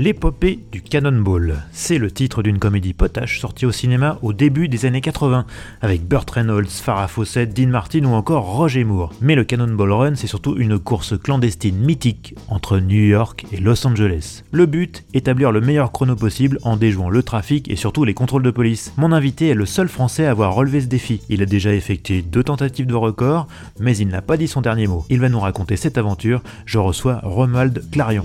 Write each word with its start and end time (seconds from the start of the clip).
L'épopée 0.00 0.60
du 0.70 0.80
Cannonball, 0.80 1.64
c'est 1.72 1.98
le 1.98 2.12
titre 2.12 2.44
d'une 2.44 2.60
comédie 2.60 2.92
potache 2.92 3.40
sortie 3.40 3.66
au 3.66 3.72
cinéma 3.72 4.16
au 4.22 4.32
début 4.32 4.68
des 4.68 4.86
années 4.86 5.00
80, 5.00 5.44
avec 5.82 6.06
Burt 6.06 6.30
Reynolds, 6.30 6.68
Farah 6.68 7.08
Fawcett, 7.08 7.52
Dean 7.52 7.66
Martin 7.66 8.04
ou 8.04 8.12
encore 8.14 8.44
Roger 8.44 8.84
Moore. 8.84 9.12
Mais 9.20 9.34
le 9.34 9.42
Cannonball 9.42 9.90
Run, 9.90 10.14
c'est 10.14 10.28
surtout 10.28 10.54
une 10.56 10.78
course 10.78 11.18
clandestine 11.18 11.78
mythique 11.78 12.36
entre 12.46 12.78
New 12.78 13.08
York 13.08 13.44
et 13.50 13.56
Los 13.56 13.84
Angeles. 13.88 14.44
Le 14.52 14.66
but, 14.66 15.02
établir 15.14 15.50
le 15.50 15.60
meilleur 15.60 15.90
chrono 15.90 16.14
possible 16.14 16.60
en 16.62 16.76
déjouant 16.76 17.10
le 17.10 17.24
trafic 17.24 17.68
et 17.68 17.74
surtout 17.74 18.04
les 18.04 18.14
contrôles 18.14 18.44
de 18.44 18.52
police. 18.52 18.92
Mon 18.98 19.10
invité 19.10 19.48
est 19.48 19.54
le 19.54 19.66
seul 19.66 19.88
français 19.88 20.26
à 20.26 20.30
avoir 20.30 20.54
relevé 20.54 20.80
ce 20.80 20.86
défi. 20.86 21.22
Il 21.28 21.42
a 21.42 21.46
déjà 21.46 21.74
effectué 21.74 22.22
deux 22.22 22.44
tentatives 22.44 22.86
de 22.86 22.94
record, 22.94 23.48
mais 23.80 23.96
il 23.96 24.06
n'a 24.06 24.22
pas 24.22 24.36
dit 24.36 24.46
son 24.46 24.60
dernier 24.60 24.86
mot. 24.86 25.04
Il 25.10 25.18
va 25.18 25.28
nous 25.28 25.40
raconter 25.40 25.74
cette 25.74 25.98
aventure. 25.98 26.40
Je 26.66 26.78
reçois 26.78 27.18
Romuald 27.24 27.82
Clarion. 27.90 28.22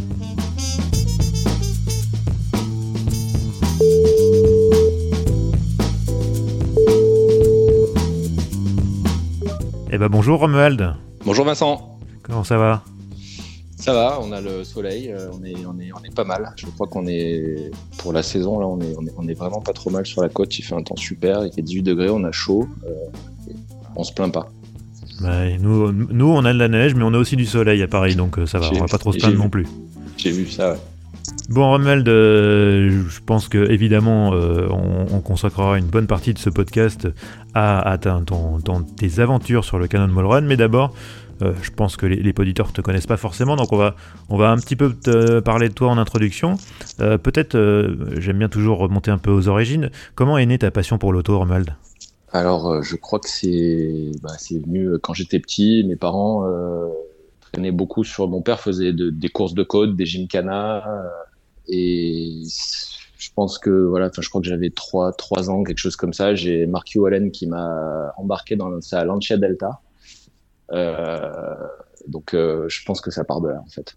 Eh 9.95 9.99
ben 9.99 10.07
bonjour 10.09 10.39
Romuald. 10.39 10.95
Bonjour 11.23 11.45
Vincent. 11.45 11.99
Comment 12.23 12.43
ça 12.43 12.57
va? 12.57 12.83
Ça 13.77 13.93
va, 13.93 14.17
on 14.23 14.31
a 14.31 14.41
le 14.41 14.63
soleil, 14.63 15.11
euh, 15.11 15.29
on 15.31 15.43
est, 15.43 15.53
on 15.67 15.79
est, 15.79 15.91
on 15.93 16.03
est 16.03 16.15
pas 16.15 16.23
mal. 16.23 16.51
Je 16.55 16.65
crois 16.65 16.87
qu'on 16.87 17.05
est, 17.05 17.69
pour 17.99 18.11
la 18.11 18.23
saison, 18.23 18.59
là, 18.59 18.65
on 18.65 18.81
est, 18.81 18.95
on 19.15 19.27
est, 19.27 19.35
vraiment 19.35 19.61
pas 19.61 19.71
trop 19.71 19.91
mal 19.91 20.03
sur 20.07 20.23
la 20.23 20.29
côte. 20.29 20.57
Il 20.57 20.63
fait 20.63 20.73
un 20.73 20.81
temps 20.81 20.95
super, 20.95 21.45
il 21.45 21.53
fait 21.53 21.61
18 21.61 21.83
degrés, 21.83 22.09
on 22.09 22.23
a 22.23 22.31
chaud. 22.31 22.67
Euh, 22.87 23.53
on 23.95 24.03
se 24.03 24.11
plaint 24.11 24.33
pas. 24.33 24.49
nous, 25.59 25.91
nous, 25.91 26.25
on 26.25 26.43
a 26.43 26.53
de 26.53 26.57
la 26.57 26.69
neige, 26.69 26.95
mais 26.95 27.03
on 27.03 27.13
a 27.13 27.19
aussi 27.19 27.35
du 27.35 27.45
soleil 27.45 27.83
à 27.83 27.87
Paris, 27.87 28.15
donc 28.15 28.39
euh, 28.39 28.47
ça 28.47 28.57
va, 28.57 28.71
on 28.71 28.79
va 28.79 28.87
pas 28.87 28.97
trop 28.97 29.11
se 29.11 29.19
plaindre 29.19 29.37
non 29.37 29.49
plus. 29.49 29.67
J'ai 30.17 30.31
vu 30.31 30.49
ça, 30.49 30.71
ouais. 30.71 30.79
Bon, 31.49 31.69
Romuald, 31.69 32.07
je 32.07 33.19
pense 33.25 33.49
que 33.49 33.69
évidemment, 33.69 34.29
on, 34.29 35.19
consacrera 35.19 35.77
une 35.77 35.87
bonne 35.87 36.07
partie 36.07 36.33
de 36.33 36.39
ce 36.39 36.49
podcast 36.49 37.07
à, 37.53 37.97
ton, 37.99 38.59
tes 38.97 39.19
aventures 39.19 39.65
sur 39.65 39.77
le 39.77 39.87
Cannonball 39.87 40.25
Run, 40.25 40.41
mais 40.41 40.57
d'abord, 40.57 40.93
euh, 41.41 41.53
je 41.61 41.71
pense 41.71 41.97
que 41.97 42.05
les, 42.05 42.17
les 42.17 42.33
auditeurs 42.37 42.67
ne 42.67 42.71
te 42.71 42.81
connaissent 42.81 43.07
pas 43.07 43.17
forcément, 43.17 43.55
donc 43.55 43.73
on 43.73 43.77
va, 43.77 43.95
on 44.29 44.37
va 44.37 44.51
un 44.51 44.57
petit 44.57 44.75
peu 44.75 44.93
te 44.93 45.39
parler 45.39 45.69
de 45.69 45.73
toi 45.73 45.89
en 45.89 45.97
introduction. 45.97 46.57
Euh, 46.99 47.17
peut-être, 47.17 47.55
euh, 47.55 48.19
j'aime 48.19 48.39
bien 48.39 48.49
toujours 48.49 48.77
remonter 48.77 49.11
un 49.11 49.17
peu 49.17 49.31
aux 49.31 49.47
origines. 49.47 49.89
Comment 50.15 50.37
est 50.37 50.45
née 50.45 50.57
ta 50.57 50.71
passion 50.71 50.97
pour 50.97 51.11
l'auto, 51.11 51.37
Romuald 51.37 51.75
Alors, 52.31 52.81
je 52.83 52.95
crois 52.95 53.19
que 53.19 53.29
c'est 53.29 54.11
bah, 54.21 54.31
venu 54.51 54.97
quand 55.01 55.13
j'étais 55.13 55.39
petit. 55.39 55.83
Mes 55.83 55.95
parents 55.95 56.47
traînaient 57.51 57.71
beaucoup 57.71 58.03
sur. 58.03 58.27
Mon 58.27 58.41
père 58.41 58.59
faisait 58.59 58.93
des 58.93 59.29
courses 59.29 59.53
de 59.53 59.63
côte, 59.63 59.95
des 59.95 60.05
gymkhana, 60.05 60.83
et 61.67 62.43
je 63.17 63.29
pense 63.35 63.57
que 63.57 63.69
voilà, 63.69 64.07
enfin, 64.07 64.21
je 64.21 64.29
crois 64.29 64.41
que 64.41 64.47
j'avais 64.47 64.69
trois, 64.69 65.11
trois 65.13 65.49
ans, 65.49 65.63
quelque 65.63 65.77
chose 65.77 65.95
comme 65.95 66.13
ça. 66.13 66.35
J'ai 66.35 66.65
Mark 66.65 66.89
Allen 66.95 67.31
qui 67.31 67.47
m'a 67.47 68.13
embarqué 68.17 68.55
dans 68.55 68.79
sa 68.81 69.05
Lancia 69.05 69.37
Delta. 69.37 69.81
Euh, 70.71 71.55
donc, 72.07 72.33
euh, 72.33 72.67
je 72.69 72.83
pense 72.85 73.01
que 73.01 73.11
ça 73.11 73.23
part 73.23 73.41
de 73.41 73.49
là, 73.49 73.61
en 73.65 73.69
fait. 73.69 73.95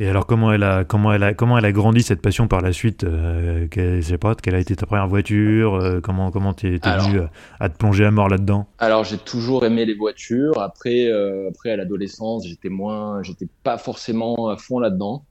Et 0.00 0.08
alors, 0.08 0.26
comment 0.26 0.52
elle 0.52 0.62
a, 0.62 0.84
comment 0.84 1.12
elle 1.12 1.22
a, 1.22 1.34
comment 1.34 1.58
elle 1.58 1.64
a 1.66 1.70
grandi 1.70 2.02
cette 2.02 2.22
passion 2.22 2.48
par 2.48 2.62
la 2.62 2.72
suite 2.72 3.04
euh, 3.04 3.68
Je 3.70 4.00
sais 4.00 4.18
pas, 4.18 4.34
quelle 4.34 4.54
a 4.54 4.58
été 4.58 4.74
ta 4.74 4.86
première 4.86 5.06
voiture 5.06 5.74
euh, 5.74 6.00
Comment, 6.00 6.30
comment 6.30 6.54
t'es, 6.54 6.78
venu 6.78 7.20
à, 7.60 7.68
te 7.68 7.76
plonger 7.76 8.06
à 8.06 8.10
mort 8.10 8.28
là-dedans? 8.28 8.66
Alors, 8.78 9.04
j'ai 9.04 9.18
toujours 9.18 9.64
aimé 9.66 9.84
les 9.84 9.94
voitures. 9.94 10.58
Après, 10.60 11.10
après 11.48 11.72
à 11.72 11.76
l'adolescence, 11.76 12.46
j'étais 12.46 12.70
moins, 12.70 13.22
j'étais 13.22 13.48
pas 13.62 13.76
forcément 13.76 14.48
à 14.48 14.56
fond 14.56 14.78
là-dedans. 14.78 15.24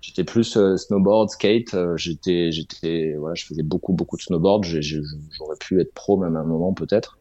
J'étais 0.00 0.24
plus 0.24 0.56
euh, 0.56 0.76
snowboard, 0.76 1.30
skate. 1.30 1.74
Euh, 1.74 1.96
j'étais, 1.96 2.52
j'étais, 2.52 3.14
voilà, 3.18 3.34
je 3.34 3.44
faisais 3.44 3.62
beaucoup, 3.62 3.92
beaucoup 3.92 4.16
de 4.16 4.22
snowboard. 4.22 4.64
J'aurais 4.64 5.56
pu 5.60 5.80
être 5.80 5.92
pro 5.92 6.16
même 6.16 6.36
à 6.36 6.40
un 6.40 6.44
moment 6.44 6.72
peut-être, 6.72 7.18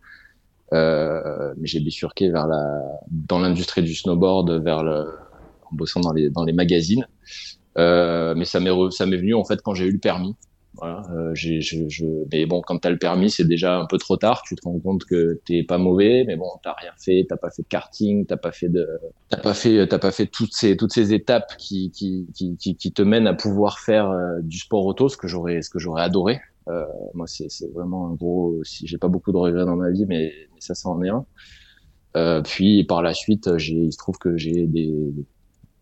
euh, 0.74 1.54
mais 1.58 1.68
j'ai 1.68 1.80
bifurqué 1.80 2.30
vers 2.30 2.48
la, 2.48 2.82
dans 3.10 3.40
l'industrie 3.40 3.82
du 3.84 3.96
snowboard, 3.96 4.52
vers 4.64 4.84
le, 4.84 5.06
en 5.72 5.76
bossant 5.76 6.02
dans 6.02 6.14
les 6.14 6.30
dans 6.30 6.44
les 6.44 6.54
magazines. 6.54 7.08
Euh, 7.78 8.34
mais 8.36 8.46
ça 8.46 8.60
m'est 8.60 8.72
ça 8.92 9.06
m'est 9.06 9.18
venu 9.18 9.34
en 9.34 9.44
fait 9.44 9.62
quand 9.62 9.74
j'ai 9.74 9.86
eu 9.86 9.92
le 9.92 10.00
permis. 10.00 10.36
Voilà, 10.78 11.02
euh, 11.12 11.34
j'ai, 11.34 11.60
je, 11.62 11.88
je, 11.90 12.06
mais 12.32 12.46
bon, 12.46 12.62
quand 12.62 12.78
t'as 12.78 12.92
le 12.92 13.00
permis, 13.00 13.32
c'est 13.32 13.48
déjà 13.48 13.80
un 13.80 13.86
peu 13.88 13.98
trop 13.98 14.16
tard. 14.16 14.44
Tu 14.44 14.56
te 14.56 14.62
rends 14.64 14.80
compte 14.80 15.06
que 15.06 15.42
t'es 15.46 15.64
pas 15.64 15.78
mauvais, 15.80 16.24
mais 16.28 16.36
bon, 16.36 16.50
t'as 16.64 16.74
rien 16.74 16.92
fait, 17.04 17.26
t'as 17.28 17.38
pas 17.38 17.50
fait 17.50 17.64
de 17.64 17.68
karting, 17.68 18.26
t'as 18.28 18.38
pas 18.38 18.52
fait 18.52 18.70
de, 18.70 18.88
t'as 19.30 19.38
pas 19.38 19.56
fait, 19.56 19.88
t'as 19.88 19.98
pas 19.98 20.12
fait 20.12 20.28
toutes 20.28 20.54
ces 20.54 20.78
toutes 20.78 20.94
ces 20.94 21.14
étapes 21.14 21.56
qui 21.58 21.90
qui 21.92 22.28
qui 22.36 22.56
qui, 22.58 22.92
te 22.92 23.02
mènent 23.02 23.28
à 23.28 23.34
pouvoir 23.34 23.80
faire 23.80 24.10
euh, 24.12 24.40
du 24.42 24.60
sport 24.60 24.86
auto, 24.86 25.10
ce 25.10 25.18
que 25.18 25.28
j'aurais 25.28 25.62
ce 25.62 25.70
que 25.70 25.80
j'aurais 25.80 26.04
adoré. 26.04 26.40
Euh, 26.68 26.86
moi, 27.14 27.26
c'est 27.28 27.50
c'est 27.50 27.72
vraiment 27.74 28.08
un 28.08 28.14
gros. 28.14 28.64
Si 28.64 28.86
j'ai 28.86 28.98
pas 28.98 29.08
beaucoup 29.08 29.32
de 29.32 29.38
regrets 29.38 29.66
dans 29.66 29.78
ma 29.78 29.90
vie, 29.90 30.06
mais, 30.06 30.32
ça, 30.60 30.76
ça 30.76 30.90
en 30.90 31.02
est 31.04 31.10
un. 31.10 31.26
Euh, 32.16 32.42
puis 32.42 32.84
par 32.84 33.02
la 33.02 33.14
suite, 33.14 33.58
j'ai, 33.58 33.74
il 33.74 33.92
se 33.92 33.98
trouve 33.98 34.18
que 34.18 34.38
j'ai 34.38 34.68
des, 34.68 34.94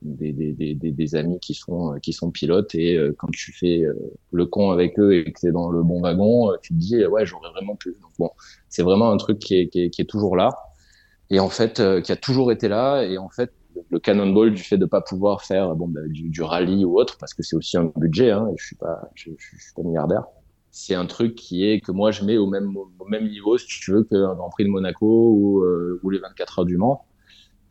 des, 0.06 0.32
des, 0.32 0.76
des, 0.76 1.16
amis 1.16 1.40
qui 1.40 1.54
sont 1.54 1.94
euh, 1.94 2.00
qui 2.00 2.14
sont 2.14 2.32
pilotes 2.32 2.76
et 2.76 2.96
euh, 2.96 3.14
quand 3.18 3.30
tu 3.32 3.52
fais 3.52 3.84
euh, 3.84 3.94
le 4.32 4.46
con 4.46 4.72
avec 4.72 5.00
eux 5.00 5.16
et 5.16 5.32
que 5.32 5.40
t'es 5.40 5.52
dans 5.52 5.70
le 5.70 5.84
bon 5.84 6.02
wagon, 6.02 6.52
tu 6.62 6.74
te 6.74 6.80
dis 6.80 7.06
ouais 7.06 7.26
j'aurais 7.26 7.50
vraiment 7.50 7.76
pu. 7.76 7.96
Donc 8.02 8.12
bon, 8.20 8.30
c'est 8.70 8.84
vraiment 8.84 9.12
un 9.12 9.18
truc 9.18 9.40
qui 9.40 9.56
est, 9.56 9.68
qui 9.68 10.02
est, 10.02 10.10
toujours 10.10 10.36
là. 10.36 10.56
Et 11.30 11.40
en 11.40 11.50
fait 11.50 11.82
qui 12.04 12.12
a 12.12 12.16
toujours 12.16 12.52
été 12.52 12.68
là. 12.68 13.04
Et 13.04 13.18
en 13.18 13.30
fait 13.30 13.52
le 13.90 14.00
cannonball 14.00 14.54
du 14.54 14.64
fait 14.64 14.78
de 14.78 14.86
pas 14.86 15.02
pouvoir 15.02 15.42
faire 15.42 15.76
bon 15.76 15.88
bah, 15.88 16.02
du, 16.08 16.30
du, 16.30 16.42
rallye 16.42 16.86
ou 16.86 16.98
autre 16.98 17.18
parce 17.20 17.34
que 17.34 17.44
c'est 17.44 17.58
aussi 17.58 17.76
un 17.78 17.92
budget 17.98 18.32
hein, 18.32 18.48
je 18.58 18.66
suis 18.66 18.76
pas 18.78 19.10
je, 19.16 19.32
suis 19.32 19.74
pas 19.76 19.84
milliardaire. 19.84 20.24
C'est 20.72 20.96
un 20.96 21.06
truc 21.06 21.36
qui 21.36 21.66
est 21.66 21.80
que 21.80 21.92
moi 21.92 22.12
je 22.12 22.24
mets 22.24 22.38
au 22.38 22.48
même 22.48 22.74
même 23.10 23.28
niveau 23.28 23.58
si 23.58 23.68
tu 23.68 23.92
veux 23.92 24.04
qu'un 24.04 24.36
Grand 24.36 24.50
Prix 24.50 24.66
de 24.66 24.70
Monaco 24.70 25.32
ou, 25.32 25.66
ou 26.04 26.10
les 26.10 26.20
24 26.20 26.60
heures 26.60 26.66
du 26.66 26.78
Mans 26.78 27.06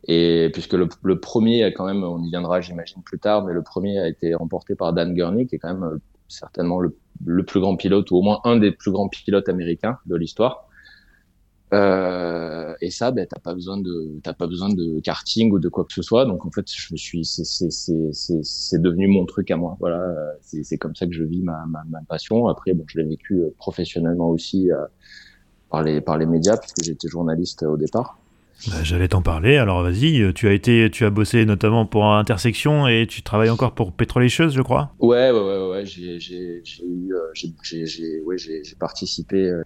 et 0.07 0.49
puisque 0.53 0.73
le, 0.73 0.87
le, 1.03 1.19
premier, 1.19 1.73
quand 1.73 1.85
même, 1.85 2.03
on 2.03 2.21
y 2.23 2.29
viendra, 2.29 2.61
j'imagine, 2.61 3.01
plus 3.03 3.19
tard, 3.19 3.43
mais 3.43 3.53
le 3.53 3.63
premier 3.63 3.99
a 3.99 4.07
été 4.07 4.35
remporté 4.35 4.75
par 4.75 4.93
Dan 4.93 5.13
Gurney, 5.13 5.47
qui 5.47 5.55
est 5.55 5.59
quand 5.59 5.73
même 5.73 5.83
euh, 5.83 5.97
certainement 6.27 6.79
le, 6.79 6.95
le, 7.25 7.43
plus 7.43 7.59
grand 7.59 7.75
pilote, 7.75 8.11
ou 8.11 8.17
au 8.17 8.21
moins 8.21 8.39
un 8.43 8.57
des 8.57 8.71
plus 8.71 8.91
grands 8.91 9.09
pilotes 9.09 9.49
américains 9.49 9.97
de 10.05 10.15
l'histoire. 10.15 10.67
Euh, 11.73 12.75
et 12.81 12.91
ça, 12.91 13.11
ben, 13.11 13.25
t'as 13.27 13.39
pas 13.39 13.53
besoin 13.53 13.77
de, 13.77 14.19
t'as 14.23 14.33
pas 14.33 14.47
besoin 14.47 14.69
de 14.69 14.99
karting 14.99 15.51
ou 15.51 15.59
de 15.59 15.69
quoi 15.69 15.83
que 15.83 15.93
ce 15.93 16.03
soit. 16.03 16.25
Donc 16.25 16.45
en 16.45 16.51
fait, 16.51 16.65
je 16.71 16.93
me 16.93 16.97
suis, 16.97 17.25
c'est, 17.25 17.43
c'est, 17.43 18.81
devenu 18.81 19.07
mon 19.07 19.25
truc 19.25 19.49
à 19.49 19.57
moi. 19.57 19.75
Voilà, 19.79 20.13
c'est, 20.41 20.77
comme 20.77 20.95
ça 20.95 21.07
que 21.07 21.13
je 21.13 21.23
vis 21.23 21.41
ma, 21.41 21.65
ma, 21.67 21.83
ma 21.89 22.01
passion. 22.07 22.47
Après, 22.47 22.73
bon, 22.73 22.85
je 22.87 22.99
l'ai 22.99 23.05
vécu 23.05 23.39
euh, 23.39 23.49
professionnellement 23.57 24.29
aussi 24.29 24.71
euh, 24.71 24.85
par 25.69 25.81
les, 25.81 26.01
par 26.01 26.17
les 26.17 26.27
médias 26.27 26.57
puisque 26.57 26.83
j'étais 26.83 27.07
journaliste 27.07 27.63
au 27.63 27.77
départ. 27.77 28.19
Bah, 28.67 28.83
j'allais 28.83 29.09
t'en 29.09 29.21
parler, 29.21 29.57
alors 29.57 29.83
vas-y, 29.83 30.21
euh, 30.21 30.33
tu 30.33 30.47
as 30.47 30.53
été, 30.53 30.89
tu 30.89 31.05
as 31.05 31.09
bossé 31.09 31.45
notamment 31.45 31.85
pour 31.85 32.05
Intersection 32.05 32.87
et 32.87 33.05
tu 33.07 33.21
travailles 33.21 33.49
encore 33.49 33.75
pour 33.75 33.91
Petrolicious, 33.91 34.49
je 34.49 34.61
crois? 34.61 34.91
Ouais, 34.99 35.29
ouais, 35.29 35.39
ouais, 35.39 35.69
ouais, 35.69 35.85
j'ai, 35.85 36.17
euh, 37.11 38.23
ouais, 38.25 38.37
participé, 38.79 39.49
euh, 39.49 39.61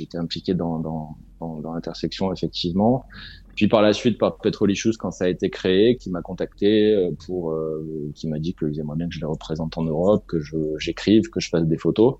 été 0.00 0.18
impliqué 0.18 0.54
dans, 0.54 0.80
dans, 0.80 1.16
dans, 1.40 1.72
Intersection, 1.72 2.32
effectivement. 2.32 3.06
Puis 3.54 3.68
par 3.68 3.80
la 3.80 3.92
suite, 3.92 4.18
par 4.18 4.38
Petrolicious, 4.38 4.92
quand 4.98 5.12
ça 5.12 5.24
a 5.24 5.28
été 5.28 5.48
créé, 5.48 5.96
qui 5.96 6.10
m'a 6.10 6.20
contacté 6.20 7.10
pour, 7.26 7.54
qui 8.14 8.28
m'a 8.28 8.38
dit 8.38 8.54
qu'ils 8.54 8.78
aimeraient 8.80 8.96
bien 8.96 9.08
que 9.08 9.14
je 9.14 9.20
les 9.20 9.26
représente 9.26 9.78
en 9.78 9.82
Europe, 9.82 10.24
que 10.26 10.38
j'écrive, 10.78 11.30
que 11.30 11.40
je 11.40 11.48
fasse 11.48 11.64
des 11.64 11.78
photos. 11.78 12.16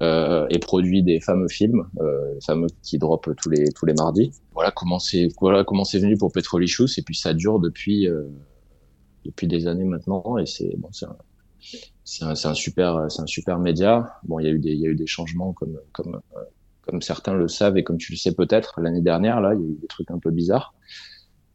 Euh, 0.00 0.46
et 0.50 0.60
produit 0.60 1.02
des 1.02 1.18
fameux 1.18 1.48
films, 1.48 1.84
euh, 2.00 2.38
fameux 2.46 2.68
qui 2.82 2.98
drop 2.98 3.28
tous 3.36 3.50
les 3.50 3.64
tous 3.72 3.84
les 3.84 3.94
mardis. 3.94 4.30
Voilà 4.58 4.72
comment 4.72 4.98
c'est 4.98 5.28
voilà 5.40 5.62
comment 5.62 5.84
c'est 5.84 6.00
venu 6.00 6.16
pour 6.16 6.32
Petrolicious 6.32 6.88
et 6.98 7.02
puis 7.02 7.14
ça 7.14 7.32
dure 7.32 7.60
depuis 7.60 8.08
euh, 8.08 8.24
depuis 9.24 9.46
des 9.46 9.68
années 9.68 9.84
maintenant 9.84 10.36
et 10.36 10.46
c'est 10.46 10.74
bon 10.78 10.88
c'est 10.90 11.06
un 12.24 12.34
c'est 12.34 12.48
un, 12.48 12.54
super 12.54 13.08
c'est 13.08 13.22
un 13.22 13.26
super 13.28 13.60
média. 13.60 14.18
Bon 14.24 14.40
il 14.40 14.46
y 14.46 14.48
a 14.48 14.50
eu 14.50 14.58
des 14.58 14.72
il 14.72 14.80
y 14.80 14.86
a 14.88 14.90
eu 14.90 14.96
des 14.96 15.06
changements 15.06 15.52
comme 15.52 15.78
comme 15.92 16.16
euh, 16.16 16.40
comme 16.80 17.00
certains 17.02 17.34
le 17.34 17.46
savent 17.46 17.78
et 17.78 17.84
comme 17.84 17.98
tu 17.98 18.10
le 18.10 18.18
sais 18.18 18.34
peut-être 18.34 18.80
l'année 18.80 19.00
dernière 19.00 19.40
là 19.40 19.54
il 19.54 19.60
y 19.60 19.64
a 19.64 19.68
eu 19.68 19.78
des 19.80 19.86
trucs 19.86 20.10
un 20.10 20.18
peu 20.18 20.32
bizarres 20.32 20.74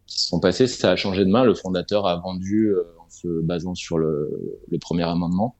qui 0.07 0.21
se 0.21 0.29
sont 0.29 0.39
passés. 0.39 0.67
Ça 0.67 0.91
a 0.91 0.95
changé 0.95 1.25
de 1.25 1.29
main. 1.29 1.43
Le 1.43 1.55
fondateur 1.55 2.07
a 2.07 2.15
vendu 2.21 2.67
euh, 2.67 2.85
en 2.99 3.09
se 3.09 3.41
basant 3.41 3.75
sur 3.75 3.97
le, 3.97 4.61
le 4.71 4.79
premier 4.79 5.03
amendement. 5.03 5.57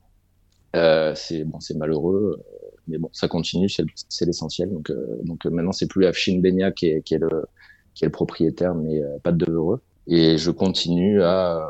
C'est 0.72 1.44
bon, 1.44 1.60
c'est 1.60 1.76
malheureux 1.76 2.42
mais 2.88 2.98
bon, 2.98 3.08
ça 3.12 3.28
continue, 3.28 3.68
c'est 3.68 4.24
l'essentiel. 4.26 4.70
Donc, 4.70 4.92
donc 5.24 5.44
maintenant, 5.46 5.72
c'est 5.72 5.86
plus 5.86 6.06
Afshin 6.06 6.40
Benya 6.40 6.70
qui 6.70 6.86
est, 6.86 7.12
le, 7.12 8.08
propriétaire, 8.10 8.74
mais 8.74 9.00
pas 9.22 9.32
de 9.32 9.50
heureux. 9.50 9.80
Et 10.06 10.36
je 10.36 10.50
continue 10.50 11.22
à 11.22 11.66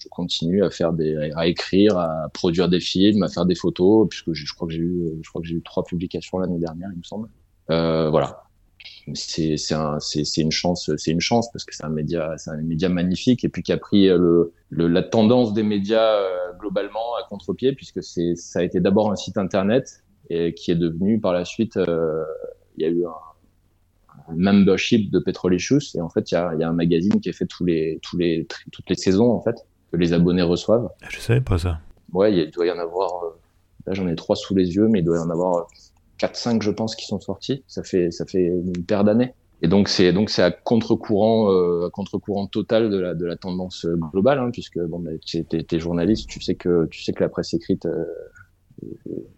je 0.00 0.08
continue 0.08 0.64
à 0.64 0.70
faire 0.70 0.92
des, 0.92 1.32
à 1.34 1.46
écrire, 1.46 1.98
à 1.98 2.28
produire 2.32 2.68
des 2.68 2.80
films, 2.80 3.22
à 3.22 3.28
faire 3.28 3.46
des 3.46 3.54
photos, 3.54 4.08
puisque 4.08 4.32
je, 4.32 4.54
crois 4.54 4.68
que 4.68 4.74
j'ai 4.74 4.80
eu, 4.80 5.10
je 5.22 5.28
crois 5.28 5.40
que 5.40 5.48
j'ai 5.48 5.56
eu 5.56 5.62
trois 5.62 5.84
publications 5.84 6.38
l'année 6.38 6.58
dernière, 6.58 6.88
il 6.92 6.98
me 6.98 7.02
semble. 7.02 7.28
Euh, 7.70 8.08
voilà. 8.10 8.44
C'est, 9.14 9.56
c'est 9.56 9.74
un, 9.74 9.98
c'est, 10.00 10.24
c'est 10.24 10.42
une 10.42 10.52
chance, 10.52 10.90
c'est 10.96 11.10
une 11.10 11.20
chance 11.20 11.50
parce 11.50 11.64
que 11.64 11.74
c'est 11.74 11.84
un 11.84 11.90
média, 11.90 12.34
c'est 12.36 12.50
un 12.50 12.58
média 12.58 12.88
magnifique 12.88 13.42
et 13.42 13.48
puis 13.48 13.62
qui 13.62 13.72
a 13.72 13.78
pris 13.78 14.08
la 14.70 15.02
tendance 15.02 15.52
des 15.54 15.62
médias 15.62 16.14
euh, 16.14 16.52
globalement 16.58 17.16
à 17.18 17.26
contre-pied 17.28 17.72
puisque 17.72 18.02
ça 18.02 18.60
a 18.60 18.62
été 18.62 18.80
d'abord 18.80 19.10
un 19.10 19.16
site 19.16 19.38
internet 19.38 20.04
et 20.30 20.54
qui 20.54 20.70
est 20.70 20.76
devenu 20.76 21.20
par 21.20 21.32
la 21.32 21.44
suite, 21.44 21.76
euh, 21.76 22.24
il 22.76 22.82
y 22.82 22.86
a 22.86 22.90
eu 22.90 23.04
un, 23.04 24.28
un 24.28 24.34
membership 24.36 25.10
de 25.10 25.18
Petrolicious 25.18 25.96
et 25.96 26.00
en 26.00 26.08
fait 26.08 26.30
il 26.30 26.34
y 26.34 26.36
a, 26.36 26.54
y 26.54 26.62
a 26.62 26.68
un 26.68 26.72
magazine 26.72 27.20
qui 27.20 27.28
est 27.28 27.32
fait 27.32 27.46
tous 27.46 27.64
les, 27.64 27.98
tous 28.02 28.16
les, 28.16 28.46
toutes 28.72 28.88
les 28.88 28.96
saisons 28.96 29.30
en 29.30 29.40
fait 29.40 29.56
que 29.90 29.96
les 29.96 30.12
abonnés 30.12 30.42
reçoivent. 30.42 30.90
Ah, 31.02 31.06
je 31.10 31.18
savais 31.18 31.40
pas 31.40 31.58
ça. 31.58 31.80
Ouais, 32.12 32.34
il 32.34 32.50
doit 32.50 32.66
y 32.66 32.70
en 32.70 32.78
avoir. 32.78 33.24
Euh, 33.24 33.38
là, 33.86 33.94
j'en 33.94 34.06
ai 34.08 34.14
trois 34.16 34.36
sous 34.36 34.54
les 34.54 34.74
yeux, 34.76 34.88
mais 34.88 35.00
il 35.00 35.04
doit 35.04 35.18
y 35.18 35.20
en 35.20 35.30
avoir 35.30 35.66
4-5, 36.20 36.62
je 36.62 36.70
pense, 36.70 36.96
qui 36.96 37.06
sont 37.06 37.20
sortis. 37.20 37.64
Ça 37.66 37.82
fait, 37.82 38.10
ça 38.10 38.26
fait 38.26 38.44
une 38.44 38.84
paire 38.84 39.04
d'années. 39.04 39.34
Et 39.60 39.66
donc 39.66 39.88
c'est 39.88 40.12
donc 40.12 40.30
c'est 40.30 40.42
à 40.42 40.52
contre-courant, 40.52 41.50
euh, 41.50 41.86
à 41.88 41.90
contre-courant 41.90 42.46
total 42.46 42.90
de 42.90 42.98
la 42.98 43.14
de 43.14 43.26
la 43.26 43.34
tendance 43.34 43.86
globale, 44.12 44.38
hein, 44.38 44.50
puisque 44.52 44.78
bon, 44.78 45.00
bah, 45.00 45.10
tu 45.24 45.44
es, 45.50 45.80
journaliste, 45.80 46.28
tu 46.28 46.40
sais 46.40 46.54
que 46.54 46.86
tu 46.86 47.02
sais 47.02 47.12
que 47.12 47.24
la 47.24 47.28
presse 47.28 47.54
écrite, 47.54 47.86
euh, 47.86 48.04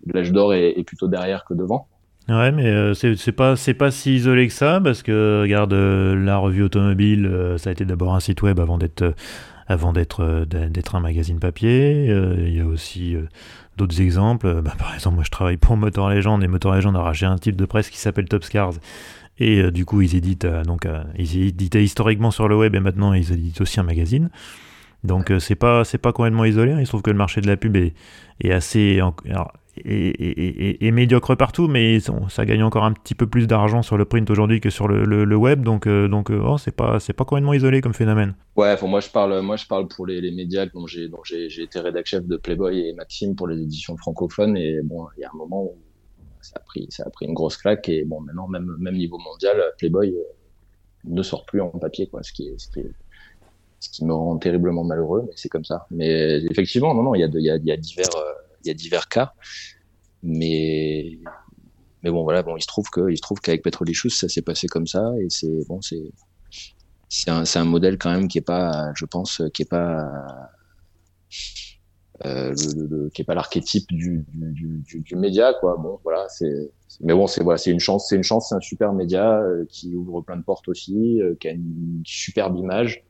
l'âge 0.06 0.32
d'or 0.32 0.54
est, 0.54 0.82
plutôt 0.84 1.08
derrière 1.08 1.44
que 1.44 1.54
devant. 1.54 1.86
Ouais, 2.28 2.52
mais 2.52 2.66
euh, 2.66 2.94
c'est 2.94 3.32
pas 3.32 3.56
c'est 3.56 3.74
pas 3.74 3.90
si 3.90 4.14
isolé 4.14 4.46
que 4.46 4.52
ça, 4.52 4.80
parce 4.82 5.02
que 5.02 5.40
regarde 5.42 5.72
la 5.72 6.36
revue 6.36 6.62
automobile, 6.62 7.56
ça 7.58 7.70
a 7.70 7.72
été 7.72 7.84
d'abord 7.84 8.14
un 8.14 8.20
site 8.20 8.42
web 8.42 8.60
avant 8.60 8.78
d'être 8.78 9.14
avant 9.70 9.92
d'être 9.92 10.24
euh, 10.24 10.44
d'être 10.44 10.96
un 10.96 11.00
magazine 11.00 11.38
papier. 11.38 12.10
Euh, 12.10 12.34
il 12.46 12.56
y 12.56 12.60
a 12.60 12.66
aussi 12.66 13.14
euh, 13.14 13.28
d'autres 13.76 14.00
exemples. 14.00 14.60
Bah, 14.62 14.74
par 14.76 14.92
exemple, 14.94 15.14
moi 15.14 15.24
je 15.24 15.30
travaille 15.30 15.56
pour 15.56 15.76
Motor 15.76 16.10
Legend 16.10 16.42
et 16.42 16.48
Motor 16.48 16.74
Legend 16.74 16.96
a 16.96 17.02
racheté 17.02 17.26
un 17.26 17.38
type 17.38 17.56
de 17.56 17.64
presse 17.64 17.88
qui 17.88 17.98
s'appelle 17.98 18.26
Top 18.26 18.42
Scars. 18.42 18.74
Et 19.38 19.70
du 19.70 19.86
coup, 19.86 20.02
ils 20.02 20.14
éditent, 20.16 20.44
donc, 20.44 20.86
ils 21.16 21.46
éditaient 21.46 21.82
historiquement 21.82 22.30
sur 22.30 22.46
le 22.46 22.58
web 22.58 22.74
et 22.74 22.80
maintenant 22.80 23.14
ils 23.14 23.32
éditent 23.32 23.62
aussi 23.62 23.80
un 23.80 23.84
magazine. 23.84 24.28
Donc 25.04 25.32
c'est 25.38 25.54
pas 25.54 25.84
c'est 25.84 25.98
pas 25.98 26.12
complètement 26.12 26.44
isolé. 26.44 26.72
Hein. 26.72 26.80
Il 26.80 26.86
se 26.86 26.90
trouve 26.90 27.02
que 27.02 27.10
le 27.10 27.16
marché 27.16 27.40
de 27.40 27.46
la 27.46 27.56
pub 27.56 27.76
est, 27.76 27.94
est 28.42 28.52
assez 28.52 29.00
et, 29.84 30.90
médiocre 30.90 31.34
partout, 31.36 31.68
mais 31.68 31.98
ça 32.28 32.44
gagne 32.44 32.62
encore 32.62 32.84
un 32.84 32.92
petit 32.92 33.14
peu 33.14 33.26
plus 33.26 33.46
d'argent 33.46 33.82
sur 33.82 33.96
le 33.96 34.04
print 34.04 34.28
aujourd'hui 34.30 34.60
que 34.60 34.70
sur 34.70 34.88
le, 34.88 35.36
web, 35.36 35.62
donc 35.62 35.86
euh, 35.86 36.08
donc 36.08 36.30
euh, 36.30 36.42
oh, 36.44 36.58
c'est 36.58 36.74
pas 36.74 37.00
c'est 37.00 37.12
pas 37.12 37.24
complètement 37.24 37.54
isolé 37.54 37.80
comme 37.80 37.94
phénomène. 37.94 38.34
Ouais, 38.56 38.76
moi 38.82 39.00
je 39.00 39.08
parle 39.08 39.40
moi 39.40 39.56
je 39.56 39.66
parle 39.66 39.88
pour 39.88 40.06
les, 40.06 40.30
médias 40.30 40.66
dont 40.66 40.86
j'ai 40.86 41.08
dont 41.08 41.22
j'ai 41.24 41.62
été 41.62 41.80
rédac 41.80 42.06
chef 42.06 42.26
de 42.26 42.36
Playboy 42.36 42.88
et 42.88 42.92
Maxime 42.94 43.34
pour 43.34 43.48
les 43.48 43.60
éditions 43.60 43.96
francophones 43.96 44.56
et 44.56 44.82
bon 44.82 45.06
il 45.16 45.20
y 45.20 45.24
a 45.24 45.30
un 45.32 45.36
moment 45.36 45.64
où 45.64 45.74
ça 46.40 46.54
a 46.56 46.60
pris 46.60 46.86
ça 46.90 47.04
a 47.06 47.10
pris 47.10 47.26
une 47.26 47.34
grosse 47.34 47.56
claque 47.56 47.88
et 47.88 48.04
bon 48.04 48.20
maintenant 48.20 48.48
même 48.48 48.76
même 48.78 48.96
niveau 48.96 49.18
mondial 49.18 49.56
Playboy 49.78 50.10
euh, 50.10 50.22
ne 51.04 51.22
sort 51.22 51.46
plus 51.46 51.60
en 51.60 51.70
papier 51.70 52.08
quoi, 52.08 52.22
ce 52.22 52.32
qui 52.32 52.48
est, 52.48 52.56
ce 53.80 53.88
qui 53.90 54.04
me 54.04 54.14
rend 54.14 54.36
terriblement 54.38 54.84
malheureux, 54.84 55.24
mais 55.26 55.32
c'est 55.36 55.48
comme 55.48 55.64
ça. 55.64 55.86
Mais 55.90 56.42
effectivement 56.50 56.94
non 56.94 57.02
non 57.02 57.14
il 57.14 57.20
y 57.20 57.24
a 57.24 57.28
il 57.32 57.40
y 57.40 57.50
a, 57.50 57.56
y 57.56 57.72
a 57.72 57.76
divers 57.76 58.10
il 58.64 58.68
y 58.68 58.70
a 58.70 58.74
divers 58.74 59.08
cas. 59.08 59.32
Mais, 60.22 61.18
mais 62.02 62.10
bon, 62.10 62.24
voilà, 62.24 62.42
bon, 62.42 62.56
il 62.56 62.62
se 62.62 62.66
trouve 62.66 62.88
que, 62.90 63.10
il 63.10 63.16
se 63.16 63.22
trouve 63.22 63.40
qu'avec 63.40 63.62
Petrolicious, 63.62 64.10
ça 64.10 64.28
s'est 64.28 64.42
passé 64.42 64.66
comme 64.66 64.86
ça, 64.86 65.12
et 65.20 65.30
c'est 65.30 65.66
bon, 65.68 65.80
c'est, 65.80 66.12
c'est 67.08 67.30
un, 67.30 67.44
un 67.54 67.64
modèle 67.64 67.98
quand 67.98 68.10
même 68.10 68.28
qui 68.28 68.38
est 68.38 68.42
pas, 68.42 68.92
je 68.94 69.04
pense, 69.06 69.42
qui 69.54 69.62
est 69.62 69.70
pas, 69.70 70.10
euh, 72.26 72.54
le, 72.76 73.08
qui 73.10 73.22
est 73.22 73.24
pas 73.24 73.34
l'archétype 73.34 73.86
du, 73.88 74.26
du, 74.28 74.82
du, 74.86 75.00
du, 75.00 75.16
média, 75.16 75.54
quoi. 75.58 75.76
Bon, 75.78 75.98
voilà, 76.04 76.26
c'est, 76.28 76.70
mais 77.00 77.14
bon, 77.14 77.26
c'est 77.26 77.42
voilà, 77.42 77.56
c'est 77.56 77.70
une 77.70 77.80
chance, 77.80 78.08
c'est 78.08 78.16
une 78.16 78.22
chance, 78.22 78.50
c'est 78.50 78.54
un 78.54 78.60
super 78.60 78.92
média 78.92 79.38
euh, 79.40 79.64
qui 79.70 79.96
ouvre 79.96 80.20
plein 80.20 80.36
de 80.36 80.42
portes 80.42 80.68
aussi, 80.68 81.22
euh, 81.22 81.34
qui 81.40 81.48
a 81.48 81.52
une 81.52 82.02
superbe 82.04 82.58
image. 82.58 83.04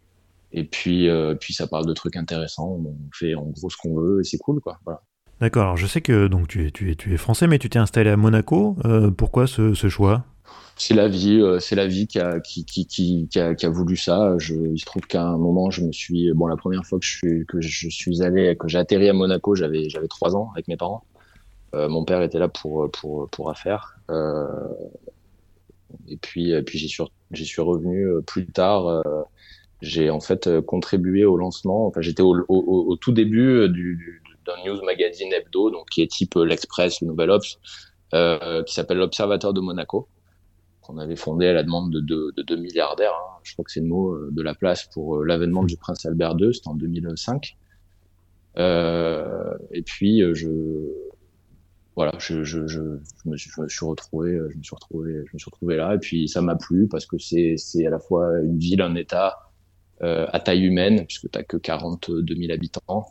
Et 0.52 0.64
puis, 0.64 1.08
euh, 1.08 1.34
puis 1.34 1.54
ça 1.54 1.66
parle 1.66 1.86
de 1.86 1.92
trucs 1.92 2.16
intéressants. 2.16 2.80
On 2.84 2.96
fait 3.12 3.34
en 3.34 3.46
gros 3.46 3.70
ce 3.70 3.76
qu'on 3.76 3.94
veut 3.94 4.20
et 4.20 4.24
c'est 4.24 4.38
cool, 4.38 4.60
quoi. 4.60 4.78
Voilà. 4.84 5.02
D'accord, 5.40 5.62
alors 5.62 5.76
je 5.76 5.86
sais 5.86 6.00
que 6.00 6.26
donc, 6.26 6.48
tu, 6.48 6.66
es, 6.66 6.70
tu, 6.70 6.90
es, 6.90 6.96
tu 6.96 7.14
es 7.14 7.16
français, 7.16 7.46
mais 7.46 7.58
tu 7.58 7.70
t'es 7.70 7.78
installé 7.78 8.10
à 8.10 8.16
Monaco. 8.16 8.76
Euh, 8.84 9.10
pourquoi 9.10 9.46
ce, 9.46 9.74
ce 9.74 9.88
choix? 9.88 10.24
C'est 10.76 10.94
la 10.94 11.08
vie, 11.08 11.40
euh, 11.40 11.60
c'est 11.60 11.76
la 11.76 11.86
vie 11.86 12.06
qui 12.06 12.18
a, 12.18 12.40
qui, 12.40 12.64
qui, 12.64 12.86
qui, 12.86 13.28
qui, 13.30 13.38
a, 13.38 13.54
qui 13.54 13.64
a 13.64 13.70
voulu 13.70 13.96
ça. 13.96 14.34
Je, 14.38 14.54
il 14.54 14.78
se 14.78 14.84
trouve 14.84 15.02
qu'à 15.02 15.22
un 15.22 15.38
moment, 15.38 15.70
je 15.70 15.82
me 15.82 15.92
suis, 15.92 16.32
bon, 16.32 16.46
la 16.46 16.56
première 16.56 16.84
fois 16.84 16.98
que 16.98 17.04
je 17.06 17.16
suis, 17.16 17.46
que 17.46 17.60
je 17.60 17.88
suis 17.88 18.22
allé, 18.22 18.56
que 18.56 18.66
j'ai 18.68 18.78
atterri 18.78 19.08
à 19.08 19.12
Monaco, 19.12 19.54
j'avais, 19.54 19.88
j'avais 19.88 20.08
trois 20.08 20.34
ans 20.36 20.50
avec 20.52 20.68
mes 20.68 20.76
parents. 20.76 21.04
Mon 21.72 22.04
père 22.04 22.20
était 22.22 22.40
là 22.40 22.48
pour, 22.48 22.90
pour, 22.90 23.28
pour 23.30 23.48
affaires. 23.48 23.96
Et 26.08 26.16
puis, 26.16 26.52
puis 26.62 26.78
j'y 26.78 26.88
suis, 26.88 27.04
j'y 27.30 27.46
suis 27.46 27.62
revenu 27.62 28.22
plus 28.26 28.46
tard. 28.46 29.04
Euh, 29.82 29.86
j'ai 29.86 30.10
en 30.10 30.20
fait 30.20 30.60
contribué 30.60 31.24
au 31.24 31.36
lancement. 31.36 31.86
Enfin, 31.86 32.00
j'étais 32.00 32.22
au, 32.22 32.36
au, 32.48 32.86
au, 32.88 32.96
tout 32.96 33.12
début 33.12 33.68
du, 33.68 33.96
du 33.96 34.20
d'un 34.46 34.56
news 34.64 34.82
magazine 34.84 35.32
hebdo, 35.32 35.70
donc 35.70 35.88
qui 35.90 36.02
est 36.02 36.10
type 36.10 36.36
euh, 36.36 36.44
l'Express, 36.44 37.00
le 37.00 37.08
Nouvel 37.08 37.30
Ops, 37.30 37.58
euh, 38.14 38.62
qui 38.64 38.74
s'appelle 38.74 38.98
l'Observateur 38.98 39.52
de 39.52 39.60
Monaco, 39.60 40.08
qu'on 40.80 40.98
avait 40.98 41.16
fondé 41.16 41.46
à 41.48 41.52
la 41.52 41.62
demande 41.62 41.92
de, 41.92 42.00
de, 42.00 42.42
deux 42.42 42.56
milliardaires. 42.56 43.12
Hein. 43.12 43.38
Je 43.42 43.52
crois 43.52 43.64
que 43.64 43.70
c'est 43.70 43.80
le 43.80 43.86
mot 43.86 44.12
euh, 44.12 44.30
de 44.32 44.42
la 44.42 44.54
place 44.54 44.84
pour 44.92 45.24
l'avènement 45.24 45.64
du 45.64 45.76
prince 45.76 46.04
Albert 46.06 46.36
II, 46.38 46.54
c'était 46.54 46.68
en 46.68 46.74
2005. 46.74 47.56
et 48.56 49.82
puis 49.84 50.22
je 50.34 50.48
voilà, 51.96 52.12
je, 52.18 52.44
je, 52.44 52.66
je, 52.66 52.80
me 53.26 53.36
suis, 53.36 53.50
je, 53.50 53.60
me 53.60 53.68
suis, 53.68 53.84
retrouvé, 53.84 54.38
je 54.50 54.56
me 54.56 54.62
suis 54.62 54.74
retrouvé, 54.74 55.12
je 55.26 55.34
me 55.34 55.38
suis 55.38 55.50
retrouvé 55.50 55.76
là. 55.76 55.94
Et 55.96 55.98
puis 55.98 56.28
ça 56.28 56.40
m'a 56.40 56.56
plu 56.56 56.88
parce 56.88 57.04
que 57.04 57.18
c'est, 57.18 57.56
c'est 57.58 57.84
à 57.86 57.90
la 57.90 57.98
fois 57.98 58.38
une 58.40 58.56
ville, 58.56 58.80
un 58.80 58.94
État 58.94 59.36
euh, 59.36 59.49
à 60.02 60.40
taille 60.40 60.64
humaine, 60.64 61.04
puisque 61.06 61.30
tu 61.30 61.38
n'as 61.38 61.44
que 61.44 61.56
42 61.56 62.34
000 62.34 62.52
habitants. 62.52 63.06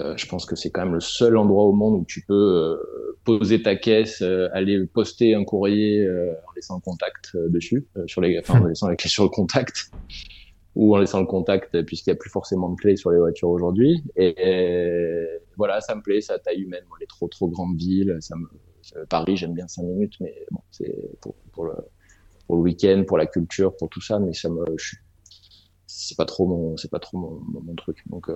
Euh, 0.00 0.16
je 0.16 0.26
pense 0.26 0.46
que 0.46 0.56
c'est 0.56 0.70
quand 0.70 0.84
même 0.84 0.94
le 0.94 1.00
seul 1.00 1.36
endroit 1.36 1.64
au 1.64 1.72
monde 1.72 2.00
où 2.00 2.04
tu 2.06 2.22
peux 2.22 2.34
euh, 2.34 3.18
poser 3.24 3.62
ta 3.62 3.76
caisse, 3.76 4.22
euh, 4.22 4.48
aller 4.52 4.86
poster 4.86 5.34
un 5.34 5.44
courrier 5.44 6.08
en 6.08 6.52
laissant 6.54 6.76
le 6.76 6.80
contact 6.80 7.36
dessus, 7.36 7.86
sur 8.06 8.20
les, 8.20 8.38
enfin, 8.38 8.60
en 8.60 8.66
laissant 8.66 8.88
la 8.88 8.96
clé 8.96 9.10
sur 9.10 9.24
le 9.24 9.28
contact 9.28 9.90
ou 10.76 10.94
en 10.94 10.98
laissant 10.98 11.20
le 11.20 11.26
contact 11.26 11.82
puisqu'il 11.82 12.10
n'y 12.10 12.16
a 12.16 12.18
plus 12.18 12.30
forcément 12.30 12.70
de 12.70 12.76
clé 12.76 12.96
sur 12.96 13.10
les 13.10 13.18
voitures 13.18 13.50
aujourd'hui. 13.50 14.02
Et, 14.16 15.26
voilà, 15.56 15.80
ça 15.80 15.94
me 15.94 16.00
plaît, 16.00 16.20
ça 16.20 16.38
taille 16.38 16.62
humaine. 16.62 16.84
Moi, 16.88 16.96
les 17.00 17.06
trop 17.06 17.28
trop 17.28 17.48
grandes 17.48 17.76
villes, 17.76 18.16
ça 18.20 18.36
me, 18.36 18.46
Paris, 19.06 19.36
j'aime 19.36 19.52
bien 19.52 19.68
cinq 19.68 19.82
minutes, 19.82 20.14
mais 20.20 20.46
bon, 20.50 20.60
c'est 20.70 20.94
pour, 21.20 21.34
pour, 21.52 21.64
le, 21.64 21.74
pour 22.46 22.56
le 22.56 22.62
week-end, 22.62 23.04
pour 23.06 23.18
la 23.18 23.26
culture, 23.26 23.76
pour 23.76 23.90
tout 23.90 24.00
ça, 24.00 24.18
mais 24.18 24.32
ça 24.32 24.48
me, 24.48 24.64
c'est 26.08 26.16
pas 26.16 26.26
trop 26.26 26.46
mon, 26.46 26.76
c'est 26.76 26.90
pas 26.90 26.98
trop 26.98 27.18
mon, 27.18 27.40
mon, 27.62 27.74
truc. 27.74 27.98
Donc, 28.08 28.28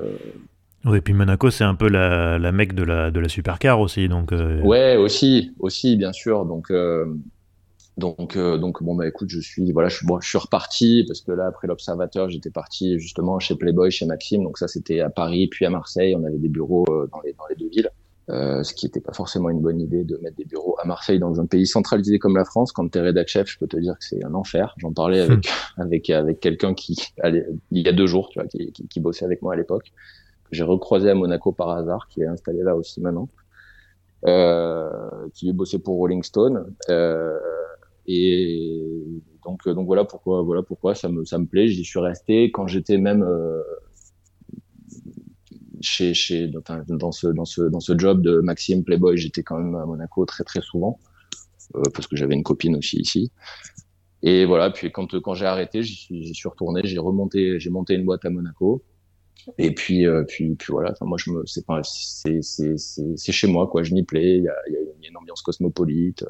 oui, 0.84 0.98
et 0.98 1.00
puis 1.00 1.14
Monaco, 1.14 1.50
c'est 1.50 1.64
un 1.64 1.74
peu 1.74 1.88
la, 1.88 2.38
la 2.38 2.52
mecque 2.52 2.74
de 2.74 2.82
la, 2.82 3.10
de 3.10 3.18
la 3.18 3.28
supercar 3.28 3.80
aussi. 3.80 4.08
Donc, 4.08 4.32
euh... 4.32 4.60
Ouais, 4.60 4.96
aussi, 4.96 5.52
aussi, 5.58 5.96
bien 5.96 6.12
sûr. 6.12 6.44
Donc, 6.44 6.70
euh, 6.70 7.06
donc, 7.96 8.36
euh, 8.36 8.58
donc, 8.58 8.82
bon, 8.82 8.94
bah 8.94 9.08
écoute, 9.08 9.30
je 9.30 9.40
suis, 9.40 9.72
voilà, 9.72 9.88
je 9.88 9.96
suis, 9.96 10.06
bon, 10.06 10.20
je 10.20 10.28
suis 10.28 10.36
reparti 10.36 11.04
parce 11.06 11.22
que 11.22 11.32
là, 11.32 11.46
après 11.46 11.68
l'Observateur, 11.68 12.28
j'étais 12.28 12.50
parti 12.50 12.98
justement 12.98 13.38
chez 13.38 13.54
Playboy, 13.54 13.90
chez 13.90 14.04
Maxime. 14.04 14.44
Donc, 14.44 14.58
ça, 14.58 14.68
c'était 14.68 15.00
à 15.00 15.08
Paris, 15.08 15.48
puis 15.48 15.64
à 15.64 15.70
Marseille. 15.70 16.14
On 16.14 16.24
avait 16.24 16.38
des 16.38 16.50
bureaux 16.50 16.84
euh, 16.90 17.08
dans, 17.10 17.20
les, 17.22 17.32
dans 17.32 17.46
les 17.48 17.56
deux 17.56 17.70
villes. 17.70 17.90
Euh, 18.30 18.62
ce 18.62 18.72
qui 18.72 18.86
n'était 18.86 19.00
pas 19.00 19.12
forcément 19.12 19.50
une 19.50 19.60
bonne 19.60 19.80
idée 19.80 20.02
de 20.02 20.16
mettre 20.22 20.36
des 20.36 20.46
bureaux 20.46 20.76
à 20.82 20.86
Marseille 20.86 21.18
dans 21.18 21.40
un 21.40 21.46
pays 21.46 21.66
centralisé 21.66 22.18
comme 22.18 22.36
la 22.36 22.46
France. 22.46 22.72
Quand 22.72 22.88
tu 22.90 22.98
es 22.98 23.02
rédac 23.02 23.28
chef, 23.28 23.48
je 23.50 23.58
peux 23.58 23.66
te 23.66 23.76
dire 23.76 23.98
que 23.98 24.04
c'est 24.04 24.24
un 24.24 24.32
enfer. 24.32 24.74
J'en 24.78 24.92
parlais 24.92 25.20
avec 25.20 25.46
avec 25.76 26.08
avec 26.08 26.40
quelqu'un 26.40 26.72
qui 26.72 26.96
allait, 27.22 27.46
il 27.70 27.84
y 27.84 27.88
a 27.88 27.92
deux 27.92 28.06
jours, 28.06 28.30
tu 28.30 28.38
vois, 28.38 28.48
qui, 28.48 28.72
qui, 28.72 28.88
qui 28.88 29.00
bossait 29.00 29.26
avec 29.26 29.42
moi 29.42 29.52
à 29.52 29.56
l'époque 29.56 29.92
j'ai 30.54 30.64
recroisé 30.64 31.10
à 31.10 31.14
Monaco 31.14 31.52
par 31.52 31.70
hasard, 31.70 32.08
qui 32.08 32.22
est 32.22 32.26
installé 32.26 32.62
là 32.62 32.76
aussi 32.76 33.00
maintenant, 33.00 33.28
euh, 34.26 34.88
qui 35.34 35.52
bossé 35.52 35.78
pour 35.78 35.96
Rolling 35.96 36.22
Stone. 36.22 36.74
Euh, 36.88 37.38
et 38.06 39.02
donc, 39.44 39.66
donc 39.68 39.86
voilà 39.86 40.04
pourquoi, 40.04 40.42
voilà 40.42 40.62
pourquoi 40.62 40.94
ça 40.94 41.08
me, 41.08 41.24
ça 41.24 41.38
me 41.38 41.46
plaît. 41.46 41.68
J'y 41.68 41.84
suis 41.84 42.00
resté 42.00 42.50
quand 42.50 42.66
j'étais 42.66 42.98
même 42.98 43.22
euh, 45.74 45.78
chez, 45.80 46.14
chez, 46.14 46.48
dans 46.48 47.12
ce, 47.12 47.26
dans 47.28 47.44
ce, 47.44 47.62
dans 47.62 47.80
ce 47.80 47.98
job 47.98 48.22
de 48.22 48.40
Maxime 48.40 48.84
Playboy. 48.84 49.16
J'étais 49.16 49.42
quand 49.42 49.58
même 49.58 49.74
à 49.74 49.84
Monaco 49.86 50.24
très 50.24 50.44
très 50.44 50.60
souvent 50.60 50.98
euh, 51.76 51.82
parce 51.94 52.06
que 52.06 52.16
j'avais 52.16 52.34
une 52.34 52.42
copine 52.42 52.76
aussi 52.76 52.98
ici. 52.98 53.30
Et 54.22 54.46
voilà, 54.46 54.70
puis 54.70 54.90
quand, 54.90 55.20
quand 55.20 55.34
j'ai 55.34 55.46
arrêté, 55.46 55.82
j'y 55.82 56.34
suis, 56.34 56.48
retourné, 56.48 56.80
j'ai 56.84 56.98
remonté, 56.98 57.60
j'ai 57.60 57.70
monté 57.70 57.94
une 57.94 58.04
boîte 58.04 58.24
à 58.24 58.30
Monaco. 58.30 58.82
Et 59.58 59.74
puis, 59.74 60.06
puis, 60.28 60.54
puis 60.54 60.72
voilà. 60.72 60.94
moi, 61.02 61.18
je 61.18 61.30
me, 61.30 61.44
c'est 61.44 61.62
c'est, 62.40 63.32
chez 63.32 63.46
moi, 63.46 63.66
quoi. 63.66 63.82
Je 63.82 63.92
m'y 63.92 64.02
plais. 64.02 64.38
Il 64.38 64.44
y 64.44 64.48
a, 64.48 64.54
y 64.70 64.76
a, 64.76 65.08
une 65.08 65.16
ambiance 65.18 65.42
cosmopolite. 65.42 66.24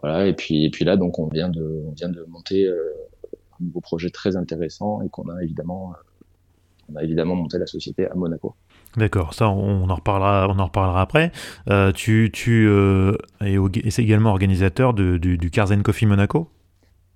voilà. 0.00 0.26
Et 0.26 0.34
puis, 0.34 0.66
et 0.66 0.70
puis 0.70 0.84
là, 0.84 0.98
donc, 0.98 1.18
on 1.18 1.28
vient 1.28 1.48
de, 1.48 1.82
on 1.86 1.92
vient 1.92 2.10
de 2.10 2.22
monter 2.28 2.68
un 2.68 3.64
nouveau 3.64 3.80
projet 3.80 4.10
très 4.10 4.36
intéressant 4.36 5.00
et 5.00 5.08
qu'on 5.08 5.30
a 5.30 5.42
évidemment, 5.42 5.94
on 6.92 6.96
a 6.96 7.02
évidemment 7.02 7.34
monté 7.34 7.58
la 7.58 7.66
société 7.66 8.06
à 8.08 8.14
Monaco. 8.14 8.54
D'accord, 8.96 9.34
ça 9.34 9.48
on 9.48 9.88
en 9.90 9.94
reparlera, 9.94 10.46
on 10.48 10.58
en 10.58 10.66
reparlera 10.66 11.00
après. 11.00 11.32
Euh, 11.68 11.90
tu 11.90 12.30
tu 12.32 12.66
euh, 12.68 13.16
es, 13.40 13.56
es, 13.56 14.00
également 14.00 14.30
organisateur 14.30 14.94
de, 14.94 15.16
du, 15.16 15.36
du 15.36 15.50
Carzen 15.50 15.82
Coffee 15.82 16.06
Monaco? 16.06 16.48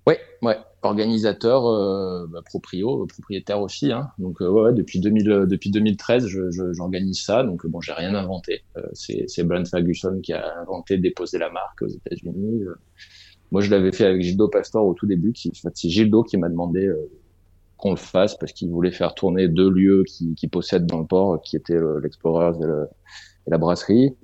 Oui, 0.05 0.15
ouais, 0.41 0.57
organisateur, 0.81 1.67
euh, 1.67 2.27
bah, 2.27 2.41
proprio, 2.45 3.05
propriétaire 3.05 3.61
aussi. 3.61 3.93
Hein. 3.93 4.09
Donc 4.17 4.41
ouais, 4.41 4.73
depuis, 4.73 4.99
2000, 4.99 5.45
depuis 5.47 5.71
2013, 5.71 6.27
j'organise 6.73 7.23
ça. 7.23 7.43
Donc 7.43 7.65
bon, 7.65 7.79
j'ai 7.79 7.93
rien 7.93 8.13
inventé. 8.13 8.63
C'est 8.93 9.43
Brian 9.43 9.65
Ferguson 9.65 10.19
qui 10.21 10.33
a 10.33 10.59
inventé, 10.59 10.97
déposé 10.97 11.37
la 11.37 11.49
marque 11.49 11.81
aux 11.81 11.87
États-Unis. 11.87 12.65
Moi, 13.51 13.61
je 13.61 13.71
l'avais 13.71 13.91
fait 13.91 14.05
avec 14.05 14.21
Gildo 14.21 14.47
Pastor 14.49 14.85
au 14.85 14.93
tout 14.93 15.05
début. 15.05 15.33
C'est 15.35 15.89
Gildo 15.89 16.23
qui 16.23 16.37
m'a 16.37 16.49
demandé 16.49 16.91
qu'on 17.79 17.91
le 17.91 17.97
fasse 17.97 18.37
parce 18.37 18.51
qu'il 18.51 18.69
voulait 18.69 18.91
faire 18.91 19.15
tourner 19.15 19.47
deux 19.47 19.69
lieux 19.69 20.03
qui, 20.07 20.35
qui 20.35 20.47
possèdent 20.47 20.85
dans 20.85 20.99
le 20.99 21.05
port, 21.05 21.41
qui 21.41 21.55
étaient 21.55 21.79
l'Explorers 22.01 22.57
et, 22.61 23.49
la 23.49 23.57
brasserie. 23.57 24.15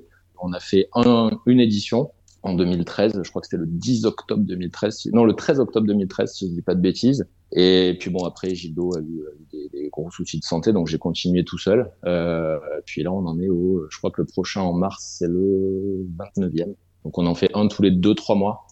On 0.42 0.54
a 0.54 0.60
fait 0.60 0.88
un, 0.94 1.32
une 1.46 1.60
édition 1.60 2.12
en 2.46 2.54
2013, 2.54 3.22
je 3.24 3.30
crois 3.30 3.42
que 3.42 3.48
c'était 3.48 3.62
le 3.62 3.66
10 3.66 4.06
octobre 4.06 4.44
2013, 4.44 5.08
non 5.14 5.26
le 5.26 5.34
13 5.34 5.60
octobre 5.60 5.88
2013 5.88 6.32
si 6.32 6.48
je 6.48 6.54
dis 6.54 6.62
pas 6.62 6.76
de 6.76 6.80
bêtises. 6.80 7.26
Et 7.52 7.98
puis 8.00 8.12
bon 8.12 8.24
après 8.24 8.54
Gildo 8.54 8.96
a 8.96 9.00
eu, 9.00 9.24
des, 9.52 9.68
des, 9.70 9.90
gros 9.90 10.12
soucis 10.12 10.40
de 10.40 10.44
santé 10.44 10.72
donc 10.72 10.88
j'ai 10.88 11.00
continué 11.00 11.44
tout 11.44 11.58
seul. 11.58 11.92
Euh, 12.06 12.60
puis 12.86 13.02
là 13.02 13.12
on 13.12 13.26
en 13.26 13.40
est 13.40 13.50
au, 13.50 13.88
je 13.90 13.98
crois 13.98 14.12
que 14.12 14.22
le 14.22 14.28
prochain 14.28 14.62
en 14.62 14.74
mars 14.74 15.16
c'est 15.18 15.28
le 15.28 16.06
29e. 16.38 16.76
Donc 17.04 17.18
on 17.18 17.26
en 17.26 17.34
fait 17.34 17.50
un 17.56 17.68
tous 17.68 17.82
les 17.82 17.92
deux 17.92 18.14
trois 18.14 18.36
mois. 18.36 18.65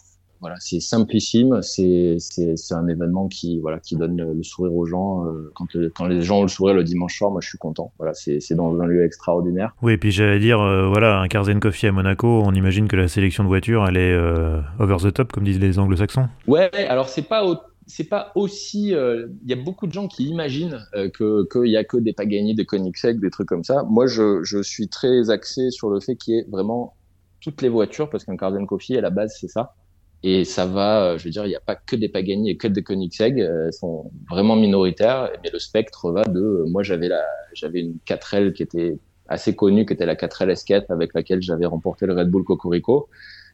Voilà, 0.43 0.57
c'est 0.59 0.81
simplissime, 0.81 1.62
c'est 1.62 2.17
un 2.71 2.88
événement 2.89 3.29
qui 3.29 3.62
voilà 3.62 3.79
qui 3.79 3.95
donne 3.95 4.17
le, 4.17 4.43
sourire 4.43 4.75
aux 4.75 4.85
gens. 4.85 5.25
Euh, 5.25 5.53
quand, 5.55 5.67
quand 5.95 6.05
les 6.05 6.21
gens 6.21 6.39
ont 6.39 6.41
le 6.41 6.50
sourire 6.50 6.75
le 6.75 6.83
dimanche 6.83 7.17
soir, 7.17 7.31
moi 7.31 7.39
je 7.41 7.47
suis 7.47 7.57
content. 7.57 7.93
Voilà, 7.97 8.13
c'est 8.13 8.53
dans 8.53 8.77
un 8.81 8.85
lieu 8.85 9.05
extraordinaire. 9.05 9.73
Oui, 9.81 9.93
et 9.93 9.97
puis 9.97 10.12
j'allais 10.12 10.39
dire, 10.39 10.59
euh, 10.59 10.89
voilà, 10.89 11.21
un 11.21 11.29
Carzen 11.29 11.62
Coffee 11.62 11.88
à 11.88 11.93
Monaco, 11.93 12.41
on 12.43 12.51
imagine 12.51 12.89
que 12.89 12.97
la 12.97 13.07
sélection 13.07 13.45
de 13.45 13.47
voitures, 13.47 13.88
elle 13.88 13.95
est 13.95 14.12
euh, 14.12 14.59
over 14.81 14.97
the 14.97 15.13
top, 15.13 15.31
comme 15.31 15.45
disent 15.45 15.62
les 15.62 15.79
anglo-saxons. 15.79 16.27
Ouais, 16.45 16.69
alors 16.89 17.07
c'est 17.07 17.21
pas 17.21 17.45
c'est 17.88 18.09
pas 18.09 18.33
aussi. 18.35 18.89
Il 18.89 19.47
y 19.50 19.53
a 19.53 19.63
beaucoup 19.63 19.88
de 19.88 19.93
gens 19.93 20.09
qui 20.09 20.25
imaginent 20.25 20.85
que 21.13 21.47
qu'il 21.50 21.71
y 21.71 21.77
a 21.77 21.85
que 21.85 21.95
des 21.95 22.12
Pagani, 22.12 22.53
des 22.53 22.65
Koenigsegg, 22.65 23.21
des 23.21 23.29
trucs 23.29 23.47
comme 23.47 23.63
ça. 23.63 23.83
Moi, 23.83 24.07
je, 24.07 24.43
je 24.43 24.62
suis 24.62 24.89
très 24.89 25.29
axé 25.29 25.71
sur 25.71 25.89
le 25.89 26.01
fait 26.01 26.17
qu'il 26.17 26.33
y 26.33 26.39
ait 26.39 26.45
vraiment 26.51 26.95
toutes 27.39 27.62
les 27.62 27.69
voitures, 27.69 28.09
parce 28.09 28.25
qu'un 28.25 28.35
Carzen 28.35 28.67
Coffee 28.67 28.97
à 28.97 29.01
la 29.01 29.09
base 29.09 29.38
c'est 29.39 29.47
ça. 29.50 29.75
Et 30.25 30.46
ça 30.46 30.65
va, 30.65 31.03
euh, 31.03 31.18
je 31.18 31.25
veux 31.25 31.32
dire, 31.32 31.46
il 31.46 31.50
n'y 31.50 31.56
a 31.56 31.60
pas 31.60 31.75
que 31.75 31.98
des 31.98 32.08
Pagani 32.08 32.50
et 32.50 32.56
que 32.58 32.68
des 32.68 32.82
Koenigsegg, 32.82 33.42
euh, 33.42 33.65
elles 33.68 33.74
sont 33.74 34.10
vraiment 34.30 34.56
minoritaires, 34.56 35.30
mais 35.44 35.50
le 35.51 35.60
spectre 35.60 36.12
va 36.12 36.24
de, 36.24 36.39
euh, 36.39 36.65
moi 36.70 36.82
j'avais 36.82 37.10
la, 37.10 37.24
j'avais 37.53 37.82
une 37.82 37.98
4L 38.08 38.53
qui 38.53 38.63
était 38.63 38.98
assez 39.27 39.53
connue, 39.53 39.86
qui 39.86 39.94
était 39.94 40.06
la 40.06 40.15
4L 40.15 40.50
Escape 40.50 40.89
avec 40.89 41.13
laquelle 41.13 41.42
j'avais 41.42 41.65
remporté 41.65 42.06
le 42.06 42.13
Red 42.13 42.30
Bull 42.30 42.46
Cocorico, 42.46 43.10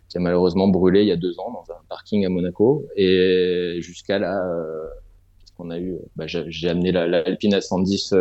qui 0.09 0.19
a 0.19 0.21
malheureusement 0.21 0.67
brûlé 0.67 1.01
il 1.01 1.07
y 1.07 1.11
a 1.11 1.15
deux 1.15 1.39
ans 1.39 1.51
dans 1.51 1.73
un 1.73 1.79
parking 1.89 2.23
à 2.25 2.29
Monaco. 2.29 2.85
Et 2.95 3.77
jusqu'à 3.81 4.19
là, 4.19 4.39
qu'est-ce 5.39 5.53
qu'on 5.53 5.69
a 5.71 5.79
eu? 5.79 5.97
Bah, 6.15 6.25
J'ai 6.27 6.69
amené 6.69 6.91
la, 6.91 7.07
la 7.07 7.19
Alpine 7.19 7.53
A110 7.53 8.15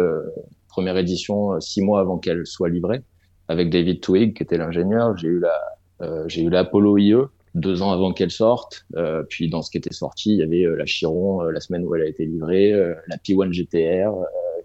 première 0.68 0.96
édition 0.98 1.58
six 1.60 1.82
mois 1.82 2.00
avant 2.00 2.18
qu'elle 2.18 2.46
soit 2.46 2.68
livrée, 2.68 3.02
avec 3.48 3.70
David 3.70 4.00
Twig 4.00 4.36
qui 4.36 4.42
était 4.42 4.58
l'ingénieur. 4.58 5.16
J'ai 5.16 5.28
eu 5.28 5.40
la, 5.40 6.26
j'ai 6.28 6.42
eu 6.42 6.50
l'Apollo 6.50 6.98
IE 6.98 7.14
deux 7.54 7.82
ans 7.82 7.92
avant 7.92 8.12
qu'elle 8.12 8.30
sorte. 8.30 8.86
Euh, 8.96 9.22
puis 9.28 9.48
dans 9.48 9.62
ce 9.62 9.70
qui 9.70 9.78
était 9.78 9.92
sorti, 9.92 10.32
il 10.32 10.38
y 10.38 10.42
avait 10.42 10.64
euh, 10.64 10.76
la 10.76 10.84
Chiron 10.86 11.42
euh, 11.42 11.50
la 11.50 11.60
semaine 11.60 11.84
où 11.84 11.94
elle 11.94 12.02
a 12.02 12.06
été 12.06 12.24
livrée, 12.24 12.72
la 12.72 13.16
P1 13.16 13.52
GTR 13.52 14.12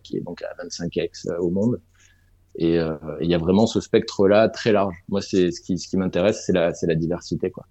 qui 0.04 0.18
est 0.18 0.22
donc 0.22 0.42
à 0.42 0.54
25x 0.64 1.34
au 1.38 1.50
monde. 1.50 1.80
Et 2.56 2.76
il 2.76 3.30
y 3.30 3.34
a 3.34 3.38
vraiment 3.38 3.66
ce 3.66 3.80
spectre-là 3.80 4.50
très 4.50 4.72
large. 4.72 4.96
Moi, 5.10 5.22
c'est 5.22 5.52
ce 5.52 5.62
qui, 5.62 5.80
ce 5.80 5.88
qui 5.88 5.98
m'intéresse, 5.98 6.44
c'est 6.46 6.54
la, 6.54 6.74
c'est 6.74 6.86
la 6.86 6.96
diversité, 6.96 7.50
quoi. 7.50 7.66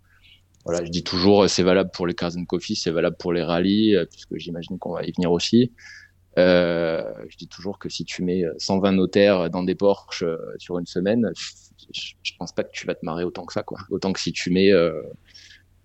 Voilà, 0.64 0.85
je 0.85 0.90
dis 0.90 1.04
toujours, 1.04 1.49
c'est 1.49 1.62
valable 1.62 1.90
pour 1.92 2.07
les 2.07 2.14
Cars 2.14 2.33
Coffee, 2.49 2.75
c'est 2.75 2.90
valable 2.90 3.16
pour 3.19 3.33
les 3.33 3.42
rallyes, 3.42 3.97
puisque 4.11 4.37
j'imagine 4.37 4.78
qu'on 4.78 4.95
va 4.95 5.04
y 5.04 5.12
venir 5.12 5.31
aussi. 5.31 5.73
Euh, 6.38 7.04
je 7.28 7.37
dis 7.37 7.49
toujours 7.49 7.78
que 7.78 7.88
si 7.88 8.04
tu 8.04 8.25
mets 8.25 8.45
120 8.59 8.92
notaires 8.92 9.50
dans 9.50 9.62
des 9.62 9.75
Porsche 9.75 10.25
sur 10.59 10.78
une 10.78 10.87
semaine, 10.87 11.31
je, 11.94 12.32
pense 12.38 12.52
pas 12.52 12.64
que 12.64 12.72
tu 12.72 12.87
vas 12.87 12.94
te 12.94 13.04
marrer 13.04 13.25
autant 13.25 13.44
que 13.44 13.52
ça, 13.52 13.62
quoi. 13.62 13.78
Autant 13.90 14.12
que 14.12 14.20
si 14.20 14.32
tu 14.32 14.50
mets 14.50 14.72
euh, 14.72 15.02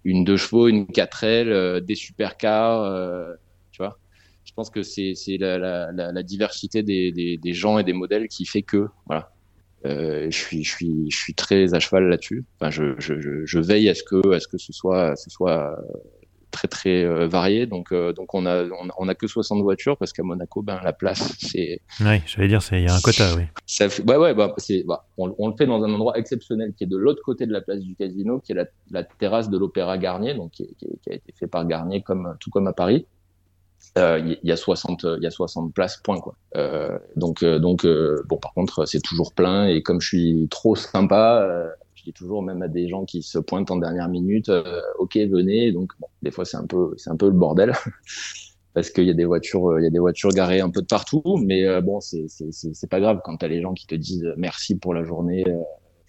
une 0.04 0.24
deux 0.24 0.38
chevaux, 0.38 0.68
une 0.68 0.86
4L, 0.86 1.50
euh, 1.50 1.80
des 1.80 1.96
supercars, 1.96 2.84
euh, 2.84 3.34
tu 3.72 3.82
vois. 3.82 4.00
Je 4.46 4.54
pense 4.54 4.70
que 4.70 4.82
c'est 4.82 5.14
la, 5.40 5.92
la, 5.92 6.24
diversité 6.24 6.82
des, 6.82 7.12
des, 7.12 7.54
gens 7.54 7.80
et 7.80 7.84
des 7.84 7.94
modèles 7.94 8.28
qui 8.28 8.46
fait 8.46 8.64
que, 8.64 8.88
voilà. 9.06 9.32
Je 9.84 10.30
suis, 10.32 10.64
je 10.64 10.70
suis, 10.70 11.12
je 11.12 11.18
suis 11.18 11.34
très 11.34 11.74
à 11.74 11.80
cheval 11.80 12.08
là-dessus. 12.10 12.44
Enfin, 12.60 12.72
je, 12.72 12.96
je, 12.98 13.46
je, 13.46 13.60
veille 13.60 13.88
à 13.90 13.96
ce 13.96 14.04
que, 14.04 14.34
à 14.34 14.40
ce 14.40 14.48
que 14.48 14.58
ce 14.58 14.74
soit, 14.74 15.16
ce 15.16 15.30
soit 15.30 15.78
très 16.58 16.68
très 16.68 17.04
euh, 17.04 17.28
varié. 17.28 17.68
Donc 17.68 17.92
euh, 17.92 18.14
donc 18.14 18.34
on 18.34 18.46
a 18.46 18.66
on, 18.98 19.08
a 19.08 19.16
que 19.16 19.28
60 19.28 19.62
voitures 19.62 19.98
parce 19.98 20.12
qu'à 20.12 20.24
Monaco 20.24 20.62
ben 20.62 20.80
la 20.84 20.94
place 20.94 21.36
c'est. 21.40 21.80
Oui, 22.02 22.22
j'allais 22.26 22.48
dire 22.48 22.62
il 22.72 22.84
y 22.84 22.88
a 22.88 22.96
un 22.96 23.00
quota 23.00 23.36
oui. 23.36 23.44
Ça 23.66 23.90
fait, 23.90 24.04
ouais 24.04 24.18
ouais 24.18 24.34
bah, 24.34 24.54
c'est 24.58 24.84
bah, 24.84 25.06
on, 25.18 25.34
on, 25.38 25.50
le 25.50 25.56
fait 25.56 25.68
dans 25.68 25.84
un 25.84 25.94
endroit 25.94 26.18
exceptionnel 26.18 26.74
qui 26.76 26.86
est 26.86 26.88
de 26.88 26.98
l'autre 26.98 27.22
côté 27.24 27.46
de 27.46 27.54
la 27.54 27.62
place 27.62 27.82
du 27.82 27.96
casino 27.96 28.40
qui 28.40 28.54
est 28.54 28.56
la, 28.56 28.66
la 28.90 29.04
terrasse 29.04 29.50
de 29.50 29.58
l'Opéra 29.58 29.98
Garnier 29.98 30.34
donc 30.34 30.52
qui, 30.52 30.68
qui, 30.80 30.88
qui, 31.02 31.10
a 31.12 31.14
été 31.14 31.32
fait 31.38 31.48
par 31.48 31.66
Garnier 31.68 32.02
comme 32.02 32.36
tout 32.40 32.50
comme 32.50 32.68
à 32.68 32.74
Paris. 32.74 33.06
Il 33.96 34.02
euh, 34.02 34.36
y, 34.44 34.52
a 34.52 34.58
60 34.58 35.06
il 35.18 35.24
y 35.24 35.28
a 35.28 35.32
60 35.32 35.74
places 35.74 35.98
point 35.98 36.20
quoi. 36.20 36.36
Euh, 36.56 36.98
donc 37.16 37.46
donc 37.46 37.86
bon 37.86 38.38
par 38.38 38.54
contre 38.54 38.86
c'est 38.86 39.02
toujours 39.02 39.34
plein 39.34 39.68
et 39.68 39.84
comme 39.84 40.02
je 40.02 40.08
suis 40.08 40.48
trop 40.50 40.76
sympa 40.76 41.48
toujours 42.14 42.44
même 42.44 42.62
à 42.62 42.68
des 42.68 42.88
gens 42.88 43.06
qui 43.06 43.22
se 43.22 43.40
pointent 43.40 43.72
en 43.72 43.78
dernière 43.78 44.10
minute, 44.10 44.50
euh, 44.50 44.82
ok 45.00 45.16
venez. 45.18 45.72
Donc 45.72 45.94
bon, 46.00 46.08
des 46.22 46.32
fois 46.32 46.46
c'est 46.46 46.58
un 46.58 46.66
peu 46.66 46.94
c'est 46.98 47.10
un 47.10 47.16
peu 47.16 47.28
le 47.28 47.34
bordel 47.34 47.74
parce 48.74 48.90
qu'il 48.90 49.06
y 49.06 49.10
a 49.10 49.14
des 49.14 49.26
voitures 49.26 49.72
euh, 49.72 49.82
il 49.82 49.84
y 49.84 49.88
a 49.88 49.90
des 49.90 50.00
voitures 50.00 50.30
garées 50.30 50.62
un 50.62 50.70
peu 50.70 50.82
de 50.82 50.88
partout, 50.88 51.22
mais 51.44 51.66
euh, 51.66 51.82
bon 51.82 52.00
c'est 52.00 52.28
c'est 52.30 52.90
pas 52.90 53.00
grave 53.00 53.22
quand 53.24 53.38
t'as 53.38 53.48
les 53.48 53.62
gens 53.62 53.74
qui 53.74 53.88
te 53.88 53.96
disent 53.96 54.34
merci 54.38 54.78
pour 54.78 54.94
la 54.94 55.04
journée 55.04 55.46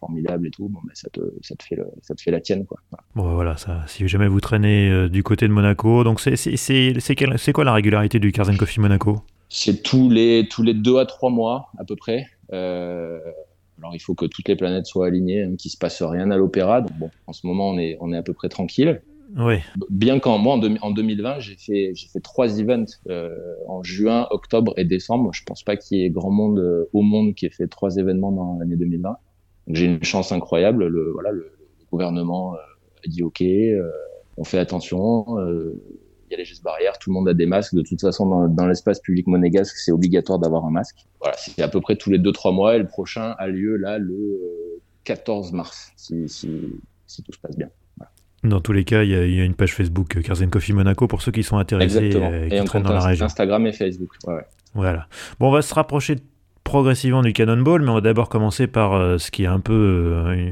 formidable 0.00 0.46
et 0.46 0.50
tout, 0.52 0.68
bon, 0.68 0.78
ben, 0.84 0.92
ça, 0.94 1.08
te, 1.10 1.20
ça, 1.42 1.56
te 1.56 1.64
fait 1.64 1.74
le, 1.74 1.88
ça 2.02 2.14
te 2.14 2.22
fait 2.22 2.30
la 2.30 2.40
tienne. 2.40 2.64
Quoi. 2.64 2.78
Bon, 3.16 3.34
voilà, 3.34 3.56
ça, 3.56 3.82
si 3.88 4.06
jamais 4.06 4.28
vous 4.28 4.40
traînez 4.40 5.08
du 5.08 5.24
côté 5.24 5.48
de 5.48 5.52
Monaco, 5.52 6.04
donc 6.04 6.20
c'est 6.20 7.52
quoi 7.52 7.64
la 7.64 7.72
régularité 7.72 8.20
du 8.20 8.30
Carzen 8.30 8.56
Coffee 8.56 8.78
Monaco? 8.80 9.22
C'est 9.48 9.82
tous 9.82 10.10
les, 10.10 10.46
tous 10.48 10.62
les 10.62 10.74
deux 10.74 10.98
à 10.98 11.06
trois 11.06 11.30
mois 11.30 11.70
à 11.78 11.84
peu 11.84 11.96
près. 11.96 12.26
Euh, 12.52 13.18
alors 13.78 13.94
il 13.94 14.00
faut 14.00 14.14
que 14.14 14.26
toutes 14.26 14.48
les 14.48 14.56
planètes 14.56 14.86
soient 14.86 15.06
alignées, 15.06 15.42
hein, 15.42 15.54
qu'il 15.56 15.70
se 15.70 15.76
passe 15.76 16.02
rien 16.02 16.30
à 16.30 16.36
l'opéra. 16.36 16.80
Donc 16.80 16.92
bon, 16.98 17.10
en 17.26 17.32
ce 17.32 17.46
moment 17.46 17.70
on 17.70 17.78
est 17.78 17.96
on 18.00 18.12
est 18.12 18.16
à 18.16 18.22
peu 18.22 18.32
près 18.32 18.48
tranquille. 18.48 19.00
Oui. 19.36 19.56
Bien 19.90 20.20
qu'en 20.20 20.38
moi 20.38 20.58
en, 20.80 20.90
2020 20.90 21.40
j'ai 21.40 21.56
fait 21.56 21.92
j'ai 21.94 22.08
fait 22.08 22.20
trois 22.20 22.58
events 22.60 22.86
euh, 23.08 23.36
en 23.68 23.82
juin, 23.82 24.26
octobre 24.30 24.72
et 24.76 24.84
décembre. 24.84 25.30
Je 25.34 25.44
pense 25.44 25.62
pas 25.62 25.76
qu'il 25.76 25.98
y 25.98 26.04
ait 26.04 26.10
grand 26.10 26.30
monde 26.30 26.58
euh, 26.58 26.88
au 26.92 27.02
monde 27.02 27.34
qui 27.34 27.46
ait 27.46 27.50
fait 27.50 27.68
trois 27.68 27.96
événements 27.96 28.32
dans 28.32 28.58
l'année 28.58 28.76
2020. 28.76 29.08
Donc 29.08 29.76
j'ai 29.76 29.86
une 29.86 30.02
chance 30.02 30.32
incroyable. 30.32 30.86
Le 30.86 31.12
voilà 31.12 31.30
le, 31.32 31.52
gouvernement 31.90 32.54
euh, 32.54 32.58
a 33.04 33.08
dit 33.08 33.22
ok, 33.22 33.42
on 34.36 34.44
fait 34.44 34.58
attention 34.58 35.24
il 36.28 36.32
y 36.32 36.34
a 36.34 36.38
les 36.38 36.44
gestes 36.44 36.62
barrières, 36.62 36.98
tout 36.98 37.10
le 37.10 37.14
monde 37.14 37.28
a 37.28 37.34
des 37.34 37.46
masques. 37.46 37.74
De 37.74 37.82
toute 37.82 38.00
façon, 38.00 38.26
dans, 38.26 38.48
dans 38.48 38.66
l'espace 38.66 39.00
public 39.00 39.26
monégasque, 39.26 39.76
c'est 39.76 39.92
obligatoire 39.92 40.38
d'avoir 40.38 40.64
un 40.66 40.70
masque. 40.70 41.06
Voilà, 41.20 41.36
c'est 41.38 41.62
à 41.62 41.68
peu 41.68 41.80
près 41.80 41.96
tous 41.96 42.10
les 42.10 42.18
2-3 42.18 42.54
mois 42.54 42.76
et 42.76 42.78
le 42.78 42.86
prochain 42.86 43.34
a 43.38 43.46
lieu 43.46 43.76
là 43.76 43.98
le 43.98 44.38
14 45.04 45.52
mars, 45.52 45.92
si, 45.96 46.28
si, 46.28 46.48
si 47.06 47.22
tout 47.22 47.32
se 47.32 47.38
passe 47.38 47.56
bien. 47.56 47.68
Dans 48.44 48.60
tous 48.60 48.72
les 48.72 48.84
cas, 48.84 49.02
il 49.02 49.10
y, 49.10 49.16
a, 49.16 49.24
il 49.24 49.34
y, 49.34 49.40
a, 49.40 49.44
une 49.44 49.54
page 49.54 49.74
Facebook 49.74 50.16
euh, 50.16 50.22
Carzen 50.22 50.48
Coffee 50.48 50.72
Monaco 50.72 51.08
pour 51.08 51.22
ceux 51.22 51.32
qui 51.32 51.42
sont 51.42 51.56
intéressés 51.56 51.98
Exactement. 51.98 52.30
Euh, 52.30 52.44
et 52.44 52.60
qui 52.60 52.64
traînent 52.64 52.84
dans 52.84 52.92
la 52.92 53.00
région. 53.00 53.26
Instagram 53.26 53.66
et 53.66 53.72
Facebook. 53.72 54.10
Ouais, 54.26 54.34
ouais. 54.34 54.46
Voilà. 54.74 55.08
Bon, 55.40 55.48
on 55.48 55.50
va 55.50 55.62
se 55.62 55.74
rapprocher 55.74 56.18
progressivement 56.68 57.22
du 57.22 57.32
Cannonball, 57.32 57.82
mais 57.82 57.88
on 57.88 57.94
va 57.94 58.00
d'abord 58.02 58.28
commencer 58.28 58.66
par 58.66 58.92
euh, 58.92 59.16
ce 59.16 59.30
qui 59.30 59.44
est 59.44 59.46
un 59.46 59.58
peu 59.58 59.72
euh, 59.72 60.50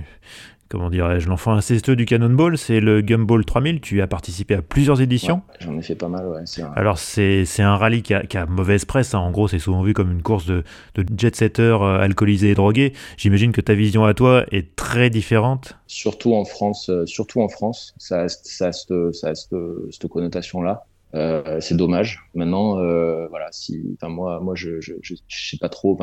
comment 0.68 0.90
dirais-je, 0.90 1.28
l'enfant 1.28 1.52
incestueux 1.52 1.96
du 1.96 2.04
Cannonball, 2.04 2.58
c'est 2.58 2.80
le 2.80 3.02
Gumball 3.02 3.44
3000. 3.44 3.80
Tu 3.80 4.02
as 4.02 4.06
participé 4.06 4.54
à 4.54 4.62
plusieurs 4.62 5.00
éditions. 5.00 5.36
Ouais, 5.36 5.56
J'en 5.60 5.78
ai 5.78 5.82
fait 5.82 5.94
pas 5.94 6.08
mal, 6.08 6.26
ouais. 6.26 6.40
Un... 6.62 6.72
Alors, 6.74 6.98
c'est 6.98 7.44
un 7.60 7.76
rallye 7.76 8.02
qui 8.02 8.14
a, 8.14 8.24
qui 8.24 8.36
a 8.36 8.46
mauvaise 8.46 8.84
presse. 8.84 9.14
Hein. 9.14 9.18
En 9.18 9.30
gros, 9.30 9.48
c'est 9.48 9.58
souvent 9.58 9.82
vu 9.82 9.94
comme 9.94 10.12
une 10.12 10.22
course 10.22 10.46
de, 10.46 10.64
de 10.94 11.04
jet-setter 11.16 11.78
euh, 11.80 12.00
alcoolisé 12.00 12.50
et 12.50 12.54
drogué. 12.54 12.92
J'imagine 13.16 13.52
que 13.52 13.60
ta 13.60 13.74
vision 13.74 14.04
à 14.04 14.14
toi 14.14 14.44
est 14.50 14.76
très 14.76 15.10
différente. 15.10 15.78
Surtout 15.86 16.34
en 16.34 16.44
France, 16.44 16.90
euh, 16.90 17.06
surtout 17.06 17.40
en 17.40 17.48
France, 17.48 17.94
ça 17.98 18.22
a, 18.22 18.28
ça 18.28 18.68
a 18.68 18.72
cette, 18.72 18.94
ça 19.12 19.28
a 19.28 19.34
cette, 19.34 19.56
cette 19.90 20.08
connotation-là. 20.08 20.86
Euh, 21.16 21.60
c'est 21.60 21.76
dommage. 21.76 22.20
Maintenant, 22.34 22.78
euh, 22.78 23.26
voilà, 23.28 23.48
si, 23.50 23.82
enfin 23.94 24.12
moi, 24.12 24.38
moi, 24.40 24.54
je, 24.54 24.80
je, 24.80 24.92
je, 25.00 25.14
sais 25.28 25.56
pas 25.56 25.70
trop. 25.70 25.98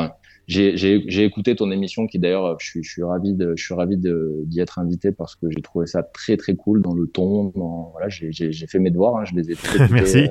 J'ai, 0.48 1.24
écouté 1.24 1.56
ton 1.56 1.70
émission, 1.72 2.08
qui 2.08 2.18
d'ailleurs, 2.18 2.60
je 2.60 2.66
suis, 2.66 2.84
je 2.84 2.90
suis 2.90 3.04
ravi 3.04 3.34
de, 3.34 3.54
je 3.56 3.64
suis 3.64 3.76
ravi 3.76 3.96
d'y 3.98 4.60
être 4.60 4.80
invité 4.80 5.12
parce 5.12 5.36
que 5.36 5.50
j'ai 5.52 5.62
trouvé 5.62 5.86
ça 5.86 6.02
très, 6.02 6.36
très 6.36 6.56
cool 6.56 6.82
dans 6.82 6.96
le 6.96 7.06
ton. 7.08 7.52
voilà, 7.92 8.10
j'ai, 8.10 8.54
fait 8.68 8.80
mes 8.80 8.90
devoirs, 8.90 9.18
hein, 9.18 9.26
je 9.26 9.36
les 9.36 9.52
ai. 9.52 9.56
Merci. 9.92 10.24
Euh, 10.24 10.28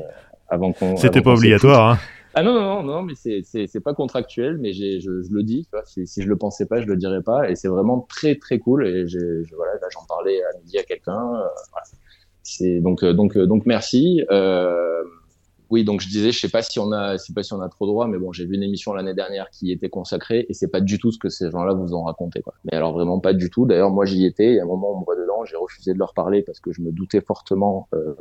avant 0.49 0.73
qu'on. 0.73 0.97
C'était 0.97 1.23
pas 1.23 1.35
obligatoire. 1.35 1.93
Hein. 1.93 1.99
Ah 2.35 2.43
non, 2.43 2.55
non, 2.55 2.83
non, 2.83 3.03
mais 3.03 3.13
c'est, 3.15 3.81
pas 3.81 3.95
contractuel, 3.95 4.59
mais 4.59 4.73
je, 4.73 5.01
je 5.01 5.33
le 5.33 5.43
dis. 5.43 5.65
Tu 5.65 5.71
vois, 5.71 5.85
si, 5.85 6.07
si 6.07 6.23
je 6.23 6.29
le 6.29 6.37
pensais 6.37 6.67
pas, 6.67 6.81
je 6.81 6.87
le 6.87 6.97
dirais 6.97 7.23
pas. 7.23 7.49
Et 7.51 7.55
c'est 7.55 7.69
vraiment 7.69 8.01
très, 8.09 8.35
très 8.37 8.59
cool. 8.59 8.87
Et 8.87 9.05
voilà, 9.55 9.75
là, 9.75 9.87
j'en 9.93 10.05
parlais 10.09 10.43
à 10.43 10.59
midi 10.59 10.79
à 10.79 10.83
quelqu'un. 10.83 11.13
Euh, 11.13 11.47
voilà 11.71 11.85
c'est 12.43 12.81
donc 12.81 13.03
euh, 13.03 13.13
donc 13.13 13.37
euh, 13.37 13.47
donc 13.47 13.67
merci. 13.67 14.23
Euh, 14.31 15.03
oui, 15.73 15.85
donc 15.85 16.03
je 16.03 16.09
disais, 16.09 16.33
je 16.33 16.39
sais 16.39 16.51
pas 16.51 16.61
si 16.61 16.79
on 16.79 16.93
a, 16.93 17.17
je 17.17 17.23
sais 17.23 17.33
pas 17.33 17.43
si 17.43 17.55
on 17.55 17.63
a 17.63 17.69
trop 17.71 17.87
droit, 17.87 18.07
mais 18.07 18.19
bon, 18.19 18.31
j'ai 18.31 18.45
vu 18.45 18.57
une 18.57 18.63
émission 18.63 18.93
l'année 18.93 19.15
dernière 19.15 19.49
qui 19.49 19.73
était 19.73 19.89
consacrée 19.89 20.45
et 20.51 20.53
c'est 20.53 20.69
pas 20.69 20.83
du 20.83 20.99
tout 20.99 21.11
ce 21.11 21.19
que 21.19 21.31
ces 21.31 21.51
gens-là 21.51 21.73
vous 21.73 21.95
ont 21.95 22.03
raconté, 22.03 22.43
quoi. 22.43 22.53
Mais 22.65 22.77
alors 22.77 22.93
vraiment 22.93 23.21
pas 23.21 23.33
du 23.33 23.49
tout. 23.49 23.65
D'ailleurs, 23.65 23.91
moi 23.91 24.05
j'y 24.05 24.27
étais. 24.27 24.51
Il 24.51 24.57
y 24.57 24.61
a 24.61 24.65
un 24.65 24.67
moment, 24.67 24.93
on 24.95 25.01
me 25.01 25.05
voit 25.07 25.17
dedans, 25.17 25.47
j'ai 25.47 25.57
refusé 25.57 25.95
de 25.95 25.99
leur 25.99 26.13
parler 26.13 26.43
parce 26.43 26.61
que 26.61 26.73
je 26.73 26.83
me 26.83 26.93
doutais 26.93 27.23
fortement 27.23 27.89
euh, 27.95 28.15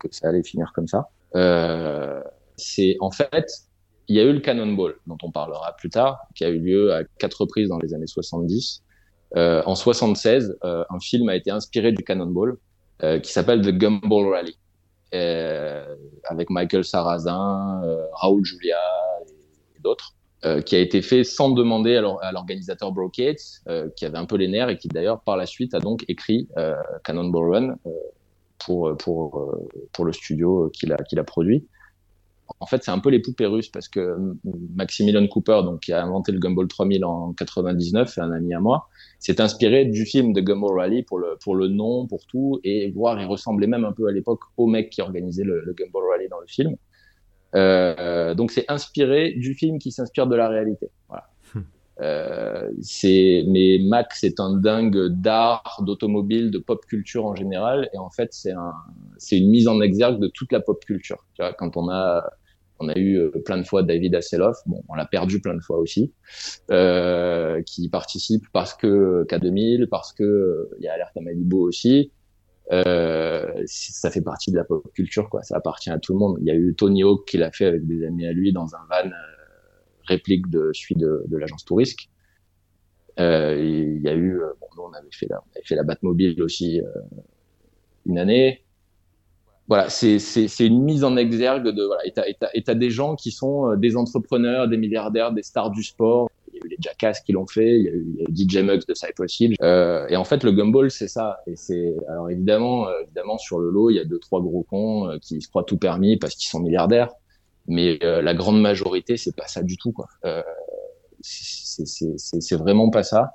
que 0.00 0.08
ça 0.10 0.28
allait 0.28 0.42
finir 0.42 0.72
comme 0.74 0.88
ça. 0.88 1.10
Euh, 1.36 2.20
c'est 2.56 2.96
en 2.98 3.12
fait, 3.12 3.46
il 4.08 4.16
y 4.16 4.20
a 4.20 4.24
eu 4.24 4.32
le 4.32 4.40
Cannonball 4.40 4.96
dont 5.06 5.18
on 5.22 5.30
parlera 5.30 5.76
plus 5.76 5.90
tard, 5.90 6.18
qui 6.34 6.44
a 6.44 6.48
eu 6.48 6.58
lieu 6.58 6.92
à 6.92 7.04
quatre 7.20 7.42
reprises 7.42 7.68
dans 7.68 7.78
les 7.78 7.94
années 7.94 8.08
70. 8.08 8.82
Euh, 9.36 9.62
en 9.64 9.76
76, 9.76 10.58
un 10.64 11.00
film 11.00 11.28
a 11.28 11.36
été 11.36 11.52
inspiré 11.52 11.92
du 11.92 12.02
Cannonball 12.02 12.50
euh, 12.50 12.56
qui 13.00 13.32
s'appelle 13.32 13.62
The 13.62 13.70
Gumball 13.70 14.32
Rally, 14.32 14.56
euh, 15.14 15.94
avec 16.24 16.50
Michael 16.50 16.84
Sarrazin, 16.84 17.82
euh, 17.84 18.06
Raoul 18.12 18.44
Julia 18.44 18.78
et, 19.76 19.80
d'autres. 19.80 20.12
Euh, 20.44 20.60
qui 20.60 20.76
a 20.76 20.78
été 20.78 21.00
fait 21.00 21.24
sans 21.24 21.50
demander 21.50 21.96
à 21.96 22.30
l'organisateur 22.30 22.92
Brocade, 22.92 23.36
euh, 23.68 23.88
qui 23.96 24.04
avait 24.04 24.18
un 24.18 24.26
peu 24.26 24.36
les 24.36 24.48
nerfs 24.48 24.68
et 24.68 24.76
qui 24.76 24.86
d'ailleurs 24.86 25.20
par 25.22 25.36
la 25.36 25.46
suite 25.46 25.72
a 25.72 25.80
donc 25.80 26.04
écrit 26.08 26.46
euh, 26.58 26.74
Cannonball 27.04 27.54
Run 27.54 27.76
pour 28.58 28.94
pour 28.98 29.54
pour 29.92 30.04
le 30.04 30.12
studio 30.12 30.70
qu'il 30.74 30.92
a 30.92 30.96
a 30.96 31.24
produit 31.24 31.66
en 32.60 32.66
fait, 32.66 32.82
c'est 32.84 32.90
un 32.90 32.98
peu 32.98 33.10
les 33.10 33.20
poupées 33.20 33.46
russes 33.46 33.68
parce 33.68 33.88
que 33.88 34.16
Maximilian 34.74 35.26
Cooper, 35.26 35.62
donc 35.64 35.80
qui 35.80 35.92
a 35.92 36.02
inventé 36.02 36.32
le 36.32 36.38
Gumball 36.38 36.68
3000 36.68 37.04
en 37.04 37.32
99, 37.32 38.18
un 38.18 38.32
ami 38.32 38.54
à 38.54 38.60
moi, 38.60 38.88
s'est 39.18 39.40
inspiré 39.40 39.84
du 39.84 40.04
film 40.04 40.32
de 40.32 40.40
Gumball 40.40 40.78
Rally 40.78 41.02
pour 41.02 41.18
le 41.18 41.36
pour 41.42 41.54
le 41.54 41.68
nom, 41.68 42.06
pour 42.06 42.26
tout, 42.26 42.60
et 42.64 42.90
voir, 42.90 43.20
il 43.20 43.26
ressemblait 43.26 43.66
même 43.66 43.84
un 43.84 43.92
peu 43.92 44.06
à 44.06 44.12
l'époque 44.12 44.40
au 44.56 44.66
mec 44.66 44.90
qui 44.90 45.02
organisait 45.02 45.44
le, 45.44 45.62
le 45.64 45.72
Gumball 45.72 46.02
Rally 46.10 46.28
dans 46.28 46.40
le 46.40 46.46
film. 46.46 46.76
Euh, 47.54 48.34
donc 48.34 48.50
c'est 48.50 48.64
inspiré 48.68 49.32
du 49.32 49.54
film 49.54 49.78
qui 49.78 49.92
s'inspire 49.92 50.26
de 50.26 50.36
la 50.36 50.48
réalité. 50.48 50.90
Voilà. 51.08 51.30
Euh, 52.00 52.70
mais 53.04 53.78
Max 53.82 54.22
est 54.24 54.38
un 54.38 54.56
dingue 54.58 55.06
d'art, 55.08 55.82
d'automobile, 55.84 56.50
de 56.50 56.58
pop 56.58 56.84
culture 56.86 57.24
en 57.24 57.34
général, 57.34 57.88
et 57.94 57.98
en 57.98 58.10
fait 58.10 58.32
c'est 58.32 58.52
un 58.52 58.74
une 59.32 59.50
mise 59.50 59.66
en 59.66 59.80
exergue 59.80 60.20
de 60.20 60.28
toute 60.28 60.52
la 60.52 60.60
pop 60.60 60.84
culture. 60.84 61.24
Tu 61.34 61.42
vois, 61.42 61.52
quand 61.54 61.76
on 61.76 61.88
a 61.88 62.28
on 62.78 62.88
a 62.88 62.98
eu 62.98 63.16
euh, 63.16 63.30
plein 63.30 63.58
de 63.58 63.62
fois 63.64 63.82
David 63.82 64.14
Hasselhoff, 64.14 64.58
bon, 64.66 64.82
on 64.88 64.94
l'a 64.94 65.06
perdu 65.06 65.40
plein 65.40 65.54
de 65.54 65.62
fois 65.62 65.78
aussi, 65.78 66.12
euh, 66.70 67.62
qui 67.62 67.88
participe 67.88 68.44
parce 68.52 68.74
que 68.74 69.24
K2000, 69.30 69.86
parce 69.88 70.12
que 70.12 70.68
il 70.78 70.84
y 70.84 70.88
a 70.88 70.92
Alerte 70.92 71.16
à 71.16 71.20
Malibu 71.20 71.56
aussi. 71.56 72.12
Euh, 72.72 73.62
ça 73.66 74.10
fait 74.10 74.20
partie 74.20 74.50
de 74.50 74.56
la 74.56 74.64
pop 74.64 74.84
culture, 74.92 75.30
quoi. 75.30 75.42
Ça 75.42 75.56
appartient 75.56 75.90
à 75.90 75.98
tout 75.98 76.12
le 76.12 76.18
monde. 76.18 76.36
Il 76.40 76.46
y 76.46 76.50
a 76.50 76.54
eu 76.54 76.74
Tony 76.74 77.04
Hawk 77.04 77.26
qui 77.26 77.38
l'a 77.38 77.52
fait 77.52 77.66
avec 77.66 77.86
des 77.86 78.04
amis 78.04 78.26
à 78.26 78.32
lui 78.32 78.52
dans 78.52 78.74
un 78.74 78.80
van 78.90 79.10
réplique 80.06 80.48
de 80.48 80.70
celui 80.72 80.96
de, 80.96 81.24
l'agence 81.36 81.64
Tourisque. 81.64 82.08
Euh, 83.18 83.56
il 83.58 84.02
y 84.02 84.08
a 84.08 84.14
eu, 84.14 84.40
bon, 84.60 84.66
nous 84.76 84.82
on 84.82 84.92
avait 84.92 85.08
fait 85.10 85.26
la, 85.74 85.82
Batmobile 85.82 86.42
aussi 86.42 86.80
une 88.04 88.18
année 88.18 88.66
voilà, 89.68 89.88
c'est 89.88 90.18
une 90.60 90.82
mise 90.82 91.02
en 91.02 91.16
exergue 91.16 91.68
de 91.68 91.82
voilà. 91.84 92.02
Et 92.54 92.62
t'as 92.62 92.74
des 92.74 92.90
gens 92.90 93.16
qui 93.16 93.32
sont 93.32 93.70
euh, 93.70 93.76
des 93.76 93.96
entrepreneurs, 93.96 94.68
des 94.68 94.76
milliardaires, 94.76 95.32
des 95.32 95.42
stars 95.42 95.70
du 95.70 95.82
sport. 95.82 96.30
Il 96.52 96.58
y 96.58 96.62
a 96.62 96.66
eu 96.66 96.68
les 96.68 96.76
Jackass 96.78 97.20
qui 97.20 97.32
l'ont 97.32 97.46
fait, 97.46 97.80
il 97.80 97.84
y 97.84 97.88
a 97.88 97.92
eu, 97.92 98.26
DJ 98.32 98.58
Muggs 98.58 98.86
de 98.86 98.94
Cypress 98.94 99.40
Hill. 99.40 99.56
Euh, 99.62 100.06
et 100.08 100.16
en 100.16 100.24
fait, 100.24 100.44
le 100.44 100.52
gumball, 100.52 100.90
c'est 100.90 101.08
ça. 101.08 101.38
Et 101.46 101.56
c'est 101.56 101.96
alors 102.08 102.30
évidemment, 102.30 102.86
euh, 102.86 102.92
évidemment 103.02 103.38
sur 103.38 103.58
le 103.58 103.70
lot, 103.70 103.90
il 103.90 103.96
y 103.96 104.00
a 104.00 104.04
deux 104.04 104.20
trois 104.20 104.40
gros 104.40 104.62
cons 104.62 105.08
euh, 105.08 105.18
qui 105.20 105.40
se 105.40 105.48
croient 105.48 105.64
tout 105.64 105.78
permis 105.78 106.16
parce 106.16 106.36
qu'ils 106.36 106.48
sont 106.48 106.60
milliardaires. 106.60 107.10
Mais 107.68 107.98
la 108.00 108.34
grande 108.34 108.60
majorité, 108.60 109.16
c'est 109.16 109.34
pas 109.34 109.46
ça 109.46 109.62
du 109.62 109.76
tout, 109.76 109.92
quoi. 109.92 110.06
Euh, 110.24 110.42
c'est 111.20 112.56
vraiment 112.56 112.90
pas 112.90 113.02
ça. 113.02 113.32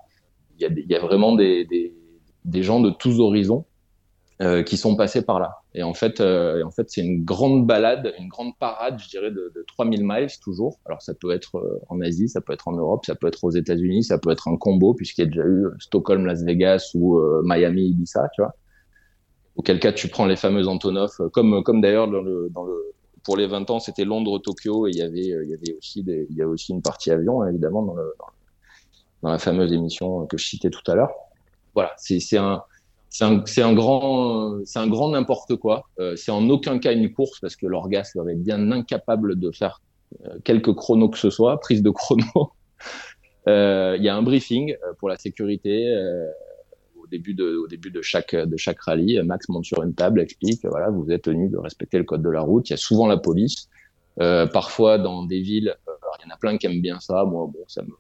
Il 0.58 0.64
y 0.64 0.66
a, 0.66 0.70
il 0.70 0.90
y 0.90 0.96
a 0.96 1.00
vraiment 1.00 1.36
des, 1.36 1.66
des, 1.66 1.94
des 2.46 2.64
gens 2.64 2.80
de 2.80 2.90
tous 2.90 3.20
horizons 3.20 3.66
euh, 4.42 4.64
qui 4.64 4.76
sont 4.76 4.96
passés 4.96 5.22
par 5.22 5.40
là. 5.40 5.58
Et 5.76 5.84
en 5.84 5.94
fait, 5.94 6.20
euh, 6.20 6.64
en 6.64 6.72
fait, 6.72 6.90
c'est 6.90 7.02
une 7.02 7.24
grande 7.24 7.68
balade, 7.68 8.12
une 8.18 8.28
grande 8.28 8.58
parade, 8.58 9.00
je 9.00 9.08
dirais, 9.08 9.30
de, 9.30 9.52
de 9.54 9.64
3000 9.68 10.02
miles 10.04 10.30
toujours. 10.42 10.80
Alors 10.86 11.02
ça 11.02 11.14
peut 11.14 11.32
être 11.32 11.58
euh, 11.58 11.80
en 11.90 12.02
Asie, 12.02 12.28
ça 12.28 12.42
peut 12.42 12.52
être 12.54 12.68
en 12.68 12.72
Europe, 12.72 13.06
ça 13.06 13.14
peut 13.14 13.28
être 13.28 13.44
aux 13.44 13.52
États-Unis, 13.52 14.04
ça 14.04 14.18
peut 14.18 14.32
être 14.32 14.48
un 14.48 14.58
combo 14.58 14.96
puisqu'il 14.96 15.22
y 15.22 15.24
a 15.26 15.28
déjà 15.28 15.44
eu 15.46 15.68
Stockholm, 15.80 16.26
Las 16.26 16.44
Vegas 16.44 16.92
ou 16.96 17.22
Miami, 17.44 17.90
Ibiza, 17.90 18.30
tu 18.34 18.42
vois. 18.42 18.56
Auquel 19.58 19.80
cas 19.80 19.92
tu 19.92 20.08
prends 20.08 20.26
les 20.26 20.38
fameux 20.38 20.68
Antonov, 20.68 21.12
comme 21.34 21.62
comme 21.62 21.82
d'ailleurs 21.82 22.08
dans 22.08 22.22
le, 22.22 22.50
dans 22.50 22.64
le 22.64 22.94
pour 23.24 23.38
les 23.38 23.48
20 23.48 23.70
ans, 23.70 23.80
c'était 23.80 24.06
Londres, 24.06 24.40
Tokyo, 24.40 24.88
et 24.88 24.92
il 24.92 24.98
y 24.98 25.02
avait, 25.02 25.26
il 25.26 25.50
y 25.50 26.42
avait 26.42 26.44
aussi 26.44 26.72
une 26.72 26.82
partie 26.82 27.12
avion, 27.12 27.46
évidemment, 27.48 27.84
dans, 27.84 27.96
la 29.30 29.38
fameuse 29.38 29.72
émission 29.72 30.26
que 30.26 30.38
je 30.38 30.46
citais 30.46 30.70
tout 30.70 30.90
à 30.92 30.96
l'heure. 30.96 31.12
Voilà, 31.76 31.94
c'est 31.98 32.38
un, 32.38 32.64
grand, 33.74 34.60
n'importe 35.12 35.56
quoi. 35.58 35.84
Euh, 36.00 36.16
c'est 36.16 36.32
en 36.32 36.50
aucun 36.50 36.80
cas 36.80 36.94
une 36.94 37.14
course 37.14 37.40
parce 37.40 37.56
que 37.56 37.68
l'orgasme 37.68 38.20
serait 38.20 38.36
bien 38.36 38.72
incapable 38.72 39.40
de 39.40 39.52
faire 39.52 39.82
euh, 40.26 40.40
quelques 40.44 40.74
chronos 40.74 41.10
que 41.10 41.18
ce 41.18 41.30
soit, 41.30 41.60
prise 41.60 41.84
de 41.84 41.92
chrono. 41.92 42.24
Euh, 43.48 43.96
il 43.98 44.04
y 44.04 44.10
a 44.10 44.16
un 44.16 44.22
briefing 44.22 44.72
euh, 44.72 44.94
pour 45.00 45.10
la 45.10 45.18
sécurité 45.18 45.88
euh, 45.88 46.28
au 47.18 47.68
début 47.68 47.92
de 47.92 48.02
chaque, 48.02 48.36
rallye. 48.80 49.22
Max 49.24 49.50
monte 49.50 49.66
sur 49.66 49.84
une 49.84 49.94
table, 49.94 50.22
explique, 50.22 50.66
voilà, 50.66 50.90
vous 50.90 51.10
êtes 51.12 51.24
tenu 51.24 51.50
de 51.50 51.58
respecter 51.58 51.98
le 51.98 52.04
code 52.04 52.22
de 52.22 52.30
la 52.30 52.42
route. 52.42 52.70
Il 52.70 52.74
y 52.74 52.76
a 52.76 52.78
souvent 52.78 53.08
la 53.08 53.18
police. 53.18 53.70
parfois 54.18 54.98
dans 54.98 55.26
des 55.26 55.42
villes, 55.42 55.76
il 56.20 56.28
y 56.28 56.32
en 56.32 56.34
a 56.34 56.38
plein 56.38 56.58
qui 56.58 56.68
aiment 56.68 56.82
bien 56.82 57.00
ça. 57.00 57.24
Moi, 57.26 57.50
bon, 57.52 57.64
ça 57.68 57.82
me, 57.84 57.94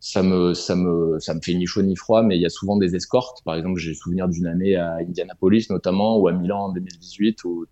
ça 0.00 0.22
me, 0.22 0.54
ça 0.54 0.76
me, 0.76 1.18
ça 1.18 1.34
me 1.34 1.40
fait 1.40 1.54
ni 1.54 1.66
chaud 1.66 1.82
ni 1.82 1.96
froid, 1.96 2.22
mais 2.22 2.36
il 2.36 2.42
y 2.42 2.46
a 2.46 2.50
souvent 2.50 2.76
des 2.76 2.94
escortes. 2.94 3.42
Par 3.44 3.56
exemple, 3.56 3.78
j'ai 3.78 3.94
souvenir 3.94 4.28
d'une 4.28 4.46
année 4.46 4.76
à 4.76 4.96
Indianapolis 4.96 5.66
notamment 5.70 6.18
ou 6.18 6.28
à 6.28 6.32
Milan 6.32 6.66
en 6.66 6.72
2018 6.72 7.44
où, 7.44 7.66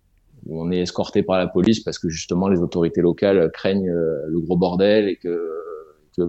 on 0.49 0.71
est 0.71 0.79
escorté 0.79 1.23
par 1.23 1.39
la 1.39 1.47
police 1.47 1.81
parce 1.81 1.99
que 1.99 2.07
justement 2.07 2.47
les 2.47 2.59
autorités 2.59 3.01
locales 3.01 3.51
craignent 3.51 3.89
euh, 3.89 4.21
le 4.27 4.39
gros 4.39 4.55
bordel 4.55 5.09
et 5.09 5.17
que 5.17 5.51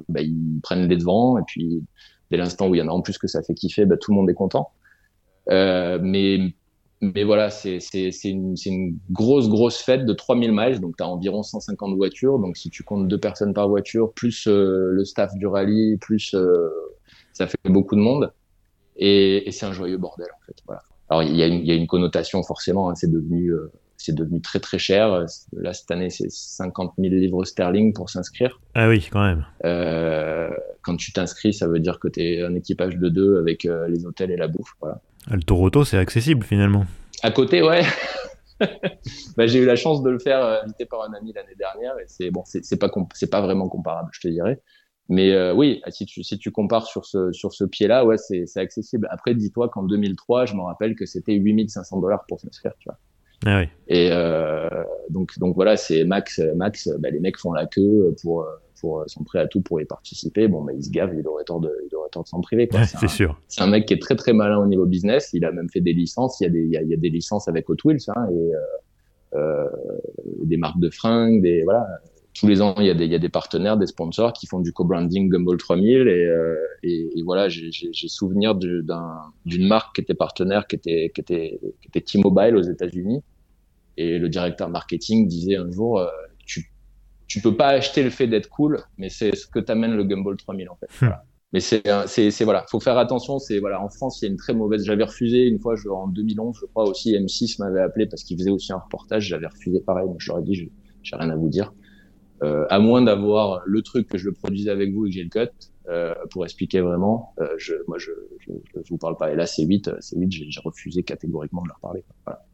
bah, 0.09 0.23
ils 0.23 0.59
prennent 0.61 0.89
les 0.89 0.97
devants. 0.97 1.39
Et 1.39 1.43
puis 1.47 1.85
dès 2.31 2.37
l'instant 2.37 2.69
où 2.69 2.75
il 2.75 2.79
y 2.79 2.83
en 2.83 2.89
a 2.89 2.93
en 2.93 3.01
plus 3.01 3.19
que 3.19 3.27
ça 3.27 3.43
fait 3.43 3.55
kiffer, 3.55 3.85
bah, 3.85 3.97
tout 3.97 4.11
le 4.11 4.17
monde 4.17 4.31
est 4.31 4.35
content. 4.35 4.71
Euh, 5.51 5.99
mais 6.03 6.55
mais 7.01 7.23
voilà, 7.23 7.51
c'est 7.51 7.79
une, 8.25 8.57
une 8.67 8.99
grosse, 9.11 9.49
grosse 9.49 9.79
fête 9.79 10.05
de 10.05 10.13
3000 10.13 10.51
miles. 10.53 10.81
Donc, 10.81 10.97
tu 10.97 11.05
as 11.05 11.09
environ 11.09 11.43
150 11.45 11.95
voitures. 11.97 12.41
Donc, 12.41 12.57
si 12.57 12.71
tu 12.71 12.83
comptes 12.83 13.07
deux 13.07 13.21
personnes 13.21 13.55
par 13.55 13.69
voiture, 13.69 14.13
plus 14.13 14.49
euh, 14.49 14.91
le 14.91 15.05
staff 15.05 15.33
du 15.35 15.47
rallye, 15.47 15.97
plus 15.99 16.35
euh, 16.35 16.69
ça 17.33 17.47
fait 17.47 17.57
beaucoup 17.67 17.95
de 17.95 18.01
monde. 18.01 18.33
Et, 18.97 19.49
et 19.49 19.53
c'est 19.53 19.67
un 19.67 19.73
joyeux 19.73 19.97
bordel, 19.97 20.27
en 20.37 20.45
fait. 20.45 20.57
Voilà. 20.67 20.83
Alors, 21.09 21.23
il 21.23 21.37
y, 21.37 21.43
a 21.43 21.47
une, 21.47 21.65
y 21.65 21.71
a 21.71 21.75
une 21.75 21.87
connotation, 21.87 22.43
forcément. 22.43 22.91
Hein, 22.91 22.97
c'est 22.97 23.11
devenu, 23.11 23.53
euh, 23.53 23.71
c'est 23.99 24.15
devenu 24.15 24.41
très, 24.41 24.61
très 24.61 24.79
cher. 24.79 25.27
Là, 25.53 25.73
cette 25.75 25.91
année, 25.91 26.09
c'est 26.09 26.31
50 26.31 26.95
000 26.99 27.15
livres 27.15 27.45
sterling 27.45 27.93
pour 27.93 28.09
s'inscrire. 28.09 28.61
Ah 28.75 28.89
oui, 28.89 29.07
quand 29.13 29.23
même. 29.23 29.45
quand 30.83 30.97
tu 30.97 31.13
t'inscris, 31.13 31.53
ça 31.53 31.69
veut 31.69 31.81
dire 31.81 31.99
que 31.99 32.09
tu 32.09 32.23
es 32.23 32.43
un 32.43 32.55
équipage 32.55 32.97
de 32.97 33.09
deux 33.09 33.39
avec 33.39 33.65
les 33.65 34.07
hôtels 34.07 34.31
et 34.31 34.37
la 34.37 34.49
bouffe. 34.49 34.73
Voilà. 34.81 35.01
Le 35.31 35.43
Toronto, 35.43 35.85
c'est 35.85 35.99
accessible 35.99 36.45
finalement. 36.45 36.87
À 37.23 37.31
côté, 37.31 37.63
ouais. 37.63 37.83
bah, 39.37 39.47
j'ai 39.47 39.61
eu 39.61 39.65
la 39.65 39.77
chance 39.77 40.03
de 40.03 40.11
le 40.11 40.19
faire 40.19 40.43
euh, 40.43 40.63
invité 40.63 40.87
par 40.87 41.03
un 41.03 41.13
ami 41.15 41.33
l'année 41.33 41.55
dernière 41.57 41.99
et 41.99 42.05
c'est 42.07 42.31
bon, 42.31 42.43
c'est 42.45 42.79
pas 42.79 42.91
c'est 43.15 43.31
pas 43.31 43.41
vraiment 43.41 43.69
comparable, 43.69 44.09
je 44.13 44.21
te 44.21 44.29
dirais. 44.29 44.61
Mais 45.09 45.33
euh, 45.33 45.55
oui, 45.55 45.81
si 45.89 46.07
tu 46.07 46.23
si 46.23 46.39
tu 46.39 46.51
compares 46.51 46.87
sur 46.87 47.05
ce 47.07 47.33
sur 47.33 47.53
ce 47.53 47.65
pied-là, 47.65 48.05
ouais, 48.05 48.19
c'est 48.19 48.47
c'est 48.47 48.61
accessible. 48.61 49.09
Après, 49.11 49.35
dis-toi 49.35 49.69
qu'en 49.69 49.83
2003, 49.83 50.47
je 50.47 50.55
me 50.55 50.63
rappelle 50.63 50.95
que 50.97 51.07
c'était 51.07 51.35
8500 51.35 52.01
dollars 52.01 52.25
pour 52.29 52.41
s'inscrire, 52.41 52.73
tu 52.79 52.89
vois. 52.89 52.99
Ah 53.47 53.61
oui. 53.61 53.69
Et 53.89 54.11
euh, 54.13 54.69
donc 55.11 55.39
donc 55.39 55.55
voilà, 55.55 55.77
c'est 55.77 56.05
max 56.05 56.41
max. 56.57 56.89
Bah, 56.99 57.11
les 57.11 57.21
mecs 57.21 57.39
font 57.39 57.53
la 57.53 57.67
queue 57.67 58.15
pour 58.23 58.47
pour, 58.81 59.01
euh, 59.01 59.05
sont 59.07 59.25
prêts 59.25 59.41
à 59.41 59.47
tout 59.47 59.61
pour 59.61 59.81
y 59.81 59.85
participer. 59.85 60.49
Bon, 60.49 60.63
bah, 60.63 60.73
il 60.75 60.83
se 60.83 60.91
gave, 60.91 61.15
il 61.19 61.27
aurait 61.27 61.45
tort 61.45 61.61
de, 61.61 61.73
il 61.91 61.95
aurait 61.97 62.09
tort 62.11 62.25
de 62.25 62.29
s'en 62.29 62.41
priver. 62.41 62.69
c'est 62.85 63.09
sûr. 63.09 63.41
C'est 63.49 63.63
un 63.63 63.67
mec 63.67 63.87
qui 63.87 63.95
est 63.95 64.03
très 64.03 64.17
très 64.17 64.33
malin 64.33 64.59
au 64.59 64.67
niveau 64.67 64.87
business. 64.87 65.31
Il 65.33 65.45
a 65.45 65.53
même 65.53 65.69
fait 65.69 65.81
des 65.81 65.93
licences. 65.93 66.41
Il 66.41 66.45
y 66.45 66.47
a 66.47 66.51
des, 66.51 66.63
il 66.63 66.71
y 66.71 66.77
a, 66.77 66.83
il 66.83 66.89
y 66.89 66.95
a 66.95 66.97
des 66.97 67.11
licences 67.11 67.49
avec 67.49 67.69
Hot 67.69 67.77
Wheels, 67.85 67.99
hein, 68.09 68.27
et, 68.31 68.53
euh, 69.35 69.69
des 70.45 70.57
marques 70.57 70.81
de 70.81 70.91
fringues, 70.91 71.43
des 71.43 71.63
voilà. 71.65 71.87
Tous 72.39 72.47
les 72.47 72.63
ans, 72.63 72.75
il 72.79 72.87
y, 72.87 72.91
a 72.91 72.95
des, 72.95 73.07
il 73.07 73.11
y 73.11 73.15
a 73.15 73.19
des 73.19 73.29
partenaires, 73.29 73.77
des 73.77 73.87
sponsors 73.87 74.33
qui 74.33 74.47
font 74.47 74.61
du 74.61 74.73
co-branding 74.73 75.29
Gumball 75.29 75.57
3000 75.57 76.07
et, 76.07 76.33
et, 76.83 77.19
et 77.19 77.23
voilà, 77.23 77.49
j'ai 77.49 78.09
souvenir 78.09 78.55
d'une 78.55 79.67
marque 79.67 79.97
qui 79.97 80.03
était 80.03 80.15
partenaire, 80.15 80.67
qui 80.67 80.77
était, 80.77 81.11
qui 81.15 81.21
était, 81.21 81.59
qui 81.81 81.89
était 81.89 82.01
T-Mobile 82.01 82.57
aux 82.57 82.63
États-Unis. 82.63 83.23
Et 83.97 84.19
le 84.19 84.29
directeur 84.29 84.69
marketing 84.69 85.27
disait 85.27 85.57
un 85.57 85.71
jour, 85.73 86.07
tu, 86.47 86.71
tu 87.27 87.41
peux 87.41 87.57
pas 87.57 87.69
acheter 87.69 88.03
le 88.03 88.11
fait 88.11 88.27
d'être 88.27 88.49
cool, 88.49 88.83
mais 88.97 89.09
c'est 89.09 89.35
ce 89.35 89.47
que 89.47 89.59
t'amène 89.59 89.95
le 89.95 90.05
Gumball 90.05 90.37
3000 90.37 90.69
en 90.71 90.77
fait. 90.77 90.87
Hmm. 90.87 91.09
Voilà. 91.09 91.25
Mais 91.53 91.61
c'est, 91.61 91.83
c'est, 92.07 92.45
voilà, 92.45 92.67
faut 92.69 92.81
faire 92.81 92.99
attention. 92.99 93.39
C'est 93.39 93.59
voilà, 93.59 93.83
en 93.83 93.89
France, 93.89 94.21
il 94.21 94.27
y 94.27 94.29
a 94.29 94.31
une 94.31 94.37
très 94.37 94.53
mauvaise. 94.53 94.85
J'avais 94.85 95.05
refusé 95.05 95.47
une 95.47 95.59
fois, 95.59 95.77
je, 95.77 95.89
en 95.89 96.07
2011, 96.07 96.59
je 96.61 96.67
crois 96.67 96.87
aussi, 96.87 97.15
M6 97.15 97.57
m'avait 97.61 97.81
appelé 97.81 98.07
parce 98.07 98.23
qu'il 98.23 98.39
faisait 98.39 98.51
aussi 98.51 98.73
un 98.73 98.79
reportage. 98.79 99.25
J'avais 99.29 99.47
refusé 99.47 99.81
pareil. 99.81 100.07
Moi, 100.07 100.17
je 100.19 100.31
leur 100.31 100.41
ai 100.41 100.43
dit, 100.43 100.71
j'ai 101.03 101.17
rien 101.17 101.31
à 101.31 101.37
vous 101.37 101.49
dire. 101.49 101.73
Euh, 102.43 102.67
à 102.71 102.79
moins 102.79 103.03
d'avoir 103.03 103.63
le 103.67 103.83
truc 103.83 104.09
que 104.09 104.17
je 104.17 104.27
le 104.27 104.33
produisais 104.33 104.71
avec 104.71 104.93
vous 104.93 105.07
et 105.07 105.11
que 105.11 105.15
j'ai 105.15 105.25
le 105.25 105.29
cut 105.29 105.51
euh, 105.89 106.15
pour 106.31 106.45
expliquer 106.45 106.81
vraiment. 106.81 107.35
Euh, 107.41 107.49
je, 107.59 107.75
moi, 107.89 107.99
je, 107.99 108.13
je, 108.41 108.53
je, 108.75 108.89
vous 108.91 108.99
parle 108.99 109.17
pas. 109.17 109.33
Et 109.33 109.37
là, 109.37 109.47
c'est 109.47 109.65
8 109.65 109.91
c'est 110.01 110.17
8 110.17 110.31
j'ai 110.31 110.61
refusé 110.61 111.03
catégoriquement 111.03 111.63
de 111.63 111.69
leur 111.69 111.81
parler. 111.81 112.05
Voilà 112.25 112.45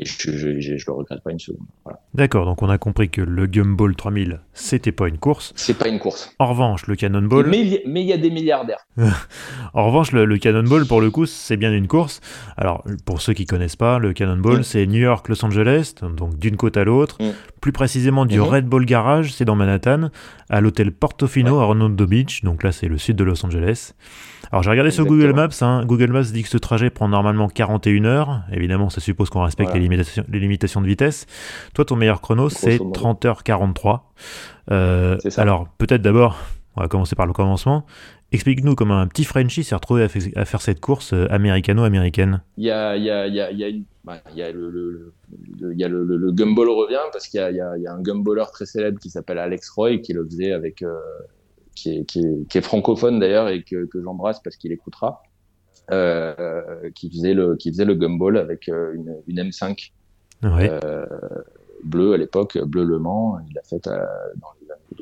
et 0.00 0.06
je, 0.06 0.32
je, 0.32 0.60
je, 0.60 0.84
le 0.86 0.92
regrette 0.92 1.22
pas 1.22 1.30
une 1.30 1.38
seconde. 1.38 1.66
D'accord, 2.14 2.46
donc 2.46 2.62
on 2.62 2.70
a 2.70 2.78
compris 2.78 3.10
que 3.10 3.20
le 3.20 3.46
Gumball 3.46 3.94
3000, 3.94 4.40
c'était 4.54 4.92
pas 4.92 5.08
une 5.08 5.18
course. 5.18 5.52
C'est 5.56 5.76
pas 5.76 5.88
une 5.88 5.98
course. 5.98 6.34
En 6.38 6.46
revanche, 6.46 6.86
le 6.86 6.96
Cannonball. 6.96 7.46
Mais 7.46 7.60
il 7.60 8.06
y 8.06 8.12
a 8.12 8.16
des 8.16 8.30
milliardaires. 8.30 8.86
en 9.74 9.86
revanche, 9.86 10.12
le, 10.12 10.38
Cannonball, 10.38 10.86
pour 10.86 11.02
le 11.02 11.10
coup, 11.10 11.26
c'est 11.26 11.58
bien 11.58 11.70
une 11.70 11.86
course. 11.86 12.22
Alors, 12.56 12.82
pour 13.04 13.20
ceux 13.20 13.34
qui 13.34 13.44
connaissent 13.44 13.76
pas, 13.76 13.98
le 13.98 14.14
Cannonball, 14.14 14.60
mm. 14.60 14.62
c'est 14.62 14.86
New 14.86 15.00
York, 15.00 15.28
Los 15.28 15.44
Angeles, 15.44 15.94
donc 16.16 16.38
d'une 16.38 16.56
côte 16.56 16.78
à 16.78 16.84
l'autre. 16.84 17.18
Mm. 17.20 17.32
Plus 17.60 17.72
précisément 17.72 18.24
du 18.24 18.38
mm-hmm. 18.38 18.48
Red 18.48 18.66
Bull 18.66 18.86
Garage, 18.86 19.34
c'est 19.34 19.44
dans 19.44 19.54
Manhattan, 19.54 20.08
à 20.48 20.62
l'hôtel 20.62 20.92
Portofino 20.92 21.58
à 21.58 21.66
Redondo 21.66 22.06
Beach, 22.06 22.42
donc 22.42 22.62
là 22.62 22.72
c'est 22.72 22.88
le 22.88 22.96
sud 22.96 23.16
de 23.16 23.24
Los 23.24 23.44
Angeles. 23.44 23.92
Alors 24.52 24.62
j'ai 24.64 24.70
regardé 24.70 24.90
sur 24.90 25.06
Google 25.06 25.32
Maps, 25.32 25.48
hein. 25.60 25.84
Google 25.84 26.10
Maps 26.10 26.24
dit 26.32 26.42
que 26.42 26.48
ce 26.48 26.58
trajet 26.58 26.90
prend 26.90 27.08
normalement 27.08 27.48
41 27.48 28.04
heures. 28.04 28.40
Évidemment, 28.52 28.90
ça 28.90 29.00
suppose 29.00 29.30
qu'on 29.30 29.44
respecte 29.44 29.74
les, 29.74 29.88
limitations, 29.90 30.24
les 30.28 30.40
limitations 30.40 30.80
de 30.80 30.86
vitesse. 30.86 31.26
Toi, 31.74 31.84
ton 31.84 31.96
meilleur 31.96 32.20
chrono, 32.20 32.48
c'est 32.48 32.78
30h43. 32.78 34.00
Euh, 34.70 35.18
alors 35.36 35.68
peut-être 35.78 36.02
d'abord, 36.02 36.38
on 36.76 36.82
va 36.82 36.88
commencer 36.88 37.16
par 37.16 37.26
le 37.26 37.32
commencement. 37.32 37.84
Explique-nous 38.32 38.76
comment 38.76 38.98
un 38.98 39.08
petit 39.08 39.24
Frenchie 39.24 39.64
s'est 39.64 39.74
retrouvé 39.74 40.04
à, 40.04 40.44
faire 40.44 40.60
cette 40.60 40.80
course 40.80 41.12
euh, 41.12 41.26
américano-américaine. 41.30 42.42
Il 42.56 42.64
y 42.64 42.70
a, 42.70 42.96
le, 42.96 43.50
gumball 46.30 46.68
revient 46.68 47.00
parce 47.12 47.26
qu'il 47.26 47.40
y 47.40 47.42
a, 47.42 47.50
y, 47.50 47.80
y 47.80 47.88
un 47.88 48.00
gumballer 48.00 48.44
très 48.52 48.66
célèbre 48.66 49.00
qui 49.00 49.10
s'appelle 49.10 49.38
Alex 49.38 49.70
Roy 49.70 49.98
qui 49.98 50.12
le 50.12 50.24
faisait 50.24 50.52
avec 50.52 50.82
euh, 50.82 50.96
qui 51.74 51.96
est, 51.96 52.04
qui 52.04 52.20
est, 52.20 52.48
qui 52.48 52.58
est 52.58 52.62
francophone 52.62 53.18
d'ailleurs 53.18 53.48
et 53.48 53.64
que, 53.64 53.86
que 53.86 54.00
j'embrasse 54.00 54.40
parce 54.40 54.56
qu'il 54.56 54.70
écoutera, 54.70 55.22
euh, 55.92 56.90
qui 56.94 57.10
faisait 57.10 57.34
le 57.34 57.56
qui 57.56 57.70
faisait 57.70 57.84
le 57.84 57.94
gumball 57.94 58.36
avec 58.36 58.68
euh, 58.68 58.94
une, 58.94 59.16
une 59.26 59.50
M5 59.50 59.90
ouais. 60.42 60.70
euh, 60.84 61.06
bleu 61.84 62.12
à 62.12 62.16
l'époque, 62.16 62.58
bleu 62.58 62.84
Le 62.84 62.98
Mans. 62.98 63.38
Il 63.48 63.54
l'a 63.54 63.62
fait 63.62 63.84
dans, 63.84 64.48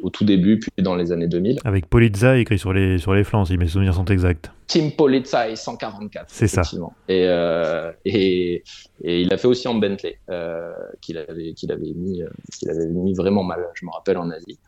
au 0.02 0.10
tout 0.10 0.24
début, 0.24 0.58
puis 0.58 0.70
dans 0.78 0.96
les 0.96 1.12
années 1.12 1.26
2000. 1.26 1.58
Avec 1.64 1.86
Polizza 1.86 2.36
écrit 2.38 2.58
sur 2.58 2.72
les 2.72 2.98
sur 2.98 3.14
les 3.14 3.24
flancs, 3.24 3.46
si 3.46 3.56
mes 3.56 3.66
souvenirs 3.66 3.94
sont 3.94 4.04
exacts. 4.06 4.50
Team 4.66 4.92
Polizza 4.92 5.54
144. 5.54 6.26
C'est 6.28 6.46
ça. 6.46 6.62
Et, 7.08 7.24
euh, 7.26 7.90
et 8.04 8.62
et 9.02 9.22
il 9.22 9.32
a 9.32 9.38
fait 9.38 9.48
aussi 9.48 9.66
en 9.68 9.74
Bentley 9.74 10.18
euh, 10.30 10.72
qu'il 11.00 11.16
avait 11.18 11.54
qu'il 11.54 11.72
avait 11.72 11.92
mis 11.94 12.22
qu'il 12.58 12.70
avait 12.70 12.86
mis 12.86 13.14
vraiment 13.14 13.42
mal. 13.42 13.66
Je 13.74 13.86
me 13.86 13.90
rappelle 13.90 14.18
en 14.18 14.30
Asie. 14.30 14.58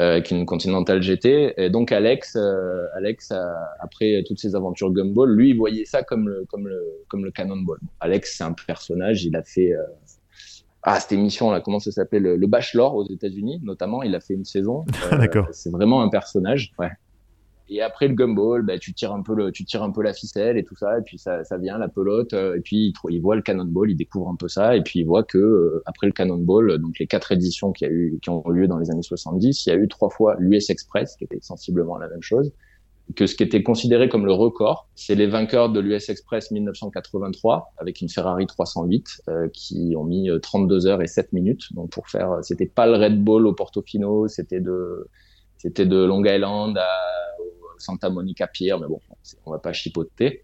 Euh, 0.00 0.14
avec 0.14 0.32
une 0.32 0.44
Continental 0.44 1.00
GT. 1.00 1.54
Et 1.56 1.70
donc 1.70 1.92
Alex, 1.92 2.34
euh, 2.34 2.84
Alex 2.96 3.32
après 3.78 4.24
toutes 4.26 4.40
ses 4.40 4.56
aventures 4.56 4.90
Gumball, 4.90 5.30
lui 5.30 5.50
il 5.50 5.56
voyait 5.56 5.84
ça 5.84 6.02
comme 6.02 6.28
le 6.28 6.44
comme 6.48 6.66
le 6.66 6.82
comme 7.06 7.24
le 7.24 7.30
Cannonball. 7.30 7.78
Alex 8.00 8.34
c'est 8.36 8.42
un 8.42 8.54
personnage, 8.66 9.24
il 9.24 9.36
a 9.36 9.44
fait 9.44 9.72
euh, 9.72 9.82
ah 10.82 10.98
cette 10.98 11.12
émission 11.12 11.52
là 11.52 11.60
comment 11.60 11.78
ça 11.78 11.92
s'appelle 11.92 12.24
le, 12.24 12.46
Bachelor 12.48 12.96
aux 12.96 13.08
États-Unis 13.08 13.60
notamment, 13.62 14.02
il 14.02 14.16
a 14.16 14.20
fait 14.20 14.34
une 14.34 14.44
saison. 14.44 14.84
D'accord. 15.12 15.46
C'est 15.52 15.70
vraiment 15.70 16.02
un 16.02 16.08
personnage. 16.08 16.72
Ouais. 16.76 16.90
Et 17.68 17.80
après 17.80 18.08
le 18.08 18.14
gumball, 18.14 18.62
bah, 18.62 18.78
tu 18.78 18.92
tires 18.92 19.12
un 19.12 19.22
peu 19.22 19.34
le, 19.34 19.50
tu 19.50 19.64
tires 19.64 19.82
un 19.82 19.90
peu 19.90 20.02
la 20.02 20.12
ficelle 20.12 20.58
et 20.58 20.64
tout 20.64 20.76
ça, 20.76 20.98
et 20.98 21.02
puis 21.02 21.18
ça, 21.18 21.44
ça 21.44 21.56
vient 21.56 21.78
la 21.78 21.88
pelote, 21.88 22.34
euh, 22.34 22.56
et 22.56 22.60
puis 22.60 22.88
il, 22.88 22.92
il, 23.10 23.20
voit 23.22 23.36
le 23.36 23.42
cannonball, 23.42 23.90
il 23.90 23.96
découvre 23.96 24.28
un 24.28 24.36
peu 24.36 24.48
ça, 24.48 24.76
et 24.76 24.82
puis 24.82 25.00
il 25.00 25.04
voit 25.04 25.24
que 25.24 25.38
euh, 25.38 25.82
après 25.86 26.06
le 26.06 26.12
cannonball, 26.12 26.78
donc 26.78 26.98
les 26.98 27.06
quatre 27.06 27.32
éditions 27.32 27.72
qui 27.72 27.86
a 27.86 27.88
eu, 27.88 28.18
qui 28.22 28.28
ont 28.28 28.44
eu 28.50 28.60
lieu 28.60 28.68
dans 28.68 28.78
les 28.78 28.90
années 28.90 29.02
70, 29.02 29.64
il 29.64 29.68
y 29.70 29.72
a 29.72 29.76
eu 29.76 29.88
trois 29.88 30.10
fois 30.10 30.36
l'US 30.38 30.68
Express, 30.68 31.16
qui 31.16 31.24
était 31.24 31.38
sensiblement 31.40 31.96
la 31.96 32.08
même 32.08 32.22
chose, 32.22 32.52
que 33.16 33.26
ce 33.26 33.34
qui 33.34 33.42
était 33.42 33.62
considéré 33.62 34.10
comme 34.10 34.26
le 34.26 34.32
record, 34.32 34.88
c'est 34.94 35.14
les 35.14 35.26
vainqueurs 35.26 35.70
de 35.70 35.80
l'US 35.80 36.08
Express 36.10 36.50
1983 36.50 37.72
avec 37.78 38.00
une 38.02 38.08
Ferrari 38.08 38.46
308 38.46 39.22
euh, 39.28 39.48
qui 39.52 39.94
ont 39.96 40.04
mis 40.04 40.30
32 40.40 40.86
heures 40.86 41.02
et 41.02 41.06
7 41.06 41.32
minutes. 41.32 41.72
Donc 41.74 41.90
pour 41.90 42.08
faire, 42.08 42.38
c'était 42.42 42.66
pas 42.66 42.86
le 42.86 42.94
Red 42.94 43.22
Bull 43.22 43.46
au 43.46 43.52
Portofino, 43.52 44.26
c'était 44.28 44.60
de 44.60 45.06
c'était 45.64 45.86
de 45.86 45.96
Long 46.04 46.22
Island 46.24 46.76
à 46.76 46.88
Santa 47.78 48.10
Monica 48.10 48.46
Pier, 48.46 48.74
mais 48.80 48.86
bon, 48.86 49.00
on 49.46 49.50
va 49.50 49.58
pas 49.58 49.72
chipoter. 49.72 50.42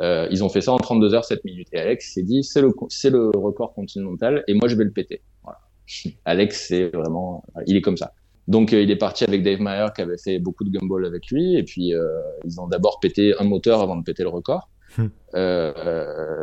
Euh, 0.00 0.26
ils 0.30 0.42
ont 0.42 0.48
fait 0.48 0.62
ça 0.62 0.72
en 0.72 0.78
32 0.78 1.14
heures 1.14 1.24
7 1.24 1.44
minutes. 1.44 1.68
Et 1.72 1.78
Alex 1.78 2.14
s'est 2.14 2.22
dit, 2.22 2.42
c'est 2.42 2.62
le, 2.62 2.72
c'est 2.88 3.10
le 3.10 3.28
record 3.28 3.74
continental 3.74 4.42
et 4.48 4.54
moi 4.54 4.68
je 4.68 4.76
vais 4.76 4.84
le 4.84 4.90
péter. 4.90 5.20
Voilà. 5.42 5.58
Alex, 6.24 6.68
c'est 6.68 6.88
vraiment, 6.88 7.44
il 7.66 7.76
est 7.76 7.82
comme 7.82 7.98
ça. 7.98 8.12
Donc 8.48 8.72
euh, 8.72 8.82
il 8.82 8.90
est 8.90 8.96
parti 8.96 9.24
avec 9.24 9.42
Dave 9.42 9.60
Meyer 9.60 9.86
qui 9.94 10.00
avait 10.00 10.18
fait 10.18 10.38
beaucoup 10.38 10.64
de 10.64 10.70
gumball 10.70 11.04
avec 11.04 11.30
lui 11.30 11.56
et 11.56 11.62
puis 11.62 11.94
euh, 11.94 12.08
ils 12.44 12.60
ont 12.60 12.66
d'abord 12.66 12.98
pété 12.98 13.34
un 13.38 13.44
moteur 13.44 13.80
avant 13.82 13.96
de 13.96 14.02
péter 14.02 14.22
le 14.22 14.30
record 14.30 14.70
hmm. 14.96 15.08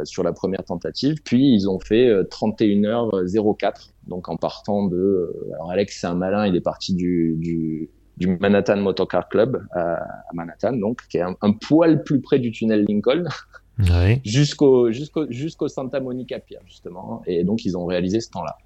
sur 0.05 0.23
la 0.23 0.31
première 0.31 0.63
tentative. 0.63 1.17
Puis 1.25 1.51
ils 1.53 1.67
ont 1.67 1.79
fait 1.79 2.13
31h04 2.23 3.89
donc 4.07 4.29
en 4.29 4.37
partant 4.37 4.85
de. 4.87 5.35
Alors 5.55 5.71
Alex 5.71 5.99
c'est 5.99 6.07
un 6.07 6.15
malin, 6.15 6.45
il 6.47 6.55
est 6.55 6.61
parti 6.61 6.93
du, 6.93 7.35
du 7.37 7.89
du 8.19 8.37
Manhattan 8.39 8.77
Motorcar 8.77 9.29
Club 9.29 9.65
à, 9.71 9.99
Manhattan, 10.33 10.73
donc 10.73 11.01
qui 11.09 11.17
est 11.17 11.21
un, 11.21 11.51
poil 11.53 12.03
plus 12.03 12.21
près 12.21 12.39
du 12.39 12.51
tunnel 12.51 12.85
Lincoln, 12.87 13.23
jusqu'au 14.25 14.91
jusqu'au 14.91 15.31
jusqu'au 15.31 15.67
Santa 15.67 15.99
Monica 15.99 16.39
Pier 16.39 16.59
justement, 16.67 17.21
et 17.25 17.43
donc 17.43 17.65
ils 17.65 17.77
ont 17.77 17.85
réalisé 17.85 18.19
ce 18.19 18.29
temps-là. 18.31 18.57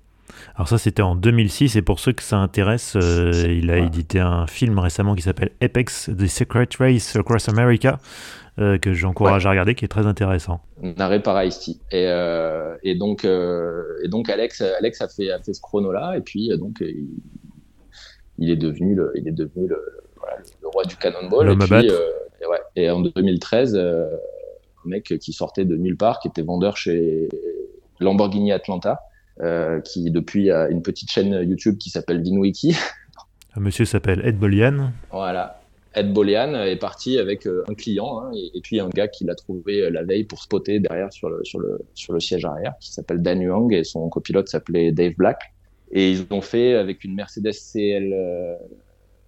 Alors 0.55 0.67
ça 0.67 0.77
c'était 0.77 1.03
en 1.03 1.15
2006 1.15 1.75
et 1.75 1.81
pour 1.81 1.99
ceux 1.99 2.13
que 2.13 2.23
ça 2.23 2.37
intéresse, 2.37 2.95
euh, 2.95 3.31
il 3.47 3.69
a 3.69 3.77
édité 3.77 4.19
un 4.19 4.47
film 4.47 4.79
récemment 4.79 5.13
qui 5.15 5.21
s'appelle 5.21 5.51
Apex 5.61 6.09
The 6.17 6.27
Secret 6.27 6.69
Race 6.79 7.15
Across 7.15 7.49
America 7.49 7.99
euh, 8.59 8.77
que 8.77 8.93
j'encourage 8.93 9.45
à 9.45 9.51
regarder 9.51 9.75
qui 9.75 9.85
est 9.85 9.89
très 9.89 10.07
intéressant. 10.07 10.61
Narré 10.81 11.21
par 11.21 11.43
ice 11.43 11.69
et, 11.91 12.07
euh, 12.07 12.75
et 12.83 12.95
donc 12.95 13.25
et 13.25 14.07
donc 14.07 14.29
Alex 14.29 14.61
Alex 14.61 15.01
a 15.01 15.07
fait 15.07 15.29
a 15.29 15.39
fait 15.39 15.53
ce 15.53 15.61
chrono 15.61 15.91
là 15.91 16.15
et 16.17 16.21
puis 16.21 16.49
donc 16.57 16.77
il, 16.81 17.09
il 18.37 18.49
est 18.49 18.55
devenu 18.55 18.95
le, 18.95 19.11
il 19.15 19.27
est 19.27 19.31
devenu 19.31 19.67
le, 19.67 20.03
le 20.61 20.67
roi 20.67 20.83
du 20.85 20.95
cannonball. 20.95 21.51
Et, 21.51 21.55
puis, 21.57 21.89
euh, 21.89 21.99
et, 22.41 22.45
ouais, 22.45 22.59
et, 22.75 22.89
en 22.89 23.01
2013, 23.01 23.75
euh, 23.75 24.05
un 24.85 24.89
mec 24.89 25.17
qui 25.19 25.33
sortait 25.33 25.65
de 25.65 25.75
nulle 25.75 25.97
part, 25.97 26.19
qui 26.19 26.27
était 26.27 26.41
vendeur 26.41 26.77
chez 26.77 27.29
Lamborghini 27.99 28.51
Atlanta, 28.51 29.01
euh, 29.41 29.79
qui 29.81 30.11
depuis 30.11 30.51
a 30.51 30.69
une 30.69 30.81
petite 30.81 31.11
chaîne 31.11 31.33
YouTube 31.47 31.77
qui 31.77 31.89
s'appelle 31.89 32.21
Vinwiki. 32.23 32.75
Un 33.55 33.59
monsieur 33.59 33.85
s'appelle 33.85 34.25
Ed 34.25 34.39
Bolian. 34.39 34.91
Voilà. 35.11 35.59
Ed 35.93 36.11
Bolian 36.11 36.55
est 36.55 36.75
parti 36.75 37.19
avec 37.19 37.45
un 37.45 37.75
client 37.75 38.19
hein, 38.19 38.31
et, 38.33 38.61
puis 38.61 38.79
un 38.79 38.89
gars 38.89 39.07
qui 39.07 39.25
l'a 39.25 39.35
trouvé 39.35 39.91
la 39.91 40.01
veille 40.01 40.23
pour 40.23 40.41
spotter 40.41 40.79
derrière 40.79 41.13
sur 41.13 41.29
le, 41.29 41.43
sur 41.43 41.59
le, 41.59 41.77
sur 41.93 42.13
le 42.13 42.19
siège 42.19 42.45
arrière, 42.45 42.73
qui 42.79 42.91
s'appelle 42.91 43.21
Dan 43.21 43.39
Young 43.39 43.71
et 43.71 43.83
son 43.83 44.09
copilote 44.09 44.47
s'appelait 44.47 44.91
Dave 44.91 45.13
Black. 45.15 45.53
Et 45.93 46.11
ils 46.11 46.25
ont 46.31 46.41
fait, 46.41 46.73
avec 46.73 47.03
une 47.03 47.15
Mercedes 47.15 47.53
CL 47.53 48.13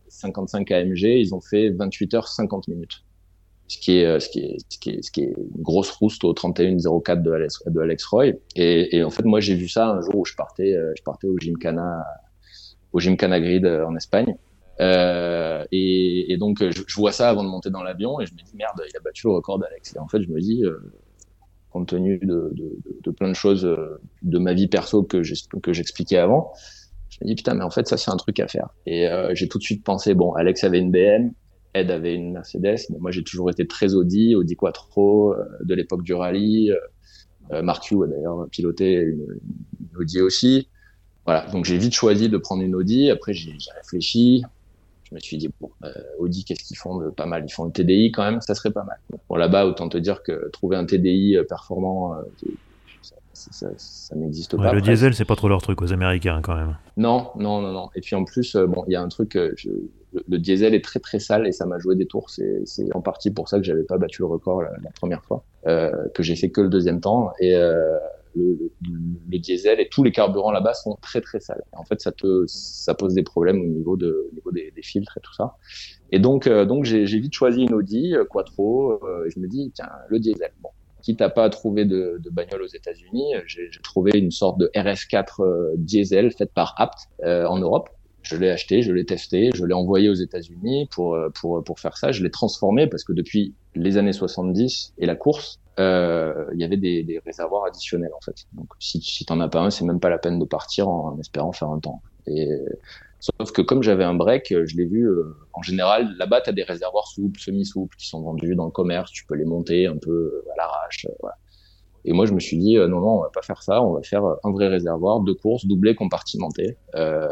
55 0.09 0.71
AMG, 0.71 1.03
ils 1.03 1.33
ont 1.33 1.41
fait 1.41 1.69
28 1.69 2.13
heures 2.15 2.27
50 2.27 2.67
minutes. 2.67 3.03
Ce 3.67 3.79
qui 3.79 3.97
est, 3.97 4.19
ce 4.19 4.29
qui 4.29 4.39
est, 4.39 4.57
ce 4.69 4.77
qui 4.77 4.89
est, 4.91 5.01
ce 5.01 5.11
qui 5.11 5.21
est 5.21 5.33
une 5.37 5.61
grosse 5.61 5.89
rouste 5.89 6.23
au 6.23 6.33
3104 6.33 7.23
de 7.23 7.31
Alex, 7.81 8.05
Roy. 8.05 8.33
Et, 8.55 9.03
en 9.03 9.09
fait, 9.09 9.23
moi, 9.23 9.39
j'ai 9.39 9.55
vu 9.55 9.67
ça 9.67 9.89
un 9.89 10.01
jour 10.01 10.15
où 10.15 10.25
je 10.25 10.35
partais, 10.35 10.73
euh, 10.73 10.93
je 10.95 11.03
partais 11.03 11.27
au 11.27 11.37
Gymkhana, 11.39 12.03
au 12.93 12.99
Gymkhana 12.99 13.39
Grid 13.39 13.65
euh, 13.65 13.85
en 13.85 13.95
Espagne. 13.95 14.35
Euh, 14.81 15.65
et, 15.71 16.35
donc, 16.37 16.59
je, 16.61 16.95
vois 16.95 17.11
ça 17.11 17.29
avant 17.29 17.43
de 17.43 17.49
monter 17.49 17.69
dans 17.71 17.81
l'avion 17.81 18.19
et 18.19 18.25
je 18.25 18.33
me 18.33 18.37
dis, 18.37 18.55
merde, 18.55 18.81
il 18.87 18.95
a 18.95 18.99
battu 18.99 19.27
le 19.27 19.33
record 19.33 19.57
d'Alex. 19.57 19.95
Et 19.95 19.99
en 19.99 20.07
fait, 20.07 20.21
je 20.21 20.29
me 20.29 20.39
dis, 20.39 20.63
euh, 20.63 20.79
compte 21.75 21.89
tenu 21.89 22.19
de, 22.19 23.11
plein 23.11 23.27
de 23.27 23.35
choses 23.35 23.65
euh, 23.65 23.99
de 24.21 24.39
ma 24.39 24.53
vie 24.53 24.67
perso 24.67 25.03
que 25.03 25.21
j'expliquais 25.23 26.17
avant. 26.17 26.53
Je 27.09 27.17
me 27.21 27.27
dis 27.27 27.35
putain, 27.35 27.53
mais 27.53 27.65
en 27.65 27.69
fait, 27.69 27.85
ça 27.85 27.97
c'est 27.97 28.11
un 28.11 28.15
truc 28.15 28.39
à 28.39 28.47
faire. 28.47 28.69
Et 28.85 29.09
euh, 29.09 29.35
j'ai 29.35 29.49
tout 29.49 29.57
de 29.57 29.63
suite 29.63 29.83
pensé 29.83 30.13
bon, 30.13 30.31
Alex 30.33 30.63
avait 30.63 30.79
une 30.79 30.89
BM, 30.89 31.31
Ed 31.73 31.91
avait 31.91 32.15
une 32.15 32.31
Mercedes. 32.31 32.77
Bon, 32.89 32.99
moi 33.01 33.11
j'ai 33.11 33.23
toujours 33.23 33.49
été 33.49 33.67
très 33.67 33.93
Audi, 33.93 34.35
Audi 34.35 34.55
Quattro, 34.55 35.33
euh, 35.33 35.43
de 35.65 35.75
l'époque 35.75 36.03
du 36.03 36.13
rallye. 36.13 36.71
Mark 37.61 37.91
Hugh 37.91 38.05
a 38.05 38.07
d'ailleurs 38.07 38.47
piloté 38.49 38.93
une, 38.93 39.27
Audi 39.99 40.21
aussi. 40.21 40.69
Voilà, 41.25 41.45
donc 41.51 41.65
j'ai 41.65 41.77
vite 41.77 41.93
choisi 41.93 42.27
de 42.29 42.37
prendre 42.37 42.63
une 42.63 42.73
Audi. 42.73 43.11
Après, 43.11 43.33
j'ai 43.33 43.51
réfléchi. 43.75 44.43
Je 45.09 45.15
me 45.15 45.19
suis 45.19 45.37
dit, 45.37 45.49
bon, 45.61 45.69
Audi, 46.19 46.43
qu'est-ce 46.43 46.63
qu'ils 46.63 46.77
font 46.77 46.97
de 46.97 47.09
pas 47.09 47.25
mal? 47.25 47.45
Ils 47.47 47.51
font 47.51 47.65
le 47.65 47.71
TDI 47.71 48.11
quand 48.11 48.23
même, 48.23 48.41
ça 48.41 48.55
serait 48.55 48.71
pas 48.71 48.83
mal. 48.83 48.97
Bon, 49.29 49.35
là-bas, 49.35 49.67
autant 49.67 49.87
te 49.87 49.97
dire 49.97 50.23
que 50.23 50.49
trouver 50.51 50.77
un 50.77 50.85
TDI 50.85 51.37
performant, 51.47 52.15
ça, 53.33 53.67
ça, 53.77 54.15
n'existe 54.15 54.57
pas. 54.57 54.73
Le 54.73 54.81
diesel, 54.81 55.13
c'est 55.13 55.25
pas 55.25 55.35
trop 55.35 55.47
leur 55.47 55.61
truc 55.61 55.81
aux 55.81 55.93
Américains 55.93 56.41
quand 56.41 56.55
même. 56.55 56.77
Non, 56.97 57.29
non, 57.35 57.61
non, 57.61 57.71
non. 57.71 57.89
Et 57.95 58.01
puis 58.01 58.15
en 58.15 58.23
plus, 58.23 58.55
bon, 58.55 58.83
il 58.87 58.93
y 58.93 58.95
a 58.95 59.01
un 59.01 59.09
truc, 59.09 59.37
je, 59.57 59.69
le, 60.27 60.37
diesel 60.37 60.73
est 60.73 60.83
très 60.83 60.99
très 60.99 61.19
sale 61.19 61.47
et 61.47 61.51
ça 61.51 61.65
m'a 61.65 61.79
joué 61.79 61.95
des 61.95 62.05
tours. 62.05 62.29
C'est 62.29 62.63
en 62.93 63.01
partie 63.01 63.31
pour 63.31 63.49
ça 63.49 63.57
que 63.57 63.63
j'avais 63.63 63.83
pas 63.83 63.97
battu 63.97 64.21
le 64.21 64.27
record 64.27 64.61
la, 64.61 64.71
première 64.95 65.23
fois, 65.23 65.43
euh, 65.67 65.91
que 66.13 66.23
j'ai 66.23 66.35
fait 66.35 66.49
que 66.49 66.61
le 66.61 66.69
deuxième 66.69 67.01
temps. 67.01 67.31
Et 67.39 67.55
euh, 67.55 67.97
le, 68.35 68.71
diesel 69.39 69.79
et 69.79 69.89
tous 69.89 70.03
les 70.03 70.11
carburants 70.11 70.51
là-bas 70.51 70.73
sont 70.73 70.97
très 71.01 71.21
très 71.21 71.39
sales. 71.39 71.63
En 71.73 71.83
fait, 71.85 72.01
ça 72.01 72.11
te 72.11 72.45
ça 72.47 72.93
pose 72.93 73.13
des 73.13 73.23
problèmes 73.23 73.61
au 73.61 73.65
niveau 73.65 73.97
de 73.97 74.29
niveau 74.33 74.51
des, 74.51 74.71
filtres 74.81 75.17
et 75.17 75.21
tout 75.21 75.33
ça. 75.33 75.55
Et 76.11 76.19
donc 76.19 76.47
euh, 76.47 76.65
donc 76.65 76.85
j'ai 76.85 77.05
vite 77.05 77.33
choisi 77.33 77.63
une 77.63 77.73
Audi 77.73 78.15
euh, 78.15 78.25
Quattro. 78.25 78.93
Euh, 79.03 79.25
et 79.25 79.29
je 79.29 79.39
me 79.39 79.47
dis 79.47 79.71
tiens 79.75 79.89
le 80.09 80.19
diesel. 80.19 80.51
Bon, 80.61 80.69
quitte 81.01 81.21
à 81.21 81.29
pas 81.29 81.49
trouver 81.49 81.85
de, 81.85 82.19
de 82.23 82.29
bagnole 82.29 82.63
aux 82.63 82.67
États-Unis, 82.67 83.33
j'ai 83.45 83.69
trouvé 83.83 84.17
une 84.17 84.31
sorte 84.31 84.59
de 84.59 84.71
RS4 84.75 85.75
diesel 85.77 86.31
faite 86.31 86.51
par 86.53 86.73
Apt 86.77 86.97
en 87.23 87.59
Europe 87.59 87.89
je 88.25 88.35
l'ai 88.37 88.49
acheté, 88.49 88.81
je 88.81 88.91
l'ai 88.91 89.05
testé, 89.05 89.51
je 89.53 89.63
l'ai 89.65 89.73
envoyé 89.73 90.09
aux 90.09 90.15
États-Unis 90.15 90.87
pour, 90.91 91.15
euh, 91.15 91.29
pour, 91.29 91.63
pour 91.63 91.79
faire 91.79 91.97
ça. 91.97 92.11
Je 92.11 92.23
l'ai 92.23 92.31
transformé 92.31 92.87
parce 92.87 93.03
que 93.03 93.13
depuis 93.13 93.53
les 93.75 93.97
années 93.97 94.13
70 94.13 94.93
et 94.97 95.05
la 95.05 95.15
course, 95.15 95.59
euh, 95.79 96.45
il 96.53 96.61
y 96.61 96.63
avait 96.63 96.77
des, 96.77 97.03
des, 97.03 97.19
réservoirs 97.19 97.65
additionnels 97.65 98.13
en 98.15 98.21
fait. 98.21 98.45
Donc 98.53 98.67
si, 98.79 99.01
si 99.01 99.25
t'en 99.25 99.39
as 99.39 99.49
pas 99.49 99.59
un, 99.59 99.69
c'est 99.69 99.85
même 99.85 99.99
pas 99.99 100.09
la 100.09 100.17
peine 100.17 100.39
de 100.39 100.45
partir 100.45 100.87
en, 100.87 101.17
espérant 101.19 101.51
faire 101.51 101.69
un 101.69 101.79
temps. 101.79 102.01
Et 102.27 102.49
sauf 103.19 103.51
que 103.51 103.61
comme 103.61 103.83
j'avais 103.83 104.03
un 104.03 104.15
break, 104.15 104.53
je 104.65 104.77
l'ai 104.77 104.85
vu. 104.85 105.07
Euh, 105.07 105.35
en 105.53 105.61
général, 105.61 106.15
là-bas, 106.17 106.41
tu 106.41 106.49
as 106.49 106.53
des 106.53 106.63
réservoirs 106.63 107.07
souples, 107.07 107.39
semi-souples, 107.39 107.95
qui 107.97 108.07
sont 108.07 108.21
vendus 108.21 108.55
dans 108.55 108.65
le 108.65 108.71
commerce. 108.71 109.11
Tu 109.11 109.25
peux 109.25 109.35
les 109.35 109.45
monter 109.45 109.87
un 109.87 109.97
peu 109.97 110.43
à 110.53 110.57
l'arrache. 110.57 111.07
Voilà. 111.21 111.35
Et 112.05 112.13
moi, 112.13 112.25
je 112.25 112.33
me 112.33 112.39
suis 112.39 112.57
dit, 112.57 112.77
non, 112.77 112.87
non, 112.87 113.17
on 113.17 113.21
va 113.21 113.29
pas 113.33 113.41
faire 113.41 113.63
ça. 113.63 113.81
On 113.81 113.93
va 113.93 114.01
faire 114.03 114.23
un 114.43 114.51
vrai 114.51 114.67
réservoir 114.67 115.21
de 115.21 115.33
course 115.33 115.65
doublé 115.65 115.95
compartimenté. 115.95 116.77
Euh, 116.95 117.27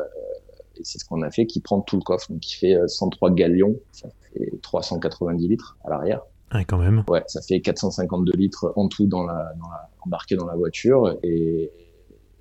et 0.77 0.84
c'est 0.84 0.99
ce 0.99 1.06
qu'on 1.06 1.21
a 1.21 1.32
fait, 1.32 1.45
qui 1.45 1.60
prend 1.60 1.82
tout 1.82 1.97
le 1.97 2.01
coffre, 2.01 2.32
donc 2.32 2.39
qui 2.39 2.56
fait 2.56 2.75
103 2.88 3.29
euh, 3.29 3.34
galions, 3.34 3.75
ça 3.91 4.10
fait 4.34 4.51
390 4.62 5.47
litres 5.47 5.77
à 5.84 5.89
l'arrière. 5.91 6.21
Ouais, 7.07 7.23
ça 7.27 7.41
fait 7.41 7.61
452 7.61 8.33
litres 8.33 8.73
en 8.75 8.87
tout 8.87 9.07
dans 9.07 9.23
la, 9.23 9.53
dans 9.59 9.69
la, 9.69 9.89
embarqué 10.05 10.35
dans 10.35 10.45
la 10.45 10.55
voiture. 10.55 11.17
Et 11.23 11.71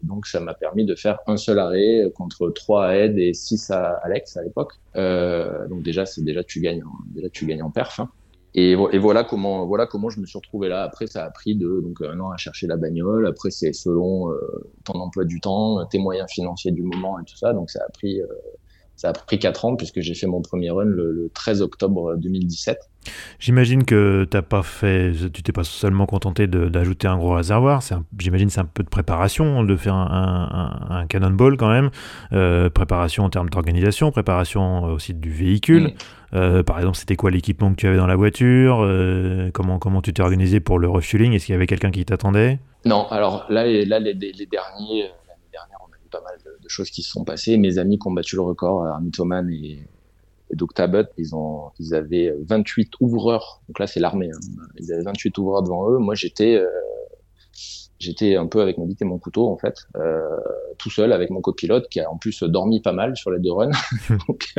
donc, 0.03 0.27
ça 0.27 0.41
m'a 0.41 0.55
permis 0.55 0.85
de 0.85 0.95
faire 0.95 1.19
un 1.27 1.37
seul 1.37 1.59
arrêt 1.59 2.11
contre 2.15 2.51
3 2.51 2.87
à 2.87 2.95
Ed 2.97 3.19
et 3.19 3.35
6 3.35 3.71
à 3.71 4.01
Alex 4.03 4.37
à 4.37 4.43
l'époque. 4.43 4.75
Euh, 4.97 5.69
donc 5.69 5.83
déjà, 5.83 6.07
c'est 6.07 6.23
déjà 6.23 6.43
tu 6.43 6.61
gagnes, 6.61 6.83
déjà 7.15 7.29
tu 7.29 7.47
gagnes 7.47 7.63
en 7.63 7.71
perf. 7.71 8.01
Hein. 8.01 8.11
Et, 8.55 8.75
voilà 8.75 9.25
comment 9.25 9.65
voilà 9.65 9.87
comment 9.87 10.11
je 10.11 10.21
me 10.21 10.27
suis 10.27 10.37
retrouvé 10.37 10.69
là. 10.69 10.83
Après, 10.83 11.07
ça 11.07 11.25
a 11.25 11.31
pris 11.31 11.55
de 11.55 11.81
donc 11.81 12.03
un 12.03 12.21
an 12.21 12.31
à 12.31 12.37
chercher 12.37 12.67
la 12.67 12.77
bagnole. 12.77 13.27
Après, 13.27 13.51
c'est 13.51 13.73
selon 13.73 14.31
euh, 14.31 14.39
ton 14.85 14.95
emploi 14.95 15.25
du 15.25 15.41
temps, 15.41 15.85
tes 15.87 15.99
moyens 15.99 16.31
financiers 16.31 16.73
du 16.73 16.83
moment 16.83 17.19
et 17.19 17.25
tout 17.25 17.37
ça. 17.37 17.55
Donc 17.55 17.71
ça 17.71 17.81
a 17.87 17.91
pris 17.91 18.21
euh, 18.21 18.27
ça 18.97 19.09
a 19.09 19.13
pris 19.15 19.39
quatre 19.39 19.65
ans 19.65 19.75
puisque 19.75 20.01
j'ai 20.01 20.15
fait 20.15 20.27
mon 20.27 20.43
premier 20.43 20.71
run 20.71 20.85
le, 20.85 21.13
le 21.13 21.31
13 21.31 21.63
octobre 21.63 22.17
2017. 22.17 22.79
J'imagine 23.39 23.85
que 23.85 24.27
t'as 24.29 24.43
pas 24.43 24.63
fait, 24.63 25.13
tu 25.33 25.43
t'es 25.43 25.53
pas 25.53 25.65
seulement 25.65 26.07
contenté 26.07 26.47
d'ajouter 26.47 27.09
un 27.09 27.17
gros 27.17 27.35
réservoir. 27.35 27.83
J'imagine 28.19 28.51
c'est 28.51 28.61
un 28.61 28.65
peu 28.65 28.83
de 28.83 28.89
préparation 28.89 29.65
de 29.65 29.77
faire 29.77 29.95
un, 29.95 30.89
un, 30.91 30.97
un 30.97 31.07
cannonball 31.07 31.57
quand 31.57 31.71
même. 31.71 31.91
Euh, 32.33 32.71
préparation 32.71 33.25
en 33.25 33.31
termes 33.31 33.51
d'organisation, 33.51 34.11
préparation 34.11 34.85
aussi 34.85 35.15
du 35.15 35.31
véhicule. 35.31 35.93
Euh, 36.35 36.63
par 36.63 36.79
exemple, 36.79 36.97
c'était 36.97 37.17
quoi 37.17 37.31
l'équipement 37.31 37.71
que 37.71 37.77
tu 37.77 37.87
avais 37.87 37.97
dans 37.97 38.07
la 38.07 38.17
voiture 38.17 38.79
euh, 38.81 39.51
Comment 39.53 39.79
comment 39.79 40.01
tu 40.01 40.15
t'es 40.15 40.23
organisé 40.23 40.61
pour 40.61 40.79
le 40.79 40.89
refueling? 40.89 41.33
Est-ce 41.33 41.47
qu'il 41.47 41.53
y 41.53 41.57
avait 41.57 41.67
quelqu'un 41.67 41.91
qui 41.91 42.05
t'attendait? 42.05 42.59
Non, 42.85 43.07
alors 43.11 43.45
là, 43.51 43.65
là 43.67 43.99
les, 43.99 44.15
les 44.15 44.47
derniers, 44.47 45.03
l'année 45.29 45.51
dernière, 45.53 45.79
on 45.81 45.93
a 45.93 45.97
eu 45.97 46.09
pas 46.11 46.23
mal 46.23 46.37
de, 46.45 46.69
choses 46.69 46.91
qui 46.91 47.03
se 47.03 47.11
sont 47.11 47.25
passées. 47.25 47.59
Mes 47.59 47.77
amis 47.79 47.99
qui 47.99 48.09
ont 48.09 48.13
battu 48.13 48.37
le 48.37 48.43
record, 48.43 48.87
Armin 48.87 49.11
Thoman 49.11 49.51
et 49.51 49.81
et 50.53 50.57
donc 50.57 50.75
Tabut, 50.75 51.09
ils 51.17 51.35
ont, 51.35 51.71
ils 51.79 51.95
avaient 51.95 52.35
28 52.47 52.93
ouvreurs. 53.01 53.63
Donc 53.69 53.79
là, 53.79 53.87
c'est 53.87 54.01
l'armée. 54.01 54.31
Hein. 54.31 54.65
Ils 54.79 54.93
avaient 54.93 55.03
28 55.03 55.37
ouvreurs 55.39 55.63
devant 55.63 55.91
eux. 55.91 55.99
Moi, 55.99 56.15
j'étais, 56.15 56.57
euh, 56.57 56.69
j'étais 57.99 58.37
un 58.37 58.47
peu 58.47 58.61
avec 58.61 58.77
ma 58.77 58.85
bite 58.85 59.01
et 59.01 59.07
mon 59.07 59.19
couteau 59.19 59.49
en 59.49 59.57
fait, 59.57 59.87
euh, 59.97 60.21
tout 60.77 60.91
seul 60.91 61.13
avec 61.13 61.31
mon 61.31 61.41
copilote 61.41 61.89
qui 61.89 62.01
a 62.01 62.11
en 62.11 62.19
plus 62.19 62.43
dormi 62.43 62.81
pas 62.81 62.93
mal 62.93 63.17
sur 63.17 63.31
les 63.31 63.41
deux 63.41 63.53
runs. 63.53 63.71
donc, 64.29 64.55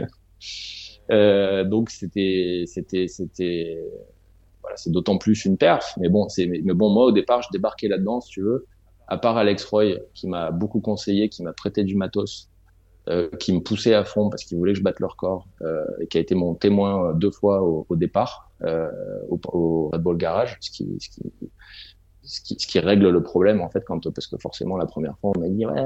euh, 1.11 1.63
donc 1.63 1.91
c'était, 1.91 2.63
c'était, 2.65 3.07
c'était, 3.07 3.79
voilà, 4.61 4.75
c'est 4.75 4.91
d'autant 4.91 5.19
plus 5.19 5.45
une 5.45 5.57
perf. 5.57 5.93
Mais 5.99 6.09
bon, 6.09 6.27
c'est, 6.27 6.47
mais 6.47 6.73
bon, 6.73 6.89
moi 6.89 7.05
au 7.05 7.11
départ, 7.11 7.43
je 7.43 7.49
débarquais 7.51 7.87
là-dedans, 7.87 8.19
si 8.19 8.31
tu 8.31 8.41
veux. 8.41 8.65
À 9.07 9.17
part 9.17 9.37
Alex 9.37 9.63
Roy, 9.65 9.97
qui 10.15 10.27
m'a 10.27 10.49
beaucoup 10.49 10.79
conseillé, 10.79 11.29
qui 11.29 11.43
m'a 11.43 11.53
prêté 11.53 11.83
du 11.83 11.95
matos, 11.95 12.49
euh, 13.09 13.29
qui 13.39 13.53
me 13.53 13.59
poussait 13.59 13.93
à 13.93 14.05
fond 14.05 14.29
parce 14.29 14.43
qu'il 14.45 14.57
voulait 14.57 14.73
que 14.73 14.79
je 14.79 14.83
batte 14.83 14.99
leur 14.99 15.17
corps 15.17 15.47
euh, 15.61 15.83
et 15.99 16.07
qui 16.07 16.17
a 16.17 16.21
été 16.21 16.35
mon 16.35 16.55
témoin 16.55 17.09
euh, 17.09 17.13
deux 17.13 17.31
fois 17.31 17.61
au, 17.61 17.85
au 17.89 17.95
départ 17.95 18.51
euh, 18.63 18.89
au, 19.29 19.39
au, 19.51 19.89
Red 19.91 20.01
Bull 20.01 20.17
Garage, 20.17 20.57
ce 20.61 20.71
qui, 20.71 20.97
ce 20.99 21.09
qui, 21.09 21.21
ce 22.21 22.41
qui, 22.41 22.55
ce 22.57 22.65
qui 22.65 22.79
règle 22.79 23.09
le 23.09 23.21
problème 23.21 23.59
en 23.59 23.69
fait 23.69 23.83
quand 23.85 24.09
parce 24.13 24.27
que 24.27 24.37
forcément 24.37 24.77
la 24.77 24.85
première 24.85 25.17
fois 25.19 25.33
on 25.35 25.39
m'a 25.39 25.49
dit 25.49 25.65
ouais 25.65 25.83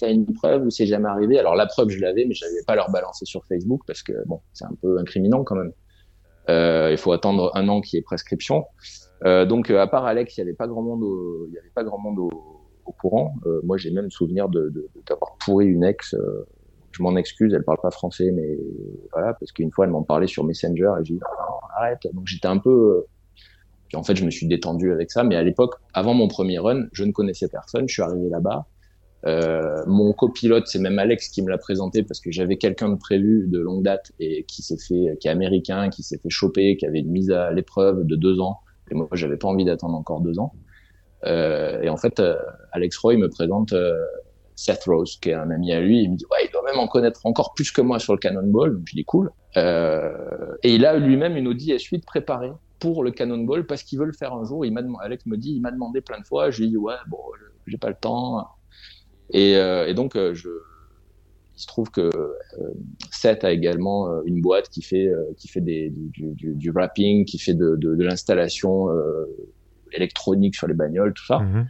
t'as 0.00 0.10
une 0.10 0.26
preuve 0.26 0.66
ou 0.66 0.70
c'est 0.70 0.86
jamais 0.86 1.08
arrivé? 1.08 1.38
Alors 1.38 1.54
la 1.54 1.66
preuve 1.66 1.90
je 1.90 2.00
l'avais 2.00 2.24
mais 2.24 2.34
je 2.34 2.44
n'avais 2.44 2.64
pas 2.66 2.74
leur 2.74 2.90
balancer 2.90 3.24
sur 3.24 3.44
Facebook 3.46 3.82
parce 3.86 4.02
que 4.02 4.12
bon 4.26 4.40
c'est 4.52 4.64
un 4.64 4.74
peu 4.82 4.98
incriminant 4.98 5.44
quand 5.44 5.54
même. 5.54 5.72
Euh, 6.48 6.88
il 6.90 6.98
faut 6.98 7.12
attendre 7.12 7.52
un 7.54 7.68
an 7.68 7.80
qui 7.80 7.96
est 7.96 8.02
prescription. 8.02 8.64
Euh, 9.24 9.46
donc 9.46 9.70
à 9.70 9.86
part 9.86 10.06
Alex 10.06 10.36
il 10.36 10.40
y 10.40 10.42
avait 10.42 10.54
pas 10.54 10.66
grand 10.66 10.82
monde 10.82 11.04
il 11.48 11.54
y 11.54 11.58
avait 11.58 11.70
pas 11.74 11.84
grand 11.84 11.98
monde 11.98 12.18
au, 12.18 12.55
au 12.86 12.92
courant. 12.92 13.34
Euh, 13.46 13.60
moi, 13.64 13.76
j'ai 13.76 13.90
même 13.90 14.10
souvenir 14.10 14.48
d'avoir 14.48 15.36
pourri 15.44 15.66
une 15.66 15.84
ex. 15.84 16.14
Euh, 16.14 16.46
je 16.92 17.02
m'en 17.02 17.16
excuse, 17.16 17.52
elle 17.52 17.64
parle 17.64 17.78
pas 17.82 17.90
français, 17.90 18.30
mais 18.32 18.58
voilà, 19.12 19.34
parce 19.34 19.52
qu'une 19.52 19.70
fois, 19.70 19.84
elle 19.84 19.90
m'en 19.90 20.02
parlait 20.02 20.26
sur 20.26 20.44
Messenger 20.44 20.92
et 21.00 21.04
j'ai 21.04 21.14
dit 21.14 21.20
arrête. 21.76 22.06
Donc 22.12 22.26
j'étais 22.26 22.48
un 22.48 22.58
peu. 22.58 23.04
Puis 23.88 23.96
en 23.96 24.02
fait, 24.02 24.16
je 24.16 24.24
me 24.24 24.30
suis 24.30 24.46
détendu 24.46 24.92
avec 24.92 25.10
ça. 25.10 25.22
Mais 25.22 25.36
à 25.36 25.42
l'époque, 25.42 25.74
avant 25.92 26.14
mon 26.14 26.28
premier 26.28 26.58
run, 26.58 26.86
je 26.92 27.04
ne 27.04 27.12
connaissais 27.12 27.48
personne. 27.48 27.86
Je 27.88 27.92
suis 27.92 28.02
arrivé 28.02 28.28
là-bas. 28.28 28.66
Euh, 29.26 29.82
mon 29.86 30.12
copilote, 30.12 30.66
c'est 30.66 30.78
même 30.78 30.98
Alex 30.98 31.28
qui 31.28 31.42
me 31.42 31.50
l'a 31.50 31.58
présenté 31.58 32.02
parce 32.02 32.20
que 32.20 32.30
j'avais 32.30 32.56
quelqu'un 32.56 32.88
de 32.88 32.96
prévu 32.96 33.46
de 33.48 33.58
longue 33.58 33.82
date 33.82 34.12
et 34.20 34.44
qui 34.44 34.62
s'est 34.62 34.76
fait, 34.76 35.16
qui 35.20 35.28
est 35.28 35.30
américain, 35.30 35.90
qui 35.90 36.02
s'est 36.02 36.18
fait 36.18 36.30
choper, 36.30 36.76
qui 36.76 36.86
avait 36.86 37.00
une 37.00 37.10
mise 37.10 37.30
à 37.30 37.50
l'épreuve 37.50 38.04
de 38.04 38.16
deux 38.16 38.40
ans. 38.40 38.60
Et 38.90 38.94
moi, 38.94 39.08
j'avais 39.12 39.36
pas 39.36 39.48
envie 39.48 39.64
d'attendre 39.64 39.96
encore 39.96 40.20
deux 40.20 40.38
ans. 40.38 40.52
Euh, 41.26 41.82
et 41.82 41.88
en 41.88 41.96
fait, 41.96 42.20
euh, 42.20 42.36
Alex 42.72 42.96
Roy 42.98 43.16
me 43.16 43.28
présente 43.28 43.72
euh, 43.72 43.94
Seth 44.54 44.84
Rose, 44.84 45.18
qui 45.20 45.30
est 45.30 45.34
un 45.34 45.50
ami 45.50 45.72
à 45.72 45.80
lui. 45.80 46.02
Il 46.02 46.12
me 46.12 46.16
dit, 46.16 46.24
ouais, 46.30 46.46
il 46.46 46.52
doit 46.52 46.62
même 46.62 46.78
en 46.78 46.86
connaître 46.86 47.24
encore 47.24 47.54
plus 47.54 47.70
que 47.70 47.80
moi 47.80 47.98
sur 47.98 48.12
le 48.12 48.18
Cannonball. 48.18 48.74
Donc 48.74 48.82
je 48.86 48.94
dis, 48.94 49.04
cool. 49.04 49.30
Et 49.56 50.74
il 50.74 50.84
a 50.84 50.96
lui-même 50.98 51.36
une 51.36 51.48
Audi 51.48 51.72
S8 51.72 52.04
préparée 52.04 52.52
pour 52.78 53.02
le 53.02 53.10
Cannonball 53.10 53.66
parce 53.66 53.82
qu'il 53.82 53.98
veut 53.98 54.04
le 54.04 54.12
faire 54.12 54.34
un 54.34 54.44
jour. 54.44 54.64
Il 54.66 54.76
Alex 55.00 55.26
me 55.26 55.36
dit, 55.36 55.52
il 55.54 55.60
m'a 55.60 55.70
demandé 55.70 56.00
plein 56.00 56.20
de 56.20 56.26
fois. 56.26 56.50
Je 56.50 56.62
lui 56.62 56.68
dis, 56.70 56.76
ouais, 56.76 56.94
bon, 57.08 57.18
j'ai 57.66 57.78
pas 57.78 57.88
le 57.88 57.96
temps. 57.96 58.46
Et, 59.30 59.54
donc, 59.94 60.14
il 60.14 60.36
se 61.56 61.66
trouve 61.66 61.90
que 61.90 62.10
Seth 63.10 63.44
a 63.44 63.52
également 63.52 64.22
une 64.24 64.42
boîte 64.42 64.68
qui 64.68 64.82
fait, 64.82 65.10
qui 65.38 65.48
fait 65.48 65.62
du, 65.62 66.70
wrapping, 66.70 67.24
qui 67.24 67.38
fait 67.38 67.54
de 67.54 68.02
l'installation 68.02 68.88
électronique 69.92 70.54
sur 70.54 70.66
les 70.66 70.74
bagnoles, 70.74 71.12
tout 71.14 71.26
ça. 71.26 71.38
Mhm. 71.38 71.66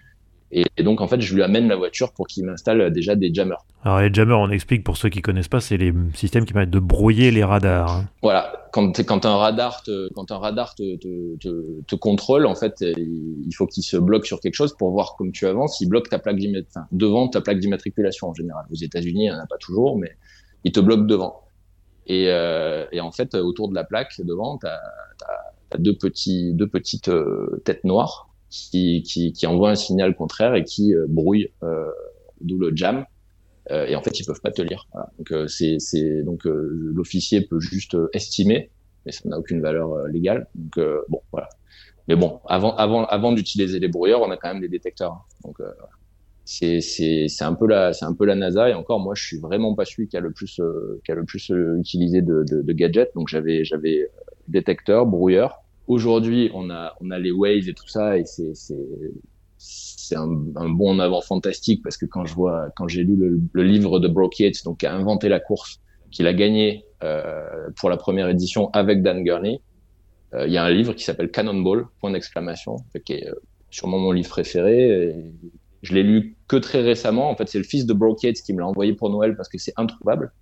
Et, 0.52 0.64
donc, 0.84 1.00
en 1.00 1.08
fait, 1.08 1.20
je 1.20 1.34
lui 1.34 1.42
amène 1.42 1.66
la 1.66 1.74
voiture 1.74 2.12
pour 2.12 2.28
qu'il 2.28 2.44
m'installe 2.44 2.92
déjà 2.92 3.16
des 3.16 3.34
jammers. 3.34 3.64
Alors, 3.82 4.00
les 4.00 4.14
jammers, 4.14 4.38
on 4.38 4.48
explique 4.50 4.84
pour 4.84 4.96
ceux 4.96 5.08
qui 5.08 5.20
connaissent 5.20 5.48
pas, 5.48 5.60
c'est 5.60 5.76
les 5.76 5.92
systèmes 6.14 6.44
qui 6.44 6.52
permettent 6.52 6.70
de 6.70 6.78
brouiller 6.78 7.32
les 7.32 7.42
radars. 7.42 7.90
Hein. 7.90 8.04
Voilà, 8.22 8.68
quand, 8.72 9.04
quand 9.04 9.26
un 9.26 9.36
radar, 9.36 9.82
te, 9.82 10.08
quand 10.14 10.30
un 10.30 10.38
radar 10.38 10.76
te, 10.76 10.96
te, 10.96 11.82
te, 11.82 11.94
contrôle, 11.96 12.46
en 12.46 12.54
fait, 12.54 12.76
il 12.80 13.52
faut 13.56 13.66
qu'il 13.66 13.82
se 13.82 13.96
bloque 13.96 14.24
sur 14.24 14.40
quelque 14.40 14.54
chose 14.54 14.76
pour 14.76 14.92
voir 14.92 15.16
comme 15.18 15.32
tu 15.32 15.46
avances. 15.46 15.80
Il 15.80 15.88
bloque 15.88 16.08
ta 16.08 16.20
plaque 16.20 16.38
enfin, 16.70 16.86
devant 16.92 17.28
ta 17.28 17.40
plaque 17.40 17.58
d'immatriculation 17.58 18.28
en 18.28 18.34
général. 18.34 18.66
Aux 18.70 18.76
États-Unis, 18.76 19.24
il 19.24 19.30
n'y 19.30 19.36
en 19.36 19.42
a 19.42 19.46
pas 19.46 19.58
toujours, 19.58 19.98
mais 19.98 20.16
il 20.62 20.70
te 20.70 20.80
bloque 20.80 21.06
devant. 21.08 21.42
Et, 22.06 22.26
euh, 22.28 22.86
et 22.92 23.00
en 23.00 23.10
fait, 23.10 23.34
autour 23.34 23.68
de 23.68 23.74
la 23.74 23.82
plaque 23.82 24.12
devant, 24.20 24.58
tu 24.58 24.66
as 24.68 24.80
deux 25.78 25.96
petits, 25.96 26.52
deux 26.54 26.66
petites 26.66 27.08
euh, 27.08 27.62
têtes 27.64 27.84
noires 27.84 28.28
qui, 28.50 29.02
qui, 29.02 29.32
qui, 29.32 29.46
envoient 29.46 29.70
un 29.70 29.76
signal 29.76 30.14
contraire 30.14 30.54
et 30.54 30.64
qui 30.64 30.94
euh, 30.94 31.06
brouillent, 31.08 31.50
euh, 31.62 31.90
d'où 32.40 32.58
le 32.58 32.74
jam. 32.74 33.04
et 33.70 33.96
en 33.96 34.02
fait, 34.02 34.20
ils 34.20 34.24
peuvent 34.24 34.40
pas 34.40 34.52
te 34.52 34.62
lire. 34.62 34.86
Donc, 35.18 35.48
c'est, 35.48 36.22
donc 36.22 36.42
l'officier 36.44 37.40
peut 37.40 37.60
juste 37.60 37.96
estimer, 38.12 38.70
mais 39.04 39.12
ça 39.12 39.28
n'a 39.28 39.38
aucune 39.38 39.60
valeur 39.60 40.06
légale. 40.06 40.46
Donc, 40.54 40.78
bon, 41.08 41.20
voilà. 41.32 41.48
mais 42.06 42.14
bon, 42.14 42.40
avant, 42.46 42.76
avant, 42.76 43.04
avant 43.06 43.32
d'utiliser 43.32 43.80
les 43.80 43.88
brouilleurs, 43.88 44.22
on 44.22 44.30
a 44.30 44.36
quand 44.36 44.52
même 44.52 44.60
des 44.60 44.68
détecteurs. 44.68 45.12
Hein. 45.12 45.36
Donc, 45.46 45.60
euh, 45.60 45.70
c'est, 46.44 46.80
c'est, 46.80 47.26
c'est 47.28 47.44
un 47.44 47.54
peu 47.54 47.66
la, 47.66 47.92
c'est 47.92 48.04
un 48.04 48.14
peu 48.14 48.24
la 48.24 48.34
NASA. 48.34 48.68
Et 48.68 48.74
encore, 48.74 49.00
moi, 49.00 49.14
je 49.14 49.24
suis 49.24 49.38
vraiment 49.38 49.74
pas 49.74 49.84
celui 49.84 50.08
qui 50.08 50.16
a 50.16 50.20
le 50.20 50.32
plus, 50.32 50.60
euh, 50.60 51.00
qui 51.04 51.12
a 51.12 51.14
le 51.14 51.24
plus 51.24 51.52
utilisé 51.78 52.22
de, 52.22 52.44
de, 52.48 52.62
de, 52.62 52.72
gadgets. 52.72 53.12
Donc, 53.14 53.28
j'avais, 53.28 53.64
j'avais 53.64 54.10
détecteur, 54.48 55.06
brouilleur. 55.06 55.62
Aujourd'hui, 55.86 56.50
on 56.54 56.70
a, 56.70 56.94
on 57.00 57.10
a 57.10 57.18
les 57.18 57.30
Waze 57.30 57.68
et 57.68 57.74
tout 57.74 57.88
ça, 57.88 58.18
et 58.18 58.24
c'est, 58.24 58.52
c'est, 59.58 60.16
un, 60.16 60.30
un 60.56 60.68
bon 60.68 60.90
en 60.90 60.98
avant 60.98 61.20
fantastique 61.20 61.82
parce 61.82 61.96
que 61.96 62.06
quand 62.06 62.24
je 62.24 62.34
vois, 62.34 62.70
quand 62.76 62.88
j'ai 62.88 63.02
lu 63.02 63.16
le, 63.16 63.40
le, 63.52 63.62
livre 63.62 63.98
de 63.98 64.08
Brock 64.08 64.38
Yates, 64.38 64.64
donc 64.64 64.78
qui 64.78 64.86
a 64.86 64.94
inventé 64.94 65.28
la 65.28 65.40
course, 65.40 65.80
qu'il 66.10 66.26
a 66.26 66.34
gagné 66.34 66.84
euh, 67.02 67.68
pour 67.76 67.90
la 67.90 67.96
première 67.96 68.28
édition 68.28 68.70
avec 68.70 69.02
Dan 69.02 69.24
Gurney, 69.24 69.60
euh, 70.34 70.46
il 70.46 70.52
y 70.52 70.56
a 70.56 70.64
un 70.64 70.70
livre 70.70 70.92
qui 70.92 71.04
s'appelle 71.04 71.30
Cannonball, 71.30 71.86
point 72.00 72.10
d'exclamation, 72.10 72.76
qui 73.04 73.14
est 73.14 73.28
euh, 73.28 73.34
sûrement 73.70 73.98
mon 73.98 74.12
livre 74.12 74.28
préféré. 74.28 75.14
je 75.82 75.94
l'ai 75.94 76.02
lu 76.02 76.36
que 76.48 76.56
très 76.56 76.82
récemment. 76.82 77.30
En 77.30 77.36
fait, 77.36 77.48
c'est 77.48 77.58
le 77.58 77.64
fils 77.64 77.86
de 77.86 77.92
Brock 77.92 78.22
Yates 78.22 78.42
qui 78.42 78.52
me 78.52 78.60
l'a 78.60 78.66
envoyé 78.66 78.92
pour 78.92 79.10
Noël 79.10 79.36
parce 79.36 79.48
que 79.48 79.58
c'est 79.58 79.74
introuvable. 79.76 80.32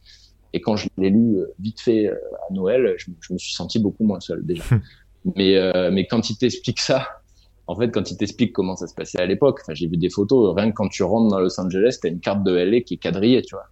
Et 0.52 0.60
quand 0.60 0.76
je 0.76 0.88
l'ai 0.98 1.10
lu 1.10 1.38
euh, 1.38 1.52
vite 1.58 1.80
fait 1.80 2.08
à 2.08 2.52
Noël, 2.52 2.94
je, 2.96 3.10
je, 3.20 3.32
me 3.32 3.38
suis 3.38 3.54
senti 3.54 3.78
beaucoup 3.78 4.04
moins 4.04 4.20
seul 4.20 4.44
déjà. 4.44 4.64
mais, 5.36 5.56
euh, 5.56 5.90
mais 5.92 6.06
quand 6.06 6.30
il 6.30 6.36
t'explique 6.36 6.80
ça, 6.80 7.08
en 7.66 7.76
fait, 7.76 7.90
quand 7.90 8.10
il 8.10 8.16
t'explique 8.16 8.52
comment 8.52 8.76
ça 8.76 8.86
se 8.86 8.94
passait 8.94 9.20
à 9.20 9.26
l'époque, 9.26 9.60
enfin, 9.62 9.74
j'ai 9.74 9.86
vu 9.86 9.96
des 9.96 10.10
photos, 10.10 10.54
rien 10.54 10.70
que 10.70 10.74
quand 10.74 10.88
tu 10.88 11.02
rentres 11.02 11.28
dans 11.28 11.40
Los 11.40 11.58
Angeles, 11.58 11.98
t'as 12.02 12.10
une 12.10 12.20
carte 12.20 12.44
de 12.44 12.52
LA 12.54 12.80
qui 12.80 12.94
est 12.94 12.98
quadrillée, 12.98 13.42
tu 13.42 13.54
vois. 13.54 13.66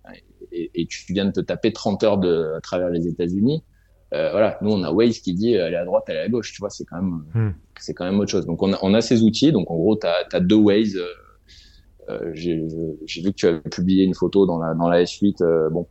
Et, 0.50 0.70
et, 0.74 0.86
tu 0.86 1.12
viens 1.12 1.26
de 1.26 1.30
te 1.30 1.40
taper 1.40 1.72
30 1.72 2.02
heures 2.04 2.18
de, 2.18 2.54
à 2.56 2.60
travers 2.60 2.90
les 2.90 3.06
États-Unis. 3.06 3.62
Euh, 4.14 4.30
voilà, 4.30 4.58
nous 4.60 4.70
on 4.70 4.82
a 4.82 4.92
Waze 4.92 5.20
qui 5.20 5.32
dit 5.32 5.56
euh, 5.56 5.66
aller 5.66 5.76
à 5.76 5.86
droite, 5.86 6.04
aller 6.08 6.18
à 6.18 6.28
gauche, 6.28 6.52
tu 6.52 6.58
vois, 6.58 6.68
c'est 6.68 6.84
quand 6.84 6.96
même 7.00 7.24
hmm. 7.34 7.54
c'est 7.78 7.94
quand 7.94 8.04
même 8.04 8.18
autre 8.20 8.30
chose. 8.30 8.44
Donc 8.44 8.62
on 8.62 8.72
a, 8.74 8.78
on 8.82 8.92
a 8.92 9.00
ces 9.00 9.22
outils, 9.22 9.52
donc 9.52 9.70
en 9.70 9.76
gros 9.76 9.96
tu 9.96 10.06
as, 10.06 10.40
deux 10.40 10.56
Waze. 10.56 10.96
Euh, 10.96 11.06
euh 12.10 12.32
j'ai 12.34 13.22
vu 13.22 13.30
que 13.30 13.36
tu 13.36 13.46
as 13.46 13.54
publié 13.58 14.04
une 14.04 14.14
photo 14.14 14.44
dans 14.44 14.58
la 14.58 14.74
dans 14.74 14.88
la 14.88 15.02
S8, 15.02 15.42
euh, 15.42 15.70
bon 15.70 15.86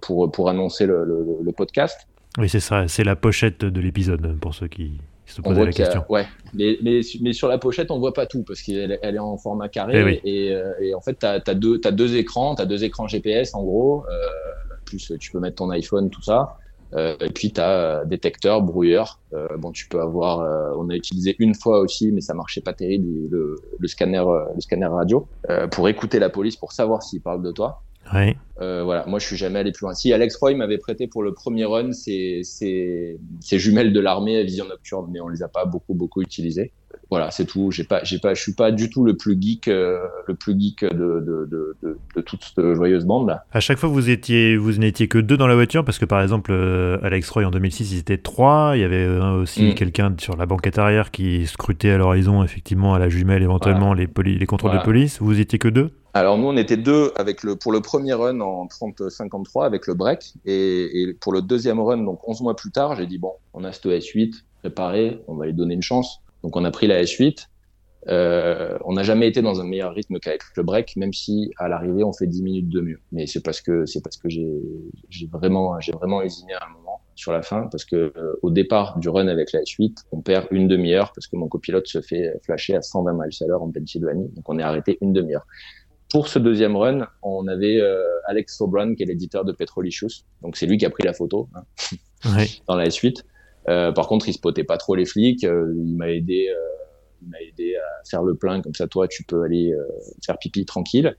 pour, 0.00 0.30
pour 0.32 0.48
annoncer 0.48 0.86
le, 0.86 1.04
le, 1.04 1.26
le 1.42 1.52
podcast. 1.52 2.08
Oui 2.38 2.48
c'est 2.48 2.60
ça, 2.60 2.88
c'est 2.88 3.04
la 3.04 3.16
pochette 3.16 3.64
de 3.64 3.80
l'épisode 3.80 4.38
pour 4.40 4.54
ceux 4.54 4.68
qui 4.68 5.00
se 5.26 5.42
posaient 5.42 5.64
la 5.64 5.72
question. 5.72 6.04
ouais, 6.08 6.26
mais, 6.54 6.78
mais, 6.82 7.00
mais, 7.20 7.32
sur 7.34 7.48
la 7.48 7.58
pochette 7.58 7.90
on 7.90 7.98
voit 7.98 8.14
pas 8.14 8.24
tout 8.24 8.42
parce 8.44 8.62
qu'elle 8.62 8.98
elle 9.02 9.16
est 9.16 9.18
en 9.18 9.36
format 9.36 9.68
carré 9.68 10.20
eh 10.24 10.48
et, 10.48 10.62
et, 10.80 10.94
en 10.94 11.00
fait 11.00 11.18
tu 11.18 11.26
as, 11.26 11.54
deux 11.54 11.80
as 11.84 11.90
deux 11.90 12.16
écrans, 12.16 12.54
tu 12.54 12.62
as 12.62 12.66
deux 12.66 12.84
écrans 12.84 13.06
GPS 13.06 13.54
en 13.54 13.62
gros. 13.62 14.04
plus 14.86 15.12
tu 15.20 15.30
peux 15.32 15.40
mettre 15.40 15.56
ton 15.56 15.70
iPhone 15.70 16.08
tout 16.08 16.22
ça. 16.22 16.56
Euh, 16.94 17.16
et 17.20 17.30
puis 17.30 17.52
tu 17.52 17.60
as 17.60 17.70
euh, 17.70 18.04
détecteur, 18.04 18.62
brouilleur. 18.62 19.20
Euh, 19.34 19.56
bon, 19.58 19.72
tu 19.72 19.88
peux 19.88 20.00
avoir. 20.00 20.38
on 20.78 20.88
a 20.88 20.94
utilisé 20.94 21.36
une 21.38 21.54
fois 21.54 21.80
aussi, 21.80 22.10
mais 22.12 22.20
ça 22.20 22.34
marchait 22.34 22.60
pas 22.60 22.72
terrible 22.72 23.28
le, 23.30 23.56
le 23.78 23.88
scanner, 23.88 24.24
le 24.54 24.60
scanner 24.60 24.86
radio 24.86 25.26
pour 25.70 25.88
écouter 25.88 26.18
la 26.18 26.30
police 26.30 26.56
pour 26.56 26.72
savoir 26.72 27.02
s'ils 27.02 27.20
parlent 27.20 27.42
de 27.42 27.52
toi. 27.52 27.82
Ouais. 28.12 28.36
Euh, 28.60 28.82
voilà, 28.82 29.04
moi 29.06 29.18
je 29.18 29.26
suis 29.26 29.36
jamais 29.36 29.60
allé 29.60 29.72
plus 29.72 29.84
loin. 29.84 29.94
Si 29.94 30.12
Alex 30.12 30.36
Roy 30.36 30.54
m'avait 30.54 30.78
prêté 30.78 31.06
pour 31.06 31.22
le 31.22 31.32
premier 31.32 31.64
run 31.64 31.92
ses, 31.92 32.40
ses, 32.42 33.18
ses 33.40 33.58
jumelles 33.58 33.92
de 33.92 34.00
l'armée 34.00 34.38
à 34.38 34.42
vision 34.42 34.66
nocturne, 34.66 35.08
mais 35.12 35.20
on 35.20 35.28
les 35.28 35.42
a 35.42 35.48
pas 35.48 35.64
beaucoup 35.64 35.94
beaucoup 35.94 36.22
utilisées 36.22 36.72
voilà, 37.10 37.30
c'est 37.30 37.46
tout. 37.46 37.70
J'ai 37.70 37.84
pas, 37.84 38.04
j'ai 38.04 38.18
pas, 38.18 38.34
je 38.34 38.42
suis 38.42 38.52
pas 38.52 38.70
du 38.70 38.90
tout 38.90 39.02
le 39.02 39.16
plus 39.16 39.36
geek, 39.40 39.68
euh, 39.68 39.98
le 40.26 40.34
plus 40.34 40.58
geek 40.58 40.84
de, 40.84 40.88
de, 40.90 41.48
de, 41.50 41.76
de, 42.14 42.20
toute 42.20 42.44
cette 42.44 42.74
joyeuse 42.74 43.06
bande 43.06 43.28
là. 43.28 43.44
À 43.52 43.60
chaque 43.60 43.78
fois, 43.78 43.88
vous 43.88 44.10
étiez, 44.10 44.56
vous 44.56 44.72
n'étiez 44.72 45.08
que 45.08 45.18
deux 45.18 45.38
dans 45.38 45.46
la 45.46 45.54
voiture 45.54 45.84
parce 45.84 45.98
que 45.98 46.04
par 46.04 46.20
exemple, 46.20 46.50
euh, 46.52 46.98
Alex 47.02 47.30
Roy 47.30 47.46
en 47.46 47.50
2006, 47.50 47.92
ils 47.92 47.98
étaient 47.98 48.18
trois. 48.18 48.72
Il 48.74 48.80
y 48.80 48.84
avait 48.84 48.96
euh, 48.96 49.40
aussi 49.40 49.70
mm. 49.70 49.74
quelqu'un 49.74 50.14
sur 50.18 50.36
la 50.36 50.44
banquette 50.44 50.78
arrière 50.78 51.10
qui 51.10 51.46
scrutait 51.46 51.90
à 51.90 51.98
l'horizon, 51.98 52.44
effectivement, 52.44 52.94
à 52.94 52.98
la 52.98 53.08
jumelle, 53.08 53.42
éventuellement 53.42 53.94
les, 53.94 54.06
les 54.24 54.46
contrôles 54.46 54.72
de 54.72 54.84
police. 54.84 55.18
Vous 55.20 55.40
étiez 55.40 55.58
que 55.58 55.68
deux? 55.68 55.90
Alors 56.18 56.36
nous, 56.36 56.48
on 56.48 56.56
était 56.56 56.76
deux 56.76 57.12
avec 57.14 57.44
le 57.44 57.54
pour 57.54 57.70
le 57.70 57.80
premier 57.80 58.12
run 58.12 58.40
en 58.40 58.66
30-53 58.66 59.64
avec 59.64 59.86
le 59.86 59.94
break 59.94 60.34
et, 60.44 61.02
et, 61.02 61.14
pour 61.14 61.32
le 61.32 61.42
deuxième 61.42 61.78
run, 61.78 61.98
donc 61.98 62.26
11 62.26 62.40
mois 62.40 62.56
plus 62.56 62.72
tard, 62.72 62.96
j'ai 62.96 63.06
dit 63.06 63.18
bon, 63.18 63.34
on 63.54 63.62
a 63.62 63.70
ce 63.70 63.86
S8 63.86 64.42
préparé, 64.58 65.22
on 65.28 65.36
va 65.36 65.46
lui 65.46 65.54
donner 65.54 65.74
une 65.74 65.82
chance. 65.82 66.18
Donc 66.42 66.56
on 66.56 66.64
a 66.64 66.72
pris 66.72 66.88
la 66.88 67.04
S8. 67.04 67.46
Euh, 68.08 68.76
on 68.84 68.94
n'a 68.94 69.04
jamais 69.04 69.28
été 69.28 69.42
dans 69.42 69.60
un 69.60 69.64
meilleur 69.64 69.94
rythme 69.94 70.18
qu'avec 70.18 70.42
le 70.56 70.64
break, 70.64 70.96
même 70.96 71.12
si 71.12 71.52
à 71.56 71.68
l'arrivée 71.68 72.02
on 72.02 72.12
fait 72.12 72.26
10 72.26 72.42
minutes 72.42 72.68
de 72.68 72.80
mieux. 72.80 73.00
Mais 73.12 73.28
c'est 73.28 73.42
parce 73.42 73.60
que 73.60 73.86
c'est 73.86 74.02
parce 74.02 74.16
que 74.16 74.28
j'ai 74.28 75.26
vraiment 75.30 75.78
j'ai 75.78 75.92
vraiment 75.92 76.20
hésiné 76.22 76.54
à 76.54 76.66
un 76.66 76.72
moment 76.72 77.00
sur 77.14 77.30
la 77.30 77.42
fin 77.42 77.68
parce 77.70 77.84
que 77.84 78.12
euh, 78.16 78.38
au 78.42 78.50
départ 78.50 78.98
du 78.98 79.08
run 79.08 79.28
avec 79.28 79.52
la 79.52 79.60
S8, 79.60 79.98
on 80.10 80.20
perd 80.20 80.48
une 80.50 80.66
demi-heure 80.66 81.12
parce 81.12 81.28
que 81.28 81.36
mon 81.36 81.46
copilote 81.46 81.86
se 81.86 82.00
fait 82.00 82.40
flasher 82.42 82.74
à 82.74 82.82
120 82.82 83.12
miles 83.12 83.30
à 83.40 83.46
l'heure 83.46 83.62
en 83.62 83.70
Pennsylvanie, 83.70 84.28
donc 84.34 84.48
on 84.48 84.58
est 84.58 84.64
arrêté 84.64 84.98
une 85.00 85.12
demi-heure. 85.12 85.46
Pour 86.10 86.28
ce 86.28 86.38
deuxième 86.38 86.76
run, 86.76 87.06
on 87.22 87.46
avait 87.48 87.80
euh, 87.80 88.02
Alex 88.26 88.56
Sobran 88.56 88.94
qui 88.94 89.02
est 89.02 89.06
l'éditeur 89.06 89.44
de 89.44 89.52
Petrolicious, 89.52 90.24
donc 90.42 90.56
c'est 90.56 90.66
lui 90.66 90.78
qui 90.78 90.86
a 90.86 90.90
pris 90.90 91.04
la 91.04 91.12
photo 91.12 91.48
hein, 91.54 91.64
dans 92.66 92.76
la 92.76 92.88
S8. 92.88 93.22
Euh, 93.68 93.92
par 93.92 94.08
contre, 94.08 94.28
il 94.28 94.32
spotait 94.32 94.64
pas 94.64 94.78
trop 94.78 94.94
les 94.94 95.04
flics. 95.04 95.44
Euh, 95.44 95.72
il 95.76 95.96
m'a 95.96 96.10
aidé, 96.10 96.48
euh, 96.48 96.58
il 97.22 97.28
m'a 97.28 97.40
aidé 97.40 97.76
à 97.76 98.04
faire 98.08 98.22
le 98.22 98.34
plein. 98.34 98.62
Comme 98.62 98.74
ça, 98.74 98.86
toi, 98.86 99.08
tu 99.08 99.24
peux 99.24 99.42
aller 99.42 99.74
faire 100.24 100.38
pipi 100.38 100.64
tranquille. 100.64 101.16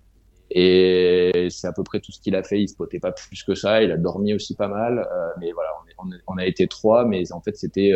Et 0.51 1.47
c'est 1.51 1.67
à 1.67 1.73
peu 1.73 1.83
près 1.83 1.99
tout 1.99 2.11
ce 2.11 2.19
qu'il 2.19 2.35
a 2.35 2.41
fait. 2.41 2.59
Il 2.59 2.67
spotait 2.67 2.99
pas 2.99 3.11
plus 3.11 3.43
que 3.43 3.53
ça. 3.53 3.83
Il 3.83 3.91
a 3.91 3.97
dormi 3.97 4.33
aussi 4.33 4.55
pas 4.55 4.67
mal. 4.67 5.07
mais 5.39 5.51
voilà, 5.51 5.69
on, 5.99 6.09
on, 6.27 6.37
a 6.37 6.45
été 6.45 6.67
trois. 6.67 7.05
Mais 7.05 7.31
en 7.31 7.41
fait, 7.41 7.55
c'était 7.55 7.93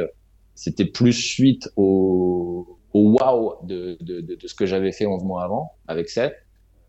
c'était 0.54 0.86
plus 0.86 1.14
suite 1.14 1.68
au, 1.78 2.78
au 2.94 3.18
wow 3.20 3.66
de, 3.66 3.98
de, 4.02 4.22
de, 4.22 4.36
de 4.36 4.48
ce 4.48 4.54
que 4.54 4.68
j'avais 4.68 4.92
fait 4.92 5.08
11 5.08 5.24
mois 5.24 5.44
avant 5.44 5.72
avec 5.88 6.10
Seth 6.10 6.34
euh, 6.34 6.43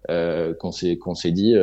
qu'on 0.09 0.73
s'est 0.73 0.99
qu'on 0.99 1.15
s'est 1.15 1.33
dit 1.33 1.57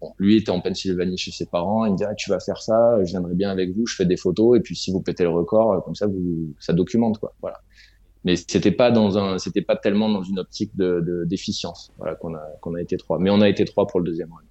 Bon, 0.00 0.12
lui 0.18 0.36
était 0.36 0.50
en 0.50 0.60
Pennsylvanie 0.60 1.18
chez 1.18 1.32
ses 1.32 1.46
parents. 1.46 1.84
Il 1.84 1.92
me 1.92 1.96
dit 1.96 2.04
tu 2.16 2.30
vas 2.30 2.38
faire 2.40 2.62
ça, 2.62 2.98
je 3.04 3.10
viendrai 3.10 3.34
bien 3.34 3.50
avec 3.50 3.74
vous, 3.74 3.86
je 3.86 3.96
fais 3.96 4.06
des 4.06 4.16
photos 4.16 4.56
et 4.58 4.60
puis 4.60 4.76
si 4.76 4.92
vous 4.92 5.00
pétez 5.00 5.24
le 5.24 5.30
record, 5.30 5.72
euh, 5.72 5.80
comme 5.80 5.94
ça 5.94 6.06
vous 6.06 6.54
ça 6.60 6.72
documente 6.72 7.18
quoi. 7.18 7.34
Voilà. 7.40 7.60
Mais 8.24 8.36
c'était 8.36 8.70
pas 8.72 8.90
dans 8.90 9.18
un, 9.18 9.38
c'était 9.38 9.62
pas 9.62 9.76
tellement 9.76 10.08
dans 10.08 10.22
une 10.22 10.38
optique 10.38 10.76
de 10.76 11.24
d'efficience. 11.26 11.90
voilà 11.98 12.14
qu'on 12.14 12.34
a 12.34 12.42
qu'on 12.60 12.74
a 12.74 12.80
été 12.80 12.96
trois. 12.96 13.18
Mais 13.18 13.30
on 13.30 13.40
a 13.40 13.48
été 13.48 13.64
trois 13.64 13.86
pour 13.86 14.00
le 14.00 14.06
deuxième 14.06 14.30
round. 14.30 14.44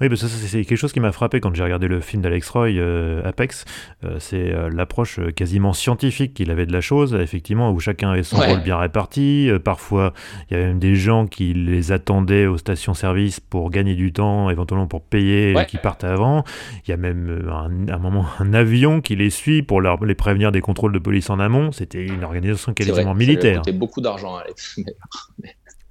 Oui, 0.00 0.08
bah 0.08 0.16
ça, 0.16 0.28
c'est 0.28 0.64
quelque 0.64 0.76
chose 0.78 0.92
qui 0.92 1.00
m'a 1.00 1.12
frappé 1.12 1.40
quand 1.40 1.54
j'ai 1.54 1.62
regardé 1.62 1.88
le 1.88 2.00
film 2.00 2.22
d'Alex 2.22 2.48
Roy, 2.50 2.68
euh, 2.70 3.22
Apex. 3.24 3.64
Euh, 4.04 4.16
c'est 4.18 4.52
euh, 4.52 4.70
l'approche 4.70 5.20
quasiment 5.34 5.72
scientifique 5.72 6.34
qu'il 6.34 6.50
avait 6.50 6.66
de 6.66 6.72
la 6.72 6.80
chose, 6.80 7.14
effectivement, 7.14 7.70
où 7.70 7.80
chacun 7.80 8.10
avait 8.10 8.22
son 8.22 8.36
rôle 8.38 8.62
bien 8.62 8.78
réparti. 8.78 9.50
parfois, 9.62 10.14
il 10.50 10.54
y 10.54 10.56
avait 10.56 10.68
même 10.68 10.78
des 10.78 10.94
gens 10.94 11.26
qui 11.26 11.52
les 11.52 11.92
attendaient 11.92 12.46
aux 12.46 12.58
stations-service 12.58 13.40
pour 13.40 13.70
gagner 13.70 13.94
du 13.94 14.12
temps, 14.12 14.50
éventuellement 14.50 14.86
pour 14.86 15.02
payer, 15.02 15.52
et 15.58 15.66
qui 15.66 15.78
partent 15.78 16.04
avant. 16.04 16.44
Il 16.86 16.90
y 16.90 16.94
a 16.94 16.96
même 16.96 17.48
un, 17.50 17.92
un, 17.92 17.98
moment 17.98 18.26
un 18.38 18.54
avion 18.54 19.00
qui 19.00 19.16
les 19.16 19.30
suit 19.30 19.62
pour 19.62 19.80
leur, 19.80 20.02
les 20.04 20.14
prévenir 20.14 20.52
des 20.52 20.60
contrôles 20.60 20.92
de 20.92 20.98
police 20.98 21.28
en 21.30 21.38
amont. 21.38 21.72
C'était 21.72 22.04
une 22.04 22.24
organisation 22.24 22.72
quasiment 22.72 23.14
militaire. 23.14 23.62
C'était 23.64 23.76
beaucoup 23.76 24.00
d'argent, 24.00 24.36
Alex. 24.36 24.80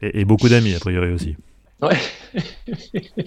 et, 0.02 0.22
et 0.22 0.26
beaucoup 0.26 0.50
d'amis, 0.50 0.74
a 0.74 0.80
priori 0.80 1.12
aussi. 1.12 1.36
Ouais. 1.82 1.96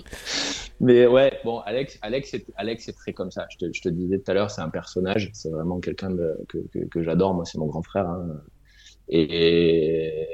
Mais 0.81 1.07
ouais, 1.07 1.38
bon, 1.45 1.61
Alex, 1.61 1.99
Alex, 2.03 2.35
est, 2.35 2.45
Alex 2.57 2.88
est 2.88 2.93
très 2.93 3.12
comme 3.12 3.31
ça. 3.31 3.47
Je 3.51 3.81
te, 3.81 3.88
disais 3.88 4.19
tout 4.19 4.31
à 4.31 4.35
l'heure, 4.35 4.51
c'est 4.51 4.61
un 4.61 4.69
personnage. 4.69 5.31
C'est 5.33 5.51
vraiment 5.51 5.81
quelqu'un 5.81 6.15
que, 6.49 6.59
que, 6.91 7.03
j'adore. 7.03 7.35
Moi, 7.35 7.45
c'est 7.45 7.59
mon 7.59 7.67
grand 7.67 7.83
frère. 7.83 8.09
Hein. 8.09 8.43
Et, 9.09 10.27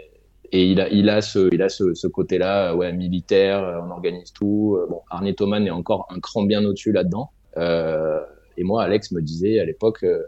et 0.50 0.64
il 0.64 0.80
a, 0.80 0.88
il 0.88 1.10
a 1.10 1.20
ce, 1.20 1.52
il 1.52 1.62
a 1.62 1.68
ce, 1.68 1.94
ce 1.94 2.06
côté-là, 2.06 2.74
ouais, 2.74 2.92
militaire. 2.92 3.82
On 3.86 3.90
organise 3.90 4.32
tout. 4.32 4.78
Bon, 4.88 5.02
Arnie 5.10 5.34
Thoman 5.34 5.66
est 5.66 5.70
encore 5.70 6.06
un 6.10 6.18
cran 6.20 6.44
bien 6.44 6.64
au-dessus 6.64 6.92
là-dedans. 6.92 7.30
Euh, 7.56 8.20
et 8.56 8.64
moi, 8.64 8.82
Alex 8.82 9.12
me 9.12 9.20
disait 9.20 9.60
à 9.60 9.64
l'époque. 9.64 10.02
Euh, 10.02 10.22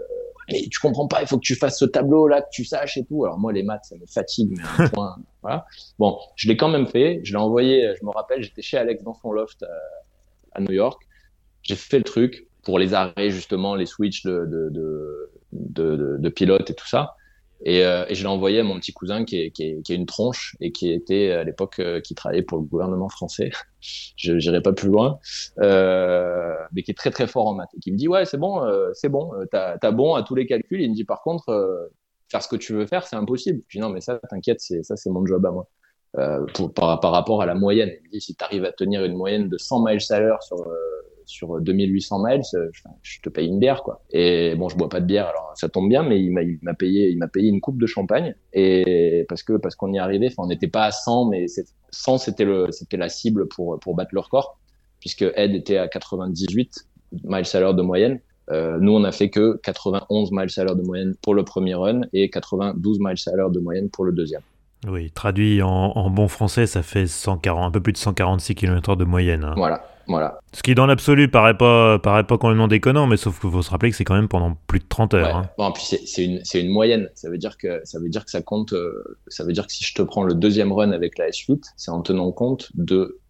mais 0.50 0.62
tu 0.68 0.80
comprends 0.80 1.06
pas, 1.06 1.20
il 1.22 1.26
faut 1.26 1.36
que 1.36 1.44
tu 1.44 1.54
fasses 1.54 1.78
ce 1.78 1.84
tableau 1.84 2.28
là, 2.28 2.42
que 2.42 2.48
tu 2.52 2.64
saches 2.64 2.96
et 2.96 3.04
tout. 3.04 3.24
Alors 3.24 3.38
moi 3.38 3.52
les 3.52 3.62
maths 3.62 3.84
ça 3.84 3.96
me 3.96 4.06
fatigue 4.06 4.52
mais 4.56 4.84
un 4.98 5.16
voilà. 5.42 5.66
Bon, 5.98 6.18
je 6.36 6.48
l'ai 6.48 6.56
quand 6.56 6.68
même 6.68 6.86
fait, 6.86 7.20
je 7.24 7.32
l'ai 7.32 7.38
envoyé, 7.38 7.94
je 7.98 8.04
me 8.04 8.10
rappelle, 8.10 8.42
j'étais 8.42 8.62
chez 8.62 8.76
Alex 8.76 9.02
dans 9.02 9.14
son 9.14 9.32
loft 9.32 9.62
à, 9.62 10.58
à 10.58 10.60
New 10.60 10.72
York. 10.72 11.02
J'ai 11.62 11.76
fait 11.76 11.98
le 11.98 12.04
truc 12.04 12.48
pour 12.62 12.78
les 12.78 12.94
arrêts 12.94 13.30
justement, 13.30 13.74
les 13.74 13.86
switches 13.86 14.24
de, 14.24 14.46
de 15.52 16.28
pilote 16.28 16.70
et 16.70 16.74
tout 16.74 16.88
ça. 16.88 17.14
Et, 17.64 17.84
euh, 17.84 18.04
et 18.08 18.14
je 18.14 18.22
l'ai 18.22 18.28
envoyé 18.28 18.60
à 18.60 18.62
mon 18.62 18.78
petit 18.78 18.92
cousin 18.92 19.24
qui 19.24 19.38
est, 19.38 19.50
qui, 19.50 19.64
est, 19.64 19.82
qui 19.82 19.92
est 19.92 19.96
une 19.96 20.06
tronche 20.06 20.56
et 20.60 20.72
qui 20.72 20.90
était 20.90 21.32
à 21.32 21.44
l'époque 21.44 21.78
euh, 21.78 22.00
qui 22.00 22.14
travaillait 22.14 22.42
pour 22.42 22.58
le 22.58 22.64
gouvernement 22.64 23.08
français. 23.08 23.50
je 24.16 24.32
n'irai 24.32 24.62
pas 24.62 24.72
plus 24.72 24.88
loin, 24.88 25.18
euh, 25.58 26.54
mais 26.72 26.82
qui 26.82 26.90
est 26.90 26.94
très 26.94 27.10
très 27.10 27.26
fort 27.26 27.46
en 27.46 27.54
maths 27.54 27.70
et 27.76 27.80
qui 27.80 27.92
me 27.92 27.96
dit 27.96 28.08
ouais 28.08 28.24
c'est 28.24 28.38
bon, 28.38 28.64
euh, 28.64 28.90
c'est 28.94 29.08
bon, 29.08 29.30
t'as 29.50 29.76
as 29.80 29.90
bon 29.90 30.14
à 30.14 30.22
tous 30.22 30.34
les 30.34 30.46
calculs. 30.46 30.80
Il 30.80 30.90
me 30.90 30.94
dit 30.94 31.04
par 31.04 31.22
contre 31.22 31.90
faire 32.30 32.42
ce 32.42 32.48
que 32.48 32.56
tu 32.56 32.72
veux 32.72 32.86
faire 32.86 33.06
c'est 33.06 33.16
impossible. 33.16 33.60
Je 33.68 33.78
dis 33.78 33.82
non 33.82 33.90
mais 33.90 34.00
ça 34.00 34.18
t'inquiète 34.30 34.60
c'est 34.60 34.82
ça 34.82 34.96
c'est 34.96 35.10
mon 35.10 35.24
job 35.26 35.44
à 35.44 35.50
moi. 35.50 35.68
Pour, 36.54 36.74
par, 36.74 36.98
par 36.98 37.12
rapport 37.12 37.40
à 37.40 37.46
la 37.46 37.54
moyenne. 37.54 37.90
Il 38.00 38.06
me 38.06 38.10
dit 38.10 38.20
si 38.20 38.34
tu 38.34 38.42
arrives 38.42 38.64
à 38.64 38.72
tenir 38.72 39.04
une 39.04 39.14
moyenne 39.14 39.48
de 39.48 39.56
100 39.58 39.84
miles 39.84 40.00
à 40.10 40.18
l'heure 40.18 40.42
sur 40.42 40.56
sur 41.30 41.60
2800 41.60 42.24
miles, 42.24 42.42
je, 43.02 43.20
te 43.20 43.28
paye 43.28 43.46
une 43.46 43.58
bière, 43.58 43.82
quoi. 43.82 44.02
Et 44.10 44.54
bon, 44.56 44.68
je 44.68 44.76
bois 44.76 44.88
pas 44.88 45.00
de 45.00 45.06
bière, 45.06 45.28
alors 45.28 45.52
ça 45.54 45.68
tombe 45.68 45.88
bien, 45.88 46.02
mais 46.02 46.20
il 46.20 46.32
m'a 46.32 46.74
payé, 46.74 47.08
il 47.08 47.18
m'a 47.18 47.28
payé 47.28 47.48
une 47.48 47.60
coupe 47.60 47.80
de 47.80 47.86
champagne. 47.86 48.34
Et 48.52 49.24
parce 49.28 49.42
que 49.42 49.54
parce 49.54 49.74
qu'on 49.74 49.92
y 49.92 49.98
arrivait, 49.98 50.26
enfin, 50.26 50.42
on 50.44 50.48
n'était 50.48 50.68
pas 50.68 50.84
à 50.84 50.90
100, 50.90 51.30
mais 51.30 51.46
100 51.90 52.18
c'était 52.18 52.44
le, 52.44 52.70
c'était 52.70 52.96
la 52.96 53.08
cible 53.08 53.48
pour 53.48 53.78
pour 53.80 53.94
battre 53.94 54.10
le 54.12 54.20
record, 54.20 54.58
puisque 55.00 55.24
Ed 55.34 55.54
était 55.54 55.78
à 55.78 55.88
98 55.88 56.86
miles 57.24 57.44
à 57.52 57.60
l'heure 57.60 57.74
de 57.74 57.82
moyenne. 57.82 58.20
Euh, 58.50 58.78
nous, 58.80 58.92
on 58.92 59.04
a 59.04 59.12
fait 59.12 59.30
que 59.30 59.58
91 59.62 60.32
miles 60.32 60.48
à 60.56 60.64
l'heure 60.64 60.76
de 60.76 60.82
moyenne 60.82 61.14
pour 61.22 61.34
le 61.34 61.44
premier 61.44 61.74
run 61.74 62.02
et 62.12 62.30
92 62.30 62.98
miles 63.00 63.14
à 63.26 63.36
l'heure 63.36 63.50
de 63.50 63.60
moyenne 63.60 63.90
pour 63.90 64.04
le 64.04 64.12
deuxième. 64.12 64.42
Oui, 64.88 65.10
traduit 65.10 65.60
en, 65.62 66.08
bon 66.10 66.26
français, 66.26 66.66
ça 66.66 66.82
fait 66.82 67.06
140, 67.06 67.64
un 67.66 67.70
peu 67.70 67.80
plus 67.80 67.92
de 67.92 67.98
146 67.98 68.54
km 68.54 68.96
de 68.96 69.04
moyenne. 69.04 69.44
Hein. 69.44 69.54
Voilà, 69.56 69.84
voilà. 70.10 70.40
Ce 70.52 70.62
qui, 70.62 70.74
dans 70.74 70.86
l'absolu, 70.86 71.28
paraît 71.28 71.56
pas, 71.56 71.98
paraît 71.98 72.24
pas 72.24 72.36
complètement 72.36 72.68
déconnant, 72.68 73.06
mais 73.06 73.16
sauf 73.16 73.40
qu'il 73.40 73.50
faut 73.50 73.62
se 73.62 73.70
rappeler 73.70 73.90
que 73.90 73.96
c'est 73.96 74.04
quand 74.04 74.14
même 74.14 74.28
pendant 74.28 74.56
plus 74.66 74.80
de 74.80 74.84
30 74.88 75.14
heures. 75.14 75.36
Hein. 75.36 75.50
Bon, 75.56 75.70
puis 75.72 75.84
c'est 75.84 76.24
une, 76.24 76.42
une, 76.54 76.68
moyenne. 76.68 77.08
Ça 77.14 77.30
veut 77.30 77.38
dire 77.38 77.56
que 77.56 77.80
ça 77.84 77.98
veut 78.00 78.08
dire 78.08 78.24
que 78.24 78.30
ça 78.30 78.42
compte. 78.42 78.72
Euh, 78.72 79.18
ça 79.28 79.44
veut 79.44 79.52
dire 79.52 79.66
que 79.66 79.72
si 79.72 79.84
je 79.84 79.94
te 79.94 80.02
prends 80.02 80.24
le 80.24 80.34
deuxième 80.34 80.72
run 80.72 80.90
avec 80.90 81.16
la 81.16 81.28
S8, 81.28 81.62
c'est 81.76 81.90
en 81.90 82.02
tenant 82.02 82.32
compte 82.32 82.70
de 82.74 83.20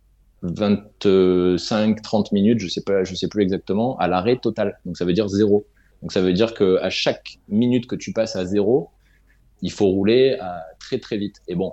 25-30 0.42 2.32
minutes, 2.32 2.60
je 2.60 2.68
sais 2.68 2.82
pas, 2.82 3.04
je 3.04 3.14
sais 3.14 3.28
plus 3.28 3.42
exactement, 3.42 3.98
à 3.98 4.08
l'arrêt 4.08 4.36
total. 4.36 4.78
Donc 4.86 4.96
ça 4.96 5.04
veut 5.04 5.12
dire 5.12 5.28
zéro. 5.28 5.66
Donc 6.02 6.12
ça 6.12 6.22
veut 6.22 6.32
dire 6.32 6.54
que 6.54 6.78
à 6.80 6.88
chaque 6.88 7.38
minute 7.48 7.86
que 7.86 7.96
tu 7.96 8.12
passes 8.12 8.36
à 8.36 8.46
zéro, 8.46 8.90
il 9.60 9.70
faut 9.70 9.86
rouler 9.86 10.38
à 10.40 10.62
très 10.78 10.98
très 10.98 11.18
vite. 11.18 11.36
Et 11.46 11.54
bon, 11.54 11.72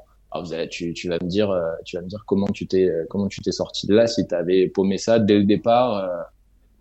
tu, 0.70 0.94
tu, 0.94 1.10
vas 1.10 1.18
me 1.22 1.28
dire, 1.28 1.50
euh, 1.52 1.72
tu 1.86 1.96
vas 1.98 2.02
me 2.02 2.08
dire 2.08 2.24
comment 2.26 2.48
tu 2.48 2.68
t'es 2.68 2.90
comment 3.10 3.28
tu 3.28 3.42
t'es 3.42 3.52
sorti 3.52 3.88
de 3.88 3.96
là 3.96 4.08
si 4.08 4.28
tu 4.28 4.36
avais 4.36 4.68
paumé 4.68 4.98
ça 4.98 5.20
dès 5.20 5.38
le 5.38 5.44
départ. 5.44 5.98
Euh, 5.98 6.08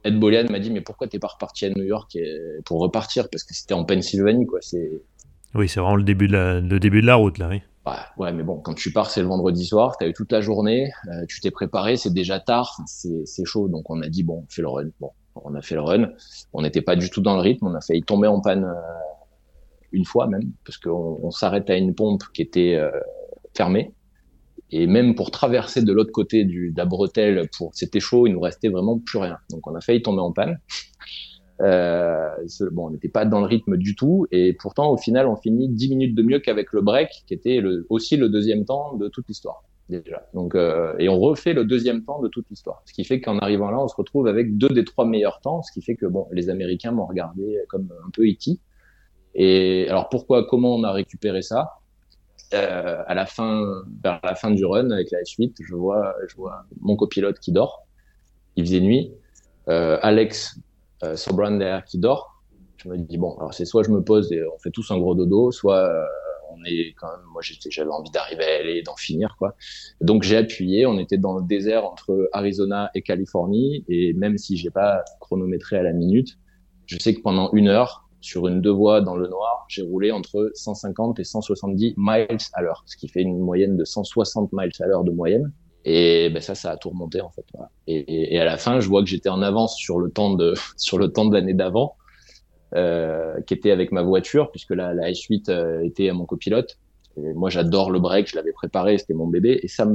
Ed 0.04 0.20
Bolian 0.20 0.44
m'a 0.50 0.60
dit 0.60 0.70
mais 0.70 0.82
pourquoi 0.82 1.08
t'es 1.08 1.18
pas 1.18 1.28
reparti 1.28 1.66
à 1.66 1.70
New 1.70 1.82
York 1.82 2.16
pour 2.64 2.80
repartir? 2.80 3.28
Parce 3.28 3.42
que 3.42 3.54
c'était 3.54 3.74
en 3.74 3.84
Pennsylvanie 3.84 4.46
quoi. 4.46 4.60
C'est 4.62 5.02
oui, 5.54 5.68
c'est 5.68 5.80
vraiment 5.80 5.96
le 5.96 6.04
début 6.04 6.28
de 6.28 6.34
la, 6.34 6.60
le 6.60 6.78
début 6.78 7.00
de 7.00 7.06
la 7.06 7.14
route 7.14 7.38
là, 7.38 7.48
oui. 7.48 7.62
Ouais, 8.16 8.32
mais 8.32 8.42
bon, 8.42 8.58
quand 8.58 8.74
tu 8.74 8.92
pars, 8.92 9.10
c'est 9.10 9.20
le 9.20 9.28
vendredi 9.28 9.64
soir, 9.64 9.96
tu 9.96 10.04
as 10.04 10.08
eu 10.08 10.12
toute 10.12 10.32
la 10.32 10.40
journée, 10.40 10.90
euh, 11.08 11.24
tu 11.28 11.40
t'es 11.40 11.52
préparé, 11.52 11.96
c'est 11.96 12.12
déjà 12.12 12.40
tard, 12.40 12.80
c'est 12.86 13.44
chaud, 13.44 13.68
donc 13.68 13.88
on 13.90 14.02
a 14.02 14.08
dit, 14.08 14.24
bon, 14.24 14.44
on 14.44 14.46
fait 14.48 14.62
le 14.62 14.68
run. 14.68 14.88
Bon, 14.98 15.12
on 15.36 15.54
a 15.54 15.62
fait 15.62 15.76
le 15.76 15.82
run, 15.82 16.10
on 16.52 16.62
n'était 16.62 16.80
pas 16.80 16.96
du 16.96 17.10
tout 17.10 17.20
dans 17.20 17.36
le 17.36 17.42
rythme, 17.42 17.66
on 17.66 17.74
a 17.74 17.80
failli 17.80 18.02
tomber 18.02 18.26
en 18.26 18.40
panne 18.40 18.64
euh, 18.64 18.72
une 19.92 20.04
fois 20.04 20.26
même, 20.26 20.50
parce 20.64 20.78
qu'on 20.78 21.20
on, 21.22 21.30
s'arrête 21.30 21.70
à 21.70 21.76
une 21.76 21.94
pompe 21.94 22.24
qui 22.34 22.42
était 22.42 22.74
euh, 22.74 22.90
fermée, 23.56 23.92
et 24.70 24.86
même 24.86 25.14
pour 25.14 25.30
traverser 25.30 25.82
de 25.82 25.92
l'autre 25.92 26.12
côté 26.12 26.44
du 26.44 26.72
d'Abretel, 26.72 27.48
pour 27.56 27.70
c'était 27.74 28.00
chaud, 28.00 28.26
il 28.26 28.32
nous 28.32 28.40
restait 28.40 28.68
vraiment 28.68 28.98
plus 28.98 29.18
rien. 29.18 29.38
Donc 29.50 29.66
on 29.66 29.74
a 29.74 29.80
failli 29.80 30.02
tomber 30.02 30.20
en 30.20 30.32
panne. 30.32 30.58
Euh, 31.62 32.28
bon, 32.72 32.88
on 32.88 32.90
n'était 32.90 33.08
pas 33.08 33.24
dans 33.24 33.40
le 33.40 33.46
rythme 33.46 33.78
du 33.78 33.96
tout, 33.96 34.26
et 34.30 34.52
pourtant 34.52 34.90
au 34.90 34.98
final 34.98 35.26
on 35.26 35.36
finit 35.36 35.70
10 35.70 35.88
minutes 35.88 36.14
de 36.14 36.22
mieux 36.22 36.38
qu'avec 36.38 36.70
le 36.74 36.82
break, 36.82 37.08
qui 37.26 37.32
était 37.32 37.62
aussi 37.88 38.18
le 38.18 38.28
deuxième 38.28 38.66
temps 38.66 38.94
de 38.96 39.08
toute 39.08 39.26
l'histoire 39.26 39.64
déjà. 39.88 40.28
Donc 40.34 40.54
euh, 40.54 40.94
et 40.98 41.08
on 41.08 41.18
refait 41.18 41.54
le 41.54 41.64
deuxième 41.64 42.04
temps 42.04 42.20
de 42.20 42.28
toute 42.28 42.48
l'histoire, 42.50 42.82
ce 42.84 42.92
qui 42.92 43.04
fait 43.04 43.22
qu'en 43.22 43.38
arrivant 43.38 43.70
là, 43.70 43.78
on 43.80 43.88
se 43.88 43.96
retrouve 43.96 44.26
avec 44.26 44.58
deux 44.58 44.68
des 44.68 44.84
trois 44.84 45.06
meilleurs 45.06 45.40
temps, 45.40 45.62
ce 45.62 45.72
qui 45.72 45.80
fait 45.80 45.96
que 45.96 46.04
bon, 46.04 46.26
les 46.30 46.50
Américains 46.50 46.92
m'ont 46.92 47.06
regardé 47.06 47.58
comme 47.70 47.90
un 48.06 48.10
peu 48.10 48.26
iti. 48.26 48.60
Et 49.34 49.86
alors 49.88 50.10
pourquoi, 50.10 50.46
comment 50.46 50.74
on 50.74 50.84
a 50.84 50.92
récupéré 50.92 51.40
ça? 51.40 51.70
Euh, 52.54 53.02
À 53.06 53.14
la 53.14 53.26
fin, 53.26 53.82
vers 54.02 54.20
la 54.22 54.34
fin 54.34 54.50
du 54.50 54.64
run 54.64 54.90
avec 54.90 55.10
la 55.10 55.20
S8, 55.20 55.54
je 55.60 55.74
vois, 55.74 56.14
je 56.28 56.36
vois 56.36 56.64
mon 56.80 56.96
copilote 56.96 57.38
qui 57.38 57.52
dort. 57.52 57.86
Il 58.56 58.64
faisait 58.64 58.80
nuit. 58.80 59.12
Euh, 59.68 59.98
Alex 60.02 60.58
euh, 61.02 61.16
Sobran 61.16 61.52
derrière 61.52 61.84
qui 61.84 61.98
dort. 61.98 62.42
Je 62.76 62.88
me 62.88 62.98
dis, 62.98 63.18
bon, 63.18 63.36
alors 63.38 63.52
c'est 63.52 63.64
soit 63.64 63.82
je 63.82 63.90
me 63.90 64.02
pose 64.02 64.32
et 64.32 64.42
on 64.46 64.58
fait 64.58 64.70
tous 64.70 64.90
un 64.90 64.98
gros 64.98 65.14
dodo, 65.14 65.50
soit 65.50 65.78
euh, 65.78 66.04
on 66.50 66.64
est 66.64 66.94
quand 66.96 67.08
même, 67.08 67.26
moi 67.32 67.42
j'avais 67.42 67.90
envie 67.90 68.10
d'arriver 68.10 68.44
à 68.44 68.60
aller, 68.60 68.82
d'en 68.82 68.96
finir, 68.96 69.34
quoi. 69.38 69.56
Donc 70.00 70.22
j'ai 70.22 70.36
appuyé, 70.36 70.86
on 70.86 70.98
était 70.98 71.18
dans 71.18 71.38
le 71.38 71.44
désert 71.44 71.84
entre 71.84 72.28
Arizona 72.32 72.90
et 72.94 73.02
Californie, 73.02 73.84
et 73.88 74.12
même 74.12 74.38
si 74.38 74.56
j'ai 74.56 74.70
pas 74.70 75.02
chronométré 75.20 75.76
à 75.76 75.82
la 75.82 75.92
minute, 75.92 76.38
je 76.86 76.98
sais 76.98 77.14
que 77.14 77.20
pendant 77.20 77.50
une 77.52 77.68
heure, 77.68 78.05
sur 78.26 78.48
une 78.48 78.60
deux 78.60 78.72
voies 78.72 79.00
dans 79.00 79.16
le 79.16 79.28
noir, 79.28 79.64
j'ai 79.68 79.82
roulé 79.82 80.10
entre 80.10 80.50
150 80.54 81.20
et 81.20 81.24
170 81.24 81.94
miles 81.96 82.38
à 82.54 82.62
l'heure, 82.62 82.82
ce 82.86 82.96
qui 82.96 83.06
fait 83.06 83.22
une 83.22 83.38
moyenne 83.38 83.76
de 83.76 83.84
160 83.84 84.52
miles 84.52 84.72
à 84.80 84.86
l'heure 84.86 85.04
de 85.04 85.12
moyenne. 85.12 85.52
Et 85.84 86.28
ben 86.30 86.42
ça, 86.42 86.56
ça 86.56 86.72
a 86.72 86.76
tout 86.76 86.90
remonté 86.90 87.20
en 87.20 87.30
fait. 87.30 87.44
Et, 87.86 88.38
à 88.40 88.44
la 88.44 88.56
fin, 88.56 88.80
je 88.80 88.88
vois 88.88 89.02
que 89.02 89.08
j'étais 89.08 89.28
en 89.28 89.40
avance 89.42 89.76
sur 89.76 90.00
le 90.00 90.10
temps 90.10 90.34
de 90.34 90.54
sur 90.76 90.98
le 90.98 91.12
temps 91.12 91.24
de 91.24 91.34
l'année 91.34 91.54
d'avant, 91.54 91.94
euh, 92.74 93.40
qui 93.46 93.54
était 93.54 93.70
avec 93.70 93.92
ma 93.92 94.02
voiture, 94.02 94.50
puisque 94.50 94.74
la, 94.74 94.92
la 94.92 95.12
S8 95.12 95.48
euh, 95.48 95.84
était 95.84 96.08
à 96.08 96.12
mon 96.12 96.26
copilote. 96.26 96.78
Moi, 97.16 97.48
j'adore 97.48 97.90
le 97.90 97.98
break, 97.98 98.28
je 98.28 98.36
l'avais 98.36 98.52
préparé, 98.52 98.98
c'était 98.98 99.14
mon 99.14 99.28
bébé, 99.28 99.60
et 99.62 99.68
ça 99.68 99.88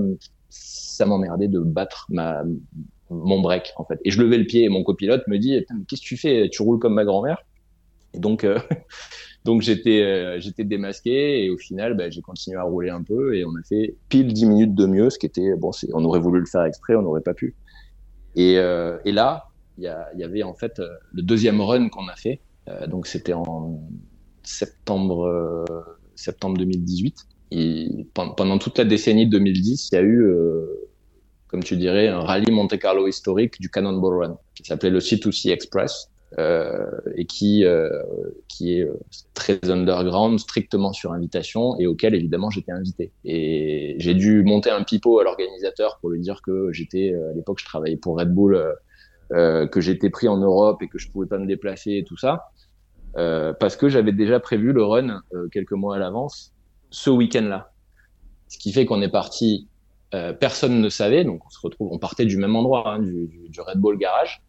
ça 0.50 1.06
m'emmerdait 1.06 1.48
de 1.48 1.60
battre 1.60 2.08
ma 2.10 2.44
mon 3.10 3.42
break 3.42 3.74
en 3.76 3.84
fait. 3.84 4.00
Et 4.06 4.12
je 4.12 4.22
levais 4.22 4.38
le 4.38 4.46
pied 4.46 4.64
et 4.64 4.70
mon 4.70 4.84
copilote 4.84 5.28
me 5.28 5.38
dit 5.38 5.66
qu'est-ce 5.88 6.02
que 6.02 6.08
tu 6.08 6.18
fais? 6.18 6.50
Tu 6.50 6.62
roules 6.62 6.80
comme 6.80 6.94
ma 6.94 7.04
grand-mère? 7.04 7.44
Et 8.14 8.20
donc 8.20 8.44
euh, 8.44 8.60
Donc 9.44 9.62
j'étais 9.62 10.02
euh, 10.04 10.40
j'étais 10.40 10.64
démasqué 10.64 11.46
et 11.46 11.50
au 11.50 11.58
final 11.58 11.96
bah, 11.96 12.10
j'ai 12.10 12.22
continué 12.22 12.58
à 12.58 12.64
rouler 12.64 12.90
un 12.90 13.02
peu 13.02 13.36
et 13.36 13.44
on 13.44 13.56
a 13.56 13.64
fait 13.68 13.96
pile 14.08 14.32
10 14.34 14.46
minutes 14.46 14.76
de 14.76 14.86
mieux, 14.86 15.10
ce 15.10 15.18
qui 15.18 15.26
était 15.26 15.56
bon, 15.56 15.72
on 15.94 16.06
aurait 16.06 16.20
voulu 16.20 16.40
le 16.40 16.46
faire 16.46 16.64
exprès, 16.64 16.96
on 16.96 17.02
n'aurait 17.02 17.22
pas 17.22 17.34
pu. 17.34 17.56
Et, 18.36 18.58
euh, 18.60 18.98
et 19.04 19.12
là, 19.12 19.48
il 19.78 19.84
y, 19.84 20.20
y, 20.20 20.24
avait 20.24 20.44
en 20.44 20.54
fait 20.54 20.80
euh, 20.80 20.88
le 21.12 21.24
deuxième 21.24 21.60
run 21.60 21.90
qu'on 21.90 22.08
a 22.08 22.16
fait. 22.16 22.40
Euh, 22.68 22.86
donc 22.86 23.08
c'était 23.08 23.34
en 23.34 23.82
septembre 24.44 25.26
euh, 25.26 25.66
septembre 26.16 26.58
2018. 26.58 27.16
Et 27.54 28.08
pendant 28.14 28.58
toute 28.60 28.78
la 28.78 28.86
décennie 28.86 29.28
2010, 29.28 29.90
il 29.92 29.96
y 29.96 29.98
a 29.98 30.04
eu 30.04 30.34
comme 31.48 31.64
tu 31.64 31.76
dirais, 31.76 32.08
un 32.08 32.22
rallye 32.22 32.50
Monte 32.50 32.80
Carlo 32.80 33.10
historique 33.10 33.60
du 33.60 33.70
Cannonball 33.70 34.24
Run, 34.24 34.38
qui 34.56 34.64
s'appelait 34.64 34.90
le 34.90 35.00
C2C 35.00 35.52
Express, 35.52 36.10
et 36.38 37.26
qui 37.26 37.66
euh, 37.66 37.90
qui 38.48 38.78
est 38.78 38.84
euh, 38.84 39.00
très 39.34 39.60
underground, 39.70 40.40
strictement 40.40 40.94
sur 40.94 41.12
invitation 41.12 41.78
et 41.80 41.88
auquel 41.88 42.16
évidemment 42.16 42.50
j'étais 42.50 42.72
invité. 42.72 43.12
Et 43.26 43.96
j'ai 43.98 44.14
dû 44.14 44.44
monter 44.44 44.70
un 44.70 44.84
pipeau 44.84 45.20
à 45.20 45.24
l'organisateur 45.24 45.98
pour 46.00 46.10
lui 46.10 46.22
dire 46.22 46.42
que 46.42 46.72
j'étais 46.72 47.14
à 47.14 47.34
l'époque 47.36 47.60
je 47.60 47.66
travaillais 47.66 47.98
pour 47.98 48.18
Red 48.18 48.34
Bull, 48.34 48.62
que 49.30 49.82
j'étais 49.82 50.10
pris 50.10 50.28
en 50.28 50.38
Europe 50.38 50.82
et 50.82 50.88
que 50.88 50.98
je 50.98 51.10
pouvais 51.10 51.28
pas 51.28 51.38
me 51.38 51.48
déplacer 51.48 51.92
et 51.92 52.04
tout 52.04 52.18
ça. 52.18 52.52
Euh, 53.18 53.54
parce 53.54 53.76
que 53.76 53.90
j'avais 53.90 54.14
déjà 54.14 54.40
prévu 54.40 54.72
le 54.72 54.84
run 54.84 55.22
euh, 55.34 55.50
quelques 55.50 55.74
mois 55.74 55.96
à 55.96 56.00
l'avance 56.00 56.54
ce 56.92 57.10
week-end-là. 57.10 57.72
Ce 58.48 58.58
qui 58.58 58.72
fait 58.72 58.86
qu'on 58.86 59.02
est 59.02 59.12
parti, 59.12 59.68
euh, 60.14 60.34
personne 60.34 60.82
ne 60.82 60.90
savait, 60.90 61.24
donc 61.24 61.46
on 61.46 61.50
se 61.50 61.60
retrouve, 61.62 61.90
on 61.92 62.00
partait 62.00 62.26
du 62.26 62.38
même 62.38 62.56
endroit, 62.56 62.94
hein, 62.94 63.00
du, 63.00 63.28
du, 63.50 63.62
Red 63.62 63.80
Bull 63.80 63.98
Garage, 63.98 64.42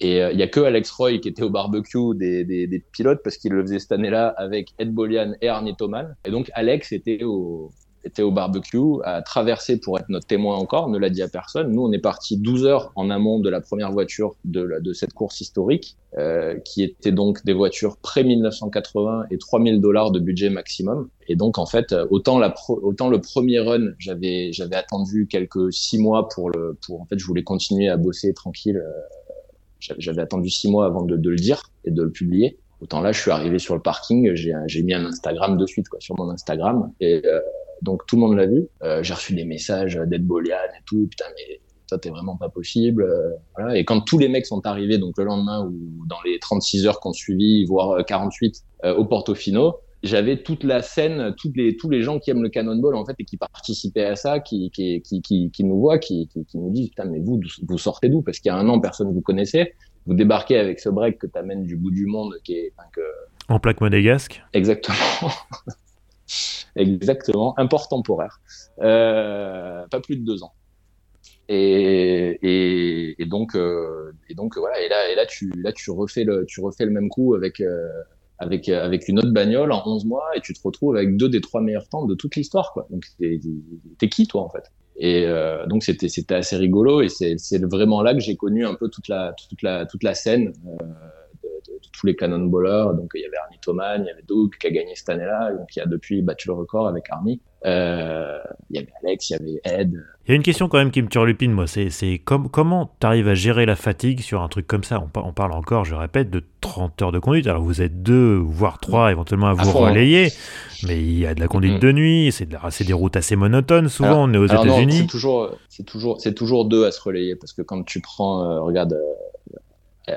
et 0.00 0.16
il 0.16 0.20
euh, 0.20 0.32
y 0.32 0.42
a 0.42 0.48
que 0.48 0.60
Alex 0.60 0.90
Roy 0.92 1.18
qui 1.18 1.28
était 1.28 1.42
au 1.42 1.50
barbecue 1.50 2.14
des, 2.14 2.44
des, 2.44 2.66
des 2.66 2.78
pilotes 2.78 3.20
parce 3.22 3.36
qu'il 3.36 3.52
le 3.52 3.62
faisait 3.62 3.78
cette 3.78 3.92
année-là 3.92 4.28
avec 4.36 4.72
Ed 4.78 4.92
Bolian 4.92 5.34
et 5.40 5.48
Arnie 5.48 5.76
Thoman. 5.76 6.16
Et 6.24 6.30
donc 6.30 6.50
Alex 6.54 6.92
était 6.92 7.22
au, 7.22 7.70
était 8.04 8.22
au 8.22 8.30
barbecue, 8.30 9.02
a 9.04 9.22
traversé 9.22 9.78
pour 9.78 9.98
être 9.98 10.08
notre 10.08 10.26
témoin 10.26 10.56
encore, 10.56 10.88
ne 10.88 10.98
l'a 10.98 11.10
dit 11.10 11.22
à 11.22 11.28
personne. 11.28 11.72
Nous, 11.72 11.82
on 11.82 11.92
est 11.92 11.98
parti 11.98 12.38
12 12.38 12.64
heures 12.64 12.92
en 12.96 13.10
amont 13.10 13.40
de 13.40 13.50
la 13.50 13.60
première 13.60 13.92
voiture 13.92 14.36
de, 14.44 14.62
la, 14.62 14.80
de 14.80 14.92
cette 14.92 15.12
course 15.12 15.40
historique, 15.40 15.96
euh, 16.16 16.58
qui 16.64 16.82
était 16.82 17.12
donc 17.12 17.44
des 17.44 17.52
voitures 17.52 17.96
pré-1980 17.98 19.26
et 19.30 19.38
3000 19.38 19.80
dollars 19.80 20.10
de 20.10 20.20
budget 20.20 20.50
maximum. 20.50 21.08
Et 21.28 21.36
donc, 21.36 21.58
en 21.58 21.66
fait, 21.66 21.94
autant, 22.10 22.38
la 22.38 22.54
autant 22.68 23.08
le 23.08 23.20
premier 23.20 23.60
run, 23.60 23.90
j'avais 23.98 24.50
j'avais 24.52 24.76
attendu 24.76 25.28
quelques 25.30 25.72
six 25.72 25.98
mois 25.98 26.28
pour 26.28 26.50
le, 26.50 26.78
pour 26.86 27.02
en 27.02 27.04
fait, 27.04 27.18
je 27.18 27.26
voulais 27.26 27.44
continuer 27.44 27.88
à 27.88 27.96
bosser 27.96 28.32
tranquille. 28.32 28.78
Euh, 28.78 29.19
j'avais 29.80 30.22
attendu 30.22 30.50
six 30.50 30.70
mois 30.70 30.86
avant 30.86 31.02
de, 31.02 31.16
de, 31.16 31.30
le 31.30 31.36
dire 31.36 31.62
et 31.84 31.90
de 31.90 32.02
le 32.02 32.10
publier. 32.10 32.58
Autant 32.80 33.00
là, 33.00 33.12
je 33.12 33.20
suis 33.20 33.30
arrivé 33.30 33.58
sur 33.58 33.74
le 33.74 33.82
parking, 33.82 34.34
j'ai 34.34 34.82
mis 34.82 34.94
un 34.94 35.04
Instagram 35.04 35.56
de 35.56 35.66
suite, 35.66 35.88
quoi, 35.88 36.00
sur 36.00 36.16
mon 36.18 36.30
Instagram. 36.30 36.92
Et 37.00 37.20
euh, 37.26 37.40
donc, 37.82 38.06
tout 38.06 38.16
le 38.16 38.20
monde 38.20 38.36
l'a 38.36 38.46
vu. 38.46 38.68
Euh, 38.82 39.02
j'ai 39.02 39.14
reçu 39.14 39.34
des 39.34 39.44
messages 39.44 39.96
d'Ed 39.96 40.26
Bolian 40.26 40.56
et 40.56 40.82
tout. 40.86 41.06
Putain, 41.08 41.26
mais 41.36 41.60
ça, 41.90 41.98
t'es 41.98 42.10
vraiment 42.10 42.36
pas 42.36 42.48
possible. 42.48 43.02
Euh, 43.02 43.30
voilà. 43.56 43.76
Et 43.76 43.84
quand 43.84 44.00
tous 44.02 44.18
les 44.18 44.28
mecs 44.28 44.46
sont 44.46 44.64
arrivés, 44.66 44.98
donc 44.98 45.18
le 45.18 45.24
lendemain 45.24 45.64
ou 45.64 46.06
dans 46.06 46.20
les 46.24 46.38
36 46.38 46.86
heures 46.86 47.00
qu'on 47.00 47.12
suivi, 47.12 47.64
voire 47.64 48.04
48, 48.04 48.62
euh, 48.84 48.94
au 48.94 49.04
Portofino, 49.04 49.80
j'avais 50.02 50.42
toute 50.42 50.64
la 50.64 50.82
scène, 50.82 51.34
toutes 51.36 51.56
les, 51.56 51.76
tous 51.76 51.90
les 51.90 52.02
gens 52.02 52.18
qui 52.18 52.30
aiment 52.30 52.42
le 52.42 52.48
cannonball 52.48 52.94
en 52.94 53.04
fait 53.04 53.14
et 53.18 53.24
qui 53.24 53.36
participaient 53.36 54.04
à 54.04 54.16
ça, 54.16 54.40
qui, 54.40 54.70
qui, 54.70 55.02
qui, 55.02 55.20
qui, 55.20 55.50
qui 55.50 55.64
nous 55.64 55.78
voient, 55.78 55.98
qui, 55.98 56.28
qui, 56.28 56.44
qui, 56.44 56.58
nous 56.58 56.70
disent 56.70 56.88
putain 56.88 57.04
mais 57.04 57.20
vous 57.20 57.40
vous 57.68 57.78
sortez 57.78 58.08
d'où? 58.08 58.22
Parce 58.22 58.38
qu'il 58.38 58.50
y 58.50 58.52
a 58.52 58.56
un 58.56 58.68
an 58.68 58.80
personne 58.80 59.12
vous 59.12 59.20
connaissait, 59.20 59.74
vous 60.06 60.14
débarquez 60.14 60.58
avec 60.58 60.80
ce 60.80 60.88
break 60.88 61.18
que 61.18 61.26
t'amènes 61.26 61.64
du 61.64 61.76
bout 61.76 61.90
du 61.90 62.06
monde, 62.06 62.34
qui 62.44 62.54
est 62.54 62.72
enfin, 62.76 62.88
que... 62.92 63.02
en 63.48 63.60
plaque 63.60 63.80
monégasque. 63.80 64.42
Exactement. 64.52 64.96
Exactement, 66.76 67.58
import 67.58 67.88
temporaire. 67.88 68.40
Euh, 68.80 69.86
pas 69.88 70.00
plus 70.00 70.16
de 70.16 70.24
deux 70.24 70.42
ans. 70.42 70.52
Et, 71.48 72.38
et, 72.42 73.20
et 73.20 73.26
donc, 73.26 73.56
euh, 73.56 74.12
et 74.28 74.34
donc 74.34 74.56
voilà. 74.56 74.80
Et 74.80 74.88
là, 74.88 75.10
et 75.10 75.16
là, 75.16 75.26
tu, 75.26 75.50
là, 75.56 75.72
tu 75.72 75.90
refais 75.90 76.22
le, 76.22 76.46
tu 76.46 76.60
refais 76.60 76.84
le 76.84 76.92
même 76.92 77.08
coup 77.08 77.34
avec, 77.34 77.60
euh, 77.60 77.88
avec, 78.40 78.68
avec 78.70 79.06
une 79.06 79.18
autre 79.18 79.30
bagnole 79.30 79.70
en 79.70 79.82
11 79.86 80.06
mois 80.06 80.24
et 80.34 80.40
tu 80.40 80.54
te 80.54 80.60
retrouves 80.64 80.96
avec 80.96 81.16
deux 81.16 81.28
des 81.28 81.42
trois 81.42 81.60
meilleurs 81.60 81.88
temps 81.88 82.06
de 82.06 82.14
toute 82.14 82.36
l'histoire, 82.36 82.72
quoi. 82.72 82.86
Donc, 82.90 83.04
t'es 83.18 84.08
qui, 84.08 84.26
toi, 84.26 84.42
en 84.42 84.48
fait? 84.48 84.72
Et 84.96 85.26
euh, 85.26 85.66
donc, 85.66 85.84
c'était, 85.84 86.08
c'était 86.08 86.34
assez 86.34 86.56
rigolo 86.56 87.02
et 87.02 87.08
c'est, 87.08 87.36
c'est 87.38 87.62
vraiment 87.64 88.02
là 88.02 88.14
que 88.14 88.20
j'ai 88.20 88.36
connu 88.36 88.66
un 88.66 88.74
peu 88.74 88.88
toute 88.88 89.08
la, 89.08 89.34
toute 89.48 89.62
la, 89.62 89.86
toute 89.86 90.02
la 90.02 90.14
scène. 90.14 90.52
Euh, 90.66 90.84
de, 91.44 91.78
tous 91.92 92.06
les 92.06 92.16
cannonballers. 92.16 92.96
Donc, 92.96 93.12
il 93.14 93.22
y 93.22 93.24
avait 93.24 93.36
Arnie 93.36 93.58
Thoman, 93.60 94.02
il 94.02 94.06
y 94.06 94.10
avait 94.10 94.22
Doug 94.22 94.54
qui 94.58 94.66
a 94.66 94.70
gagné 94.70 94.94
cette 94.94 95.08
année-là, 95.10 95.52
donc 95.52 95.74
il 95.76 95.80
a 95.80 95.86
depuis 95.86 96.22
battu 96.22 96.48
le 96.48 96.54
record 96.54 96.88
avec 96.88 97.04
Arnie. 97.10 97.40
Euh, 97.66 98.38
il 98.70 98.76
y 98.76 98.78
avait 98.78 98.92
Alex, 99.04 99.30
il 99.30 99.32
y 99.32 99.36
avait 99.36 99.60
Ed. 99.64 100.04
Il 100.26 100.30
y 100.30 100.32
a 100.32 100.36
une 100.36 100.42
question 100.42 100.68
quand 100.68 100.78
même 100.78 100.90
qui 100.90 101.02
me 101.02 101.08
turlupine, 101.08 101.52
moi. 101.52 101.66
C'est, 101.66 102.18
comment 102.24 102.94
tu 103.00 103.06
arrives 103.06 103.28
à 103.28 103.34
gérer 103.34 103.66
la 103.66 103.76
fatigue 103.76 104.20
sur 104.20 104.42
un 104.42 104.48
truc 104.48 104.66
comme 104.66 104.84
ça? 104.84 105.00
On, 105.00 105.20
on, 105.20 105.32
parle 105.32 105.52
encore, 105.52 105.84
je 105.84 105.94
répète, 105.94 106.30
de 106.30 106.42
30 106.60 107.02
heures 107.02 107.12
de 107.12 107.18
conduite. 107.18 107.46
Alors 107.46 107.62
vous 107.62 107.82
êtes 107.82 108.02
deux, 108.02 108.36
voire 108.36 108.78
trois 108.78 109.10
éventuellement 109.10 109.48
à 109.48 109.54
vous 109.54 109.68
hein. 109.68 109.88
relayer, 109.88 110.28
mais 110.86 111.00
il 111.00 111.18
y 111.18 111.26
a 111.26 111.34
de 111.34 111.40
la 111.40 111.48
conduite 111.48 111.74
mm. 111.74 111.80
de 111.80 111.92
nuit, 111.92 112.32
c'est, 112.32 112.46
de 112.46 112.56
c'est 112.70 112.84
des 112.84 112.92
routes 112.92 113.16
assez 113.16 113.34
monotones. 113.34 113.88
Souvent, 113.88 114.24
on 114.24 114.32
est 114.32 114.38
aux 114.38 114.46
États-Unis. 114.46 114.98
C'est 114.98 115.06
toujours, 115.06 115.50
c'est, 115.68 115.84
toujours, 115.84 116.20
c'est 116.20 116.34
toujours 116.34 116.64
deux 116.66 116.86
à 116.86 116.92
se 116.92 117.00
relayer 117.00 117.34
parce 117.34 117.52
que 117.52 117.62
quand 117.62 117.82
tu 117.82 118.00
prends, 118.00 118.44
euh, 118.44 118.60
regarde, 118.60 118.92
euh, 118.92 119.14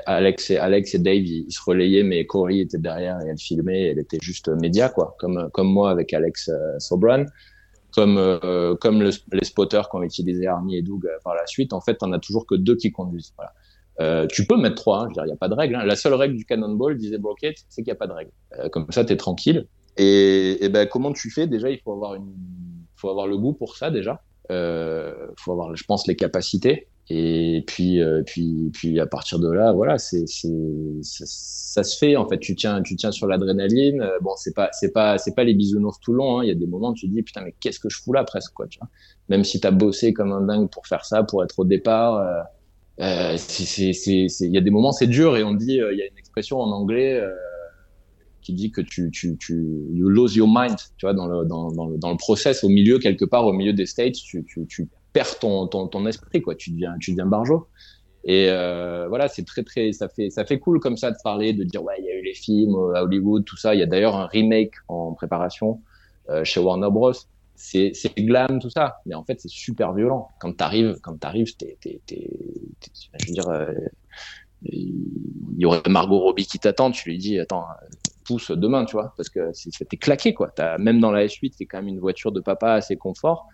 Alex 0.06 0.50
et, 0.50 0.58
Alex 0.58 0.94
et 0.94 0.98
Dave, 0.98 1.24
ils, 1.24 1.50
se 1.50 1.60
relayaient, 1.64 2.02
mais 2.02 2.26
Cory 2.26 2.60
était 2.60 2.78
derrière 2.78 3.20
et 3.20 3.28
elle 3.28 3.38
filmait, 3.38 3.88
elle 3.88 3.98
était 3.98 4.18
juste 4.20 4.48
média, 4.48 4.88
quoi, 4.88 5.16
comme, 5.18 5.48
comme 5.52 5.68
moi 5.68 5.90
avec 5.90 6.12
Alex 6.12 6.48
euh, 6.48 6.78
Sobran, 6.78 7.24
comme, 7.94 8.18
euh, 8.18 8.74
comme 8.76 9.02
les 9.02 9.44
spotters 9.44 9.88
qu'ont 9.88 10.02
utilisé 10.02 10.46
Arnie 10.46 10.76
et 10.76 10.82
Doug 10.82 11.06
euh, 11.06 11.16
par 11.22 11.34
la 11.34 11.46
suite. 11.46 11.72
En 11.72 11.80
fait, 11.80 11.98
on 12.02 12.12
a 12.12 12.18
toujours 12.18 12.46
que 12.46 12.54
deux 12.54 12.76
qui 12.76 12.90
conduisent. 12.90 13.32
Euh, 14.00 14.26
tu 14.26 14.46
peux 14.46 14.56
mettre 14.56 14.76
trois, 14.76 15.04
hein, 15.04 15.08
je 15.14 15.20
il 15.22 15.26
n'y 15.26 15.32
a 15.32 15.36
pas 15.36 15.48
de 15.48 15.54
règle. 15.54 15.76
Hein. 15.76 15.84
La 15.84 15.94
seule 15.94 16.14
règle 16.14 16.36
du 16.36 16.44
Cannonball, 16.44 16.96
disait 16.96 17.18
Brockett, 17.18 17.56
c'est 17.68 17.82
qu'il 17.82 17.90
n'y 17.90 17.96
a 17.96 17.98
pas 17.98 18.08
de 18.08 18.12
règle. 18.12 18.32
Euh, 18.58 18.68
comme 18.68 18.86
ça, 18.90 19.04
tu 19.04 19.12
es 19.12 19.16
tranquille. 19.16 19.68
Et, 19.96 20.64
et, 20.64 20.68
ben, 20.68 20.88
comment 20.88 21.12
tu 21.12 21.30
fais? 21.30 21.46
Déjà, 21.46 21.70
il 21.70 21.78
faut 21.78 21.92
avoir, 21.92 22.14
une, 22.16 22.34
faut 22.96 23.10
avoir 23.10 23.28
le 23.28 23.38
goût 23.38 23.52
pour 23.52 23.76
ça, 23.76 23.90
déjà. 23.90 24.22
Il 24.50 24.56
faut 25.38 25.52
avoir, 25.52 25.74
je 25.76 25.84
pense, 25.84 26.08
les 26.08 26.16
capacités. 26.16 26.88
Et 27.10 27.62
puis, 27.66 28.00
euh, 28.00 28.22
puis, 28.24 28.70
puis 28.72 28.98
à 28.98 29.06
partir 29.06 29.38
de 29.38 29.50
là, 29.50 29.72
voilà, 29.72 29.98
c'est, 29.98 30.26
ça, 30.26 31.24
ça, 31.26 31.82
se 31.82 31.98
fait. 31.98 32.16
En 32.16 32.26
fait, 32.26 32.38
tu 32.38 32.54
tiens, 32.54 32.80
tu 32.82 32.96
tiens 32.96 33.12
sur 33.12 33.26
l'adrénaline. 33.26 34.00
Euh, 34.00 34.18
bon, 34.22 34.30
c'est 34.36 34.54
pas, 34.54 34.70
c'est 34.72 34.90
pas, 34.90 35.18
c'est 35.18 35.34
pas 35.34 35.44
les 35.44 35.52
bisounours 35.52 36.00
tout 36.00 36.14
long. 36.14 36.38
Hein. 36.38 36.44
Il 36.44 36.48
y 36.48 36.52
a 36.52 36.54
des 36.54 36.66
moments 36.66 36.90
où 36.90 36.94
tu 36.94 37.06
te 37.06 37.12
dis, 37.12 37.22
putain, 37.22 37.42
mais 37.42 37.54
qu'est-ce 37.60 37.78
que 37.78 37.90
je 37.90 38.00
fous 38.00 38.14
là 38.14 38.24
presque, 38.24 38.54
quoi. 38.54 38.66
Tu 38.68 38.78
vois 38.78 38.88
Même 39.28 39.44
si 39.44 39.60
t'as 39.60 39.70
bossé 39.70 40.14
comme 40.14 40.32
un 40.32 40.40
dingue 40.40 40.70
pour 40.70 40.86
faire 40.86 41.04
ça, 41.04 41.22
pour 41.22 41.44
être 41.44 41.58
au 41.58 41.64
départ, 41.64 42.16
euh, 42.16 42.42
euh 43.00 43.36
il 43.58 44.54
y 44.54 44.58
a 44.58 44.62
des 44.62 44.70
moments, 44.70 44.92
c'est 44.92 45.06
dur. 45.06 45.36
Et 45.36 45.44
on 45.44 45.52
dit, 45.52 45.74
il 45.74 45.98
y 45.98 46.02
a 46.02 46.06
une 46.06 46.18
expression 46.18 46.58
en 46.58 46.70
anglais 46.70 47.22
qui 48.40 48.54
dit 48.54 48.70
que 48.70 48.80
tu, 48.80 49.10
tu, 49.10 49.36
tu, 49.38 49.66
you 49.92 50.08
lose 50.08 50.36
your 50.36 50.48
mind. 50.48 50.76
Tu 50.96 51.04
vois, 51.04 51.12
dans 51.12 51.26
le, 51.26 51.44
dans, 51.44 51.70
dans 51.70 51.86
le, 51.86 51.98
dans 51.98 52.10
le 52.10 52.16
process, 52.16 52.64
au 52.64 52.70
milieu 52.70 52.98
quelque 52.98 53.26
part, 53.26 53.46
au 53.46 53.52
milieu 53.52 53.74
des 53.74 53.86
states, 53.86 54.14
tu, 54.14 54.44
tu, 54.44 54.66
tu 54.66 54.88
perds 55.14 55.38
ton, 55.38 55.66
ton, 55.66 55.88
ton, 55.88 56.04
esprit, 56.06 56.42
quoi. 56.42 56.54
Tu 56.54 56.70
deviens, 56.72 56.96
tu 57.00 57.12
deviens 57.12 57.24
barjo. 57.24 57.68
Et 58.24 58.48
euh, 58.48 59.06
voilà, 59.08 59.28
c'est 59.28 59.44
très 59.44 59.62
très, 59.62 59.92
ça 59.92 60.08
fait 60.08 60.30
ça 60.30 60.44
fait 60.44 60.58
cool 60.58 60.80
comme 60.80 60.96
ça 60.96 61.10
de 61.10 61.16
parler, 61.22 61.52
de 61.52 61.62
dire 61.62 61.82
ouais, 61.82 61.96
il 61.98 62.06
y 62.06 62.08
a 62.08 62.14
eu 62.14 62.22
les 62.22 62.34
films 62.34 62.74
euh, 62.74 62.94
à 62.94 63.02
Hollywood, 63.02 63.44
tout 63.44 63.56
ça. 63.56 63.74
Il 63.74 63.80
y 63.80 63.82
a 63.82 63.86
d'ailleurs 63.86 64.16
un 64.16 64.26
remake 64.26 64.74
en 64.88 65.12
préparation 65.12 65.82
euh, 66.30 66.42
chez 66.42 66.60
Warner 66.60 66.88
Bros. 66.90 67.12
C'est 67.56 67.92
glam 68.18 68.58
tout 68.60 68.70
ça, 68.70 68.96
mais 69.06 69.14
en 69.14 69.24
fait 69.24 69.40
c'est 69.40 69.50
super 69.50 69.92
violent. 69.92 70.30
Quand 70.40 70.56
t'arrives, 70.56 70.98
quand 71.02 71.18
t'arrives, 71.18 71.54
t'es 71.56 71.76
t'es 71.80 72.00
t'es, 72.06 72.28
je 73.20 73.28
veux 73.28 73.34
dire, 73.34 73.68
il 74.62 75.58
y 75.58 75.66
aurait 75.66 75.82
Margot 75.88 76.18
Robbie 76.18 76.46
qui 76.46 76.58
t'attend, 76.58 76.90
tu 76.90 77.10
lui 77.10 77.18
dis 77.18 77.38
attends 77.38 77.66
pousse 78.24 78.50
demain, 78.50 78.86
tu 78.86 78.92
vois, 78.92 79.12
parce 79.16 79.28
que 79.28 79.52
c'était 79.52 79.98
claqué 79.98 80.34
quoi. 80.34 80.50
As, 80.58 80.78
même 80.78 80.98
dans 80.98 81.12
la 81.12 81.26
S8, 81.26 81.52
c'est 81.56 81.66
quand 81.66 81.78
même 81.78 81.88
une 81.88 82.00
voiture 82.00 82.32
de 82.32 82.40
papa 82.40 82.72
assez 82.72 82.96
confort 82.96 83.48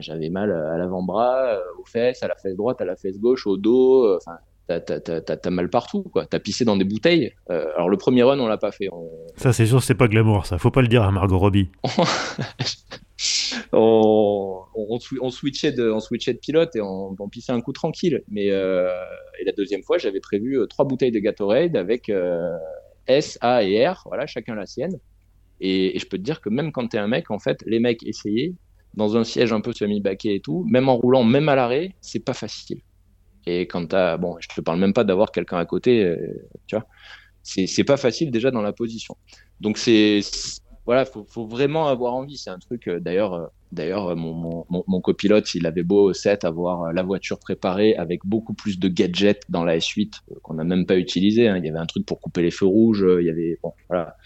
j'avais 0.00 0.28
mal 0.28 0.52
à 0.52 0.76
l'avant-bras, 0.78 1.54
euh, 1.54 1.60
aux 1.80 1.84
fesses, 1.84 2.22
à 2.22 2.28
la 2.28 2.36
fesse 2.36 2.56
droite, 2.56 2.80
à 2.80 2.84
la 2.84 2.96
fesse 2.96 3.18
gauche, 3.18 3.46
au 3.46 3.56
dos. 3.56 4.04
Euh, 4.04 4.18
enfin, 4.18 4.38
t'as 4.66 5.50
mal 5.50 5.70
partout, 5.70 6.02
quoi. 6.02 6.26
T'as 6.26 6.38
pissé 6.38 6.64
dans 6.64 6.76
des 6.76 6.84
bouteilles. 6.84 7.32
Euh, 7.50 7.66
alors 7.74 7.88
le 7.88 7.96
premier 7.96 8.22
run, 8.22 8.38
on 8.38 8.46
l'a 8.46 8.58
pas 8.58 8.72
fait. 8.72 8.88
Ça, 9.36 9.52
c'est 9.52 9.66
sûr, 9.66 9.82
c'est 9.82 9.94
pas 9.94 10.08
glamour, 10.08 10.46
ça. 10.46 10.58
Faut 10.58 10.70
pas 10.70 10.82
le 10.82 10.88
dire 10.88 11.02
à 11.02 11.10
Margot 11.10 11.38
Robbie. 11.38 11.68
on, 13.72 14.60
on, 14.74 15.30
switchait 15.30 15.72
de, 15.72 15.90
on 15.90 16.00
switchait 16.00 16.34
de 16.34 16.38
pilote 16.38 16.74
et 16.76 16.80
on, 16.80 17.14
on 17.18 17.28
pissait 17.28 17.52
un 17.52 17.60
coup 17.60 17.72
tranquille. 17.72 18.22
Mais 18.28 18.46
et 18.46 19.44
la 19.44 19.52
deuxième 19.56 19.82
fois, 19.82 19.98
j'avais 19.98 20.20
prévu 20.20 20.58
trois 20.68 20.84
bouteilles 20.86 21.12
de 21.12 21.20
Gatorade 21.20 21.76
avec 21.76 22.10
S, 23.06 23.38
A 23.42 23.62
et 23.64 23.86
R, 23.86 24.02
voilà, 24.06 24.26
chacun 24.26 24.54
la 24.54 24.66
sienne. 24.66 24.98
Et, 25.60 25.96
et 25.96 25.98
je 25.98 26.06
peux 26.06 26.18
te 26.18 26.22
dire 26.22 26.40
que 26.40 26.48
même 26.48 26.72
quand 26.72 26.88
t'es 26.88 26.98
un 26.98 27.06
mec, 27.06 27.30
en 27.30 27.38
fait, 27.38 27.62
les 27.66 27.80
mecs 27.80 28.02
essayaient 28.04 28.54
dans 28.96 29.16
un 29.16 29.24
siège 29.24 29.52
un 29.52 29.60
peu 29.60 29.72
semi-baqué 29.72 30.36
et 30.36 30.40
tout, 30.40 30.64
même 30.68 30.88
en 30.88 30.96
roulant, 30.96 31.24
même 31.24 31.48
à 31.48 31.54
l'arrêt, 31.54 31.94
c'est 32.00 32.24
pas 32.24 32.34
facile. 32.34 32.80
Et 33.46 33.62
quand 33.62 33.86
t'as, 33.88 34.16
bon, 34.16 34.36
je 34.40 34.48
te 34.48 34.60
parle 34.60 34.78
même 34.78 34.92
pas 34.92 35.04
d'avoir 35.04 35.30
quelqu'un 35.30 35.58
à 35.58 35.66
côté, 35.66 36.04
euh, 36.04 36.16
tu 36.66 36.76
vois, 36.76 36.86
c'est, 37.42 37.84
pas 37.84 37.96
facile 37.96 38.30
déjà 38.30 38.50
dans 38.50 38.62
la 38.62 38.72
position. 38.72 39.16
Donc 39.60 39.76
c'est, 39.76 40.20
voilà, 40.86 41.04
faut, 41.04 41.46
vraiment 41.46 41.88
avoir 41.88 42.14
envie. 42.14 42.38
C'est 42.38 42.50
un 42.50 42.58
truc, 42.58 42.88
euh, 42.88 43.00
d'ailleurs, 43.00 43.34
euh, 43.34 43.46
d'ailleurs, 43.72 44.16
mon, 44.16 44.64
mon, 44.70 45.00
copilote, 45.00 45.54
il 45.54 45.66
avait 45.66 45.82
beau 45.82 46.10
au 46.10 46.12
set 46.14 46.44
avoir 46.44 46.92
la 46.92 47.02
voiture 47.02 47.38
préparée 47.38 47.94
avec 47.96 48.20
beaucoup 48.24 48.54
plus 48.54 48.78
de 48.78 48.88
gadgets 48.88 49.42
dans 49.50 49.64
la 49.64 49.76
S8 49.76 50.20
qu'on 50.42 50.54
n'a 50.54 50.64
même 50.64 50.86
pas 50.86 50.96
utilisé. 50.96 51.48
Hein. 51.48 51.58
Il 51.58 51.66
y 51.66 51.68
avait 51.68 51.78
un 51.78 51.86
truc 51.86 52.06
pour 52.06 52.20
couper 52.20 52.42
les 52.42 52.50
feux 52.50 52.66
rouges, 52.66 53.04
il 53.20 53.26
y 53.26 53.30
avait, 53.30 53.58
bon, 53.62 53.72
voilà, 53.90 54.16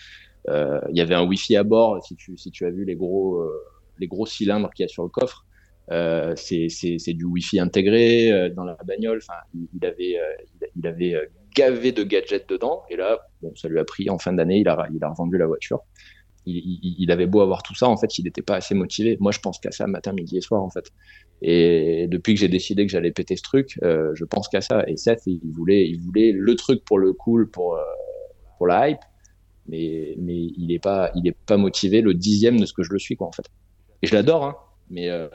il 0.48 0.96
y 0.96 1.00
avait 1.00 1.14
un 1.14 1.24
Wi-Fi 1.24 1.56
à 1.56 1.64
bord. 1.64 2.04
Si 2.04 2.14
tu, 2.14 2.36
si 2.36 2.50
tu 2.50 2.64
as 2.66 2.70
vu 2.70 2.84
les 2.84 2.94
gros 2.94 3.42
les 3.98 4.06
gros 4.06 4.26
cylindres 4.26 4.70
qu'il 4.72 4.84
y 4.84 4.86
a 4.86 4.88
sur 4.88 5.02
le 5.02 5.08
coffre. 5.08 5.44
Euh, 5.90 6.34
c'est 6.36 7.14
du 7.14 7.24
Wi-Fi 7.24 7.60
intégré 7.60 8.30
euh, 8.30 8.50
dans 8.50 8.64
la 8.64 8.76
bagnole. 8.84 9.20
Enfin, 9.22 9.40
il, 9.54 9.84
avait, 9.86 10.18
euh, 10.18 10.68
il, 10.76 10.86
avait 10.86 11.14
gavé 11.54 11.92
de 11.92 12.02
gadgets 12.04 12.48
dedans. 12.48 12.82
Et 12.90 12.96
là, 12.96 13.18
bon, 13.42 13.52
ça 13.56 13.68
lui 13.68 13.78
a 13.78 13.84
pris 13.84 14.10
en 14.10 14.18
fin 14.18 14.32
d'année, 14.32 14.58
il 14.58 14.68
a, 14.68 14.86
il 14.94 15.02
a 15.02 15.08
revendu 15.08 15.38
la 15.38 15.46
voiture. 15.46 15.80
Il, 16.46 16.96
il, 16.98 17.10
avait 17.10 17.26
beau 17.26 17.42
avoir 17.42 17.62
tout 17.62 17.74
ça, 17.74 17.88
en 17.88 17.96
fait, 17.96 18.18
il 18.18 18.24
n'était 18.24 18.42
pas 18.42 18.56
assez 18.56 18.74
motivé. 18.74 19.18
Moi, 19.20 19.32
je 19.32 19.38
pense 19.38 19.58
qu'à 19.58 19.70
ça 19.70 19.86
matin, 19.86 20.12
midi 20.12 20.38
et 20.38 20.40
soir, 20.40 20.62
en 20.62 20.70
fait. 20.70 20.90
Et 21.42 22.06
depuis 22.08 22.34
que 22.34 22.40
j'ai 22.40 22.48
décidé 22.48 22.86
que 22.86 22.92
j'allais 22.92 23.12
péter 23.12 23.36
ce 23.36 23.42
truc, 23.42 23.78
euh, 23.82 24.12
je 24.14 24.24
pense 24.24 24.48
qu'à 24.48 24.60
ça. 24.60 24.84
Et 24.88 24.96
Seth, 24.96 25.22
il 25.26 25.40
voulait, 25.52 25.86
il 25.88 26.00
voulait 26.00 26.32
le 26.32 26.54
truc 26.56 26.84
pour 26.84 26.98
le 26.98 27.12
cool, 27.12 27.50
pour, 27.50 27.76
euh, 27.76 27.82
pour 28.56 28.66
la 28.66 28.88
hype, 28.90 29.00
mais, 29.68 30.14
mais 30.18 30.36
il 30.36 30.68
n'est 30.68 30.78
pas, 30.78 31.12
pas 31.46 31.56
motivé 31.56 32.00
le 32.00 32.14
dixième 32.14 32.58
de 32.58 32.66
ce 32.66 32.72
que 32.72 32.82
je 32.82 32.92
le 32.92 32.98
suis, 32.98 33.16
quoi, 33.16 33.28
en 33.28 33.32
fait. 33.32 33.46
Et 34.02 34.06
je 34.06 34.14
l'adore, 34.14 34.44
hein, 34.44 34.56
mais, 34.90 35.08
euh, 35.10 35.28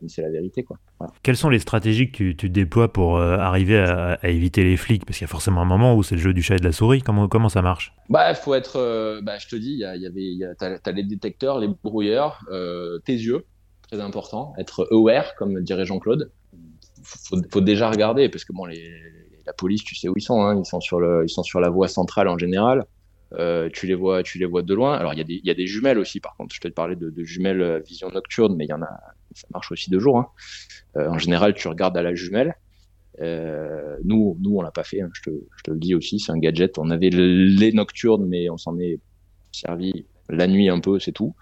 mais 0.00 0.08
c'est 0.08 0.22
la 0.22 0.30
vérité. 0.30 0.62
Quoi. 0.62 0.78
Quelles 1.22 1.36
sont 1.36 1.48
les 1.48 1.58
stratégies 1.58 2.10
que 2.10 2.16
tu, 2.16 2.36
tu 2.36 2.50
déploies 2.50 2.92
pour 2.92 3.16
euh, 3.16 3.36
arriver 3.36 3.78
à, 3.78 4.18
à, 4.22 4.28
éviter 4.28 4.64
les 4.64 4.76
flics? 4.76 5.04
Parce 5.04 5.18
qu'il 5.18 5.24
y 5.24 5.28
a 5.28 5.32
forcément 5.32 5.62
un 5.62 5.66
moment 5.66 5.94
où 5.94 6.02
c'est 6.02 6.14
le 6.14 6.20
jeu 6.20 6.32
du 6.32 6.42
chat 6.42 6.56
et 6.56 6.58
de 6.58 6.64
la 6.64 6.72
souris. 6.72 7.02
Comment, 7.02 7.28
comment 7.28 7.48
ça 7.48 7.62
marche? 7.62 7.94
Bah, 8.08 8.34
faut 8.34 8.54
être. 8.54 8.76
Euh, 8.76 9.20
bah, 9.22 9.38
je 9.38 9.48
te 9.48 9.56
dis, 9.56 9.72
y, 9.72 9.78
y 9.78 9.84
avait, 9.84 10.22
y 10.22 10.44
a, 10.44 10.54
t'as, 10.54 10.76
as 10.84 10.92
les 10.92 11.04
détecteurs, 11.04 11.58
les 11.58 11.68
brouilleurs, 11.68 12.44
tes 13.04 13.14
yeux, 13.14 13.44
très 13.90 14.00
important. 14.00 14.52
Être 14.58 14.86
aware, 14.90 15.34
comme 15.36 15.62
dirait 15.62 15.86
Jean-Claude. 15.86 16.30
Faut, 17.02 17.36
faut 17.50 17.60
déjà 17.60 17.90
regarder, 17.90 18.28
parce 18.28 18.44
que 18.44 18.52
bon, 18.52 18.66
les, 18.66 18.90
la 19.44 19.52
police, 19.52 19.82
tu 19.82 19.96
sais 19.96 20.08
où 20.08 20.14
ils 20.16 20.22
sont. 20.22 20.42
Hein, 20.42 20.58
ils 20.58 20.66
sont 20.66 20.80
sur 20.80 21.00
le, 21.00 21.24
ils 21.24 21.30
sont 21.30 21.42
sur 21.42 21.60
la 21.60 21.70
voie 21.70 21.88
centrale 21.88 22.28
en 22.28 22.38
général. 22.38 22.84
Euh, 23.38 23.68
tu 23.72 23.86
les 23.86 23.94
vois, 23.94 24.22
tu 24.22 24.38
les 24.38 24.44
vois 24.44 24.62
de 24.62 24.74
loin. 24.74 24.94
Alors 24.94 25.14
il 25.14 25.18
y, 25.18 25.20
a 25.22 25.24
des, 25.24 25.40
y 25.42 25.50
a 25.50 25.54
des 25.54 25.66
jumelles 25.66 25.98
aussi, 25.98 26.20
par 26.20 26.36
contre. 26.36 26.54
Je 26.54 26.60
te 26.60 26.68
parlais 26.68 26.96
de, 26.96 27.10
de 27.10 27.24
jumelles 27.24 27.62
euh, 27.62 27.78
vision 27.80 28.10
nocturne, 28.10 28.54
mais 28.56 28.66
il 28.66 28.68
y 28.68 28.72
en 28.72 28.82
a, 28.82 29.00
ça 29.34 29.46
marche 29.52 29.72
aussi 29.72 29.90
de 29.90 29.98
jour. 29.98 30.18
Hein. 30.18 30.28
Euh, 30.96 31.08
en 31.08 31.18
général, 31.18 31.54
tu 31.54 31.68
regardes 31.68 31.96
à 31.96 32.02
la 32.02 32.14
jumelle. 32.14 32.54
Euh, 33.20 33.96
nous, 34.04 34.36
nous, 34.40 34.56
on 34.56 34.62
l'a 34.62 34.70
pas 34.70 34.84
fait. 34.84 35.00
Hein, 35.00 35.10
je, 35.14 35.22
te, 35.22 35.30
je, 35.56 35.62
te, 35.62 35.70
le 35.70 35.78
dis 35.78 35.94
aussi, 35.94 36.18
c'est 36.18 36.32
un 36.32 36.38
gadget. 36.38 36.78
On 36.78 36.90
avait 36.90 37.10
les 37.10 37.72
nocturnes, 37.72 38.26
mais 38.26 38.50
on 38.50 38.56
s'en 38.56 38.78
est 38.78 38.98
servi 39.52 40.06
la 40.28 40.46
nuit 40.46 40.68
un 40.68 40.80
peu, 40.80 40.98
c'est 40.98 41.12
tout. 41.12 41.34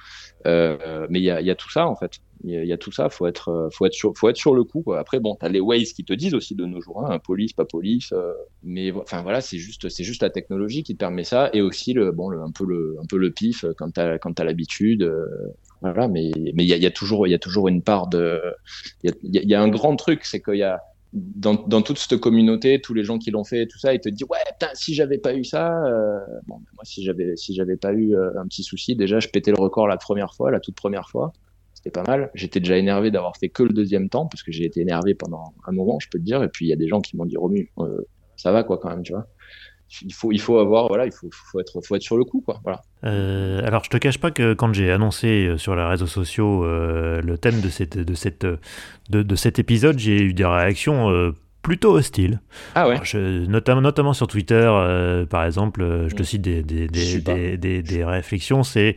Euh, 0.47 1.07
mais 1.11 1.21
il 1.21 1.25
y 1.25 1.31
a, 1.31 1.41
y 1.41 1.51
a, 1.51 1.55
tout 1.55 1.71
ça 1.71 1.87
en 1.87 1.97
fait. 1.97 2.19
Il 2.45 2.51
y, 2.51 2.67
y, 2.67 2.73
a 2.73 2.79
tout 2.79 2.93
ça. 2.93 3.11
Faut 3.11 3.27
être, 3.27 3.51
euh, 3.51 3.69
faut 3.71 3.85
être 3.85 3.93
sur, 3.93 4.13
faut 4.17 4.29
être 4.29 4.37
sur 4.37 4.55
le 4.55 4.65
coup. 4.65 4.83
Quoi. 4.83 4.99
Après, 4.99 5.21
bon, 5.21 5.37
t'as 5.39 5.51
les 5.51 5.61
Waze 5.61 5.93
qui 5.93 6.05
te 6.05 6.15
disent 6.15 6.35
aussi 6.35 6.55
de 6.55 6.65
nos 6.65 6.81
jours, 6.81 7.05
hein, 7.05 7.19
police, 7.19 7.53
pas 7.53 7.67
police. 7.67 8.13
Euh, 8.13 8.33
mais 8.63 8.93
enfin 8.93 9.23
voilà, 9.23 9.43
c'est 9.43 9.59
juste, 9.59 9.89
c'est 9.91 10.05
juste 10.05 10.23
la 10.23 10.31
technologie 10.31 10.83
qui 10.83 10.95
te 10.95 10.99
permet 10.99 11.25
ça, 11.25 11.51
et 11.53 11.61
aussi 11.61 11.93
le, 11.93 12.13
bon, 12.13 12.31
le, 12.31 12.41
un 12.41 12.51
peu 12.51 12.65
le, 12.65 12.97
un 13.03 13.07
peu 13.07 13.19
le 13.19 13.31
pif 13.31 13.67
quand 13.77 13.91
t'as, 13.93 14.19
quand 14.19 14.33
t'as 14.35 14.45
l'habitude. 14.45 15.03
Euh, 15.03 15.27
voilà, 15.83 16.09
mais 16.09 16.31
mais 16.55 16.65
il 16.65 16.69
y 16.69 16.75
a, 16.75 16.77
y 16.77 16.87
a, 16.87 16.91
toujours, 16.91 17.27
il 17.27 17.31
y 17.31 17.35
a 17.35 17.39
toujours 17.39 17.69
une 17.69 17.83
part 17.83 18.09
de, 18.09 18.41
il 19.03 19.15
y 19.25 19.39
a, 19.39 19.43
y 19.43 19.55
a 19.55 19.61
un 19.61 19.69
grand 19.69 19.97
truc, 19.97 20.25
c'est 20.25 20.41
qu'il 20.41 20.57
y 20.57 20.63
a 20.63 20.81
dans, 21.13 21.83
toute 21.83 21.99
cette 21.99 22.21
communauté, 22.21 22.81
tous 22.81 22.95
les 22.95 23.03
gens 23.03 23.19
qui 23.19 23.31
l'ont 23.31 23.45
fait, 23.45 23.67
tout 23.67 23.79
ça, 23.79 23.93
ils 23.93 24.01
te 24.01 24.09
disent 24.09 24.27
ouais, 24.31 24.39
putain, 24.53 24.73
si 24.75 24.95
j'avais 24.95 25.19
pas 25.19 25.35
eu 25.35 25.45
ça, 25.45 25.85
euh, 25.85 26.21
bon, 26.47 26.59
ben, 26.59 26.71
moi 26.75 26.85
si 26.85 27.03
j'avais 27.03 27.37
si 27.37 27.55
j'avais 27.55 27.77
pas 27.77 27.93
eu 27.93 28.15
euh, 28.15 28.31
un 28.41 28.47
petit 28.47 28.63
souci, 28.63 28.95
déjà 28.95 29.19
je 29.19 29.29
pétais 29.29 29.51
le 29.51 29.61
record 29.61 29.89
la 29.89 29.97
première 29.97 30.35
fois, 30.35 30.51
la 30.51 30.61
toute 30.61 30.77
première 30.77 31.09
fois. 31.09 31.33
c'était 31.75 31.91
pas 31.91 32.05
mal. 32.05 32.31
J'étais 32.35 32.61
déjà 32.61 32.77
énervé 32.77 33.11
d'avoir 33.11 33.37
fait 33.37 33.49
que 33.49 33.65
le 33.65 33.73
deuxième 33.73 34.09
temps, 34.09 34.27
parce 34.27 34.45
que 34.45 34.53
j'ai 34.53 34.65
été 34.65 34.81
énervé 34.81 35.15
pendant 35.15 35.53
un 35.67 35.73
moment, 35.73 35.99
je 35.99 36.09
peux 36.09 36.19
te 36.19 36.25
dire. 36.25 36.43
Et 36.45 36.49
puis 36.49 36.67
il 36.67 36.69
y 36.69 36.73
a 36.73 36.77
des 36.77 36.89
gens 36.89 37.01
qui 37.01 37.17
m'ont 37.17 37.27
dit 37.27 37.37
Romu, 37.37 37.73
euh, 37.79 38.03
ça 38.37 38.53
va 38.53 38.63
quoi 38.63 38.79
quand 38.79 38.91
même, 38.91 39.03
tu 39.03 39.13
vois. 39.13 39.27
Il 40.03 40.13
faut, 40.15 40.33
il 40.33 40.41
faut 40.41 40.59
avoir, 40.59 40.89
voilà, 40.89 41.07
il 41.07 41.13
faut, 41.13 41.29
faut, 41.33 41.61
être, 41.61 41.81
faut 41.85 41.97
être 41.97 42.03
sur 42.03 42.17
le 42.17 42.25
coup, 42.25 42.43
quoi. 42.45 42.61
Voilà. 42.63 42.83
Euh, 43.05 43.61
alors, 43.65 43.85
je 43.85 43.91
te 43.91 43.97
cache 43.97 44.19
pas 44.19 44.31
que 44.31 44.55
quand 44.55 44.73
j'ai 44.73 44.91
annoncé 44.91 45.47
euh, 45.47 45.59
sur 45.59 45.75
les 45.75 45.83
réseaux 45.83 46.07
sociaux 46.07 46.65
le 46.65 47.37
thème 47.37 47.61
de, 47.61 47.69
cette, 47.69 47.99
de, 47.99 48.15
cette, 48.15 48.45
de, 48.45 49.23
de 49.23 49.35
cet 49.35 49.59
épisode, 49.59 49.99
j'ai 49.99 50.23
eu 50.23 50.33
des 50.33 50.45
réactions 50.45 51.33
plutôt 51.71 51.93
hostile. 51.93 52.41
Ah 52.75 52.89
ouais. 52.89 52.99
notamment, 53.47 53.81
notamment 53.81 54.13
sur 54.13 54.27
Twitter, 54.27 54.67
euh, 54.69 55.25
par 55.25 55.45
exemple, 55.45 55.83
euh, 55.83 56.09
je 56.09 56.17
te 56.17 56.23
mm. 56.23 56.25
cite 56.25 56.43
des, 56.43 56.63
des, 56.65 56.89
des, 56.89 57.57
des, 57.57 57.81
des 57.81 58.05
réflexions, 58.05 58.65
c'est 58.65 58.97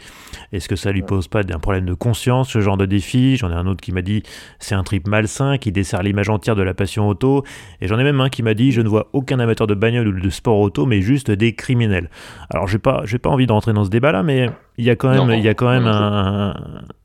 est-ce 0.51 0.67
que 0.67 0.76
ça 0.76 0.91
lui 0.91 1.03
pose 1.03 1.28
pas 1.28 1.41
un 1.41 1.59
problème 1.59 1.86
de 1.86 1.93
conscience, 1.93 2.49
ce 2.49 2.61
genre 2.61 2.76
de 2.76 2.88
défi? 2.88 3.38
J'en 3.38 3.51
ai 3.51 3.53
un 3.53 3.67
autre 3.67 3.82
qui 3.82 3.91
m'a 3.91 4.01
dit 4.01 4.24
c'est 4.57 4.74
un 4.74 4.82
trip 4.82 5.05
malsain 5.05 5.59
qui 5.59 5.71
dessert 5.71 6.01
l'image 6.01 6.30
entière 6.30 6.55
de 6.55 6.63
la 6.63 6.74
passion 6.74 7.07
auto. 7.07 7.43
Et 7.80 7.88
j'en 7.88 7.99
ai 7.99 8.03
même 8.03 8.19
un 8.21 8.30
qui 8.30 8.41
m'a 8.41 8.55
dit 8.55 8.71
je 8.71 8.82
ne 8.82 8.89
vois 8.89 9.07
aucun 9.13 9.38
amateur 9.39 9.67
de 9.67 9.76
bagnole 9.76 10.07
ou 10.07 10.19
de 10.19 10.30
sport 10.32 10.57
auto, 10.57 10.88
mais 10.88 11.03
juste 11.03 11.30
des 11.30 11.53
criminels. 11.53 12.09
Alors 12.49 12.67
j'ai 12.67 12.80
pas, 12.80 13.03
j'ai 13.05 13.19
pas 13.19 13.30
envie 13.30 13.45
d'entrer 13.45 13.74
dans 13.74 13.86
ce 13.86 13.91
débat-là, 13.91 14.24
mais 14.24 14.49
il 14.80 14.86
y 14.86 14.89
a 14.89 14.95
quand 14.95 15.11
même, 15.11 15.30
il 15.38 15.45
y 15.45 15.47
a 15.47 15.53
quand 15.53 15.69
même 15.69 15.86
un, 15.86 16.55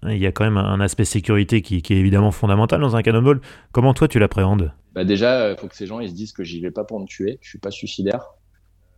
il 0.09 0.17
y 0.17 0.27
a 0.27 0.33
quand 0.33 0.45
même 0.45 0.57
un 0.57 0.81
aspect 0.81 1.05
sécurité 1.05 1.61
qui, 1.61 1.83
qui 1.83 1.93
est 1.93 1.99
évidemment 1.99 2.31
fondamental 2.31 2.81
dans 2.81 2.97
un 2.97 3.03
cannonball. 3.03 3.43
Comment 3.73 3.93
toi 3.93 4.09
tu 4.09 4.19
l'appréhendes? 4.19 4.73
Bah 4.99 5.05
déjà, 5.05 5.53
il 5.53 5.57
faut 5.57 5.69
que 5.69 5.77
ces 5.77 5.87
gens 5.87 6.01
ils 6.01 6.11
se 6.11 6.15
disent 6.15 6.33
que 6.33 6.43
j'y 6.43 6.61
vais 6.61 6.73
pas 6.73 6.83
pour 6.83 6.99
me 6.99 7.07
tuer, 7.07 7.39
je 7.41 7.49
suis 7.49 7.61
pas 7.61 7.71
suicidaire. 7.71 8.33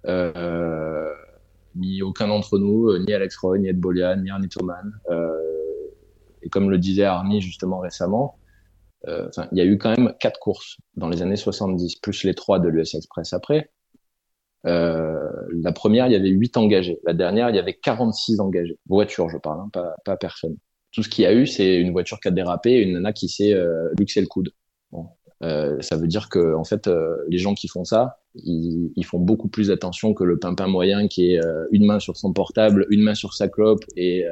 Euh, 0.07 1.13
ni 1.77 2.01
aucun 2.01 2.29
d'entre 2.29 2.59
nous, 2.59 2.89
euh, 2.89 3.05
ni 3.07 3.13
Alex 3.13 3.37
Roy, 3.37 3.59
ni 3.59 3.69
Ed 3.69 3.79
Bolian, 3.79 4.17
ni 4.17 4.31
Arnie 4.31 4.49
Thoman. 4.49 4.99
Euh, 5.11 5.37
et 6.41 6.49
comme 6.49 6.71
le 6.71 6.79
disait 6.79 7.05
Arnie 7.05 7.43
justement 7.43 7.81
récemment, 7.81 8.39
euh, 9.09 9.29
il 9.53 9.59
y 9.59 9.61
a 9.61 9.67
eu 9.67 9.77
quand 9.77 9.95
même 9.95 10.15
quatre 10.19 10.41
courses 10.41 10.79
dans 10.97 11.11
les 11.11 11.21
années 11.21 11.37
70, 11.37 11.97
plus 11.97 12.25
les 12.25 12.35
trois 12.35 12.61
de 12.61 12.69
l'US 12.71 12.95
Express 12.95 13.35
après. 13.35 13.71
Euh, 14.65 15.29
la 15.53 15.73
première, 15.73 16.07
il 16.07 16.15
y 16.15 16.17
avait 16.17 16.31
huit 16.31 16.57
engagés. 16.57 16.99
La 17.05 17.13
dernière, 17.13 17.51
il 17.51 17.57
y 17.57 17.59
avait 17.59 17.75
46 17.75 18.41
engagés. 18.41 18.79
Voiture, 18.89 19.29
je 19.29 19.37
parle, 19.37 19.61
hein, 19.61 19.69
pas, 19.71 19.97
pas 20.07 20.17
personne. 20.17 20.57
Tout 20.93 21.03
ce 21.03 21.11
qu'il 21.11 21.25
y 21.25 21.27
a 21.27 21.35
eu, 21.35 21.47
c'est 21.47 21.77
une 21.77 21.93
voiture 21.93 22.21
qui 22.21 22.29
a 22.29 22.31
dérapé 22.31 22.73
et 22.73 22.83
une 22.83 22.95
nana 22.95 23.13
qui 23.13 23.29
s'est 23.29 23.53
euh, 23.53 23.91
luxé 23.99 24.23
le 24.23 24.27
coude. 24.27 24.51
Euh, 25.43 25.81
ça 25.81 25.97
veut 25.97 26.07
dire 26.07 26.29
que 26.29 26.55
en 26.55 26.65
fait, 26.65 26.87
euh, 26.87 27.17
les 27.29 27.39
gens 27.39 27.55
qui 27.55 27.67
font 27.67 27.85
ça, 27.85 28.19
ils, 28.35 28.93
ils, 28.95 29.07
font 29.07 29.19
beaucoup 29.19 29.49
plus 29.49 29.71
attention 29.71 30.13
que 30.13 30.23
le 30.23 30.39
pimpin 30.39 30.67
moyen 30.67 31.09
qui 31.09 31.33
est 31.33 31.43
euh, 31.43 31.65
une 31.71 31.87
main 31.87 31.99
sur 31.99 32.19
son 32.19 32.35
portable, 32.35 32.87
une 32.91 33.03
main 33.03 33.15
sur 33.15 33.33
sa 33.33 33.49
clope 33.49 33.85
et 33.97 34.25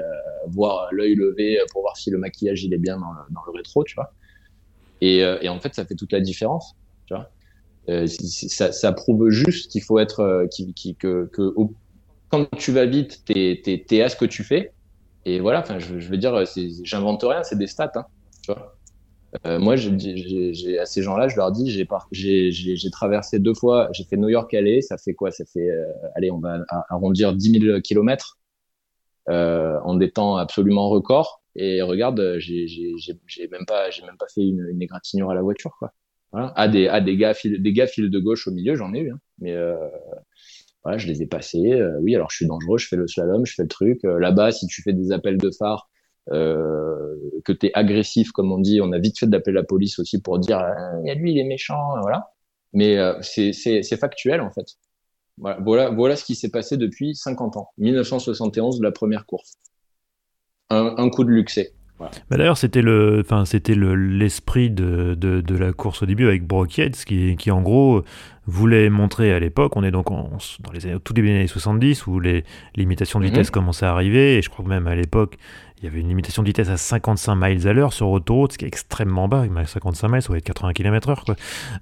voir 0.49 0.89
l'œil 0.93 1.15
levé 1.15 1.59
pour 1.73 1.83
voir 1.83 1.97
si 1.97 2.11
le 2.11 2.19
maquillage 2.19 2.63
il 2.63 2.75
est 2.75 2.79
bien 2.79 2.99
dans 2.99 3.13
le, 3.13 3.35
dans 3.35 3.41
le 3.47 3.53
rétro, 3.53 3.85
tu 3.85 3.95
vois. 3.95 4.13
Et, 5.01 5.19
et, 5.19 5.49
en 5.49 5.61
fait, 5.61 5.75
ça 5.75 5.85
fait 5.85 5.95
toute 5.95 6.13
la 6.13 6.21
différence, 6.21 6.75
tu 7.07 7.15
vois. 7.15 7.31
ça, 8.07 8.73
ça, 8.73 8.93
prouve 8.93 9.31
juste 9.31 9.71
qu'il 9.71 9.83
faut 9.83 9.99
être, 9.99 10.47
qui, 10.51 10.75
qui, 10.75 10.95
que, 10.95 11.31
que 11.33 11.55
quand 12.29 12.47
tu 12.57 12.73
vas 12.73 12.85
vite, 12.85 13.23
t'es 13.25 13.63
es, 13.65 14.03
à 14.03 14.09
ce 14.09 14.17
que 14.17 14.25
tu 14.25 14.45
fais. 14.45 14.73
Et 15.25 15.41
voilà, 15.41 15.61
enfin, 15.61 15.79
je, 15.79 15.99
je 15.99 16.09
veux 16.09 16.17
dire, 16.19 16.45
j'invente 16.83 17.23
rien, 17.23 17.43
c'est 17.43 17.59
des 17.59 17.67
stats, 17.67 17.93
hein, 17.95 18.07
tu 18.43 18.53
vois. 18.53 18.78
Euh, 19.47 19.59
moi, 19.59 19.77
j'ai 19.77 20.79
à 20.79 20.87
ces 20.87 21.03
gens-là, 21.03 21.29
je 21.29 21.37
leur 21.37 21.53
dis, 21.53 21.71
j'ai 21.71 22.91
traversé 22.91 23.39
deux 23.39 23.55
fois, 23.55 23.89
j'ai 23.93 24.05
fait 24.05 24.17
New 24.17 24.29
York 24.29 24.53
aller, 24.55 24.81
ça 24.81 24.97
fait 24.97 25.15
quoi? 25.15 25.31
Ça 25.31 25.45
fait, 25.45 25.69
euh, 25.69 25.85
allez, 26.15 26.31
on 26.31 26.39
va 26.39 26.65
arrondir 26.89 27.35
10 27.35 27.61
000 27.61 27.81
kilomètres 27.81 28.39
euh, 29.29 29.79
en 29.85 29.95
des 29.97 30.11
temps 30.11 30.37
absolument 30.37 30.89
records. 30.89 31.43
Et 31.55 31.83
regarde, 31.83 32.37
j'ai 32.39 33.49
même 33.51 33.67
pas, 33.67 33.91
j'ai 33.91 34.03
même 34.05 34.17
pas 34.19 34.29
fait 34.33 34.43
une, 34.43 34.67
une, 34.71 34.81
égratignure 34.81 35.31
à 35.31 35.35
la 35.35 35.43
voiture, 35.43 35.75
quoi. 35.79 35.93
Voilà. 36.33 36.53
Ah, 36.57 36.69
des, 36.69 36.89
ah, 36.89 37.01
des 37.01 37.17
gars, 37.17 37.35
fil, 37.35 37.61
des 37.63 37.73
gars 37.73 37.87
fil 37.87 38.11
de 38.11 38.19
gauche 38.19 38.47
au 38.47 38.51
milieu, 38.51 38.75
j'en 38.75 38.93
ai 38.93 39.01
eu, 39.01 39.11
hein. 39.11 39.19
mais 39.39 39.55
euh, 39.55 39.77
voilà, 40.83 40.99
je 40.99 41.07
les 41.07 41.23
ai 41.23 41.27
passés. 41.27 41.73
Euh, 41.73 41.99
oui, 42.01 42.15
alors 42.15 42.31
je 42.31 42.37
suis 42.37 42.47
dangereux, 42.47 42.79
je 42.79 42.87
fais 42.87 42.97
le 42.97 43.07
slalom, 43.07 43.45
je 43.47 43.55
fais 43.55 43.63
le 43.63 43.69
truc. 43.69 44.05
Euh, 44.05 44.19
là-bas, 44.19 44.53
si 44.53 44.67
tu 44.67 44.83
fais 44.83 44.93
des 44.93 45.13
appels 45.13 45.39
de 45.39 45.51
phare 45.51 45.89
que 46.31 47.53
tu 47.53 47.67
es 47.67 47.71
agressif, 47.75 48.33
comme 48.33 48.53
on 48.53 48.59
dit. 48.59 48.81
On 48.81 48.93
a 48.93 48.99
vite 48.99 49.19
fait 49.19 49.27
d'appeler 49.27 49.55
la 49.55 49.63
police 49.63 49.99
aussi 49.99 50.21
pour 50.21 50.39
dire 50.39 50.63
il 51.03 51.09
y 51.09 51.11
a 51.11 51.15
lui, 51.15 51.33
il 51.33 51.39
est 51.39 51.45
méchant, 51.45 51.95
voilà. 52.03 52.31
Mais 52.73 52.99
euh, 52.99 53.15
c'est 53.23 53.97
factuel 53.99 54.41
en 54.41 54.51
fait. 54.51 54.77
Voilà, 55.39 56.17
ce 56.17 56.25
qui 56.25 56.35
s'est 56.35 56.51
passé 56.51 56.77
depuis 56.77 57.15
50 57.15 57.57
ans. 57.57 57.69
1971, 57.79 58.81
la 58.83 58.91
première 58.91 59.25
course. 59.25 59.55
Un, 60.71 61.09
coup 61.09 61.25
de 61.25 61.31
luxe. 61.31 61.61
Voilà. 61.97 62.13
Bah 62.29 62.37
D'ailleurs, 62.37 62.59
c'était 62.59 62.83
le, 62.83 63.21
enfin, 63.21 63.45
c'était 63.45 63.75
l'esprit 63.75 64.71
de, 64.71 65.43
la 65.59 65.73
course 65.73 66.03
au 66.03 66.07
début 66.07 66.27
avec 66.27 66.47
Brockheads 66.47 67.05
qui, 67.07 67.37
qui 67.37 67.51
en 67.51 67.63
gros 67.63 68.03
voulait 68.49 68.89
montrer 68.89 69.33
à 69.33 69.39
l'époque, 69.39 69.77
on 69.77 69.85
est 69.85 69.91
donc 69.91 70.11
en, 70.11 70.31
dans 70.61 70.73
les 70.73 70.87
années, 70.87 70.97
tout 71.05 71.13
début 71.13 71.29
des 71.29 71.35
années 71.35 71.47
70 71.47 72.07
où 72.07 72.19
les 72.19 72.45
limitations 72.77 73.21
de 73.21 73.25
mhm. 73.25 73.31
vitesse 73.31 73.51
commençaient 73.51 73.87
à 73.87 73.91
arriver 73.91 74.39
et 74.39 74.43
je 74.43 74.49
crois 74.49 74.65
que 74.65 74.71
même 74.71 74.87
à 74.87 74.95
l'époque 74.95 75.37
il 75.81 75.85
y 75.85 75.89
avait 75.89 76.01
une 76.01 76.09
limitation 76.09 76.43
de 76.43 76.49
vitesse 76.49 76.69
à 76.69 76.77
55 76.77 77.37
miles 77.37 77.69
à 77.69 77.73
l'heure 77.73 77.93
sur 77.93 78.09
autoroute, 78.09 78.53
ce 78.53 78.59
qui 78.59 78.65
est 78.65 78.69
extrêmement 78.69 79.29
bas. 79.29 79.45
55 79.65 80.09
miles, 80.09 80.23
ça 80.23 80.33
va 80.33 80.39
être 80.39 80.45
80 80.45 80.73
km/h. 80.73 81.37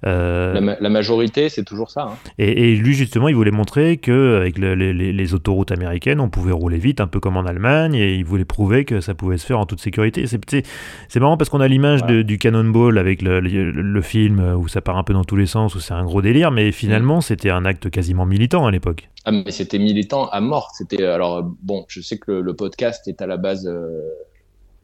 Euh... 0.05 0.75
La, 0.79 0.89
majorité, 0.89 1.49
c'est 1.49 1.63
toujours 1.63 1.89
ça. 1.89 2.03
Hein. 2.03 2.31
Et, 2.37 2.71
et, 2.71 2.75
lui, 2.75 2.93
justement, 2.93 3.27
il 3.27 3.35
voulait 3.35 3.51
montrer 3.51 3.97
qu'avec 3.97 4.57
le, 4.57 4.75
les, 4.75 4.93
les, 4.93 5.33
autoroutes 5.33 5.71
américaines, 5.71 6.19
on 6.19 6.29
pouvait 6.29 6.51
rouler 6.51 6.77
vite, 6.77 7.01
un 7.01 7.07
peu 7.07 7.19
comme 7.19 7.37
en 7.37 7.45
Allemagne, 7.45 7.95
et 7.95 8.13
il 8.13 8.23
voulait 8.23 8.45
prouver 8.45 8.85
que 8.85 9.01
ça 9.01 9.15
pouvait 9.15 9.37
se 9.37 9.45
faire 9.45 9.59
en 9.59 9.65
toute 9.65 9.81
sécurité. 9.81 10.25
C'est 10.27 11.19
marrant 11.19 11.37
parce 11.37 11.49
qu'on 11.49 11.61
a 11.61 11.67
l'image 11.67 12.03
du 12.05 12.37
Cannonball 12.37 12.97
avec 12.97 13.21
le, 13.21 13.39
le, 13.39 14.01
film 14.01 14.39
où 14.57 14.67
ça 14.67 14.81
part 14.81 14.97
un 14.97 15.03
peu 15.03 15.13
dans 15.13 15.23
tous 15.23 15.35
les 15.35 15.47
sens, 15.47 15.73
où 15.75 15.79
c'est 15.79 15.93
un 15.93 16.03
gros 16.05 16.21
délire, 16.21 16.51
mais 16.57 16.71
finalement, 16.71 17.19
mm. 17.19 17.21
c'était 17.21 17.51
un 17.51 17.65
acte 17.65 17.91
quasiment 17.91 18.25
militant 18.25 18.65
à 18.65 18.71
l'époque. 18.71 19.11
Ah, 19.25 19.31
mais 19.31 19.51
c'était 19.51 19.77
militant 19.77 20.27
à 20.29 20.41
mort. 20.41 20.71
C'était 20.73 21.05
alors 21.05 21.43
bon, 21.61 21.85
je 21.87 22.01
sais 22.01 22.17
que 22.17 22.31
le, 22.31 22.55
podcast 22.55 23.07
est 23.07 23.21
à 23.21 23.27
la 23.27 23.37
base 23.37 23.67
euh, 23.67 24.09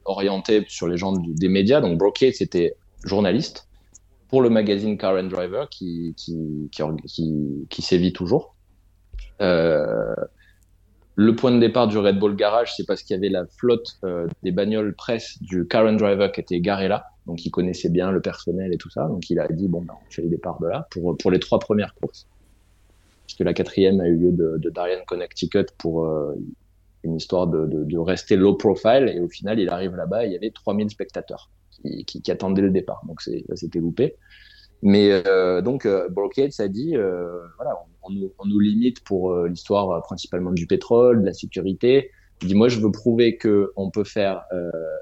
orienté 0.04 0.64
sur 0.68 0.86
les 0.86 0.96
gens 0.96 1.14
des 1.16 1.48
médias. 1.48 1.80
Donc 1.80 1.98
Brocade, 1.98 2.32
c'était 2.34 2.76
journaliste 3.02 3.66
pour 4.28 4.40
le 4.40 4.50
magazine 4.50 4.96
Car 4.96 5.16
and 5.16 5.24
Driver 5.24 5.68
qui 5.68 6.14
qui 6.16 6.70
qui, 6.70 7.66
qui, 7.68 7.82
sévit 7.82 8.12
toujours. 8.12 8.54
Euh, 9.40 10.14
le 11.16 11.36
point 11.36 11.52
de 11.52 11.60
départ 11.60 11.86
du 11.86 11.98
Red 11.98 12.18
Bull 12.18 12.34
Garage, 12.34 12.74
c'est 12.76 12.86
parce 12.86 13.02
qu'il 13.02 13.14
y 13.14 13.18
avait 13.18 13.28
la 13.28 13.46
flotte 13.46 13.98
euh, 14.04 14.26
des 14.42 14.50
bagnoles 14.50 14.94
presse 14.94 15.40
du 15.42 15.66
and 15.72 15.92
Driver 15.92 16.32
qui 16.32 16.40
était 16.40 16.60
garée 16.60 16.88
là. 16.88 17.06
Donc 17.26 17.44
il 17.46 17.50
connaissait 17.50 17.88
bien 17.88 18.10
le 18.10 18.20
personnel 18.20 18.72
et 18.72 18.76
tout 18.76 18.90
ça. 18.90 19.06
Donc 19.06 19.30
il 19.30 19.38
a 19.38 19.48
dit 19.48 19.68
bon, 19.68 19.82
ben, 19.82 19.94
on 19.94 20.10
fait 20.10 20.22
le 20.22 20.28
départ 20.28 20.60
de 20.60 20.66
là 20.66 20.86
pour 20.90 21.16
pour 21.16 21.30
les 21.30 21.38
trois 21.38 21.58
premières 21.58 21.94
courses 21.94 22.26
puisque 23.26 23.40
la 23.40 23.54
quatrième 23.54 24.00
a 24.00 24.06
eu 24.06 24.16
lieu 24.16 24.32
de, 24.32 24.58
de 24.58 24.70
Darien 24.70 25.00
Connecticut 25.06 25.66
pour 25.78 26.06
euh, 26.06 26.34
une 27.04 27.16
histoire 27.16 27.46
de, 27.46 27.66
de, 27.66 27.84
de, 27.84 27.98
rester 27.98 28.36
low 28.36 28.54
profile. 28.54 29.10
Et 29.14 29.20
au 29.20 29.28
final, 29.28 29.58
il 29.58 29.68
arrive 29.68 29.94
là-bas, 29.94 30.26
il 30.26 30.32
y 30.32 30.36
avait 30.36 30.50
3000 30.50 30.90
spectateurs 30.90 31.50
qui, 31.82 32.04
qui, 32.04 32.30
attendaient 32.30 32.62
le 32.62 32.70
départ. 32.70 33.02
Donc 33.06 33.20
c'était 33.22 33.78
loupé. 33.78 34.16
Mais 34.82 35.10
euh, 35.10 35.62
donc, 35.62 35.86
euh, 35.86 36.08
ça 36.50 36.68
dit, 36.68 36.96
euh, 36.96 37.38
voilà, 37.56 37.78
on, 38.06 38.46
nous, 38.46 38.58
limite 38.58 39.02
pour 39.04 39.32
euh, 39.32 39.48
l'histoire 39.48 40.02
principalement 40.02 40.52
du 40.52 40.66
pétrole, 40.66 41.20
de 41.20 41.26
la 41.26 41.32
sécurité. 41.32 42.10
Il 42.42 42.48
dit, 42.48 42.54
moi, 42.54 42.68
je 42.68 42.80
veux 42.80 42.90
prouver 42.90 43.36
que 43.36 43.72
on 43.76 43.90
peut 43.90 44.04
faire 44.04 44.42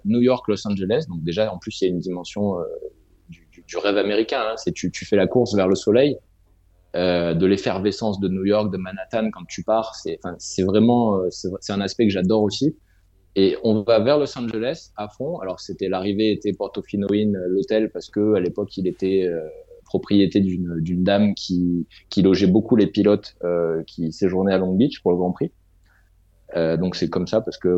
New 0.05 0.21
York, 0.21 0.47
Los 0.49 0.67
Angeles. 0.67 1.07
Donc 1.09 1.25
déjà, 1.25 1.53
en 1.53 1.59
plus, 1.59 1.81
il 1.81 1.85
y 1.85 1.89
a 1.89 1.91
une 1.91 1.99
dimension 1.99 2.57
du, 3.29 3.77
rêve 3.77 3.97
américain. 3.97 4.43
Hein. 4.43 4.55
C'est 4.57 4.73
tu, 4.73 4.91
tu 4.91 5.05
fais 5.05 5.17
la 5.17 5.27
course 5.27 5.55
vers 5.55 5.67
le 5.67 5.75
soleil 5.75 6.19
euh, 6.95 7.33
de 7.33 7.47
l'effervescence 7.47 8.21
de 8.21 8.29
New 8.29 8.45
York, 8.45 8.71
de 8.71 8.77
Manhattan 8.77 9.31
quand 9.31 9.47
tu 9.49 9.63
pars. 9.63 9.95
C'est, 9.95 10.63
vraiment, 10.63 11.21
euh, 11.21 11.29
c'est 11.31 11.73
un 11.73 11.81
aspect 11.81 12.07
que 12.07 12.13
j'adore 12.13 12.43
aussi. 12.43 12.77
Et 13.35 13.57
on 13.65 13.81
va 13.81 13.99
vers 13.99 14.19
Los 14.19 14.37
Angeles 14.39 14.91
à 14.99 15.09
fond. 15.09 15.39
Alors 15.39 15.59
c'était 15.59 15.89
l'arrivée 15.89 16.33
était 16.33 16.53
Portofino 16.53 17.07
Inn, 17.11 17.35
euh, 17.35 17.49
l'hôtel, 17.49 17.91
parce 17.91 18.11
que 18.11 18.35
à 18.35 18.41
l'époque 18.41 18.77
il 18.77 18.87
était 18.87 19.25
euh, 19.25 19.41
propriété 19.93 20.41
d'une, 20.41 21.05
dame 21.05 21.35
qui, 21.35 21.87
logeait 22.17 22.47
beaucoup 22.47 22.77
les 22.77 22.87
pilotes 22.87 23.37
euh, 23.45 23.83
qui 23.87 24.13
séjournaient 24.13 24.55
à 24.55 24.59
Long 24.59 24.75
Beach 24.75 25.03
pour 25.03 25.13
le 25.13 25.19
Grand 25.19 25.33
Prix. 25.33 25.53
donc 26.55 26.97
c'est 26.97 27.11
comme 27.11 27.27
ça 27.27 27.41
parce 27.41 27.59
que 27.59 27.69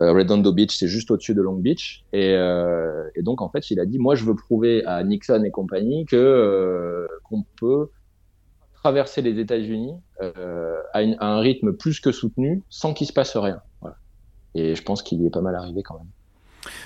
euh, 0.00 0.12
Redondo 0.12 0.52
Beach, 0.52 0.74
c'est 0.76 0.88
juste 0.88 1.10
au-dessus 1.10 1.34
de 1.34 1.42
Long 1.42 1.56
Beach. 1.56 2.04
Et, 2.12 2.34
euh, 2.34 3.08
donc, 3.18 3.42
en 3.42 3.48
fait, 3.50 3.70
il 3.70 3.80
a 3.80 3.86
dit, 3.86 3.98
moi, 3.98 4.14
je 4.14 4.24
veux 4.24 4.34
prouver 4.34 4.84
à 4.86 5.02
Nixon 5.04 5.42
et 5.44 5.50
compagnie 5.50 6.06
que 6.06 6.16
euh, 6.16 7.06
qu'on 7.24 7.44
peut 7.60 7.90
traverser 8.74 9.22
les 9.22 9.38
États-Unis 9.38 9.94
euh, 10.22 10.80
à, 10.92 11.00
un 11.00 11.38
rythme 11.40 11.72
plus 11.72 12.00
que 12.00 12.10
soutenu 12.10 12.62
sans 12.68 12.94
qu'il 12.94 13.06
se 13.06 13.12
passe 13.12 13.36
rien. 13.36 13.60
Et 14.54 14.74
je 14.74 14.82
pense 14.82 15.02
qu'il 15.02 15.22
y 15.22 15.26
est 15.26 15.30
pas 15.30 15.40
mal 15.40 15.54
arrivé 15.54 15.82
quand 15.82 15.98
même 15.98 16.08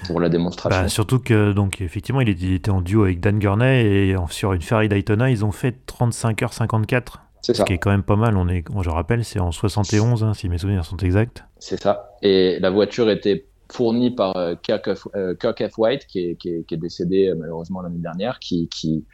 pour 0.07 0.21
la 0.21 0.29
démonstration. 0.29 0.83
Bah, 0.83 0.89
surtout 0.89 1.19
que, 1.19 1.53
donc, 1.53 1.81
effectivement, 1.81 2.21
il 2.21 2.29
était 2.29 2.71
en 2.71 2.81
duo 2.81 3.05
avec 3.05 3.21
Dan 3.21 3.39
Gurney 3.39 3.85
et 3.85 4.17
sur 4.31 4.53
une 4.53 4.63
Ferrari 4.63 4.89
Daytona, 4.89 5.31
ils 5.31 5.45
ont 5.45 5.53
fait 5.53 5.77
35h54 5.87 7.03
Ce 7.43 7.63
qui 7.63 7.73
est 7.73 7.79
quand 7.79 7.91
même 7.91 8.03
pas 8.03 8.17
mal. 8.17 8.37
On 8.37 8.49
est, 8.49 8.65
je 8.83 8.91
rappelle, 8.91 9.25
c'est 9.25 9.41
en 9.41 9.53
71, 9.53 10.25
hein, 10.25 10.35
si 10.35 10.49
mes 10.49 10.59
souvenirs 10.59 10.85
sont 10.85 10.97
exacts. 10.99 11.45
C'est 11.59 11.81
ça. 11.81 12.17
Et 12.23 12.59
la 12.61 12.71
voiture 12.71 13.11
était 13.11 13.47
fournie 13.71 14.11
par 14.11 14.37
euh, 14.37 14.55
Kirk, 14.63 14.95
F. 14.95 15.09
Euh, 15.15 15.35
White, 15.79 16.07
qui 16.07 16.21
est, 16.21 16.37
qui, 16.37 16.51
est, 16.51 16.65
qui 16.65 16.75
est, 16.75 16.79
décédé 16.79 17.29
euh, 17.29 17.35
malheureusement 17.37 17.83
l'année 17.83 17.99
dernière, 17.99 18.39
qui, 18.39 18.69
qui, 18.69 19.05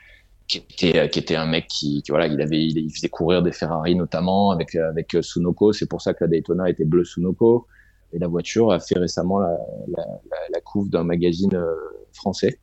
qui, 0.49 0.59
était, 0.59 1.09
qui 1.09 1.19
était 1.19 1.37
un 1.37 1.47
mec 1.47 1.67
qui, 1.69 2.03
voilà, 2.09 2.27
il 2.27 2.41
avait, 2.41 2.63
il, 2.63 2.91
faisait 2.91 3.09
courir 3.09 3.43
des 3.43 3.53
Ferrari 3.53 3.95
notamment 3.95 4.51
avec 4.51 4.75
avec 4.75 5.17
Sunoco. 5.21 5.73
C'est 5.73 5.89
pour 5.89 6.03
ça 6.03 6.13
que 6.15 6.25
la 6.25 6.29
Daytona 6.29 6.69
était 6.69 6.85
bleu 6.85 7.05
Sunoco. 7.05 7.67
Et 8.13 8.19
la 8.19 8.29
voiture 8.29 8.73
a 8.73 8.81
fait 8.81 8.99
récemment 8.99 9.39
la, 9.39 9.59
la, 9.89 10.05
la, 10.31 10.37
la 10.53 10.61
couve 10.61 10.91
d'un 10.91 11.05
magazine 11.05 11.59
français. 12.13 12.59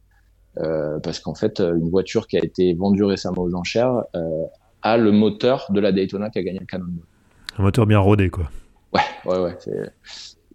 Euh, 0.57 0.99
parce 0.99 1.19
qu'en 1.19 1.35
fait, 1.35 1.59
une 1.59 1.89
voiture 1.89 2.27
qui 2.27 2.37
a 2.37 2.43
été 2.43 2.73
vendue 2.73 3.03
récemment 3.03 3.43
aux 3.43 3.55
enchères 3.55 4.03
euh, 4.15 4.45
a 4.81 4.97
le 4.97 5.11
moteur 5.11 5.67
de 5.69 5.79
la 5.79 5.91
Daytona 5.91 6.29
qui 6.29 6.39
a 6.39 6.43
gagné 6.43 6.59
le 6.59 6.65
Cannonball. 6.65 7.05
Un 7.57 7.63
moteur 7.63 7.85
bien 7.85 7.99
rodé, 7.99 8.29
quoi. 8.29 8.49
Ouais, 8.93 9.01
ouais, 9.25 9.39
ouais. 9.39 9.57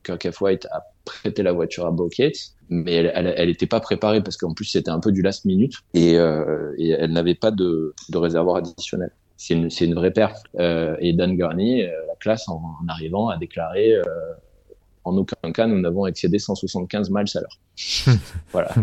Kirk 0.03 0.30
F. 0.30 0.40
White 0.40 0.66
a 0.70 0.82
prêté 1.05 1.42
la 1.42 1.53
voiture 1.53 1.86
à 1.86 1.90
Bucket, 1.90 2.32
mais 2.68 2.95
elle 2.95 3.49
n'était 3.49 3.66
pas 3.66 3.80
préparée 3.80 4.22
parce 4.22 4.36
qu'en 4.36 4.55
plus 4.55 4.64
c'était 4.64 4.90
un 4.90 5.01
peu 5.01 5.12
du 5.12 5.22
last 5.22 5.45
minute 5.45 5.74
et, 5.95 6.18
euh, 6.18 6.72
et 6.78 6.90
elle 6.90 7.12
n'avait 7.12 7.34
pas 7.34 7.51
de, 7.51 7.95
de, 8.11 8.18
réservoir 8.18 8.57
additionnel. 8.57 9.11
C'est 9.36 9.55
une, 9.55 9.68
une, 9.80 9.95
vraie 9.95 10.12
perte. 10.12 10.45
Euh, 10.59 10.97
et 11.01 11.12
Dan 11.12 11.36
Gurney, 11.36 11.84
euh, 11.84 12.07
la 12.07 12.14
classe, 12.16 12.49
en, 12.49 12.55
en, 12.82 12.88
arrivant, 12.88 13.28
a 13.28 13.36
déclaré 13.36 13.95
euh, 13.95 14.03
en 15.05 15.16
aucun 15.16 15.52
cas 15.52 15.66
nous 15.66 15.80
n'avons 15.80 16.07
excédé 16.07 16.38
175 16.38 17.11
miles 17.11 17.24
à 17.34 17.40
l'heure. 17.40 17.59
voilà. 18.52 18.74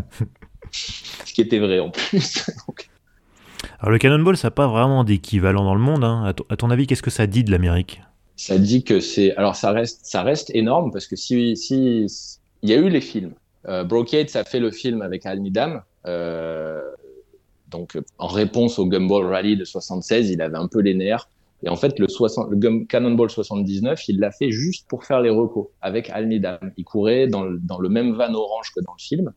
Ce 0.72 1.34
qui 1.34 1.42
était 1.42 1.60
vrai 1.60 1.80
en 1.80 1.90
plus. 1.90 2.46
Alors 3.80 3.92
le 3.92 3.98
Cannonball, 3.98 4.38
ça 4.38 4.48
n'a 4.48 4.52
pas 4.52 4.68
vraiment 4.68 5.04
d'équivalent 5.04 5.64
dans 5.64 5.76
le 5.76 5.82
monde. 5.82 6.04
Hein. 6.04 6.34
À, 6.50 6.56
ton 6.56 6.70
avis, 6.70 6.88
qu'est-ce 6.88 7.04
que 7.04 7.10
ça 7.10 7.28
dit 7.28 7.44
de 7.44 7.52
l'Amérique? 7.52 8.02
Ça 8.36 8.58
dit 8.58 8.84
que 8.84 9.00
c'est. 9.00 9.36
Alors 9.36 9.56
ça 9.56 9.72
reste, 9.72 10.02
ça 10.04 10.24
reste 10.24 10.52
énorme 10.56 10.92
parce 10.92 11.08
que 11.08 11.16
si, 11.16 11.56
si, 11.58 12.08
il 12.62 12.70
y 12.70 12.74
a 12.74 12.78
eu 12.78 12.90
les 12.90 13.02
films. 13.02 13.34
Euh, 13.68 13.84
Brocade, 13.84 14.30
ça 14.30 14.44
fait 14.44 14.60
le 14.60 14.72
film 14.72 15.02
avec 15.02 15.26
Al 15.26 15.40
Nidam. 15.40 15.84
Euh, 16.08 16.82
donc 17.70 17.98
en 18.18 18.28
réponse 18.28 18.80
au 18.80 18.88
Gumball 18.88 19.26
Rally 19.28 19.58
de 19.58 19.66
76, 19.66 20.30
il 20.30 20.42
avait 20.42 20.58
un 20.58 20.68
peu 20.68 20.80
les 20.80 20.94
nerfs. 20.94 21.30
Et 21.64 21.70
en 21.70 21.76
fait, 21.76 22.00
le, 22.00 22.08
60, 22.08 22.50
le 22.50 22.86
Cannonball 22.86 23.30
79, 23.30 24.08
il 24.08 24.20
l'a 24.20 24.32
fait 24.32 24.52
juste 24.52 24.88
pour 24.88 25.04
faire 25.04 25.22
les 25.22 25.30
recos 25.30 25.68
avec 25.82 26.10
Al 26.10 26.28
Nidam. 26.28 26.72
Il 26.78 26.84
courait 26.84 27.28
dans 27.28 27.44
le, 27.44 27.60
dans 27.60 27.80
le 27.80 27.90
même 27.90 28.14
van 28.14 28.34
orange 28.34 28.72
que 28.76 28.82
dans 28.82 28.94
le 28.94 29.02
film, 29.02 29.32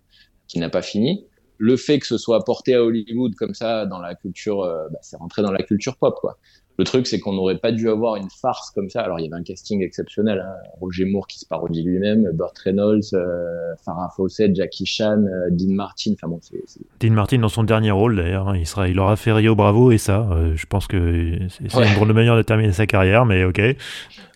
qui 0.48 0.58
n'a 0.58 0.70
pas 0.70 0.82
fini 0.82 1.26
le 1.58 1.76
fait 1.76 1.98
que 1.98 2.06
ce 2.06 2.18
soit 2.18 2.44
porté 2.44 2.74
à 2.74 2.82
Hollywood 2.82 3.34
comme 3.36 3.54
ça 3.54 3.86
dans 3.86 3.98
la 3.98 4.14
culture, 4.14 4.62
euh, 4.62 4.88
bah, 4.90 4.98
c'est 5.02 5.16
rentré 5.16 5.42
dans 5.42 5.52
la 5.52 5.62
culture 5.62 5.96
pop 5.96 6.16
quoi. 6.20 6.38
Le 6.76 6.84
truc, 6.84 7.06
c'est 7.06 7.20
qu'on 7.20 7.32
n'aurait 7.32 7.58
pas 7.58 7.70
dû 7.70 7.88
avoir 7.88 8.16
une 8.16 8.30
farce 8.30 8.70
comme 8.70 8.90
ça. 8.90 9.02
Alors, 9.02 9.20
il 9.20 9.24
y 9.24 9.26
avait 9.26 9.40
un 9.40 9.44
casting 9.44 9.82
exceptionnel. 9.82 10.44
Hein. 10.44 10.54
Roger 10.80 11.04
Moore 11.04 11.28
qui 11.28 11.38
se 11.38 11.46
parodie 11.46 11.84
lui-même, 11.84 12.28
Burt 12.32 12.58
Reynolds, 12.58 13.14
euh, 13.14 13.74
Farah 13.84 14.10
Fawcett, 14.16 14.56
Jackie 14.56 14.84
Chan, 14.84 15.24
euh, 15.24 15.50
Dean 15.50 15.72
Martin. 15.72 16.14
Enfin 16.14 16.26
bon, 16.26 16.40
c'est, 16.42 16.80
Dean 16.98 17.14
Martin 17.14 17.38
dans 17.38 17.48
son 17.48 17.62
dernier 17.62 17.92
rôle 17.92 18.16
d'ailleurs. 18.16 18.48
Hein. 18.48 18.56
il 18.56 18.66
sera, 18.66 18.88
il 18.88 18.98
aura 18.98 19.14
fait 19.14 19.30
Rio 19.30 19.54
Bravo 19.54 19.92
et 19.92 19.98
ça. 19.98 20.28
Euh, 20.32 20.56
je 20.56 20.66
pense 20.66 20.88
que 20.88 21.38
c'est 21.48 21.64
une 21.64 21.94
drôle 21.94 22.08
de 22.08 22.12
manière 22.12 22.36
de 22.36 22.42
terminer 22.42 22.72
sa 22.72 22.86
carrière, 22.86 23.24
mais 23.24 23.44
ok. 23.44 23.60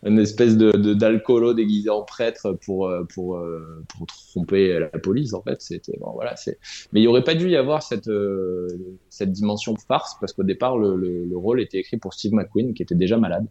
Une 0.05 0.21
espèce 0.21 0.57
de, 0.57 0.71
d'alcoolo 0.95 1.55
déguisé 1.55 1.91
en 1.91 2.03
prêtre 2.03 2.57
pour 2.65 2.89
pour 3.13 3.43
pour 3.89 4.07
tromper 4.07 4.79
la 4.79 4.87
police 4.87 5.35
en 5.35 5.43
fait. 5.43 5.61
C'était 5.61 5.99
bon 5.99 6.13
voilà. 6.13 6.37
C'est. 6.37 6.61
Mais 6.93 7.01
il 7.01 7.03
n'y 7.03 7.09
aurait 7.09 7.25
pas 7.25 7.35
dû 7.35 7.49
y 7.49 7.57
avoir 7.57 7.83
cette 7.83 8.09
cette 9.09 9.33
dimension 9.33 9.75
farce 9.75 10.17
parce 10.21 10.33
qu'au 10.33 10.45
départ 10.45 10.79
le, 10.79 10.95
le, 10.95 11.25
le 11.25 11.37
rôle 11.37 11.61
était 11.61 11.79
écrit 11.79 11.97
pour 11.97 12.15
Steve 12.15 12.28
McQueen 12.33 12.75
qui 12.75 12.83
était 12.83 12.95
déjà 12.95 13.17
malade 13.17 13.47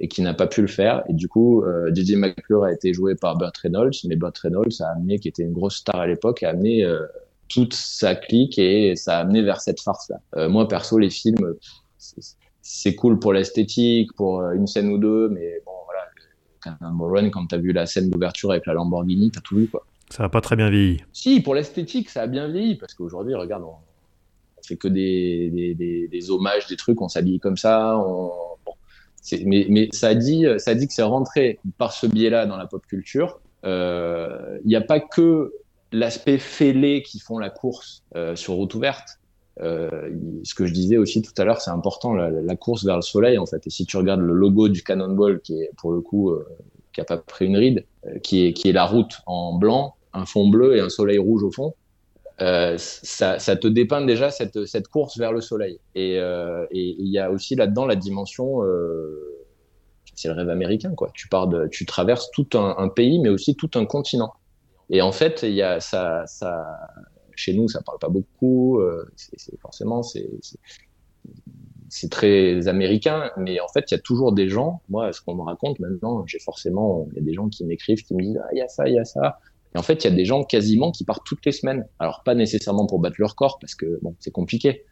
et 0.00 0.08
qui 0.08 0.22
n'a 0.22 0.34
pas 0.34 0.46
pu 0.46 0.62
le 0.62 0.66
faire. 0.66 1.02
Et 1.08 1.12
du 1.12 1.28
coup, 1.28 1.62
euh, 1.62 1.94
DJ 1.94 2.12
McClure 2.12 2.64
a 2.64 2.72
été 2.72 2.94
joué 2.94 3.14
par 3.14 3.36
Burt 3.36 3.56
Reynolds, 3.58 3.92
mais 4.08 4.16
Burt 4.16 4.36
Reynolds 4.38 4.80
a 4.80 4.92
amené, 4.92 5.18
qui 5.18 5.28
était 5.28 5.42
une 5.42 5.52
grosse 5.52 5.76
star 5.76 5.96
à 5.96 6.06
l'époque, 6.06 6.42
a 6.42 6.50
amené 6.50 6.84
euh, 6.84 7.06
toute 7.48 7.74
sa 7.74 8.14
clique 8.14 8.58
et 8.58 8.96
ça 8.96 9.18
a 9.18 9.20
amené 9.20 9.42
vers 9.42 9.60
cette 9.60 9.80
farce-là. 9.80 10.20
Euh, 10.36 10.48
moi, 10.48 10.66
perso, 10.68 10.98
les 10.98 11.10
films, 11.10 11.54
c'est 12.62 12.94
cool 12.94 13.18
pour 13.18 13.34
l'esthétique, 13.34 14.14
pour 14.14 14.40
euh, 14.40 14.52
une 14.52 14.66
scène 14.66 14.88
ou 14.90 14.98
deux, 14.98 15.28
mais 15.28 15.60
bon, 15.66 15.72
voilà, 15.84 16.78
Run, 16.80 17.30
quand 17.30 17.46
t'as 17.46 17.58
vu 17.58 17.72
la 17.72 17.84
scène 17.84 18.08
d'ouverture 18.08 18.52
avec 18.52 18.66
la 18.66 18.72
Lamborghini, 18.72 19.30
t'as 19.30 19.40
tout 19.40 19.56
vu, 19.56 19.66
quoi. 19.66 19.84
Ça 20.08 20.24
a 20.24 20.28
pas 20.28 20.40
très 20.40 20.56
bien 20.56 20.70
vieilli. 20.70 21.04
Si, 21.12 21.40
pour 21.40 21.54
l'esthétique, 21.54 22.08
ça 22.08 22.22
a 22.22 22.26
bien 22.26 22.48
vieilli, 22.48 22.76
parce 22.76 22.94
qu'aujourd'hui, 22.94 23.34
regarde, 23.34 23.62
on, 23.62 23.74
fait 24.70 24.76
que 24.76 24.88
des, 24.88 25.74
des, 26.10 26.30
hommages, 26.30 26.66
des 26.68 26.76
trucs, 26.76 27.00
on 27.00 27.08
s'habille 27.08 27.40
comme 27.40 27.56
ça. 27.56 28.02
Mais, 29.44 29.88
ça 29.92 30.14
dit, 30.14 30.46
ça 30.58 30.74
dit 30.74 30.86
que 30.86 30.94
c'est 30.94 31.02
rentré 31.02 31.58
par 31.78 31.92
ce 31.92 32.06
biais-là 32.06 32.46
dans 32.46 32.56
la 32.56 32.66
pop 32.66 32.86
culture. 32.86 33.40
Il 33.62 33.68
euh, 33.68 34.58
n'y 34.64 34.76
a 34.76 34.80
pas 34.80 35.00
que 35.00 35.52
l'aspect 35.92 36.38
fêlé 36.38 37.02
qui 37.02 37.18
font 37.18 37.38
la 37.38 37.50
course 37.50 38.04
euh, 38.14 38.36
sur 38.36 38.54
route 38.54 38.74
ouverte. 38.74 39.18
Euh, 39.60 39.90
ce 40.44 40.54
que 40.54 40.64
je 40.64 40.72
disais 40.72 40.96
aussi 40.96 41.20
tout 41.20 41.32
à 41.36 41.44
l'heure, 41.44 41.60
c'est 41.60 41.70
important, 41.70 42.14
la, 42.14 42.30
la, 42.30 42.56
course 42.56 42.84
vers 42.84 42.96
le 42.96 43.02
soleil, 43.02 43.36
en 43.36 43.44
fait. 43.44 43.66
Et 43.66 43.70
si 43.70 43.84
tu 43.84 43.98
regardes 43.98 44.20
le 44.20 44.32
logo 44.32 44.68
du 44.68 44.82
Cannonball, 44.82 45.40
qui 45.40 45.60
est 45.60 45.70
pour 45.76 45.92
le 45.92 46.00
coup, 46.00 46.32
qui 46.94 47.00
a 47.00 47.04
pas 47.04 47.18
pris 47.18 47.46
une 47.46 47.56
ride, 47.56 47.84
qui, 48.22 48.46
est, 48.46 48.52
qui 48.54 48.70
est 48.70 48.72
la 48.72 48.86
route 48.86 49.20
en 49.26 49.58
blanc, 49.58 49.96
un 50.14 50.24
fond 50.24 50.48
bleu 50.48 50.76
et 50.76 50.80
un 50.80 50.88
soleil 50.88 51.18
rouge 51.18 51.42
au 51.42 51.50
fond, 51.50 51.74
euh, 52.40 52.76
ça, 52.78 53.38
te 53.38 53.66
dépeint 53.66 54.04
déjà 54.04 54.30
cette, 54.30 54.88
course 54.88 55.18
vers 55.18 55.32
le 55.32 55.40
soleil. 55.40 55.78
Et 55.94 56.18
euh, 56.18 56.66
il 56.72 57.08
y 57.08 57.18
a 57.18 57.30
aussi 57.30 57.54
là-dedans 57.54 57.86
la 57.86 57.96
dimension, 57.96 58.64
euh, 58.64 59.46
c'est 60.14 60.28
le 60.28 60.34
rêve 60.34 60.48
américain, 60.48 60.94
quoi. 60.94 61.10
Tu 61.14 61.28
pars 61.28 61.48
de, 61.48 61.68
tu 61.68 61.86
traverses 61.86 62.30
tout 62.30 62.48
un, 62.54 62.88
pays, 62.88 63.18
mais 63.18 63.28
aussi 63.28 63.56
tout 63.56 63.70
un 63.74 63.84
continent. 63.84 64.32
Et 64.88 65.02
en 65.02 65.12
fait, 65.12 65.42
il 65.42 65.54
y 65.54 65.62
a 65.62 65.80
ça, 65.80 66.26
ça, 66.26 66.66
chez 67.36 67.52
nous, 67.52 67.68
ça 67.68 67.82
parle 67.82 67.98
pas 67.98 68.08
beaucoup. 68.08 68.80
C'est 69.16 69.58
forcément, 69.60 70.02
c'est 70.02 70.28
c'est 71.90 72.08
très 72.08 72.68
américain, 72.68 73.30
mais 73.36 73.60
en 73.60 73.68
fait, 73.68 73.90
il 73.90 73.94
y 73.94 73.96
a 73.96 74.00
toujours 74.00 74.32
des 74.32 74.48
gens. 74.48 74.80
Moi, 74.88 75.12
ce 75.12 75.20
qu'on 75.20 75.34
me 75.34 75.42
raconte 75.42 75.80
maintenant, 75.80 76.24
j'ai 76.24 76.38
forcément, 76.38 77.08
il 77.10 77.16
y 77.16 77.20
a 77.20 77.22
des 77.22 77.34
gens 77.34 77.48
qui 77.48 77.64
m'écrivent, 77.64 78.02
qui 78.04 78.14
me 78.14 78.22
disent, 78.22 78.40
ah, 78.42 78.48
il 78.52 78.58
y 78.58 78.62
a 78.62 78.68
ça, 78.68 78.88
il 78.88 78.94
y 78.94 78.98
a 78.98 79.04
ça. 79.04 79.40
Et 79.74 79.78
en 79.78 79.82
fait, 79.82 80.04
il 80.04 80.10
y 80.10 80.12
a 80.12 80.16
des 80.16 80.24
gens 80.24 80.42
quasiment 80.42 80.90
qui 80.90 81.04
partent 81.04 81.24
toutes 81.24 81.44
les 81.46 81.52
semaines. 81.52 81.86
Alors, 81.98 82.22
pas 82.24 82.34
nécessairement 82.34 82.86
pour 82.86 82.98
battre 82.98 83.16
leur 83.18 83.36
corps, 83.36 83.58
parce 83.60 83.74
que 83.74 83.98
bon, 84.02 84.16
c'est 84.18 84.32
compliqué, 84.32 84.84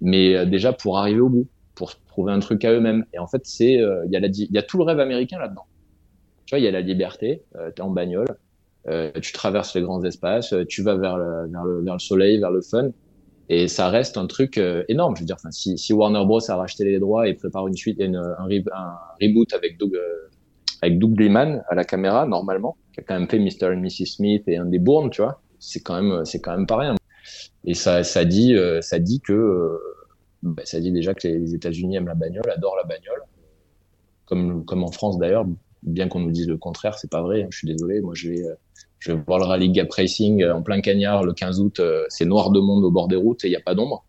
mais 0.00 0.34
euh, 0.34 0.44
déjà 0.46 0.72
pour 0.72 0.98
arriver 0.98 1.20
au 1.20 1.28
bout, 1.28 1.48
pour 1.74 1.94
trouver 2.06 2.32
un 2.32 2.40
truc 2.40 2.64
à 2.64 2.72
eux-mêmes. 2.72 3.04
Et 3.12 3.18
en 3.18 3.26
fait, 3.26 3.42
c'est 3.44 3.80
euh, 3.80 4.04
il 4.06 4.12
y, 4.12 4.16
a 4.16 4.20
y 4.20 4.58
a 4.58 4.62
tout 4.62 4.78
le 4.78 4.84
rêve 4.84 5.00
américain 5.00 5.38
là-dedans. 5.38 5.66
Tu 6.46 6.54
vois, 6.54 6.58
il 6.58 6.64
y 6.64 6.68
a 6.68 6.70
la 6.70 6.80
liberté, 6.80 7.42
euh, 7.56 7.70
tu 7.74 7.80
es 7.80 7.84
en 7.84 7.90
bagnole, 7.90 8.36
euh, 8.88 9.10
tu 9.20 9.32
traverses 9.32 9.74
les 9.74 9.82
grands 9.82 10.02
espaces, 10.04 10.54
tu 10.68 10.82
vas 10.82 10.96
vers 10.96 11.16
le, 11.16 11.48
vers, 11.50 11.64
le, 11.64 11.82
vers 11.82 11.94
le 11.94 12.00
soleil, 12.00 12.38
vers 12.38 12.50
le 12.50 12.60
fun. 12.60 12.90
Et 13.48 13.68
ça 13.68 13.88
reste 13.88 14.16
un 14.16 14.26
truc 14.26 14.58
énorme. 14.88 15.16
Je 15.16 15.22
veux 15.22 15.26
dire, 15.26 15.36
si, 15.50 15.76
si 15.76 15.92
Warner 15.92 16.24
Bros 16.24 16.50
a 16.50 16.56
racheté 16.56 16.84
les 16.84 16.98
droits 16.98 17.28
et 17.28 17.34
prépare 17.34 17.66
une 17.68 17.76
suite, 17.76 18.00
un, 18.00 18.14
un, 18.14 18.44
reboot 19.20 19.52
avec 19.52 19.78
Doug, 19.78 19.92
avec 20.82 20.98
Doug 20.98 21.18
Liman 21.18 21.62
à 21.68 21.74
la 21.76 21.84
caméra, 21.84 22.26
normalement, 22.26 22.76
qui 22.92 23.00
a 23.00 23.02
quand 23.04 23.18
même 23.18 23.28
fait 23.28 23.38
Mr. 23.38 23.72
et 23.72 23.76
Mrs. 23.76 24.06
Smith 24.06 24.42
et 24.48 24.56
un 24.56 24.66
des 24.66 24.80
Bourne, 24.80 25.10
tu 25.10 25.22
vois, 25.22 25.40
c'est 25.60 25.80
quand 25.80 26.02
même, 26.02 26.24
c'est 26.24 26.40
quand 26.40 26.56
même 26.56 26.66
pas 26.66 26.76
rien. 26.76 26.96
Et 27.64 27.74
ça, 27.74 28.02
ça 28.02 28.24
dit, 28.24 28.54
euh, 28.56 28.80
ça 28.82 28.98
dit 28.98 29.20
que, 29.20 29.32
euh, 29.32 29.78
bah, 30.42 30.62
ça 30.64 30.80
dit 30.80 30.90
déjà 30.90 31.14
que 31.14 31.28
les 31.28 31.54
États-Unis 31.54 31.96
aiment 31.96 32.08
la 32.08 32.16
bagnole, 32.16 32.50
adorent 32.50 32.76
la 32.76 32.82
bagnole, 32.82 33.22
comme, 34.26 34.64
comme 34.64 34.82
en 34.82 34.90
France 34.90 35.18
d'ailleurs. 35.18 35.46
Bien 35.84 36.08
qu'on 36.08 36.20
nous 36.20 36.30
dise 36.30 36.48
le 36.48 36.58
contraire, 36.58 36.98
c'est 36.98 37.10
pas 37.10 37.22
vrai. 37.22 37.44
Hein, 37.44 37.48
je 37.50 37.58
suis 37.58 37.68
désolé. 37.68 38.00
Moi, 38.00 38.14
je 38.14 38.30
vais, 38.30 38.44
euh, 38.44 38.54
je 38.98 39.12
vais 39.12 39.20
voir 39.26 39.38
le 39.38 39.44
rallye 39.44 39.70
Gap 39.70 39.90
Racing 39.90 40.44
en 40.44 40.62
plein 40.62 40.80
cagnard 40.80 41.24
le 41.24 41.32
15 41.32 41.60
août. 41.60 41.80
c'est 42.08 42.24
noir 42.24 42.50
de 42.50 42.60
monde 42.60 42.84
au 42.84 42.90
bord 42.90 43.08
des 43.08 43.16
routes 43.16 43.44
et 43.44 43.48
il 43.48 43.50
n'y 43.50 43.56
a 43.56 43.60
pas 43.60 43.74
d'ombre. 43.74 44.04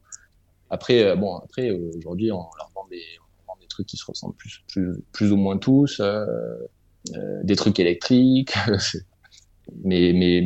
Après, 0.69 1.15
bon, 1.15 1.35
après 1.35 1.71
aujourd'hui, 1.71 2.31
on 2.31 2.45
leur 2.57 2.69
vend 2.75 2.85
des, 2.91 3.01
trucs 3.73 3.87
qui 3.87 3.97
se 3.97 4.05
ressemblent 4.05 4.35
plus, 4.35 4.63
plus, 4.67 4.93
plus 5.11 5.31
ou 5.31 5.37
moins 5.37 5.57
tous, 5.57 5.99
euh, 5.99 6.25
euh, 7.15 7.41
des 7.43 7.55
trucs 7.55 7.79
électriques. 7.79 8.53
mais, 9.83 10.13
mais, 10.13 10.41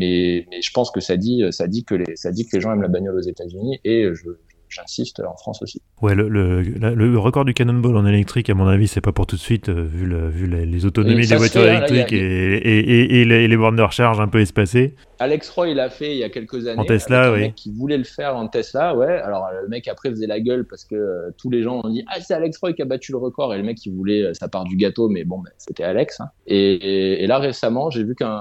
mais, 0.49 0.61
je 0.61 0.71
pense 0.71 0.91
que 0.91 0.99
ça 0.99 1.17
dit, 1.17 1.43
ça 1.51 1.67
dit 1.67 1.83
que 1.83 1.95
les, 1.95 2.15
ça 2.15 2.31
dit 2.31 2.47
que 2.47 2.55
les 2.55 2.61
gens 2.61 2.73
aiment 2.73 2.81
la 2.81 2.87
bagnole 2.87 3.17
aux 3.17 3.21
États-Unis 3.21 3.79
et 3.83 4.09
je, 4.13 4.29
j'insiste, 4.69 5.19
en 5.19 5.35
France 5.35 5.61
aussi. 5.61 5.81
Ouais, 6.01 6.15
le, 6.15 6.27
le, 6.29 6.61
le, 6.61 7.19
record 7.19 7.45
du 7.45 7.53
Cannonball 7.53 7.97
en 7.97 8.05
électrique, 8.05 8.49
à 8.49 8.53
mon 8.53 8.67
avis, 8.67 8.87
c'est 8.87 9.01
pas 9.01 9.11
pour 9.11 9.25
tout 9.25 9.35
de 9.35 9.41
suite, 9.41 9.69
euh, 9.69 9.83
vu, 9.83 10.05
le, 10.05 10.29
vu 10.29 10.47
les, 10.47 10.85
autonomies 10.85 11.27
des 11.27 11.35
voitures 11.35 11.65
électriques 11.65 12.13
et, 12.13 12.55
et, 12.57 13.21
et, 13.21 13.25
les, 13.25 13.47
les, 13.47 13.57
bornes 13.57 13.75
de 13.75 13.81
recharge 13.81 14.19
un 14.19 14.27
peu 14.27 14.39
espacées. 14.39 14.95
Alex 15.19 15.49
Roy 15.49 15.73
l'a 15.73 15.89
fait 15.89 16.11
il 16.11 16.17
y 16.17 16.23
a 16.23 16.29
quelques 16.29 16.67
années. 16.67 16.79
En 16.79 16.85
Tesla, 16.85 17.33
oui. 17.33 17.51
Qui 17.53 17.71
voulait 17.71 17.97
le 17.97 18.03
faire 18.03 18.35
en 18.35 18.47
Tesla, 18.47 18.95
ouais. 18.95 19.17
Alors 19.19 19.49
le 19.61 19.67
mec 19.67 19.87
après 19.87 20.09
faisait 20.09 20.27
la 20.27 20.39
gueule 20.39 20.65
parce 20.65 20.85
que 20.85 20.95
euh, 20.95 21.31
tous 21.37 21.49
les 21.49 21.63
gens 21.63 21.81
ont 21.83 21.89
dit 21.89 22.03
ah 22.07 22.19
c'est 22.21 22.33
Alex 22.33 22.57
Roy 22.59 22.73
qui 22.73 22.81
a 22.81 22.85
battu 22.85 23.11
le 23.11 23.17
record 23.17 23.53
et 23.53 23.57
le 23.57 23.63
mec 23.63 23.83
il 23.85 23.93
voulait 23.93 24.21
euh, 24.21 24.33
sa 24.33 24.47
part 24.47 24.65
du 24.65 24.75
gâteau, 24.75 25.09
mais 25.09 25.23
bon 25.23 25.41
c'était 25.57 25.83
Alex. 25.83 26.19
Hein. 26.21 26.29
Et, 26.45 27.25
là 27.27 27.39
récemment 27.39 27.89
j'ai 27.89 28.03
vu 28.03 28.15
qu'un 28.15 28.39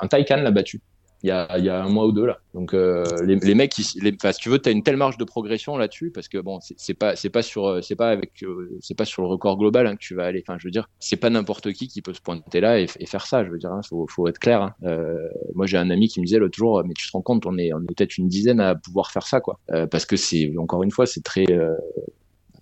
un 0.00 0.06
Taycan 0.06 0.36
l'a 0.36 0.50
battu. 0.50 0.80
Il 1.22 1.28
y 1.28 1.30
a, 1.30 1.58
il 1.58 1.64
y 1.64 1.68
a 1.68 1.82
un 1.82 1.88
mois 1.88 2.06
ou 2.06 2.12
deux 2.12 2.26
là. 2.26 2.38
Donc 2.54 2.74
euh, 2.74 3.04
les, 3.24 3.36
les, 3.36 3.54
mecs, 3.54 3.76
les, 3.76 3.84
si 3.84 4.40
tu 4.40 4.48
veux, 4.48 4.58
tu 4.58 4.68
as 4.68 4.72
une 4.72 4.82
telle 4.82 4.96
marge 4.96 5.16
de 5.16 5.24
progression 5.24 5.76
là-dessus 5.76 6.10
parce 6.10 6.28
que 6.28 6.38
bon, 6.38 6.58
c'est 6.60 6.94
pas 6.94 7.16
c'est 7.16 7.30
pas 7.30 7.42
sur 7.42 7.82
c'est 7.82 7.96
pas 7.96 8.10
avec 8.10 8.44
c'est 8.80 8.96
pas 8.96 9.04
sur 9.04 9.22
le 9.22 9.28
record 9.28 9.56
global 9.56 9.86
hein, 9.86 9.94
que 9.94 10.00
tu 10.00 10.14
vas 10.14 10.24
aller. 10.24 10.42
Enfin, 10.46 10.58
je 10.58 10.66
veux 10.66 10.70
dire, 10.70 10.88
c'est 10.98 11.16
pas 11.16 11.30
n'importe 11.30 11.72
qui 11.72 11.88
qui 11.88 12.02
peut 12.02 12.12
se 12.12 12.20
pointer 12.20 12.60
là 12.60 12.80
et, 12.80 12.86
et 12.98 13.06
faire 13.06 13.26
ça. 13.26 13.44
Je 13.44 13.50
veux 13.50 13.58
dire, 13.58 13.72
hein, 13.72 13.80
faut, 13.88 14.06
faut 14.08 14.26
être 14.28 14.38
clair. 14.38 14.62
Hein. 14.62 14.74
Euh, 14.84 15.16
moi, 15.54 15.66
j'ai 15.66 15.78
un 15.78 15.90
ami 15.90 16.08
qui 16.08 16.20
me 16.20 16.26
disait 16.26 16.38
l'autre 16.38 16.58
jour, 16.58 16.82
mais 16.84 16.94
tu 16.94 17.06
te 17.06 17.12
rends 17.12 17.22
compte, 17.22 17.46
on 17.46 17.56
est 17.56 17.72
on 17.72 17.80
est 17.80 17.94
peut-être 17.94 18.18
une 18.18 18.28
dizaine 18.28 18.60
à 18.60 18.74
pouvoir 18.74 19.10
faire 19.10 19.26
ça 19.26 19.40
quoi. 19.40 19.58
Euh, 19.70 19.86
parce 19.86 20.06
que 20.06 20.16
c'est 20.16 20.52
encore 20.58 20.82
une 20.82 20.90
fois, 20.90 21.06
c'est 21.06 21.22
très 21.22 21.46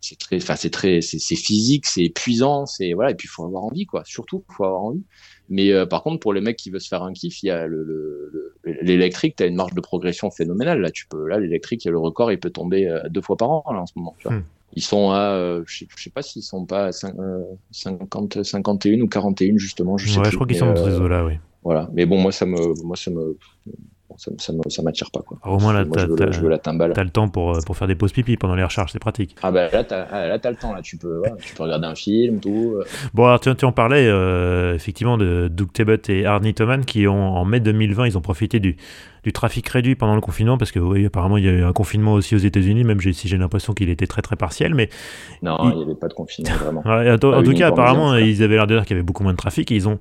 c'est 0.00 0.18
très, 0.18 0.36
enfin 0.36 0.56
c'est 0.56 0.70
très, 0.70 1.00
c'est 1.00 1.36
physique, 1.36 1.86
c'est 1.86 2.04
épuisant, 2.04 2.66
c'est 2.66 2.92
voilà, 2.94 3.10
et 3.10 3.14
puis 3.14 3.26
il 3.26 3.30
faut 3.30 3.44
avoir 3.44 3.64
envie 3.64 3.86
quoi. 3.86 4.02
Surtout, 4.04 4.44
faut 4.48 4.64
avoir 4.64 4.82
envie. 4.82 5.02
Mais 5.48 5.72
euh, 5.72 5.84
par 5.84 6.02
contre, 6.02 6.20
pour 6.20 6.32
les 6.32 6.40
mecs 6.40 6.56
qui 6.56 6.70
veulent 6.70 6.80
se 6.80 6.88
faire 6.88 7.02
un 7.02 7.12
kiff, 7.12 7.42
il 7.42 7.46
y 7.46 7.50
a 7.50 7.66
le 7.66 8.54
l'électrique, 8.64 9.36
tu 9.36 9.42
as 9.42 9.46
une 9.46 9.56
marge 9.56 9.74
de 9.74 9.80
progression 9.80 10.30
phénoménale. 10.30 10.80
Là, 10.80 10.90
tu 10.90 11.06
peux, 11.06 11.26
là, 11.26 11.38
l'électrique, 11.38 11.84
le 11.84 11.98
record, 11.98 12.30
il 12.30 12.38
peut 12.38 12.50
tomber 12.50 12.88
euh, 12.88 13.00
deux 13.08 13.20
fois 13.20 13.36
par 13.36 13.50
an 13.50 13.64
là, 13.72 13.80
en 13.80 13.86
ce 13.86 13.92
moment. 13.96 14.14
Tu 14.18 14.28
vois. 14.28 14.38
Hmm. 14.38 14.44
Ils 14.74 14.82
sont 14.82 15.10
à, 15.10 15.32
euh, 15.32 15.64
je, 15.66 15.78
sais, 15.78 15.86
sais 15.96 16.10
pas 16.10 16.22
s'ils 16.22 16.44
sont 16.44 16.64
pas 16.64 16.86
à 16.86 16.92
50, 16.92 18.44
51 18.44 19.00
ou 19.00 19.08
41 19.08 19.56
justement. 19.56 19.98
Je, 19.98 20.08
sais 20.08 20.18
ouais, 20.18 20.30
je 20.30 20.36
crois 20.36 20.46
qu'ils 20.46 20.56
sont 20.56 20.72
dans 20.72 20.84
ces 20.84 20.96
eaux-là, 20.96 21.24
oui. 21.24 21.34
Voilà. 21.64 21.90
Mais 21.92 22.06
bon, 22.06 22.18
moi, 22.18 22.30
ça 22.30 22.46
me, 22.46 22.84
moi, 22.84 22.96
ça 22.96 23.10
me, 23.10 23.36
ça, 24.38 24.52
ça 24.68 24.82
m'attire 24.82 25.10
pas. 25.10 25.22
Quoi. 25.22 25.38
au 25.44 25.58
moins, 25.58 25.72
là, 25.72 25.84
tu 25.84 25.98
je, 25.98 26.40
veux 26.40 26.50
la 26.50 26.58
timbale. 26.58 26.92
T'as 26.92 27.04
le 27.04 27.10
temps 27.10 27.28
pour, 27.28 27.58
pour 27.64 27.76
faire 27.76 27.88
des 27.88 27.94
pauses 27.94 28.12
pipi 28.12 28.36
pendant 28.36 28.54
les 28.54 28.62
recharges, 28.62 28.92
c'est 28.92 28.98
pratique. 28.98 29.34
Ah 29.42 29.50
bah 29.50 29.68
là, 29.72 29.82
t'as 29.82 30.06
ah, 30.10 30.38
as 30.42 30.50
le 30.50 30.56
temps, 30.56 30.74
là, 30.74 30.82
tu 30.82 30.98
peux, 30.98 31.22
tu 31.42 31.54
peux 31.54 31.62
regarder 31.62 31.86
un 31.86 31.94
film, 31.94 32.38
tout. 32.40 32.74
Euh. 32.76 32.84
Bon, 33.14 33.24
alors 33.24 33.40
tu, 33.40 33.54
tu 33.54 33.64
en 33.64 33.72
parlais 33.72 34.06
euh, 34.06 34.74
effectivement 34.74 35.16
de 35.16 35.48
Doug 35.50 35.72
Tebbutt 35.72 36.10
et 36.10 36.26
Arnie 36.26 36.52
Toman 36.52 36.84
qui 36.84 37.06
ont, 37.06 37.36
en 37.36 37.44
mai 37.46 37.60
2020, 37.60 38.08
ils 38.08 38.18
ont 38.18 38.20
profité 38.20 38.60
du, 38.60 38.76
du 39.24 39.32
trafic 39.32 39.66
réduit 39.68 39.94
pendant 39.94 40.14
le 40.14 40.20
confinement 40.20 40.58
parce 40.58 40.70
que 40.70 40.78
oui, 40.78 41.06
apparemment 41.06 41.38
il 41.38 41.44
y 41.44 41.48
a 41.48 41.52
eu 41.52 41.64
un 41.64 41.72
confinement 41.72 42.12
aussi 42.12 42.34
aux 42.34 42.38
États-unis, 42.38 42.84
même 42.84 43.00
si 43.00 43.26
j'ai 43.26 43.38
l'impression 43.38 43.72
qu'il 43.72 43.88
était 43.88 44.06
très 44.06 44.22
très 44.22 44.36
partiel. 44.36 44.74
Mais 44.74 44.90
non, 45.42 45.56
il 45.70 45.76
n'y 45.76 45.82
avait 45.82 45.94
pas 45.94 46.08
de 46.08 46.14
confinement 46.14 46.54
vraiment. 46.60 46.82
en, 46.84 47.42
tout 47.42 47.54
cas, 47.54 47.68
apparemment, 47.68 48.16
ils 48.16 48.42
avaient 48.42 48.56
l'air 48.56 48.66
de 48.66 48.74
dire 48.74 48.84
qu'il 48.84 48.96
y 48.96 48.98
avait 48.98 49.06
beaucoup 49.06 49.22
moins 49.22 49.32
de 49.32 49.38
trafic 49.38 49.72
et 49.72 49.74
ils 49.74 49.88
ont 49.88 49.98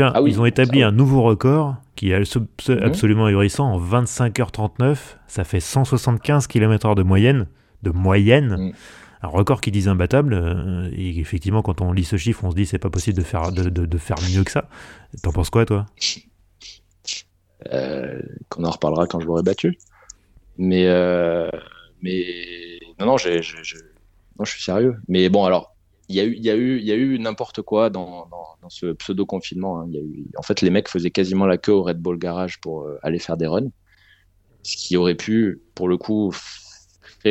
ah 0.00 0.20
ils 0.26 0.40
ont 0.40 0.46
établi 0.46 0.82
un 0.82 0.92
nouveau 0.92 1.22
record 1.22 1.76
qui 1.96 2.10
est 2.10 2.36
mhm. 2.36 2.82
absolument 2.82 3.26
ahurissant 3.26 3.72
en 3.72 3.80
25h39. 3.80 4.96
Ça 5.26 5.44
fait 5.44 5.60
175 5.60 6.46
km/h 6.46 6.94
de 6.94 7.02
moyenne. 7.02 7.46
De 7.82 7.90
moyenne. 7.90 8.72
Un 9.22 9.28
record 9.28 9.60
qui 9.60 9.70
disent 9.70 9.88
imbattable. 9.88 10.34
Euh, 10.34 10.88
et 10.92 11.18
effectivement, 11.18 11.62
quand 11.62 11.80
on 11.80 11.92
lit 11.92 12.04
ce 12.04 12.16
chiffre, 12.16 12.44
on 12.44 12.50
se 12.50 12.56
dit 12.56 12.66
c'est 12.66 12.78
pas 12.78 12.90
possible 12.90 13.18
de 13.18 13.24
faire, 13.24 13.50
de, 13.50 13.98
faire 13.98 14.16
mieux 14.32 14.44
que 14.44 14.50
ça. 14.50 14.68
T'en 15.22 15.32
penses 15.32 15.50
quoi, 15.50 15.64
toi? 15.64 15.86
Euh, 17.72 18.20
Qu'on 18.48 18.64
en 18.64 18.70
reparlera 18.70 19.06
quand 19.06 19.18
je 19.20 19.26
l'aurai 19.26 19.42
battu. 19.42 19.76
Mais, 20.56 20.86
euh, 20.86 21.50
mais 22.02 22.24
non, 23.00 23.06
non, 23.06 23.16
je 23.16 23.40
suis 24.44 24.62
sérieux. 24.62 24.96
Mais 25.08 25.28
bon, 25.28 25.44
alors, 25.44 25.74
il 26.08 26.16
y 26.16 26.20
a 26.20 26.24
eu, 26.24 26.34
il 26.34 26.44
y 26.44 26.50
a 26.50 26.56
eu, 26.56 26.78
il 26.78 26.84
y 26.84 26.92
a 26.92 26.94
eu 26.94 27.18
n'importe 27.18 27.62
quoi 27.62 27.90
dans, 27.90 28.26
dans, 28.26 28.56
dans, 28.62 28.70
ce 28.70 28.92
pseudo 28.92 29.26
confinement. 29.26 29.80
Hein. 29.80 29.86
Il 29.88 29.94
y 29.94 29.98
a 29.98 30.02
eu, 30.02 30.26
en 30.36 30.42
fait, 30.42 30.62
les 30.62 30.70
mecs 30.70 30.88
faisaient 30.88 31.10
quasiment 31.10 31.46
la 31.46 31.58
queue 31.58 31.72
au 31.72 31.82
Red 31.82 31.98
Bull 31.98 32.18
Garage 32.18 32.60
pour 32.60 32.82
euh, 32.82 32.98
aller 33.02 33.18
faire 33.18 33.36
des 33.36 33.46
runs, 33.46 33.70
ce 34.62 34.76
qui 34.76 34.96
aurait 34.96 35.14
pu, 35.14 35.60
pour 35.74 35.88
le 35.88 35.98
coup, 35.98 36.32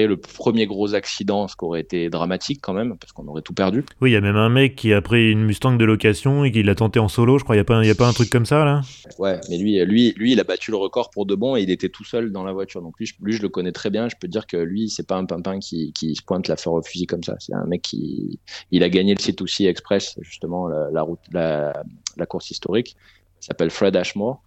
le 0.05 0.17
premier 0.17 0.67
gros 0.67 0.93
accident, 0.93 1.47
ce 1.47 1.55
qui 1.55 1.65
aurait 1.65 1.81
été 1.81 2.09
dramatique 2.09 2.59
quand 2.61 2.73
même, 2.73 2.97
parce 2.97 3.13
qu'on 3.13 3.27
aurait 3.27 3.41
tout 3.41 3.53
perdu. 3.53 3.83
Oui, 4.01 4.11
il 4.11 4.13
y 4.13 4.17
a 4.17 4.21
même 4.21 4.35
un 4.35 4.49
mec 4.49 4.75
qui 4.75 4.93
a 4.93 5.01
pris 5.01 5.31
une 5.31 5.45
Mustang 5.45 5.77
de 5.77 5.85
location 5.85 6.43
et 6.43 6.51
qui 6.51 6.61
l'a 6.61 6.75
tenté 6.75 6.99
en 6.99 7.07
solo, 7.07 7.37
je 7.39 7.43
crois. 7.43 7.55
Il 7.55 7.59
n'y 7.59 7.61
a, 7.61 7.65
pas 7.65 7.75
un, 7.75 7.83
y 7.83 7.89
a 7.89 7.95
pas 7.95 8.07
un 8.07 8.13
truc 8.13 8.29
comme 8.29 8.45
ça, 8.45 8.63
là? 8.65 8.81
Ouais, 9.17 9.39
mais 9.49 9.57
lui, 9.57 9.83
lui, 9.85 10.13
lui, 10.17 10.33
il 10.33 10.39
a 10.39 10.43
battu 10.43 10.71
le 10.71 10.77
record 10.77 11.09
pour 11.09 11.25
de 11.25 11.33
bon 11.33 11.55
et 11.55 11.61
il 11.61 11.71
était 11.71 11.89
tout 11.89 12.03
seul 12.03 12.31
dans 12.31 12.43
la 12.43 12.53
voiture. 12.53 12.81
Donc 12.81 12.99
lui, 12.99 13.05
je, 13.05 13.15
lui, 13.21 13.33
je 13.33 13.41
le 13.41 13.49
connais 13.49 13.71
très 13.71 13.89
bien. 13.89 14.09
Je 14.09 14.15
peux 14.19 14.27
dire 14.27 14.45
que 14.45 14.57
lui, 14.57 14.89
c'est 14.89 15.07
pas 15.07 15.15
un 15.15 15.25
pimpin 15.25 15.59
qui, 15.59 15.93
qui 15.93 16.15
se 16.15 16.21
pointe 16.21 16.47
la 16.47 16.57
fleur 16.57 16.75
au 16.75 16.81
fusil 16.81 17.07
comme 17.07 17.23
ça. 17.23 17.35
C'est 17.39 17.53
un 17.53 17.65
mec 17.65 17.81
qui 17.81 18.39
il 18.71 18.83
a 18.83 18.89
gagné 18.89 19.15
le 19.15 19.19
C2C 19.19 19.67
Express, 19.67 20.19
justement, 20.21 20.67
la, 20.67 21.01
route, 21.01 21.19
la, 21.31 21.83
la 22.17 22.25
course 22.25 22.51
historique. 22.51 22.95
Il 23.41 23.45
s'appelle 23.45 23.69
Fred 23.69 23.95
Ashmore. 23.95 24.41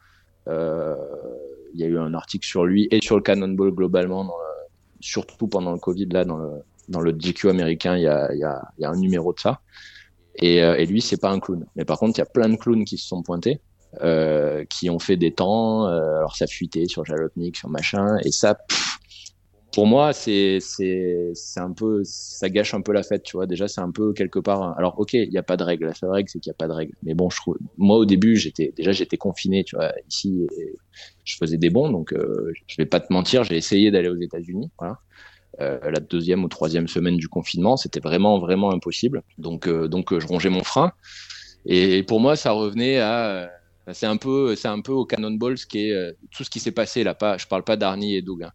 Euh, 0.49 0.95
il 1.75 1.81
y 1.81 1.85
a 1.85 1.87
eu 1.87 1.99
un 1.99 2.15
article 2.15 2.47
sur 2.47 2.65
lui 2.65 2.89
et 2.91 3.01
sur 3.03 3.17
le 3.17 3.23
Cannonball 3.23 3.71
globalement 3.71 4.25
dans 4.25 4.37
surtout 5.01 5.49
pendant 5.49 5.73
le 5.73 5.79
Covid, 5.79 6.07
là, 6.07 6.25
dans 6.25 6.37
le, 6.37 6.51
dans 6.89 7.01
le 7.01 7.13
GQ 7.13 7.49
américain, 7.49 7.97
il 7.97 8.03
y 8.03 8.09
a, 8.09 8.33
y, 8.35 8.45
a, 8.45 8.63
y 8.79 8.85
a, 8.85 8.91
un 8.91 8.97
numéro 8.97 9.33
de 9.33 9.41
ça. 9.41 9.61
Et, 10.37 10.63
euh, 10.63 10.77
et 10.77 10.87
lui, 10.87 11.01
c'est 11.01 11.21
pas 11.21 11.31
un 11.31 11.41
clown. 11.41 11.67
Mais 11.77 11.85
par 11.85 11.99
contre, 11.99 12.19
il 12.19 12.21
y 12.21 12.23
a 12.23 12.27
plein 12.27 12.49
de 12.49 12.57
clowns 12.57 12.85
qui 12.85 12.99
se 12.99 13.07
sont 13.07 13.23
pointés, 13.23 13.61
euh, 14.03 14.65
qui 14.65 14.91
ont 14.91 14.99
fait 14.99 15.17
des 15.17 15.33
temps. 15.33 15.87
Euh, 15.87 16.19
alors, 16.19 16.37
ça 16.37 16.47
fuitait 16.47 16.87
sur 16.87 17.05
Jalopnik, 17.05 17.57
sur 17.57 17.69
machin. 17.69 18.19
Et 18.25 18.31
ça, 18.31 18.59
pour 19.73 19.87
moi, 19.87 20.13
c'est 20.13 20.59
un 21.57 21.73
peu 21.73 22.03
ça 22.05 22.49
gâche 22.49 22.75
un 22.75 22.81
peu 22.81 22.93
la 22.93 23.03
fête, 23.03 23.23
tu 23.23 23.37
vois. 23.37 23.47
Déjà, 23.47 23.69
c'est 23.69 23.81
un 23.81 23.91
peu 23.91 24.13
quelque 24.13 24.39
part. 24.39 24.77
Alors, 24.79 24.99
ok, 24.99 25.15
il 25.15 25.31
n'y 25.31 25.39
a 25.39 25.43
pas 25.43 25.57
de 25.57 25.65
règle. 25.65 25.87
La 25.87 25.95
seule 25.95 26.11
règle, 26.11 26.29
c'est 26.29 26.41
qu'il 26.41 26.51
n'y 26.51 26.55
a 26.55 26.59
pas 26.59 26.69
de 26.69 26.73
règle. 26.73 26.93
Mais 27.03 27.15
bon. 27.15 27.29
Moi, 27.79 27.97
au 27.97 28.05
début, 28.05 28.37
j'étais 28.37 28.73
déjà 28.77 28.93
j'étais 28.93 29.17
confiné, 29.17 29.65
tu 29.65 29.77
vois. 29.77 29.93
Ici, 30.09 30.47
je 31.25 31.37
faisais 31.37 31.57
des 31.57 31.71
bons, 31.71 31.91
donc 31.91 32.13
euh, 32.13 32.53
je 32.67 32.77
vais 32.77 32.87
pas 32.87 33.01
te 33.01 33.13
mentir, 33.13 33.45
j'ai 33.45 33.57
essayé 33.57 33.91
d'aller 33.91 34.09
aux 34.09 34.21
États-Unis. 34.21 34.71
Voilà. 34.79 34.99
Euh, 35.61 35.91
la 35.91 36.01
deuxième 36.01 36.45
ou 36.45 36.49
troisième 36.49 36.89
semaine 36.89 37.17
du 37.17 37.29
confinement, 37.29 37.77
c'était 37.77 38.01
vraiment 38.01 38.39
vraiment 38.39 38.73
impossible. 38.73 39.23
Donc 39.39 39.67
euh, 39.67 39.89
donc 39.89 40.19
je 40.19 40.27
rongeais 40.27 40.51
mon 40.51 40.65
frein. 40.65 40.93
Et 41.67 42.03
pour 42.03 42.21
moi, 42.21 42.37
ça 42.37 42.53
revenait 42.53 42.99
à 42.99 43.51
c'est 43.93 44.07
un 44.07 44.17
peu 44.17 44.57
c'est 44.57 44.69
un 44.69 44.81
peu 44.81 44.93
au 44.93 45.05
Cannonball 45.05 45.59
ce 45.59 45.67
qui 45.67 45.91
est 45.91 46.17
tout 46.31 46.45
ce 46.45 46.51
qui 46.51 46.61
s'est 46.61 46.73
passé 46.73 47.05
là. 47.05 47.15
Pas, 47.15 47.37
je 47.37 47.47
parle 47.47 47.65
pas 47.65 47.77
d'Arnie 47.77 48.17
et 48.17 48.23
Doug. 48.23 48.47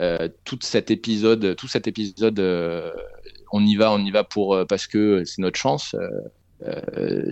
Euh, 0.00 0.28
tout 0.44 0.58
cet 0.62 0.90
épisode, 0.90 1.56
tout 1.56 1.68
cet 1.68 1.86
épisode, 1.86 2.40
euh, 2.40 2.90
on 3.52 3.64
y 3.64 3.76
va, 3.76 3.92
on 3.92 3.98
y 3.98 4.10
va 4.10 4.24
pour 4.24 4.54
euh, 4.54 4.64
parce 4.64 4.86
que 4.86 5.24
c'est 5.24 5.42
notre 5.42 5.58
chance. 5.58 5.94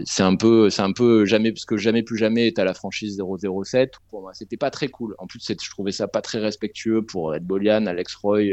c'est 0.04 0.22
un 0.22 0.36
peu, 0.36 0.70
c'est 0.70 0.82
un 0.82 0.92
peu 0.92 1.24
jamais 1.24 1.52
parce 1.52 1.64
que 1.64 1.76
jamais 1.76 2.02
plus 2.02 2.18
jamais 2.18 2.52
à 2.58 2.64
la 2.64 2.74
franchise 2.74 3.20
007. 3.64 3.94
Pour 4.10 4.22
moi, 4.22 4.32
c'était 4.34 4.56
pas 4.56 4.70
très 4.70 4.88
cool. 4.88 5.14
En 5.18 5.26
plus, 5.26 5.40
je 5.46 5.70
trouvais 5.70 5.92
ça 5.92 6.08
pas 6.08 6.22
très 6.22 6.38
respectueux 6.38 7.02
pour 7.02 7.34
Ed 7.34 7.44
Bolian, 7.44 7.86
Alex 7.86 8.14
Roy, 8.16 8.52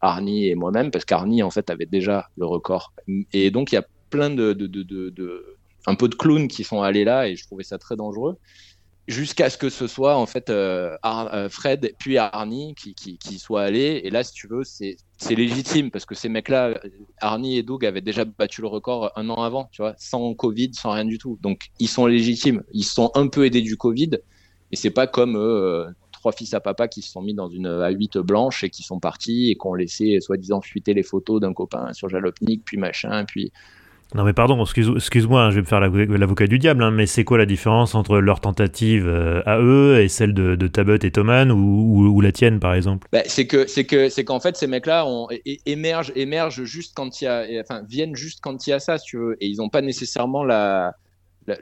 Arnie 0.00 0.48
et 0.48 0.54
moi-même 0.54 0.90
parce 0.90 1.04
qu'Arnie 1.04 1.42
en 1.42 1.50
fait 1.50 1.70
avait 1.70 1.86
déjà 1.86 2.28
le 2.36 2.46
record. 2.46 2.92
Et 3.32 3.50
donc 3.50 3.72
il 3.72 3.76
y 3.76 3.78
a 3.78 3.86
plein 4.10 4.30
de, 4.30 4.52
de, 4.52 4.66
de, 4.66 5.56
un 5.86 5.94
peu 5.94 6.08
de 6.08 6.14
clowns 6.14 6.48
qui 6.48 6.64
sont 6.64 6.82
allés 6.82 7.04
là 7.04 7.28
et 7.28 7.36
je 7.36 7.44
trouvais 7.44 7.64
ça 7.64 7.78
très 7.78 7.96
dangereux 7.96 8.36
jusqu'à 9.12 9.50
ce 9.50 9.58
que 9.58 9.68
ce 9.68 9.86
soit 9.86 10.16
en 10.16 10.26
fait 10.26 10.50
euh, 10.50 10.96
euh, 11.04 11.48
Fred 11.48 11.94
puis 11.98 12.18
Arnie 12.18 12.74
qui, 12.74 12.94
qui, 12.94 13.18
qui 13.18 13.38
soient 13.38 13.62
allés. 13.62 14.00
Et 14.02 14.10
là, 14.10 14.24
si 14.24 14.32
tu 14.32 14.48
veux, 14.48 14.64
c'est 14.64 14.96
légitime 15.30 15.90
parce 15.90 16.04
que 16.04 16.14
ces 16.14 16.28
mecs-là, 16.28 16.80
Arnie 17.20 17.58
et 17.58 17.62
Doug 17.62 17.84
avaient 17.86 18.00
déjà 18.00 18.24
battu 18.24 18.60
le 18.62 18.66
record 18.66 19.12
un 19.14 19.28
an 19.30 19.42
avant, 19.42 19.68
tu 19.70 19.82
vois, 19.82 19.94
sans 19.98 20.34
Covid, 20.34 20.72
sans 20.74 20.92
rien 20.92 21.04
du 21.04 21.18
tout. 21.18 21.38
Donc 21.42 21.68
ils 21.78 21.88
sont 21.88 22.06
légitimes. 22.06 22.64
Ils 22.72 22.84
sont 22.84 23.10
un 23.14 23.28
peu 23.28 23.46
aidés 23.46 23.62
du 23.62 23.76
Covid, 23.76 24.10
et 24.72 24.76
c'est 24.76 24.90
pas 24.90 25.06
comme 25.06 25.36
euh, 25.36 25.86
trois 26.10 26.32
fils 26.32 26.54
à 26.54 26.60
papa 26.60 26.88
qui 26.88 27.02
se 27.02 27.12
sont 27.12 27.22
mis 27.22 27.34
dans 27.34 27.48
une 27.48 27.68
A8 27.68 28.20
blanche 28.20 28.64
et 28.64 28.70
qui 28.70 28.82
sont 28.82 28.98
partis 28.98 29.50
et 29.50 29.54
qui 29.54 29.66
ont 29.66 29.74
laissé 29.74 30.18
soi-disant 30.20 30.60
fuiter 30.60 30.94
les 30.94 31.02
photos 31.02 31.40
d'un 31.40 31.52
copain 31.52 31.92
sur 31.92 32.08
Jalopnik, 32.08 32.64
puis 32.64 32.78
machin, 32.78 33.24
puis 33.24 33.52
non 34.14 34.24
mais 34.24 34.32
pardon, 34.32 34.62
excuse-moi, 34.62 35.42
hein, 35.42 35.50
je 35.50 35.56
vais 35.56 35.60
me 35.62 35.66
faire 35.66 35.80
l'avocat 35.80 36.46
du 36.46 36.58
diable, 36.58 36.82
hein, 36.82 36.90
mais 36.90 37.06
c'est 37.06 37.24
quoi 37.24 37.38
la 37.38 37.46
différence 37.46 37.94
entre 37.94 38.18
leur 38.18 38.40
tentative 38.40 39.06
euh, 39.06 39.42
à 39.46 39.58
eux 39.58 40.00
et 40.00 40.08
celle 40.08 40.34
de, 40.34 40.68
Tabut 40.68 41.04
et 41.04 41.10
Thoman 41.10 41.50
ou, 41.50 42.20
la 42.20 42.32
tienne 42.32 42.60
par 42.60 42.74
exemple? 42.74 43.08
Bah, 43.12 43.22
C'est 43.26 43.46
que 43.46 43.66
c'est 43.66 43.84
que 43.84 44.08
c'est 44.08 44.24
qu'en 44.24 44.40
fait 44.40 44.56
ces 44.56 44.66
mecs-là 44.66 45.06
émergent 45.66 46.12
émergent 46.14 46.64
juste 46.64 46.94
quand 46.94 47.20
il 47.20 47.24
y 47.24 47.28
a, 47.28 47.44
enfin 47.60 47.82
viennent 47.88 48.14
juste 48.14 48.40
quand 48.42 48.66
il 48.66 48.70
y 48.70 48.72
a 48.72 48.78
ça, 48.78 48.98
si 48.98 49.06
tu 49.06 49.18
veux, 49.18 49.36
et 49.40 49.46
ils 49.46 49.56
n'ont 49.56 49.70
pas 49.70 49.82
nécessairement 49.82 50.44
la 50.44 50.94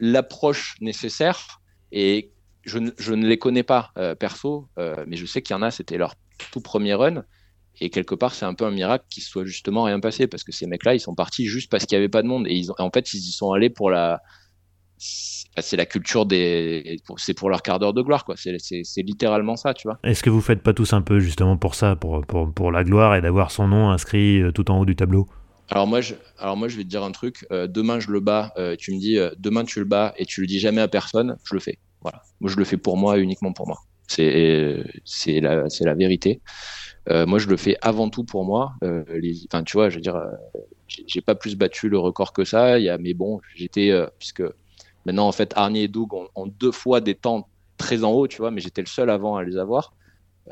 l'approche 0.01 0.77
nécessaire. 0.81 1.61
Et 1.93 2.31
je, 2.65 2.79
je, 2.99 3.15
ne 3.15 3.27
les 3.27 3.39
connais 3.39 3.63
pas 3.63 3.91
euh, 3.97 4.15
perso, 4.15 4.69
euh, 4.79 5.05
mais 5.07 5.17
je 5.17 5.27
sais 5.27 5.43
qu'il 5.43 5.55
y 5.55 5.59
en 5.59 5.63
a, 5.63 5.71
c'était 5.71 5.99
leur 5.99 6.15
tout 6.53 6.61
premier 6.61 6.95
run. 6.95 7.25
Et 7.81 7.89
quelque 7.89 8.15
part, 8.15 8.35
c'est 8.35 8.45
un 8.45 8.55
peu 8.55 8.67
un 8.67 8.71
miracle 8.71 9.07
qu'il 9.09 9.23
soit 9.23 9.45
justement 9.45 9.85
rien 9.85 10.01
passé 10.01 10.27
parce 10.27 10.45
que 10.45 10.53
ces 10.53 10.67
mecs-là, 10.67 10.95
ils 10.95 11.01
sont 11.01 11.15
partis 11.15 11.47
juste 11.47 11.71
parce 11.71 11.87
qu'il 11.87 11.97
n'y 11.97 12.01
avait 12.01 12.11
pas 12.11 12.23
de 12.23 12.29
monde. 12.29 12.47
Et 12.47 12.55
ils 12.55 12.71
ont, 12.71 12.75
en 12.79 12.91
fait, 12.91 13.15
ils 13.15 13.19
y 13.19 13.33
sont 13.33 13.53
allés 13.53 13.71
pour 13.71 13.91
la. 13.91 14.21
C'est 14.99 15.79
la 15.79 15.87
culture 15.87 16.27
des. 16.27 17.01
C'est 17.17 17.33
pour 17.33 17.49
leur 17.49 17.63
quart 17.63 17.79
d'heure 17.79 17.95
de 17.95 18.03
gloire, 18.03 18.27
quoi. 18.27 18.35
C'est 18.37 19.03
littéralement 19.03 19.57
ça, 19.57 19.73
tu 19.73 19.89
vois. 19.89 19.99
Est-ce 20.05 20.23
que 20.23 20.29
vous 20.29 20.43
faites 20.43 20.63
pas 20.63 20.75
tous 20.75 20.93
un 20.93 21.01
peu 21.01 21.21
justement 21.21 21.57
pour 21.57 21.75
ça, 21.75 21.97
pour, 21.97 22.25
pour, 22.27 22.53
pour 22.53 22.71
la 22.71 22.85
gloire 22.85 23.15
et 23.17 23.23
d'avoir 23.23 23.51
son 23.51 23.67
nom 23.67 23.91
inscrit 23.91 24.43
euh, 24.43 24.53
tout 24.53 24.71
en 24.71 24.79
haut 24.79 24.85
du 24.85 24.95
tableau? 24.95 25.27
Alors 25.71 25.87
moi, 25.87 26.03
je, 26.03 26.15
alors 26.39 26.57
moi, 26.59 26.69
je 26.69 26.77
vais 26.77 26.85
te 26.85 26.89
dire 26.89 27.03
un 27.03 27.13
truc. 27.13 27.47
Euh, 27.51 27.67
demain, 27.67 27.99
je 27.99 28.11
le 28.11 28.21
bats. 28.21 28.53
Euh, 28.59 28.77
tu 28.79 28.93
me 28.93 28.99
dis, 28.99 29.19
demain, 29.39 29.65
tu 29.65 29.79
le 29.79 29.87
bats 29.87 30.13
et 30.19 30.27
tu 30.27 30.43
le 30.43 30.47
dis 30.47 30.61
jamais 30.61 30.83
à 30.83 30.89
personne. 30.89 31.37
Je 31.45 31.55
le 31.55 31.61
fais. 31.61 31.79
Voilà. 32.03 32.21
Moi, 32.41 32.51
je 32.51 32.57
le 32.57 32.65
fais 32.65 32.77
pour 32.77 32.99
moi, 32.99 33.19
uniquement 33.19 33.55
pour 33.55 33.67
moi. 33.67 33.79
C'est 34.07 34.85
c'est 35.05 35.41
la, 35.41 35.65
la 35.81 35.95
vérité. 35.95 36.43
Euh, 37.09 37.27
moi, 37.27 37.39
je 37.39 37.49
le 37.49 37.57
fais 37.57 37.77
avant 37.81 38.11
tout 38.11 38.25
pour 38.25 38.45
moi. 38.45 38.75
Euh, 38.85 39.05
les, 39.09 39.35
tu 39.65 39.73
vois, 39.73 39.89
je 39.89 39.97
veux 39.97 40.01
dire, 40.01 40.17
euh, 40.17 40.31
j'ai 40.87 41.21
pas 41.21 41.35
plus 41.35 41.57
battu 41.57 41.89
le 41.89 41.99
record 41.99 42.33
que 42.33 42.45
ça. 42.45 42.79
Il 42.79 42.85
y 42.85 42.89
a, 42.89 42.99
mais 42.99 43.15
bon, 43.15 43.41
j'étais 43.55 43.93
puisque 44.19 44.43
maintenant 45.07 45.27
en 45.27 45.33
fait, 45.33 45.53
Arnie 45.57 45.83
et 45.83 45.89
Doug 45.89 46.13
ont, 46.13 46.47
deux 46.47 46.73
fois 46.73 47.01
des 47.01 47.15
temps 47.15 47.49
très 47.79 48.05
en 48.05 48.11
haut, 48.11 48.29
tu 48.29 48.39
vois, 48.39 48.51
mais 48.51 48.61
j'étais 48.61 48.83
le 48.83 48.87
seul 48.87 49.09
avant 49.11 49.37
à 49.37 49.45
les 49.45 49.57
avoir. 49.57 49.95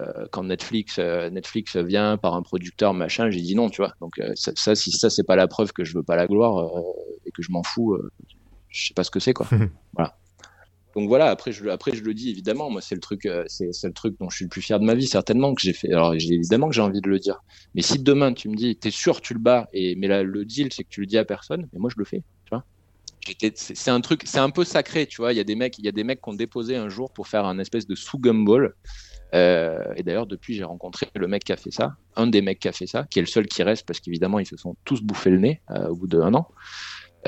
Euh, 0.00 0.26
quand 0.30 0.44
Netflix, 0.44 0.96
euh, 0.98 1.28
Netflix 1.30 1.76
vient 1.76 2.16
par 2.16 2.34
un 2.34 2.42
producteur 2.42 2.94
machin, 2.94 3.30
j'ai 3.30 3.40
dit 3.40 3.54
non, 3.54 3.68
tu 3.68 3.82
vois. 3.82 3.94
Donc 4.00 4.18
euh, 4.18 4.32
ça, 4.34 4.74
si 4.74 4.92
ça 4.92 5.10
c'est 5.10 5.24
pas 5.24 5.34
la 5.34 5.48
preuve 5.48 5.72
que 5.72 5.84
je 5.84 5.94
veux 5.96 6.02
pas 6.02 6.14
la 6.14 6.26
gloire 6.26 6.70
et 7.26 7.32
que 7.32 7.42
je 7.42 7.50
m'en 7.50 7.62
fous, 7.62 7.98
je 8.68 8.88
sais 8.88 8.94
pas 8.94 9.02
ce 9.02 9.10
que 9.10 9.18
c'est 9.18 9.32
quoi. 9.32 9.46
voilà. 9.94 10.16
Donc 10.98 11.08
voilà. 11.08 11.30
Après 11.30 11.52
je, 11.52 11.62
le 11.62 12.14
dis 12.14 12.30
évidemment, 12.30 12.70
moi 12.70 12.80
c'est 12.80 12.94
le 12.94 13.00
truc, 13.00 13.28
c'est, 13.46 13.70
le 13.84 13.92
truc 13.92 14.16
dont 14.18 14.28
je 14.30 14.36
suis 14.36 14.44
le 14.44 14.48
plus 14.48 14.62
fier 14.62 14.80
de 14.80 14.84
ma 14.84 14.94
vie 14.94 15.06
certainement 15.06 15.54
que 15.54 15.62
j'ai 15.62 15.72
fait. 15.72 15.92
Alors 15.92 16.14
évidemment 16.14 16.68
que 16.68 16.74
j'ai 16.74 16.82
envie 16.82 17.00
de 17.00 17.08
le 17.08 17.18
dire. 17.18 17.36
Mais 17.74 17.82
si 17.82 17.98
demain 17.98 18.32
tu 18.32 18.48
me 18.48 18.56
dis, 18.56 18.76
t'es 18.76 18.90
sûr 18.90 19.20
tu 19.20 19.34
le 19.34 19.40
bats 19.40 19.68
mais 19.72 20.22
le 20.22 20.44
deal 20.44 20.72
c'est 20.72 20.84
que 20.84 20.88
tu 20.88 21.00
le 21.00 21.06
dis 21.06 21.18
à 21.18 21.24
personne, 21.24 21.68
mais 21.72 21.78
moi 21.78 21.90
je 21.92 21.98
le 21.98 22.04
fais, 22.04 22.22
tu 22.44 22.50
vois 22.50 22.64
c'est 23.54 23.90
un 23.90 24.00
truc, 24.00 24.22
c'est 24.24 24.38
un 24.38 24.48
peu 24.48 24.64
sacré, 24.64 25.06
tu 25.06 25.20
vois. 25.20 25.34
Il 25.34 25.36
y 25.36 25.40
a 25.40 25.44
des 25.44 25.54
mecs, 25.54 25.78
il 25.78 25.84
y 25.84 25.88
a 25.88 25.92
des 25.92 26.02
mecs 26.02 26.22
qui 26.22 26.30
ont 26.30 26.34
déposé 26.34 26.76
un 26.76 26.88
jour 26.88 27.12
pour 27.12 27.28
faire 27.28 27.44
un 27.44 27.58
espèce 27.58 27.86
de 27.86 27.94
sous 27.94 28.18
gumball 28.18 28.74
euh, 29.34 29.78
et 29.96 30.02
d'ailleurs, 30.02 30.26
depuis, 30.26 30.54
j'ai 30.54 30.64
rencontré 30.64 31.06
le 31.14 31.28
mec 31.28 31.44
qui 31.44 31.52
a 31.52 31.56
fait 31.56 31.70
ça, 31.70 31.96
un 32.16 32.26
des 32.26 32.40
mecs 32.40 32.60
qui 32.60 32.68
a 32.68 32.72
fait 32.72 32.86
ça, 32.86 33.04
qui 33.10 33.18
est 33.18 33.22
le 33.22 33.28
seul 33.28 33.46
qui 33.46 33.62
reste 33.62 33.86
parce 33.86 34.00
qu'évidemment, 34.00 34.38
ils 34.38 34.46
se 34.46 34.56
sont 34.56 34.76
tous 34.84 35.02
bouffés 35.02 35.30
le 35.30 35.38
nez 35.38 35.60
euh, 35.70 35.88
au 35.88 35.96
bout 35.96 36.06
d'un 36.06 36.34
an. 36.34 36.48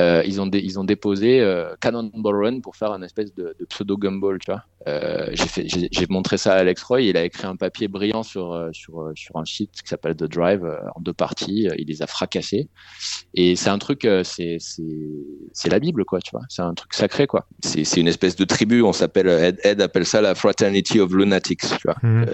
Euh, 0.01 0.23
ils, 0.25 0.41
ont 0.41 0.49
ils 0.53 0.79
ont 0.79 0.85
déposé 0.85 1.41
euh, 1.41 1.75
Cannonball 1.81 2.45
Run 2.45 2.61
pour 2.61 2.77
faire 2.77 2.93
un 2.93 3.03
espèce 3.03 3.35
de, 3.35 3.55
de 3.59 3.65
pseudo 3.67 3.97
gumball, 3.97 4.39
tu 4.39 4.51
vois. 4.51 4.65
Euh, 4.89 5.31
j'ai 5.35 6.07
montré 6.09 6.39
ça 6.39 6.55
à 6.55 6.57
Alex 6.57 6.83
Roy, 6.85 7.03
il 7.03 7.17
a 7.19 7.25
écrit 7.25 7.47
un 7.47 7.57
papier 7.57 7.87
brillant 7.87 8.23
sur 8.23 8.53
euh, 8.53 8.71
sur 8.73 9.13
sur 9.15 9.37
un 9.37 9.45
site 9.45 9.83
qui 9.83 9.89
s'appelle 9.89 10.17
The 10.17 10.25
Drive 10.25 10.65
en 10.95 11.01
deux 11.01 11.13
parties. 11.13 11.69
Il 11.77 11.89
les 11.89 12.03
a 12.03 12.07
fracassés 12.07 12.69
et 13.35 13.57
c'est 13.57 13.69
un 13.69 13.79
truc, 13.79 14.09
c'est 14.25 14.59
la 15.71 15.79
Bible 15.79 16.05
quoi, 16.05 16.21
tu 16.21 16.31
vois. 16.33 16.43
C'est 16.49 16.63
un 16.63 16.75
truc 16.75 16.95
sacré 16.95 17.27
quoi. 17.27 17.47
C'est 17.63 18.01
une 18.01 18.09
espèce 18.09 18.37
de 18.37 18.45
tribu. 18.45 18.83
On 18.83 18.93
s'appelle 18.93 19.29
Ed, 19.29 19.61
Ed, 19.65 19.83
appelle 19.83 20.07
ça 20.07 20.23
la 20.23 20.35
Fraternity 20.35 21.01
of 21.01 21.13
Lunatics, 21.13 21.61
tu 21.61 21.85
vois. 21.85 21.97
Mmh. 22.03 22.25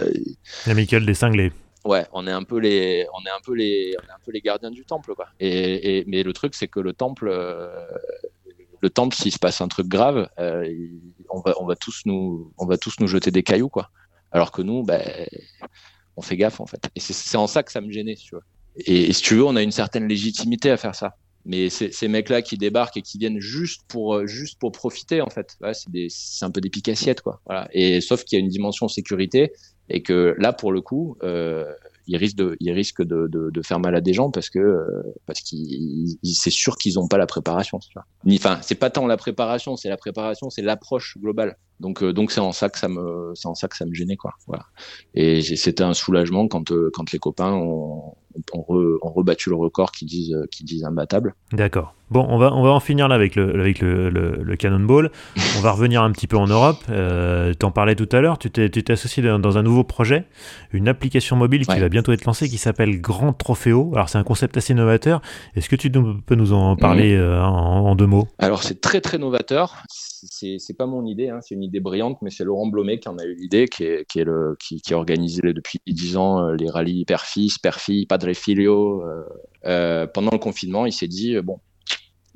L'amicale 0.66 1.04
des 1.04 1.14
cinglés 1.14 1.52
ouais, 1.86 2.06
on 2.12 2.26
est 2.26 2.32
un 2.32 2.42
peu 2.42 2.58
les, 2.58 3.06
on 3.14 3.24
est 3.26 3.30
un 3.30 3.40
peu 3.44 3.54
les, 3.54 3.94
on 4.02 4.06
est 4.06 4.12
un 4.12 4.18
peu 4.24 4.32
les 4.32 4.40
gardiens 4.40 4.70
du 4.70 4.84
temple, 4.84 5.14
quoi. 5.14 5.28
Et, 5.40 6.04
mais 6.06 6.22
le 6.22 6.32
truc, 6.32 6.54
c'est 6.54 6.68
que 6.68 6.80
le 6.80 6.92
temple, 6.92 7.28
euh, 7.30 7.86
le 8.80 8.90
temple, 8.90 9.16
s'il 9.16 9.32
se 9.32 9.38
passe 9.38 9.60
un 9.60 9.68
truc 9.68 9.88
grave, 9.88 10.28
euh, 10.38 10.72
on 11.30 11.40
va, 11.40 11.54
on 11.60 11.66
va 11.66 11.76
tous 11.76 12.02
nous, 12.04 12.52
on 12.58 12.66
va 12.66 12.76
tous 12.76 13.00
nous 13.00 13.06
jeter 13.06 13.30
des 13.30 13.42
cailloux, 13.42 13.68
quoi. 13.68 13.90
Alors 14.32 14.52
que 14.52 14.62
nous, 14.62 14.82
ben, 14.82 15.02
on 16.16 16.22
fait 16.22 16.36
gaffe, 16.36 16.60
en 16.60 16.66
fait. 16.66 16.88
Et 16.94 17.00
c'est 17.00 17.36
en 17.38 17.46
ça 17.46 17.62
que 17.62 17.72
ça 17.72 17.80
me 17.80 17.90
gênait, 17.90 18.16
tu 18.16 18.34
vois. 18.34 18.44
Et, 18.76 19.12
si 19.12 19.22
tu 19.22 19.36
veux, 19.36 19.44
on 19.44 19.56
a 19.56 19.62
une 19.62 19.72
certaine 19.72 20.08
légitimité 20.08 20.70
à 20.70 20.76
faire 20.76 20.94
ça. 20.94 21.16
Mais 21.48 21.70
ces 21.70 22.08
mecs-là 22.08 22.42
qui 22.42 22.58
débarquent 22.58 22.96
et 22.96 23.02
qui 23.02 23.18
viennent 23.18 23.38
juste 23.38 23.82
pour, 23.86 24.16
euh, 24.16 24.26
juste 24.26 24.58
pour 24.58 24.72
profiter, 24.72 25.20
en 25.20 25.30
fait, 25.30 25.56
ouais, 25.60 25.72
c'est 26.08 26.44
un 26.44 26.50
peu 26.50 26.60
des 26.60 26.70
picassiettes, 26.70 27.20
quoi. 27.20 27.40
Voilà. 27.46 27.68
Et 27.72 28.00
sauf 28.00 28.24
qu'il 28.24 28.36
y 28.36 28.42
a 28.42 28.44
une 28.44 28.50
dimension 28.50 28.88
sécurité 28.88 29.52
et 29.88 30.02
que 30.02 30.34
là, 30.38 30.52
pour 30.52 30.72
le 30.72 30.80
coup, 30.80 31.16
euh, 31.22 31.64
il 32.06 32.16
risque 32.16 32.36
de, 32.36 32.56
il 32.60 32.70
risque 32.72 33.02
de, 33.02 33.26
de, 33.26 33.50
de, 33.50 33.62
faire 33.62 33.80
mal 33.80 33.94
à 33.94 34.00
des 34.00 34.12
gens 34.12 34.30
parce 34.30 34.48
que 34.48 34.58
euh, 34.58 35.02
parce 35.26 35.40
qu'il 35.40 36.16
c'est 36.22 36.50
sûr 36.50 36.76
qu'ils 36.76 36.94
n'ont 36.94 37.08
pas 37.08 37.18
la 37.18 37.26
préparation. 37.26 37.80
Ni, 38.24 38.36
enfin, 38.36 38.58
c'est 38.62 38.76
pas 38.76 38.90
tant 38.90 39.06
la 39.06 39.16
préparation, 39.16 39.76
c'est 39.76 39.88
la 39.88 39.96
préparation, 39.96 40.50
c'est 40.50 40.62
l'approche 40.62 41.18
globale. 41.18 41.56
Donc 41.80 42.02
euh, 42.02 42.12
donc 42.12 42.30
c'est 42.30 42.40
en 42.40 42.52
ça 42.52 42.68
que 42.68 42.78
ça 42.78 42.88
me 42.88 43.32
c'est 43.34 43.48
en 43.48 43.54
ça 43.54 43.68
que 43.68 43.76
ça 43.76 43.86
me 43.86 43.94
gênait 43.94 44.16
quoi. 44.16 44.34
Voilà. 44.46 44.66
Et 45.14 45.42
c'était 45.42 45.82
un 45.82 45.94
soulagement 45.94 46.46
quand 46.48 46.70
euh, 46.70 46.90
quand 46.92 47.10
les 47.12 47.18
copains 47.18 47.52
ont, 47.52 48.14
ont, 48.52 48.64
rebattu 49.02 49.50
le 49.50 49.56
record 49.56 49.92
qui 49.92 50.04
disent 50.04 50.36
qui 50.50 50.64
disent 50.64 50.84
imbattable. 50.84 51.34
D'accord. 51.52 51.94
Bon, 52.08 52.24
on 52.28 52.38
va, 52.38 52.54
on 52.54 52.62
va 52.62 52.70
en 52.70 52.78
finir 52.78 53.08
là 53.08 53.16
avec 53.16 53.34
le, 53.34 53.58
avec 53.58 53.80
le, 53.80 54.10
le, 54.10 54.56
Cannonball. 54.56 55.10
on 55.58 55.60
va 55.60 55.72
revenir 55.72 56.02
un 56.02 56.12
petit 56.12 56.28
peu 56.28 56.36
en 56.36 56.46
Europe. 56.46 56.78
Euh, 56.88 57.52
tu 57.58 57.66
en 57.66 57.72
parlais 57.72 57.96
tout 57.96 58.08
à 58.12 58.20
l'heure, 58.20 58.38
tu 58.38 58.48
t'es 58.48 58.92
associé 58.92 59.24
dans, 59.24 59.58
un 59.58 59.62
nouveau 59.62 59.82
projet, 59.82 60.24
une 60.72 60.86
application 60.86 61.34
mobile 61.34 61.66
qui 61.66 61.78
va 61.80 61.88
bientôt 61.88 62.12
être 62.12 62.24
lancée 62.24 62.48
qui 62.48 62.58
s'appelle 62.58 63.00
Grand 63.00 63.32
Trophéo. 63.32 63.90
Alors 63.94 64.08
c'est 64.08 64.18
un 64.18 64.24
concept 64.24 64.56
assez 64.56 64.72
novateur. 64.72 65.20
Est-ce 65.56 65.68
que 65.68 65.74
tu 65.74 65.90
peux 65.90 66.36
nous 66.36 66.52
en 66.52 66.76
parler 66.76 67.16
mhm. 67.16 67.22
euh, 67.22 67.42
en, 67.42 67.96
deux 67.96 68.06
mots? 68.06 68.28
Alors 68.38 68.62
c'est 68.62 68.80
très 68.80 69.00
très 69.00 69.18
novateur. 69.18 69.82
C'est 70.30 70.76
pas 70.76 70.86
mon 70.86 71.04
idée, 71.06 71.28
hein. 71.28 71.40
c'est 71.40 71.54
une 71.54 71.62
idée 71.62 71.80
brillante, 71.80 72.18
mais 72.22 72.30
c'est 72.30 72.44
Laurent 72.44 72.66
Blomet 72.66 72.98
qui 72.98 73.08
en 73.08 73.18
a 73.18 73.24
eu 73.24 73.34
l'idée, 73.34 73.66
qui, 73.66 73.84
est, 73.84 74.08
qui, 74.10 74.24
depuis 74.24 75.80
dix 75.86 76.16
ans 76.16 76.40
euh, 76.40 76.54
les 76.56 76.68
rallyes 76.68 77.04
père-fils, 77.04 77.58
père-fille, 77.58 78.06
padre 78.06 78.32
filio. 78.32 79.02
Euh, 79.64 80.06
pendant 80.06 80.30
le 80.32 80.38
confinement, 80.38 80.86
il 80.86 80.92
s'est 80.92 81.08
dit, 81.08 81.40
bon, 81.40 81.58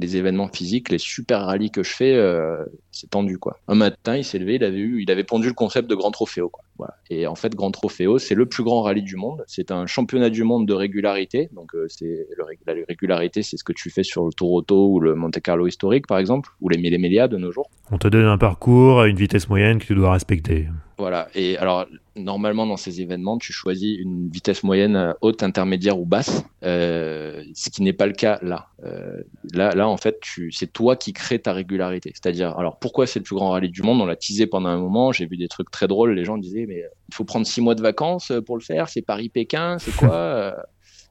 les 0.00 0.16
événements 0.16 0.48
physiques, 0.48 0.90
les 0.90 0.98
super 0.98 1.42
rallyes 1.42 1.70
que 1.70 1.82
je 1.82 1.92
fais, 1.92 2.14
euh, 2.14 2.64
c'est 2.90 3.10
tendu 3.10 3.38
quoi. 3.38 3.58
Un 3.68 3.74
matin, 3.74 4.16
il 4.16 4.24
s'est 4.24 4.38
levé, 4.38 4.54
il 4.54 4.64
avait 4.64 4.78
eu, 4.78 5.02
il 5.02 5.10
avait 5.10 5.24
pondu 5.24 5.48
le 5.48 5.54
concept 5.54 5.88
de 5.88 5.94
Grand 5.94 6.10
Trophéo 6.10 6.48
quoi. 6.48 6.64
Et 7.10 7.26
en 7.26 7.34
fait, 7.34 7.54
Grand 7.54 7.70
Trophéo, 7.70 8.18
c'est 8.18 8.34
le 8.34 8.46
plus 8.46 8.64
grand 8.64 8.82
rallye 8.82 9.02
du 9.02 9.16
monde. 9.16 9.44
C'est 9.46 9.70
un 9.70 9.86
championnat 9.86 10.30
du 10.30 10.44
monde 10.44 10.66
de 10.66 10.72
régularité. 10.72 11.48
Donc 11.52 11.74
euh, 11.74 11.86
c'est 11.88 12.26
la 12.66 12.74
régularité, 12.88 13.42
c'est 13.42 13.56
ce 13.56 13.64
que 13.64 13.72
tu 13.72 13.90
fais 13.90 14.02
sur 14.02 14.24
le 14.24 14.32
Tour 14.32 14.52
Auto 14.52 14.88
ou 14.90 15.00
le 15.00 15.14
Monte 15.14 15.40
Carlo 15.40 15.66
historique 15.66 16.06
par 16.06 16.18
exemple, 16.18 16.50
ou 16.60 16.68
les 16.68 16.78
Mille 16.78 16.90
de 16.90 17.36
nos 17.36 17.52
jours. 17.52 17.70
On 17.90 17.98
te 17.98 18.08
donne 18.08 18.26
un 18.26 18.38
parcours 18.38 19.00
à 19.00 19.08
une 19.08 19.16
vitesse 19.16 19.48
moyenne 19.48 19.78
que 19.78 19.86
tu 19.86 19.94
dois 19.94 20.12
respecter. 20.12 20.68
Voilà. 21.00 21.28
Et 21.34 21.56
alors, 21.56 21.86
normalement, 22.14 22.66
dans 22.66 22.76
ces 22.76 23.00
événements, 23.00 23.38
tu 23.38 23.54
choisis 23.54 23.98
une 23.98 24.28
vitesse 24.28 24.62
moyenne 24.62 24.96
euh, 24.96 25.12
haute, 25.22 25.42
intermédiaire 25.42 25.98
ou 25.98 26.04
basse, 26.04 26.44
euh, 26.62 27.42
ce 27.54 27.70
qui 27.70 27.82
n'est 27.82 27.94
pas 27.94 28.06
le 28.06 28.12
cas 28.12 28.38
là. 28.42 28.66
Euh, 28.84 29.22
là, 29.54 29.74
là, 29.74 29.88
en 29.88 29.96
fait, 29.96 30.20
c'est 30.50 30.70
toi 30.70 30.96
qui 30.96 31.14
crée 31.14 31.38
ta 31.38 31.54
régularité. 31.54 32.12
C'est-à-dire, 32.12 32.54
alors, 32.58 32.78
pourquoi 32.78 33.06
c'est 33.06 33.18
le 33.18 33.22
plus 33.22 33.34
grand 33.34 33.52
rallye 33.52 33.70
du 33.70 33.80
monde? 33.80 33.98
On 34.02 34.04
l'a 34.04 34.14
teasé 34.14 34.46
pendant 34.46 34.68
un 34.68 34.76
moment. 34.76 35.10
J'ai 35.10 35.24
vu 35.24 35.38
des 35.38 35.48
trucs 35.48 35.70
très 35.70 35.88
drôles. 35.88 36.12
Les 36.12 36.26
gens 36.26 36.36
disaient, 36.36 36.66
mais 36.68 36.84
il 37.08 37.14
faut 37.14 37.24
prendre 37.24 37.46
six 37.46 37.62
mois 37.62 37.74
de 37.74 37.80
vacances 37.80 38.30
pour 38.44 38.58
le 38.58 38.62
faire. 38.62 38.90
C'est 38.90 39.00
Paris-Pékin, 39.00 39.78
c'est 39.78 39.96
quoi 39.96 40.54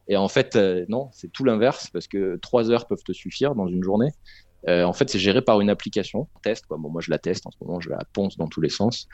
Et 0.08 0.18
en 0.18 0.28
fait, 0.28 0.56
non, 0.88 1.10
c'est 1.14 1.32
tout 1.32 1.46
l'inverse 1.46 1.90
parce 1.92 2.08
que 2.08 2.38
trois 2.44 2.70
heures 2.70 2.86
peuvent 2.86 3.04
te 3.04 3.14
suffire 3.14 3.56
dans 3.56 3.68
une 3.68 3.82
journée. 3.82 4.12
en 4.68 4.94
fait, 4.94 5.10
c'est 5.10 5.18
géré 5.18 5.42
par 5.42 5.62
une 5.62 5.72
application. 5.72 6.28
Test, 6.44 6.68
quoi. 6.68 6.78
Bon, 6.78 6.92
moi, 6.92 7.02
je 7.02 7.10
la 7.10 7.18
teste 7.18 7.48
en 7.48 7.50
ce 7.50 7.58
moment, 7.62 7.80
je 7.80 7.90
la 7.90 7.98
ponce 8.14 8.38
dans 8.38 8.48
tous 8.48 8.62
les 8.62 8.70
sens 8.70 9.08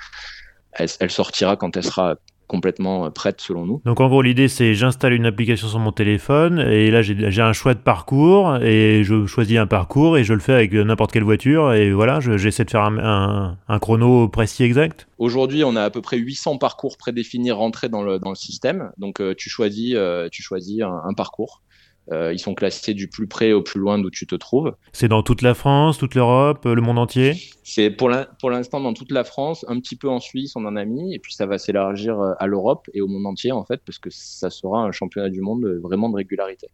elle, 0.76 1.12
sortira 1.12 1.56
quand 1.56 1.78
elle 1.78 1.84
sera 1.84 2.16
complètement 2.48 3.10
prête 3.10 3.42
selon 3.42 3.66
nous. 3.66 3.82
Donc 3.86 4.00
en 4.00 4.08
gros 4.08 4.22
l'idée 4.22 4.48
c'est 4.48 4.76
j'installe 4.76 5.14
une 5.14 5.26
application 5.26 5.68
sur 5.68 5.80
mon 5.80 5.92
téléphone 5.92 6.60
et 6.60 6.92
là 6.92 7.02
j'ai 7.02 7.42
un 7.42 7.54
choix 7.54 7.74
de 7.74 7.80
parcours 7.80 8.58
et 8.58 9.04
je 9.04 9.26
choisis 9.26 9.58
un 9.58 9.66
parcours 9.66 10.16
et 10.16 10.24
je 10.24 10.34
le 10.34 10.40
fais 10.40 10.54
avec 10.54 10.72
n'importe 10.74 11.12
quelle 11.12 11.24
voiture 11.24 11.74
et 11.74 11.92
voilà 11.92 12.20
j'essaie 12.20 12.64
de 12.64 12.70
faire 12.70 12.84
un, 12.84 13.80
chrono 13.80 14.28
précis 14.28 14.64
exact. 14.64 15.08
Aujourd'hui 15.18 15.64
on 15.64 15.76
a 15.76 15.82
à 15.82 15.90
peu 15.90 16.02
près 16.02 16.18
800 16.18 16.60
parcours 16.60 16.98
prédéfinis 16.98 17.52
rentrés 17.52 17.90
dans 17.90 18.04
le, 18.04 18.20
dans 18.20 18.30
le 18.30 18.36
système 18.36 18.92
donc 19.00 19.22
euh, 19.22 19.34
tu 19.36 19.50
choisis, 19.50 19.96
euh, 19.96 20.30
tu 20.32 20.44
choisis 20.44 20.84
un 20.84 21.14
parcours 21.16 21.64
euh, 22.12 22.34
ils 22.34 22.40
sont 22.40 22.54
classés 22.54 22.94
du 22.94 23.08
plus 23.08 23.28
près 23.28 23.52
au 23.52 23.62
plus 23.62 23.80
loin 23.80 23.98
d'où 23.98 24.10
tu 24.10 24.28
te 24.28 24.36
trouves. 24.36 24.74
C'est 24.94 25.08
dans 25.08 25.24
toute 25.24 25.42
la 25.42 25.54
France, 25.54 25.98
toute 25.98 26.16
l'Europe, 26.16 26.66
le 26.66 26.82
monde 26.82 27.00
entier? 27.00 27.34
C'est 27.64 27.90
pour 27.90 28.10
l'instant 28.10 28.80
dans 28.80 28.94
toute 28.94 29.12
la 29.12 29.24
France, 29.24 29.66
un 29.68 29.80
petit 29.80 29.96
peu 29.96 30.08
en 30.08 30.20
Suisse, 30.20 30.56
on 30.56 30.66
en 30.66 30.76
a 30.76 30.86
mis, 30.86 31.16
et 31.16 31.20
puis 31.20 31.34
ça 31.34 31.46
va 31.46 31.58
s'élargir 31.58 32.20
euh, 32.20 32.34
à 32.40 32.48
l'Europe 32.48 32.88
et 32.94 33.02
au 33.02 33.08
monde 33.08 33.26
entier 33.26 33.52
en 33.52 33.66
fait, 33.66 33.82
parce 33.86 33.98
que 33.98 34.10
ça 34.12 34.50
sera 34.50 34.84
un 34.84 34.92
championnat 34.92 35.30
du 35.30 35.42
monde 35.42 35.66
vraiment 35.82 36.10
de 36.10 36.16
régularité. 36.16 36.68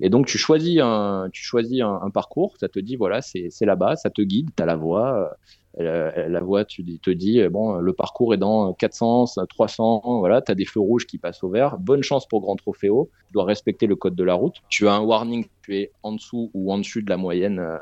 Et 0.00 0.08
donc 0.08 0.26
tu 0.26 0.38
choisis 0.38 0.78
un, 0.80 1.28
tu 1.32 1.42
choisis 1.42 1.80
un, 1.82 2.00
un 2.02 2.10
parcours, 2.10 2.54
ça 2.60 2.68
te 2.68 2.78
dit 2.78 2.96
voilà, 2.96 3.22
c'est 3.22 3.50
là-bas, 3.62 3.96
ça 3.96 4.10
te 4.10 4.22
guide, 4.22 4.50
tu 4.56 4.62
as 4.62 4.66
la 4.66 4.76
voie, 4.76 5.36
la 5.76 6.40
voie 6.40 6.64
tu 6.64 6.84
te 6.98 7.10
dis 7.10 7.46
bon 7.48 7.74
le 7.74 7.92
parcours 7.92 8.32
est 8.32 8.38
dans 8.38 8.72
400 8.72 9.26
300 9.48 10.20
voilà 10.20 10.40
tu 10.40 10.50
as 10.50 10.54
des 10.54 10.64
feux 10.64 10.80
rouges 10.80 11.06
qui 11.06 11.18
passent 11.18 11.42
au 11.44 11.50
vert. 11.50 11.78
Bonne 11.78 12.02
chance 12.02 12.26
pour 12.26 12.40
Grand 12.40 12.56
Trophéo 12.56 13.10
tu 13.26 13.32
dois 13.32 13.44
respecter 13.44 13.86
le 13.86 13.96
code 13.96 14.14
de 14.14 14.24
la 14.24 14.34
route. 14.34 14.56
Tu 14.68 14.88
as 14.88 14.94
un 14.94 15.00
warning 15.00 15.46
tu 15.62 15.76
es 15.76 15.90
en 16.02 16.12
dessous 16.12 16.50
ou 16.54 16.72
en 16.72 16.78
dessus 16.78 17.02
de 17.02 17.10
la 17.10 17.16
moyenne 17.16 17.58
euh, 17.58 17.78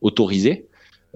autorisée. 0.00 0.68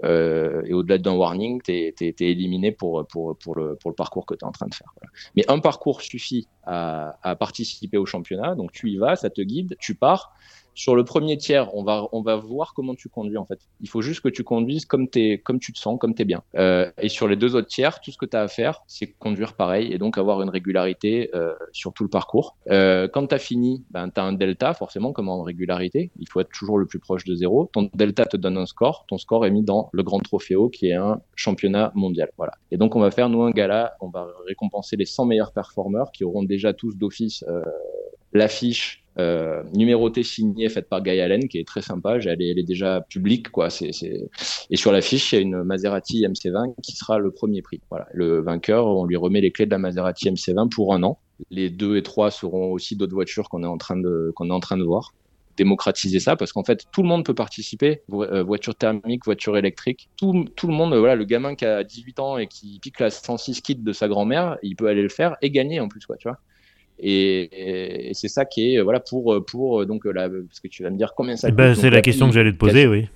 Euh, 0.04 0.62
et 0.64 0.72
au-delà 0.72 0.98
d'un 0.98 1.14
warning, 1.14 1.60
tu 1.60 1.72
es, 1.72 1.94
éliminé 2.20 2.70
pour 2.70 3.04
le 3.04 3.92
parcours 3.92 4.26
que 4.26 4.34
tu 4.34 4.44
es 4.44 4.48
en 4.48 4.52
train 4.52 4.66
de 4.66 4.74
faire. 4.74 4.94
Mais 5.36 5.44
un 5.50 5.58
parcours 5.58 6.02
suffit 6.02 6.46
à, 6.62 7.18
à, 7.22 7.34
participer 7.34 7.96
au 7.96 8.06
championnat, 8.06 8.54
donc 8.54 8.70
tu 8.70 8.90
y 8.90 8.96
vas, 8.96 9.16
ça 9.16 9.30
te 9.30 9.40
guide, 9.40 9.76
tu 9.80 9.96
pars, 9.96 10.32
sur 10.78 10.94
le 10.94 11.04
premier 11.04 11.36
tiers, 11.36 11.74
on 11.74 11.82
va, 11.82 12.06
on 12.12 12.22
va 12.22 12.36
voir 12.36 12.72
comment 12.72 12.94
tu 12.94 13.08
conduis 13.08 13.36
en 13.36 13.44
fait. 13.44 13.58
Il 13.80 13.88
faut 13.88 14.00
juste 14.00 14.20
que 14.20 14.28
tu 14.28 14.44
conduises 14.44 14.86
comme, 14.86 15.08
comme 15.42 15.58
tu 15.58 15.72
te 15.72 15.78
sens, 15.78 15.98
comme 15.98 16.14
tu 16.14 16.22
es 16.22 16.24
bien. 16.24 16.44
Euh, 16.54 16.88
et 17.02 17.08
sur 17.08 17.26
les 17.26 17.34
deux 17.34 17.56
autres 17.56 17.66
tiers, 17.66 18.00
tout 18.00 18.12
ce 18.12 18.16
que 18.16 18.26
tu 18.26 18.36
as 18.36 18.42
à 18.42 18.46
faire, 18.46 18.82
c'est 18.86 19.08
conduire 19.08 19.54
pareil 19.54 19.92
et 19.92 19.98
donc 19.98 20.18
avoir 20.18 20.40
une 20.40 20.50
régularité 20.50 21.30
euh, 21.34 21.52
sur 21.72 21.92
tout 21.92 22.04
le 22.04 22.08
parcours. 22.08 22.56
Euh, 22.70 23.08
quand 23.08 23.26
tu 23.26 23.34
as 23.34 23.40
fini, 23.40 23.82
ben, 23.90 24.08
tu 24.08 24.20
as 24.20 24.22
un 24.22 24.32
delta 24.32 24.72
forcément 24.72 25.12
comme 25.12 25.28
en 25.28 25.42
régularité. 25.42 26.12
Il 26.20 26.28
faut 26.28 26.38
être 26.38 26.52
toujours 26.56 26.78
le 26.78 26.86
plus 26.86 27.00
proche 27.00 27.24
de 27.24 27.34
zéro. 27.34 27.68
Ton 27.72 27.90
delta 27.94 28.24
te 28.24 28.36
donne 28.36 28.56
un 28.56 28.66
score. 28.66 29.04
Ton 29.08 29.18
score 29.18 29.46
est 29.46 29.50
mis 29.50 29.64
dans 29.64 29.90
le 29.92 30.04
Grand 30.04 30.20
Trophéo 30.20 30.68
qui 30.68 30.90
est 30.90 30.94
un 30.94 31.20
championnat 31.34 31.90
mondial. 31.96 32.30
Voilà. 32.36 32.52
Et 32.70 32.76
donc 32.76 32.94
on 32.94 33.00
va 33.00 33.10
faire 33.10 33.28
nous 33.28 33.42
un 33.42 33.50
gala. 33.50 33.96
On 34.00 34.10
va 34.10 34.28
récompenser 34.46 34.94
les 34.94 35.06
100 35.06 35.26
meilleurs 35.26 35.52
performeurs 35.52 36.12
qui 36.12 36.22
auront 36.22 36.44
déjà 36.44 36.72
tous 36.72 36.96
d'office 36.96 37.44
l'affiche 38.32 39.02
euh, 39.20 39.64
numérotée, 39.74 40.22
signée, 40.22 40.68
faite 40.68 40.88
par 40.88 41.02
Guy 41.02 41.20
Allen, 41.20 41.48
qui 41.48 41.58
est 41.58 41.66
très 41.66 41.82
sympa. 41.82 42.18
Elle 42.18 42.40
est, 42.40 42.50
elle 42.50 42.58
est 42.58 42.66
déjà 42.66 43.00
publique, 43.00 43.50
quoi. 43.50 43.68
Et 43.80 44.76
sur 44.76 44.92
l'affiche, 44.92 45.32
il 45.32 45.34
y 45.34 45.38
a 45.38 45.40
une 45.40 45.62
Maserati 45.64 46.22
MC20 46.22 46.74
qui 46.82 46.92
sera 46.92 47.18
le 47.18 47.32
premier 47.32 47.60
prix. 47.60 47.80
Voilà. 47.90 48.06
Le 48.12 48.40
vainqueur, 48.40 48.86
on 48.86 49.04
lui 49.04 49.16
remet 49.16 49.40
les 49.40 49.50
clés 49.50 49.66
de 49.66 49.70
la 49.70 49.78
Maserati 49.78 50.30
MC20 50.30 50.68
pour 50.68 50.94
un 50.94 51.02
an. 51.02 51.18
Les 51.50 51.68
deux 51.68 51.96
et 51.96 52.02
trois 52.02 52.30
seront 52.30 52.72
aussi 52.72 52.94
d'autres 52.94 53.14
voitures 53.14 53.48
qu'on 53.48 53.64
est 53.64 53.66
en 53.66 53.78
train 53.78 53.96
de, 53.96 54.32
voir 54.84 55.12
démocratiser 55.56 56.20
ça 56.20 56.36
parce 56.36 56.52
qu'en 56.52 56.62
fait 56.62 56.86
tout 56.92 57.02
le 57.02 57.08
monde 57.08 57.24
peut 57.24 57.34
participer 57.34 58.02
euh, 58.12 58.44
voiture 58.44 58.76
thermique 58.76 59.24
voiture 59.24 59.56
électrique 59.56 60.08
tout, 60.16 60.44
tout 60.54 60.68
le 60.68 60.72
monde 60.72 60.94
voilà 60.94 61.16
le 61.16 61.24
gamin 61.24 61.56
qui 61.56 61.64
a 61.64 61.82
18 61.82 62.20
ans 62.20 62.38
et 62.38 62.46
qui 62.46 62.78
pique 62.78 63.00
la 63.00 63.10
106 63.10 63.60
kit 63.60 63.74
de 63.74 63.92
sa 63.92 64.06
grand-mère 64.06 64.56
il 64.62 64.76
peut 64.76 64.86
aller 64.86 65.02
le 65.02 65.08
faire 65.08 65.36
et 65.42 65.50
gagner 65.50 65.80
en 65.80 65.88
plus 65.88 66.06
quoi 66.06 66.16
tu 66.16 66.28
vois 66.28 66.38
et, 67.00 68.10
c'est 68.14 68.28
ça 68.28 68.44
qui 68.44 68.74
est 68.74 68.82
voilà 68.82 69.00
pour 69.00 69.44
pour 69.46 69.86
donc 69.86 70.04
là 70.04 70.28
parce 70.28 70.60
que 70.60 70.68
tu 70.68 70.82
vas 70.82 70.90
me 70.90 70.96
dire 70.96 71.14
combien 71.16 71.36
ça 71.36 71.48
eh 71.48 71.52
ben, 71.52 71.74
c'est 71.74 71.90
la 71.90 72.02
question 72.02 72.28
que 72.28 72.34
j'allais 72.34 72.52
te 72.52 72.56
poser 72.56 72.86
oui. 72.86 73.08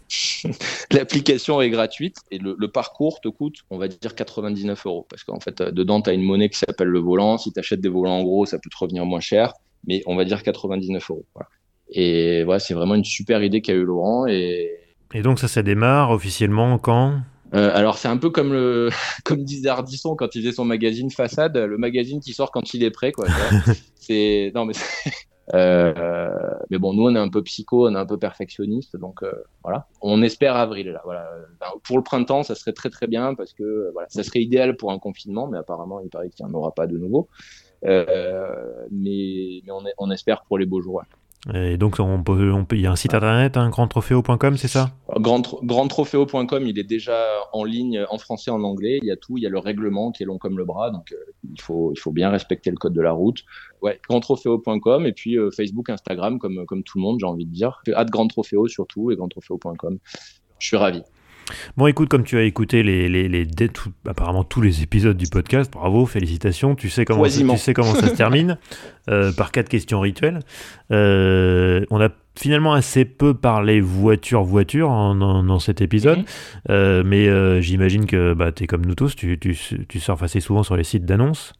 l'application 0.92 1.60
est 1.60 1.70
gratuite 1.70 2.16
et 2.30 2.38
le, 2.38 2.56
parcours 2.68 3.20
te 3.20 3.28
coûte 3.28 3.56
on 3.70 3.78
va 3.78 3.88
dire 3.88 4.14
99 4.14 4.86
euros. 4.86 5.06
Parce 5.08 5.24
qu'en 5.24 5.40
fait 5.40 5.62
dedans 5.62 6.00
tu 6.00 6.10
as 6.10 6.12
une 6.12 6.22
monnaie 6.22 6.48
qui 6.48 6.58
s'appelle 6.58 6.88
le 6.88 6.98
volant. 6.98 7.38
Si 7.38 7.52
tu 7.52 7.58
achètes 7.58 7.80
des 7.80 7.88
volants 7.88 8.18
en 8.18 8.22
gros 8.22 8.46
ça 8.46 8.58
peut 8.58 8.70
te 8.70 8.76
revenir 8.78 9.04
moins 9.04 9.20
cher 9.20 9.52
mais 9.86 10.02
on 10.06 10.16
va 10.16 10.24
dire 10.24 10.42
99 10.42 11.10
euros 11.10 11.26
et 11.90 12.44
voilà 12.44 12.58
c'est 12.58 12.74
vraiment 12.74 12.94
une 12.94 13.04
super 13.04 13.42
idée 13.42 13.60
qu'a 13.60 13.74
eu 13.74 13.84
Laurent 13.84 14.26
et 14.26 14.70
et 15.14 15.22
donc 15.22 15.38
ça 15.38 15.48
ça 15.48 15.62
démarre 15.62 16.10
officiellement 16.10 16.78
quand? 16.78 17.20
Euh, 17.54 17.70
alors 17.74 17.98
c'est 17.98 18.08
un 18.08 18.16
peu 18.16 18.30
comme 18.30 18.52
le 18.52 18.90
comme 19.24 19.44
disait 19.44 19.68
Ardisson 19.68 20.16
quand 20.16 20.34
il 20.34 20.42
faisait 20.42 20.52
son 20.52 20.64
magazine 20.64 21.10
Façade, 21.10 21.56
le 21.56 21.78
magazine 21.78 22.20
qui 22.20 22.32
sort 22.32 22.50
quand 22.50 22.74
il 22.74 22.82
est 22.84 22.90
prêt 22.90 23.12
quoi. 23.12 23.26
c'est 23.96 24.52
non 24.54 24.64
mais 24.64 24.74
euh, 25.54 26.30
mais 26.70 26.78
bon 26.78 26.92
nous 26.94 27.04
on 27.04 27.14
est 27.14 27.18
un 27.18 27.28
peu 27.28 27.42
psycho, 27.42 27.88
on 27.88 27.94
est 27.94 27.98
un 27.98 28.06
peu 28.06 28.18
perfectionniste 28.18 28.96
donc 28.96 29.22
euh, 29.22 29.32
voilà. 29.62 29.86
On 30.00 30.22
espère 30.22 30.56
avril 30.56 30.88
là 30.88 31.02
voilà. 31.04 31.28
pour 31.84 31.96
le 31.96 32.02
printemps 32.02 32.42
ça 32.42 32.54
serait 32.54 32.72
très 32.72 32.90
très 32.90 33.06
bien 33.06 33.34
parce 33.34 33.52
que 33.52 33.90
voilà 33.92 34.08
ça 34.08 34.22
serait 34.22 34.40
idéal 34.40 34.76
pour 34.76 34.92
un 34.92 34.98
confinement 34.98 35.46
mais 35.46 35.58
apparemment 35.58 36.00
il 36.00 36.08
paraît 36.08 36.30
qu'il 36.30 36.46
n'y 36.46 36.52
en 36.52 36.54
aura 36.54 36.72
pas 36.72 36.86
de 36.86 36.96
nouveau. 36.96 37.28
Euh, 37.84 38.86
mais, 38.90 39.60
mais 39.64 39.72
on, 39.72 39.84
est, 39.86 39.94
on, 39.98 40.10
espère 40.10 40.44
pour 40.44 40.58
les 40.58 40.66
beaux 40.66 40.80
jours. 40.80 41.02
Et 41.52 41.76
donc, 41.76 41.96
il 41.98 42.80
y 42.80 42.86
a 42.86 42.92
un 42.92 42.96
site 42.96 43.14
internet, 43.14 43.56
un 43.56 43.68
grandtrophéo.com, 43.68 44.56
c'est 44.56 44.68
ça? 44.68 44.92
Grand, 45.18 45.42
Grandtrophéo.com, 45.64 46.66
il 46.66 46.78
est 46.78 46.84
déjà 46.84 47.18
en 47.52 47.64
ligne 47.64 48.04
en 48.10 48.18
français, 48.18 48.52
en 48.52 48.62
anglais. 48.62 49.00
Il 49.02 49.08
y 49.08 49.10
a 49.10 49.16
tout. 49.16 49.38
Il 49.38 49.42
y 49.42 49.46
a 49.46 49.48
le 49.48 49.58
règlement 49.58 50.12
qui 50.12 50.22
est 50.22 50.26
long 50.26 50.38
comme 50.38 50.56
le 50.56 50.64
bras. 50.64 50.90
Donc, 50.90 51.10
euh, 51.12 51.16
il, 51.52 51.60
faut, 51.60 51.92
il 51.92 51.98
faut 51.98 52.12
bien 52.12 52.30
respecter 52.30 52.70
le 52.70 52.76
code 52.76 52.92
de 52.92 53.00
la 53.00 53.10
route. 53.10 53.42
Ouais, 53.82 54.00
grandtrophéo.com 54.08 55.04
et 55.04 55.12
puis 55.12 55.36
euh, 55.36 55.50
Facebook, 55.50 55.90
Instagram, 55.90 56.38
comme, 56.38 56.64
comme 56.66 56.84
tout 56.84 56.98
le 56.98 57.02
monde, 57.02 57.18
j'ai 57.18 57.26
envie 57.26 57.46
de 57.46 57.52
dire. 57.52 57.82
Hâte 57.92 58.10
grandtrophéo 58.10 58.68
surtout 58.68 59.10
et 59.10 59.16
grandtrophéo.com. 59.16 59.98
Je 60.60 60.66
suis 60.66 60.76
ravi. 60.76 61.02
Bon, 61.76 61.86
écoute, 61.86 62.08
comme 62.08 62.24
tu 62.24 62.38
as 62.38 62.42
écouté 62.42 62.82
les, 62.82 63.08
les, 63.08 63.28
les, 63.28 63.46
apparemment 64.08 64.44
tous 64.44 64.60
les 64.60 64.82
épisodes 64.82 65.16
du 65.16 65.26
podcast, 65.26 65.72
bravo, 65.72 66.06
félicitations. 66.06 66.74
Tu 66.74 66.90
sais 66.90 67.04
comment, 67.04 67.24
tu 67.24 67.58
sais 67.58 67.74
comment 67.74 67.94
ça 67.94 68.08
se 68.08 68.14
termine 68.14 68.58
euh, 69.10 69.32
par 69.32 69.52
quatre 69.52 69.68
questions 69.68 70.00
rituelles. 70.00 70.40
Euh, 70.90 71.84
on 71.90 72.00
a 72.00 72.08
finalement 72.34 72.72
assez 72.72 73.04
peu 73.04 73.34
parlé 73.34 73.80
voiture 73.80 74.42
voiture 74.42 74.88
dans 74.88 75.58
cet 75.58 75.80
épisode, 75.80 76.20
euh, 76.70 77.02
mais 77.04 77.62
j'imagine 77.62 78.06
que 78.06 78.34
bah, 78.34 78.52
tu 78.52 78.64
es 78.64 78.66
comme 78.66 78.84
nous 78.84 78.94
tous, 78.94 79.14
tu, 79.14 79.38
tu, 79.38 79.56
tu 79.88 80.00
surfes 80.00 80.22
assez 80.22 80.40
souvent 80.40 80.62
sur 80.62 80.76
les 80.76 80.84
sites 80.84 81.04
d'annonces. 81.04 81.52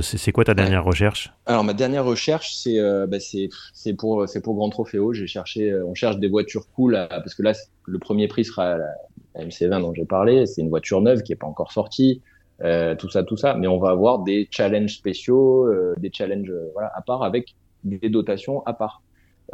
c'est 0.00 0.32
quoi 0.32 0.44
ta 0.44 0.54
dernière 0.54 0.84
recherche? 0.84 1.32
Alors 1.46 1.64
ma 1.64 1.74
dernière 1.74 2.04
recherche, 2.04 2.54
c'est 2.54 2.78
bah, 3.08 3.18
c'est 3.20 3.94
pour 3.94 4.28
c'est 4.28 4.42
pour 4.42 4.54
Grand 4.56 4.70
Trophéo. 4.70 5.12
J'ai 5.12 5.26
cherché, 5.26 5.72
on 5.74 5.94
cherche 5.94 6.18
des 6.18 6.28
voitures 6.28 6.68
cool 6.74 7.06
parce 7.10 7.34
que 7.34 7.42
là 7.42 7.52
le 7.86 7.98
premier 7.98 8.28
prix 8.28 8.44
sera 8.44 8.78
la, 8.78 8.86
MC20 9.38 9.80
dont 9.80 9.94
j'ai 9.94 10.04
parlé. 10.04 10.46
C'est 10.46 10.62
une 10.62 10.68
voiture 10.68 11.00
neuve 11.00 11.22
qui 11.22 11.32
est 11.32 11.36
pas 11.36 11.46
encore 11.46 11.72
sortie. 11.72 12.22
Euh, 12.62 12.94
tout 12.94 13.08
ça, 13.08 13.22
tout 13.22 13.36
ça. 13.36 13.54
Mais 13.54 13.66
on 13.66 13.78
va 13.78 13.90
avoir 13.90 14.20
des 14.20 14.48
challenges 14.50 14.94
spéciaux, 14.94 15.66
euh, 15.66 15.94
des 15.98 16.10
challenges 16.12 16.50
euh, 16.50 16.70
voilà, 16.74 16.92
à 16.94 17.02
part 17.02 17.22
avec 17.22 17.54
des 17.84 18.08
dotations 18.08 18.62
à 18.66 18.72
part. 18.72 19.02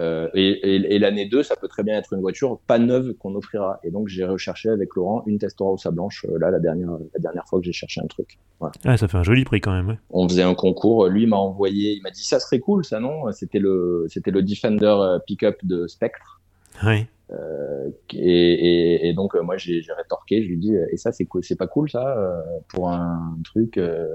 Euh, 0.00 0.28
et, 0.34 0.48
et, 0.48 0.94
et 0.94 0.98
l'année 0.98 1.26
2, 1.26 1.42
ça 1.42 1.56
peut 1.56 1.68
très 1.68 1.82
bien 1.82 1.96
être 1.98 2.12
une 2.12 2.20
voiture 2.20 2.60
pas 2.66 2.78
neuve 2.78 3.14
qu'on 3.14 3.34
offrira. 3.34 3.80
Et 3.82 3.90
donc 3.90 4.08
j'ai 4.08 4.24
recherché 4.24 4.68
avec 4.68 4.94
Laurent 4.94 5.24
une 5.26 5.38
Testarossa 5.38 5.90
blanche, 5.90 6.24
euh, 6.28 6.38
là 6.38 6.50
la 6.50 6.60
dernière, 6.60 6.90
la 6.90 7.20
dernière 7.20 7.46
fois 7.48 7.58
que 7.58 7.66
j'ai 7.66 7.72
cherché 7.72 8.00
un 8.00 8.06
truc. 8.06 8.38
Voilà. 8.60 8.72
Ah, 8.84 8.96
ça 8.96 9.08
fait 9.08 9.18
un 9.18 9.24
joli 9.24 9.44
prix 9.44 9.60
quand 9.60 9.72
même. 9.72 9.88
Ouais. 9.88 9.98
On 10.10 10.28
faisait 10.28 10.42
un 10.42 10.54
concours, 10.54 11.08
lui 11.08 11.26
m'a 11.26 11.36
envoyé, 11.36 11.92
il 11.92 12.02
m'a 12.02 12.10
dit 12.10 12.24
ça 12.24 12.40
serait 12.40 12.60
cool 12.60 12.84
ça 12.84 13.00
non? 13.00 13.30
C'était 13.32 13.58
le, 13.58 14.06
c'était 14.08 14.30
le 14.30 14.42
Defender 14.42 15.18
Pickup 15.26 15.56
de 15.64 15.86
Spectre. 15.86 16.40
Oui. 16.84 17.06
Euh, 17.30 17.90
et, 18.14 18.18
et, 18.18 19.08
et, 19.08 19.12
donc 19.12 19.34
euh, 19.34 19.42
moi 19.42 19.58
j'ai 19.58 19.82
rétorqué, 19.96 20.42
je 20.42 20.48
lui 20.48 20.56
dis 20.56 20.74
et 20.74 20.96
ça 20.96 21.12
c'est 21.12 21.26
cool, 21.26 21.44
c'est 21.44 21.56
pas 21.56 21.66
cool 21.66 21.90
ça 21.90 22.16
euh, 22.16 22.40
pour 22.68 22.88
un 22.88 23.36
truc, 23.44 23.76
euh, 23.76 24.06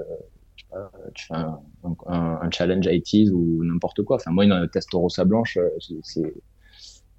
tu, 1.13 1.27
fais 1.27 1.35
un, 1.35 1.59
un, 2.07 2.39
un 2.41 2.51
challenge 2.51 2.85
80 2.85 3.31
ou 3.33 3.63
n'importe 3.63 4.03
quoi. 4.03 4.17
Enfin 4.17 4.31
moi 4.31 4.45
une 4.45 4.67
Testarossa 4.71 5.25
blanche, 5.25 5.57
c'est 6.03 6.33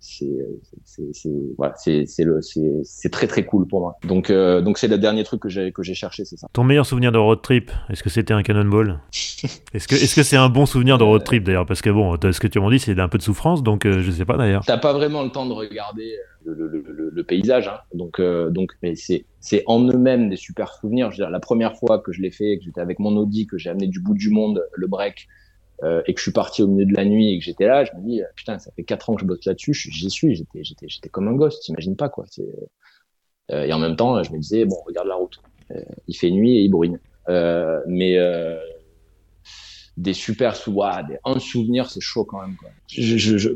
c'est 0.05 1.30
voilà, 1.57 1.74
c'est 1.76 3.11
très 3.11 3.26
très 3.26 3.44
cool 3.44 3.66
pour 3.66 3.80
moi. 3.80 3.96
Donc 4.07 4.30
euh, 4.30 4.61
donc 4.61 4.78
c'est 4.78 4.88
le 4.88 4.98
dernier 4.98 5.24
truc 5.24 5.40
que 5.40 5.48
j'ai 5.48 5.72
que 5.72 5.82
j'ai 5.82 5.94
cherché, 5.94 6.24
c'est 6.24 6.36
ça. 6.36 6.46
Ton 6.52 6.64
meilleur 6.64 6.84
souvenir 6.84 7.11
de 7.11 7.18
road 7.18 7.40
trip, 7.42 7.70
est-ce 7.88 8.02
que 8.02 8.11
c'était 8.11 8.34
un 8.34 8.42
cannonball? 8.42 9.00
Est-ce 9.74 9.88
que 9.88 9.94
est-ce 9.94 10.14
que 10.14 10.22
c'est 10.22 10.36
un 10.36 10.48
bon 10.48 10.66
souvenir 10.66 10.98
de 10.98 11.05
road 11.05 11.24
trip 11.24 11.44
d'ailleurs? 11.44 11.66
Parce 11.66 11.82
que 11.82 11.90
bon, 11.90 12.16
ce 12.20 12.40
que 12.40 12.46
tu 12.46 12.61
m'as 12.61 12.70
dit, 12.70 12.78
c'est 12.78 12.98
un 12.98 13.09
peu 13.09 13.18
de 13.18 13.22
souffrance, 13.22 13.62
donc 13.62 13.84
euh, 13.84 14.00
je 14.00 14.11
sais 14.11 14.24
pas 14.24 14.36
d'ailleurs. 14.36 14.64
T'as 14.64 14.78
pas 14.78 14.92
vraiment 14.92 15.22
le 15.22 15.30
temps 15.30 15.46
de 15.46 15.52
regarder 15.52 16.12
euh, 16.12 16.34
le, 16.45 17.22
paysage, 17.24 17.68
hein. 17.68 17.78
donc 17.95 18.20
donc 18.20 18.72
mais 18.82 18.95
c'est 18.97 19.62
en 19.66 19.86
eux-mêmes 19.88 20.28
des 20.28 20.36
super 20.36 20.72
souvenirs. 20.74 21.11
Je 21.11 21.16
veux 21.16 21.24
dire, 21.24 21.30
la 21.30 21.40
première 21.40 21.76
fois 21.76 21.99
que 21.99 22.12
je 22.12 22.20
l'ai 22.20 22.30
fait, 22.30 22.59
que 22.59 22.64
j'étais 22.64 22.80
avec 22.80 22.99
mon 22.99 23.16
Audi, 23.16 23.47
que 23.47 23.59
j'ai 23.59 23.70
amené 23.70 23.86
du 23.86 24.01
bout 24.01 24.14
du 24.14 24.30
monde 24.30 24.64
le 24.72 24.86
break 24.86 25.26
euh, 25.82 26.03
et 26.07 26.14
que 26.14 26.20
je 26.20 26.24
suis 26.24 26.32
parti 26.32 26.62
au 26.62 26.68
milieu 26.68 26.86
de 26.86 26.95
la 26.95 27.05
nuit 27.05 27.32
et 27.32 27.38
que 27.38 27.45
j'étais 27.45 27.66
là, 27.66 27.84
je 27.84 27.92
me 27.97 28.01
dis 28.07 28.22
putain, 28.36 28.59
ça 28.59 28.70
fait 28.72 28.84
quatre 28.84 29.11
ans 29.11 29.14
que 29.14 29.22
je 29.22 29.26
bosse 29.26 29.45
là-dessus, 29.45 29.74
j'y 29.74 30.11
suis, 30.11 30.34
j'étais, 30.36 30.62
j'étais, 30.62 30.88
j'étais 30.88 31.09
comme 31.09 31.28
un 31.28 31.34
gosse, 31.34 31.61
t'imagines 31.61 31.97
pas 31.97 32.09
quoi. 32.09 32.26
Euh, 33.51 33.64
et 33.64 33.72
en 33.72 33.78
même 33.78 33.97
temps, 33.97 34.22
je 34.22 34.32
me 34.32 34.38
disais 34.38 34.64
bon, 34.64 34.76
regarde 34.86 35.09
la 35.09 35.16
route, 35.16 35.40
euh, 35.70 35.82
il 36.09 36.16
fait 36.16 36.30
nuit 36.30 36.59
et 36.59 36.61
il 36.62 36.70
brune. 36.70 36.99
Euh, 37.28 37.80
mais 37.86 38.18
des 39.97 40.12
super 40.12 40.57
souvenirs, 40.57 41.18
un 41.24 41.38
souvenir, 41.38 41.88
c'est 41.88 42.01
chaud 42.01 42.24
quand 42.24 42.40
même. 42.40 42.57
Quoi. 42.57 42.68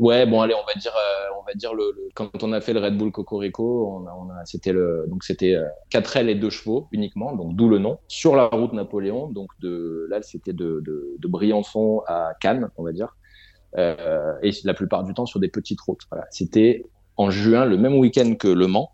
Ouais, 0.01 0.25
bon, 0.27 0.41
allez, 0.41 0.55
on 0.55 0.67
va 0.67 0.75
dire, 0.79 0.95
euh, 0.95 1.35
on 1.41 1.45
va 1.45 1.55
dire 1.55 1.75
le, 1.75 1.93
le, 1.97 2.09
quand 2.15 2.43
on 2.43 2.53
a 2.53 2.61
fait 2.61 2.73
le 2.73 2.81
Red 2.81 2.97
Bull 2.97 3.11
Cocorico, 3.11 3.89
on 3.89 4.07
a, 4.07 4.13
on 4.13 4.31
a, 4.31 4.45
c'était 4.45 4.73
le, 4.73 5.07
donc 5.09 5.25
c'était 5.25 5.55
euh, 5.55 5.67
4 5.91 6.17
ailes 6.19 6.29
et 6.29 6.35
2 6.37 6.49
chevaux 6.51 6.87
uniquement, 6.93 7.35
donc 7.35 7.57
d'où 7.57 7.69
le 7.69 7.79
nom, 7.79 7.99
sur 8.07 8.37
la 8.37 8.47
route 8.47 8.73
Napoléon, 8.73 9.29
donc 9.29 9.51
de, 9.61 10.07
là, 10.11 10.23
c'était 10.23 10.53
de, 10.53 10.81
de, 10.85 11.17
de 11.19 11.29
Briançon 11.29 12.03
à 12.07 12.33
Cannes, 12.41 12.71
on 12.77 12.85
va 12.85 12.93
dire, 12.93 13.17
euh, 13.77 14.35
et 14.43 14.53
la 14.65 14.75
plupart 14.75 15.03
du 15.05 15.15
temps 15.15 15.27
sur 15.27 15.41
des 15.41 15.49
petites 15.49 15.81
routes. 15.81 16.03
Voilà. 16.11 16.27
C'était 16.31 16.85
en 17.17 17.31
juin, 17.31 17.65
le 17.65 17.77
même 17.77 17.95
week-end 17.95 18.35
que 18.37 18.49
Le 18.49 18.67
Mans. 18.67 18.93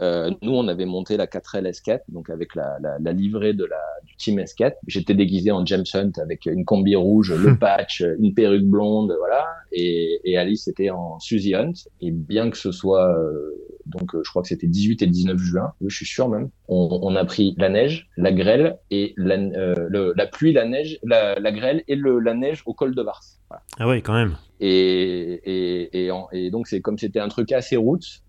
Euh, 0.00 0.30
nous, 0.42 0.52
on 0.52 0.68
avait 0.68 0.84
monté 0.84 1.16
la 1.16 1.26
4L 1.26 1.66
Escape, 1.66 2.02
donc 2.08 2.30
avec 2.30 2.54
la, 2.54 2.78
la, 2.80 2.98
la 2.98 3.12
livrée 3.12 3.54
de 3.54 3.64
la, 3.64 3.80
du 4.04 4.16
team 4.16 4.38
Escape. 4.38 4.76
J'étais 4.86 5.14
déguisé 5.14 5.50
en 5.50 5.64
James 5.64 5.84
Hunt 5.94 6.12
avec 6.20 6.46
une 6.46 6.64
combi 6.64 6.96
rouge, 6.96 7.32
le 7.32 7.56
patch, 7.58 8.04
une 8.18 8.34
perruque 8.34 8.64
blonde, 8.66 9.14
voilà. 9.18 9.46
Et, 9.72 10.20
et 10.24 10.36
Alice 10.36 10.68
était 10.68 10.90
en 10.90 11.18
Suzy 11.18 11.54
Hunt. 11.54 11.72
Et 12.00 12.10
bien 12.10 12.50
que 12.50 12.58
ce 12.58 12.72
soit, 12.72 13.16
euh, 13.18 13.54
donc 13.86 14.10
je 14.22 14.28
crois 14.28 14.42
que 14.42 14.48
c'était 14.48 14.66
18 14.66 15.02
et 15.02 15.06
19 15.06 15.38
juin, 15.38 15.72
oui, 15.80 15.88
je 15.90 15.96
suis 15.96 16.06
sûr 16.06 16.28
même, 16.28 16.50
on, 16.68 17.00
on, 17.02 17.14
a 17.16 17.24
pris 17.24 17.54
la 17.58 17.68
neige, 17.68 18.08
la 18.16 18.32
grêle 18.32 18.78
et 18.90 19.14
la, 19.16 19.36
euh, 19.36 19.74
le, 19.88 20.12
la 20.16 20.26
pluie, 20.26 20.52
la 20.52 20.66
neige, 20.66 20.98
la, 21.02 21.38
la 21.38 21.52
grêle 21.52 21.82
et 21.88 21.96
le, 21.96 22.18
la 22.18 22.34
neige 22.34 22.62
au 22.66 22.74
col 22.74 22.94
de 22.94 23.02
Vars. 23.02 23.22
Voilà. 23.48 23.62
Ah 23.78 23.88
ouais, 23.88 24.02
quand 24.02 24.14
même. 24.14 24.36
Et, 24.60 25.40
et, 25.44 26.06
et, 26.06 26.10
et 26.32 26.50
donc 26.50 26.66
c'est 26.66 26.80
comme 26.80 26.98
c'était 26.98 27.20
un 27.20 27.28
truc 27.28 27.52
assez 27.52 27.76
route 27.76 28.22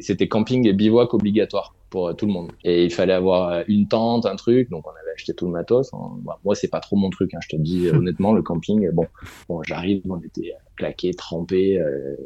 c'était 0.00 0.28
camping 0.28 0.66
et 0.66 0.72
bivouac 0.72 1.14
obligatoire 1.14 1.74
pour 1.90 2.08
euh, 2.08 2.12
tout 2.12 2.26
le 2.26 2.32
monde. 2.32 2.50
Et 2.64 2.84
il 2.84 2.92
fallait 2.92 3.12
avoir 3.12 3.50
euh, 3.50 3.62
une 3.68 3.86
tente, 3.88 4.26
un 4.26 4.36
truc, 4.36 4.68
donc 4.70 4.86
on 4.86 4.90
avait 4.90 5.12
acheté 5.14 5.32
tout 5.32 5.46
le 5.46 5.52
matos. 5.52 5.90
Bah, 6.22 6.38
moi, 6.44 6.54
c'est 6.54 6.68
pas 6.68 6.80
trop 6.80 6.96
mon 6.96 7.10
truc, 7.10 7.32
hein, 7.34 7.38
je 7.42 7.56
te 7.56 7.56
dis 7.56 7.88
honnêtement, 7.92 8.32
le 8.32 8.42
camping. 8.42 8.90
Bon, 8.90 9.06
bon 9.48 9.62
j'arrive, 9.62 10.02
on 10.08 10.20
était 10.20 10.54
claqué, 10.76 11.12
trempé, 11.12 11.80
euh, 11.80 12.16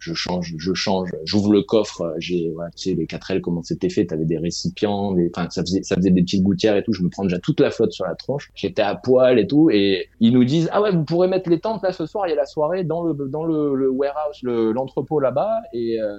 je 0.00 0.14
change, 0.14 0.54
je 0.58 0.74
change, 0.74 1.10
j'ouvre 1.24 1.52
le 1.52 1.62
coffre, 1.62 2.14
j'ai, 2.18 2.50
voilà, 2.54 2.70
tu 2.70 2.90
sais, 2.90 2.94
les 2.94 3.06
4L, 3.06 3.40
comment 3.40 3.62
c'était 3.62 3.90
fait, 3.90 4.06
t'avais 4.06 4.24
des 4.24 4.38
récipients, 4.38 5.12
des, 5.12 5.30
enfin, 5.34 5.48
ça 5.50 5.62
faisait, 5.62 5.82
ça 5.82 5.94
faisait 5.96 6.10
des 6.10 6.22
petites 6.22 6.42
gouttières 6.42 6.76
et 6.76 6.82
tout, 6.82 6.92
je 6.92 7.02
me 7.02 7.08
prends 7.10 7.24
déjà 7.24 7.38
toute 7.38 7.60
la 7.60 7.70
flotte 7.70 7.92
sur 7.92 8.06
la 8.06 8.14
tronche, 8.14 8.50
j'étais 8.54 8.82
à 8.82 8.94
poil 8.94 9.38
et 9.38 9.46
tout, 9.46 9.70
et 9.70 10.08
ils 10.20 10.32
nous 10.32 10.44
disent, 10.44 10.68
ah 10.72 10.80
ouais, 10.80 10.90
vous 10.90 11.04
pourrez 11.04 11.28
mettre 11.28 11.48
les 11.50 11.60
tentes 11.60 11.82
là 11.82 11.92
ce 11.92 12.06
soir, 12.06 12.26
il 12.26 12.30
y 12.30 12.32
a 12.32 12.36
la 12.36 12.46
soirée 12.46 12.82
dans 12.82 13.02
le, 13.02 13.14
dans 13.28 13.44
le 13.44 13.90
warehouse, 13.90 14.42
l'entrepôt 14.42 15.20
là-bas, 15.20 15.60
et, 15.72 16.00
euh, 16.00 16.18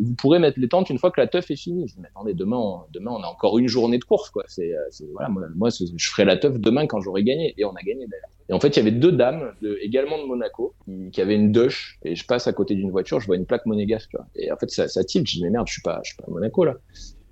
vous 0.00 0.14
pourrez 0.14 0.38
mettre 0.38 0.58
les 0.58 0.68
tentes 0.68 0.90
une 0.90 0.98
fois 0.98 1.10
que 1.10 1.20
la 1.20 1.26
teuf 1.26 1.50
est 1.50 1.56
finie. 1.56 1.88
Je 1.88 1.94
dis, 1.94 2.00
mais 2.00 2.08
attendez, 2.08 2.34
demain, 2.34 2.56
on, 2.56 2.80
demain, 2.92 3.12
on 3.12 3.22
a 3.22 3.26
encore 3.26 3.58
une 3.58 3.68
journée 3.68 3.98
de 3.98 4.04
course, 4.04 4.30
quoi. 4.30 4.44
C'est, 4.46 4.72
voilà, 5.12 5.28
moi, 5.54 5.68
je 5.70 6.08
ferai 6.08 6.24
la 6.24 6.36
teuf 6.36 6.58
demain 6.58 6.86
quand 6.86 7.00
j'aurai 7.00 7.22
gagné. 7.22 7.54
Et 7.58 7.64
on 7.64 7.72
a 7.72 7.82
gagné 7.82 8.06
d'ailleurs. 8.06 8.30
Et 8.48 8.52
en 8.52 8.60
fait, 8.60 8.68
il 8.68 8.76
y 8.76 8.80
avait 8.80 8.90
deux 8.90 9.12
dames, 9.12 9.52
également 9.80 10.18
de 10.18 10.26
Monaco, 10.26 10.74
qui, 11.12 11.20
avaient 11.20 11.36
une 11.36 11.52
douche. 11.52 11.98
Et 12.04 12.16
je 12.16 12.26
passe 12.26 12.46
à 12.46 12.52
côté 12.52 12.74
d'une 12.74 12.90
voiture, 12.90 13.20
je 13.20 13.26
vois 13.26 13.36
une 13.36 13.46
plaque 13.46 13.66
monégasque, 13.66 14.10
tu 14.10 14.16
vois. 14.16 14.26
Et 14.34 14.50
en 14.50 14.56
fait, 14.56 14.70
ça, 14.70 14.88
ça 14.88 15.04
tilt. 15.04 15.26
Je 15.26 15.36
dis, 15.36 15.42
mais 15.42 15.50
merde, 15.50 15.66
je 15.68 15.74
suis 15.74 15.82
pas, 15.82 16.00
je 16.02 16.10
suis 16.10 16.16
pas 16.16 16.24
à 16.26 16.30
Monaco, 16.30 16.64
là. 16.64 16.74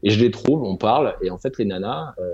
Et 0.02 0.10
je 0.10 0.20
les 0.20 0.30
trouve, 0.30 0.62
on 0.62 0.76
parle. 0.76 1.16
Et 1.22 1.30
en 1.30 1.38
fait, 1.38 1.58
les 1.58 1.64
nanas, 1.64 2.14
euh, 2.18 2.24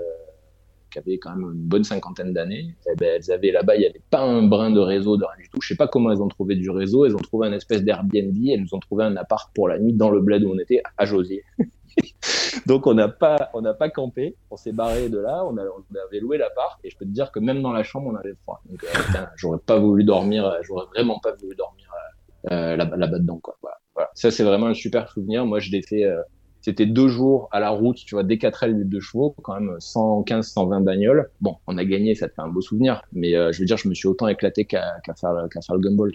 qui 0.95 0.99
avaient 0.99 1.17
quand 1.17 1.35
même 1.35 1.51
une 1.51 1.67
bonne 1.67 1.83
cinquantaine 1.83 2.31
d'années, 2.31 2.73
eh 2.89 2.95
ben, 2.95 3.19
elles 3.19 3.31
avaient 3.31 3.51
là-bas, 3.51 3.75
il 3.75 3.79
n'y 3.79 3.85
avait 3.85 4.01
pas 4.09 4.21
un 4.21 4.43
brin 4.43 4.71
de 4.71 4.79
réseau, 4.79 5.17
de 5.17 5.25
rien 5.25 5.43
du 5.43 5.49
tout. 5.49 5.61
Je 5.61 5.67
sais 5.67 5.75
pas 5.75 5.87
comment 5.87 6.11
elles 6.11 6.21
ont 6.21 6.27
trouvé 6.27 6.55
du 6.55 6.69
réseau. 6.69 7.05
Elles 7.05 7.15
ont 7.15 7.19
trouvé 7.19 7.47
un 7.47 7.53
espèce 7.53 7.83
d'Airbnb. 7.83 8.35
Elles 8.47 8.61
nous 8.61 8.73
ont 8.73 8.79
trouvé 8.79 9.03
un 9.03 9.15
appart 9.17 9.53
pour 9.53 9.67
la 9.67 9.77
nuit 9.77 9.93
dans 9.93 10.09
le 10.09 10.21
bled 10.21 10.43
où 10.43 10.51
on 10.51 10.57
était, 10.57 10.81
à 10.97 11.05
Josier. 11.05 11.43
Donc 12.65 12.87
on 12.87 12.93
n'a 12.93 13.09
pas, 13.09 13.51
pas 13.77 13.89
campé. 13.89 14.35
On 14.49 14.57
s'est 14.57 14.71
barré 14.71 15.09
de 15.09 15.19
là. 15.19 15.45
On, 15.45 15.57
avait 15.57 16.19
loué 16.19 16.37
l'appart 16.37 16.79
et 16.83 16.89
je 16.89 16.97
peux 16.97 17.05
te 17.05 17.11
dire 17.11 17.31
que 17.31 17.39
même 17.39 17.61
dans 17.61 17.73
la 17.73 17.83
chambre, 17.83 18.07
on 18.07 18.15
avait 18.15 18.35
froid. 18.43 18.61
Donc 18.69 18.83
euh, 18.83 19.19
j'aurais 19.35 19.59
pas 19.59 19.79
voulu 19.79 20.03
dormir. 20.03 20.57
J'aurais 20.63 20.85
vraiment 20.87 21.19
pas 21.19 21.33
voulu 21.33 21.55
dormir 21.55 21.85
euh, 22.51 22.75
là-bas 22.75 23.19
dedans. 23.19 23.41
Ça 24.13 24.31
c'est 24.31 24.43
vraiment 24.43 24.67
un 24.67 24.73
super 24.73 25.09
souvenir. 25.09 25.45
Moi 25.45 25.59
je 25.59 25.71
l'ai 25.71 25.81
fait. 25.81 26.05
Euh, 26.05 26.21
c'était 26.65 26.87
deux 26.87 27.09
jours 27.09 27.47
à 27.51 27.59
la 27.59 27.69
route, 27.69 27.95
tu 27.95 28.15
vois, 28.15 28.23
des 28.23 28.39
4 28.39 28.63
L 28.63 28.89
de 28.89 28.99
chevaux, 28.99 29.35
quand 29.43 29.59
même 29.59 29.75
115, 29.77 30.47
120 30.47 30.81
bagnoles. 30.81 31.29
Bon, 31.39 31.57
on 31.67 31.77
a 31.77 31.85
gagné, 31.85 32.15
ça 32.15 32.27
te 32.27 32.33
fait 32.33 32.41
un 32.41 32.47
beau 32.47 32.61
souvenir. 32.61 33.03
Mais 33.13 33.35
euh, 33.35 33.51
je 33.51 33.59
veux 33.59 33.65
dire, 33.65 33.77
je 33.77 33.87
me 33.87 33.93
suis 33.93 34.07
autant 34.07 34.27
éclaté 34.27 34.65
qu'à 34.65 34.95
faire, 35.05 35.13
faire, 35.15 35.75
le 35.75 35.79
gumball. 35.79 36.11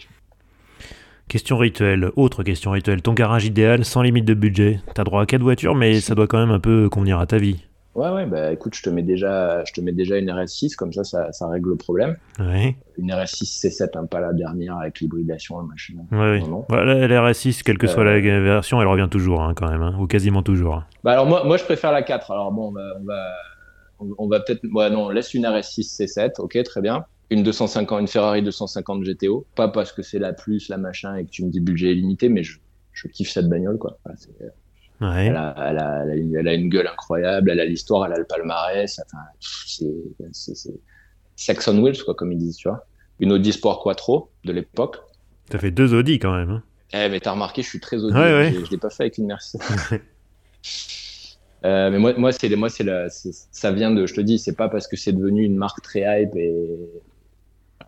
Question 1.29 1.57
rituelle, 1.57 2.11
autre 2.17 2.43
question 2.43 2.73
rituelle. 2.73 3.01
Ton 3.01 3.15
garage 3.15 3.45
idéal, 3.45 3.85
sans 3.85 4.03
limite 4.03 4.25
de 4.25 4.35
budget. 4.35 4.81
T'as 4.93 5.05
droit 5.05 5.23
à 5.23 5.27
quatre 5.27 5.43
voitures, 5.43 5.77
mais 5.77 6.01
ça 6.01 6.17
doit 6.17 6.27
quand 6.27 6.41
même 6.41 6.51
un 6.51 6.59
peu 6.59 6.89
convenir 6.89 7.21
à 7.21 7.27
ta 7.27 7.39
vie. 7.39 7.63
Ouais, 7.95 8.09
ouais, 8.11 8.25
bah 8.25 8.53
écoute, 8.53 8.75
je 8.77 8.83
te 8.83 8.91
mets 8.91 9.03
déjà, 9.03 9.65
je 9.65 9.73
te 9.73 9.81
mets 9.81 9.93
déjà 9.93 10.17
une 10.17 10.31
RS6, 10.31 10.77
comme 10.77 10.93
ça, 10.93 11.03
ça, 11.03 11.33
ça 11.33 11.49
règle 11.49 11.71
le 11.71 11.77
problème. 11.77 12.17
Ouais. 12.39 12.77
Une 12.97 13.11
RS6 13.11 13.67
C7, 13.67 13.99
hein, 13.99 14.07
pas 14.07 14.21
la 14.21 14.33
dernière 14.33 14.79
avec 14.79 15.01
l'hybridation, 15.01 15.61
machin. 15.63 15.95
Ouais, 16.13 16.41
oui. 16.41 16.65
la, 16.71 17.31
RS6, 17.31 17.63
quelle 17.65 17.79
que 17.79 17.89
soit 17.89 18.05
la 18.05 18.13
euh, 18.13 18.43
version, 18.43 18.81
elle 18.81 18.87
revient 18.87 19.09
toujours, 19.11 19.43
hein, 19.43 19.55
quand 19.57 19.69
même, 19.69 19.83
hein, 19.83 19.97
ou 19.99 20.07
quasiment 20.07 20.45
toujours. 20.45 20.85
Bah 21.03 21.13
alors, 21.13 21.27
moi, 21.27 21.43
moi, 21.45 21.57
je 21.57 21.65
préfère 21.65 21.91
la 21.91 22.03
4. 22.03 22.31
Alors, 22.31 22.53
bon, 22.53 22.69
on 22.69 22.73
va, 22.73 22.83
on 23.01 23.05
va, 23.05 24.15
on 24.19 24.29
va 24.29 24.41
peut-être, 24.41 24.65
ouais, 24.73 24.89
non, 24.89 25.09
laisse 25.09 25.35
une 25.35 25.45
RS6 25.45 25.97
C7, 25.97 26.41
ok, 26.41 26.63
très 26.63 26.81
bien. 26.81 27.05
Une 27.31 27.43
250, 27.43 28.01
une 28.01 28.09
Ferrari 28.09 28.43
250 28.43 29.03
GTO. 29.03 29.47
Pas 29.57 29.69
parce 29.69 29.93
que 29.93 30.03
c'est 30.03 30.21
la 30.21 30.33
plus, 30.33 30.69
la 30.69 30.79
machin, 30.79 31.17
et 31.17 31.25
que 31.25 31.31
tu 31.31 31.45
me 31.45 31.51
dis 31.51 31.61
budget 31.61 31.91
illimité, 31.91 32.29
mais 32.29 32.45
je, 32.45 32.59
je 32.93 33.09
kiffe 33.09 33.31
cette 33.31 33.49
bagnole, 33.49 33.79
quoi. 33.79 33.99
Voilà, 34.05 34.17
elle, 35.01 35.37
a, 35.37 35.55
elle, 35.59 35.79
a, 35.79 36.05
elle, 36.07 36.49
a, 36.49 36.55
une 36.55 36.69
gueule 36.69 36.87
incroyable, 36.87 37.51
elle 37.51 37.61
a 37.61 37.65
l'histoire, 37.65 38.07
elle 38.07 38.13
a 38.13 38.19
le 38.19 38.25
palmarès. 38.25 39.01
Enfin, 39.07 39.25
c'est 40.33 40.75
Saxon 41.37 41.79
Wheels, 41.83 42.03
quoi, 42.05 42.15
comme 42.15 42.33
ils 42.33 42.39
disent, 42.39 42.57
tu 42.57 42.69
vois. 42.69 42.87
Une 43.19 43.33
Audi 43.33 43.53
Sport 43.53 43.83
Quattro 43.83 44.31
de 44.45 44.53
l'époque. 44.53 44.99
T'as 45.49 45.59
fait 45.59 45.71
deux 45.71 45.95
Audi 45.95 46.19
quand 46.19 46.35
même. 46.35 46.51
Hein. 46.51 46.63
Eh, 46.93 47.09
mais 47.09 47.21
t'as 47.21 47.33
remarqué, 47.33 47.63
je 47.63 47.69
suis 47.69 47.81
très 47.81 47.97
Audi. 48.03 48.15
Ouais, 48.15 48.53
Je, 48.53 48.71
l'ai 48.71 48.77
pas 48.77 48.91
fait 48.91 49.05
avec 49.05 49.19
une 49.19 49.27
Mercedes. 49.27 49.61
euh, 51.65 51.91
mais 51.91 51.99
moi, 51.99 52.13
moi, 52.19 52.33
c'est, 52.33 52.55
moi, 52.57 52.69
c'est 52.69 52.85
ça 53.53 53.73
vient 53.73 53.91
de, 53.91 54.07
je 54.07 54.15
te 54.15 54.21
dis, 54.21 54.39
c'est 54.39 54.57
pas 54.57 54.69
parce 54.69 54.87
que 54.87 54.97
c'est 54.97 55.13
devenu 55.13 55.45
une 55.45 55.57
marque 55.57 55.81
très 55.83 56.01
hype 56.01 56.35
et 56.37 56.53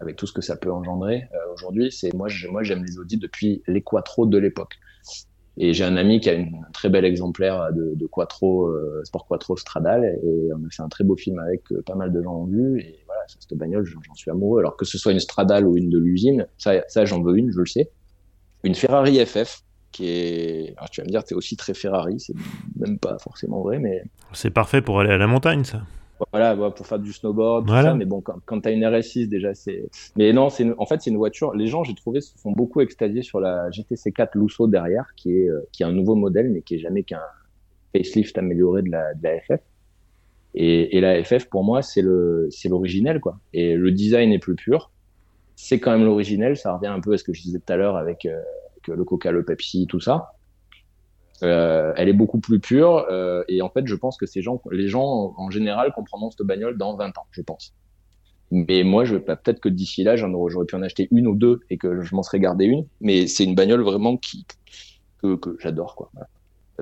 avec 0.01 0.17
tout 0.17 0.27
ce 0.27 0.33
que 0.33 0.43
ça 0.43 0.57
peut 0.57 0.73
engendrer 0.73 1.29
euh, 1.35 1.53
aujourd'hui. 1.53 1.93
C'est 1.93 2.15
moi, 2.15 2.29
moi, 2.51 2.63
j'aime 2.63 2.85
les 2.85 2.99
Audi 2.99 3.17
depuis 3.17 3.63
les 3.67 3.83
Quattro 3.83 4.27
de 4.27 4.39
l'époque. 4.39 4.79
Et 5.59 5.75
j'ai 5.75 5.85
un 5.85 5.97
ami 5.97 6.21
qui 6.21 6.31
a 6.31 6.35
un 6.35 6.47
très 6.73 6.89
bel 6.89 7.05
exemplaire 7.05 7.71
de, 7.73 8.07
Quattro, 8.07 8.69
euh, 8.69 9.03
Sport 9.05 9.27
Quattro 9.27 9.57
Stradale, 9.57 10.05
et 10.05 10.51
on 10.53 10.65
a 10.67 10.71
fait 10.71 10.83
un 10.83 10.89
très 10.89 11.05
beau 11.05 11.17
film 11.17 11.39
avec, 11.39 11.71
euh, 11.73 11.83
pas 11.83 11.95
mal 11.95 12.13
de 12.13 12.23
gens 12.23 12.35
ont 12.35 12.47
vu, 12.47 12.81
et 12.81 13.01
voilà, 13.07 13.23
cette 13.27 13.57
bagnole, 13.59 13.85
j'en 13.85 14.15
suis 14.15 14.31
amoureux. 14.31 14.61
Alors 14.61 14.77
que 14.77 14.85
ce 14.85 14.97
soit 14.97 15.13
une 15.13 15.21
Stradale 15.21 15.67
ou 15.67 15.77
une 15.77 15.91
de 15.91 15.99
l'usine, 15.99 16.47
ça, 16.57 16.83
ça 16.89 17.05
j'en 17.05 17.23
veux 17.23 17.37
une, 17.37 17.51
je 17.51 17.59
le 17.59 17.67
sais. 17.67 17.91
Une 18.65 18.75
Ferrari 18.75 19.25
FF, 19.25 19.63
qui 19.91 20.09
est, 20.09 20.75
alors 20.79 20.89
tu 20.89 21.03
vas 21.03 21.07
me 21.07 21.11
dire, 21.11 21.23
t'es 21.23 21.35
aussi 21.35 21.57
très 21.57 21.75
Ferrari, 21.75 22.19
c'est 22.19 22.35
même 22.77 22.99
pas 22.99 23.19
forcément 23.19 23.61
vrai, 23.61 23.79
mais. 23.79 24.05
C'est 24.33 24.51
parfait 24.51 24.81
pour 24.81 25.01
aller 25.01 25.13
à 25.13 25.19
la 25.19 25.27
montagne, 25.27 25.65
ça 25.65 25.83
voilà, 26.31 26.57
pour 26.71 26.87
faire 26.87 26.99
du 26.99 27.13
snowboard, 27.13 27.67
tout 27.67 27.73
ça, 27.73 27.95
mais 27.95 28.05
bon, 28.05 28.21
quand, 28.21 28.37
quand 28.45 28.61
tu 28.61 28.69
as 28.69 28.73
une 28.73 28.85
RS6, 28.85 29.29
déjà, 29.29 29.55
c'est. 29.55 29.89
Mais 30.17 30.33
non, 30.33 30.51
c'est 30.51 30.67
en 30.79 30.87
fait, 30.87 31.01
c'est 31.03 31.11
une 31.11 31.17
voiture. 31.17 31.55
Les 31.55 31.67
gens, 31.67 31.85
j'ai 31.85 31.95
trouvé, 31.95 32.21
se 32.21 32.37
font 32.39 32.53
beaucoup 32.53 32.81
extasier 32.81 33.23
sur 33.23 33.41
la 33.41 33.71
GTC4 33.71 34.31
Lusso 34.35 34.67
derrière, 34.67 35.07
qui 35.17 35.37
est, 35.37 35.49
euh, 35.49 35.61
qui 35.73 35.83
est 35.83 35.87
un 35.87 35.93
nouveau 35.93 36.15
modèle, 36.15 36.51
mais 36.51 36.63
qui 36.63 36.77
est 36.77 36.79
jamais 36.79 37.03
qu'un 37.03 37.21
facelift 37.95 38.37
amélioré 38.39 38.83
de 38.83 38.91
la, 38.91 39.15
de 39.15 39.23
la 39.23 39.41
FF. 39.41 39.63
Et, 40.55 40.97
et 40.97 41.01
la 41.01 41.23
FF, 41.25 41.47
pour 41.49 41.65
moi, 41.65 41.83
c'est 41.83 42.03
le, 42.03 42.49
c'est 42.51 42.69
l'originel, 42.69 43.21
quoi. 43.21 43.39
Et 43.55 43.75
le 43.75 43.91
design 43.91 44.33
est 44.33 44.39
plus 44.39 44.55
pur. 44.55 44.91
C'est 45.57 45.81
quand 45.81 45.93
même 45.93 46.05
l'originel. 46.05 46.57
Ça 46.57 46.75
revient 46.75 46.89
un 46.89 47.01
peu 47.01 47.15
à 47.15 47.19
ce 47.19 47.25
que 47.25 47.33
je 47.33 47.43
disais 47.43 47.59
tout 47.59 47.73
à 47.73 47.77
l'heure 47.77 47.97
avec, 47.97 48.27
euh, 48.27 48.41
avec 48.87 48.99
le 48.99 49.05
Coca, 49.05 49.31
le 49.31 49.45
Pepsi, 49.45 49.87
tout 49.87 50.01
ça. 50.01 50.33
Euh, 51.43 51.93
elle 51.97 52.09
est 52.09 52.15
beaucoup 52.15 52.39
plus 52.39 52.61
pure 52.61 53.07
euh, 53.11 53.43
et 53.49 53.63
en 53.63 53.69
fait, 53.69 53.87
je 53.87 53.95
pense 53.97 54.17
que 54.17 54.27
ces 54.27 54.43
gens, 54.43 54.61
les 54.71 54.89
gens 54.89 55.35
en 55.37 55.51
général 55.51 55.93
comprendront 55.93 56.31
cette 56.31 56.47
bagnole 56.47 56.79
dans 56.79 56.97
20 56.97 57.19
ans, 57.19 57.27
je 57.33 57.43
pense. 57.43 57.75
Mais 58.51 58.85
moi, 58.85 59.05
je 59.05 59.17
bah, 59.17 59.35
peut-être 59.37 59.61
que 59.61 59.69
d'ici 59.69 60.05
là, 60.05 60.15
j'aurais 60.15 60.67
pu 60.67 60.77
en 60.77 60.83
acheter 60.83 61.09
une 61.11 61.27
ou 61.27 61.35
deux 61.35 61.61
et 61.71 61.79
que 61.79 62.03
je 62.03 62.15
m'en 62.15 62.23
serais 62.23 62.39
gardé 62.39 62.67
une. 62.67 62.87
Mais 63.01 63.27
c'est 63.27 63.45
une 63.45 63.55
bagnole 63.55 63.83
vraiment 63.83 64.17
qui 64.17 64.47
que, 65.23 65.37
que 65.37 65.57
j'adore 65.59 65.97
quoi. 65.97 66.11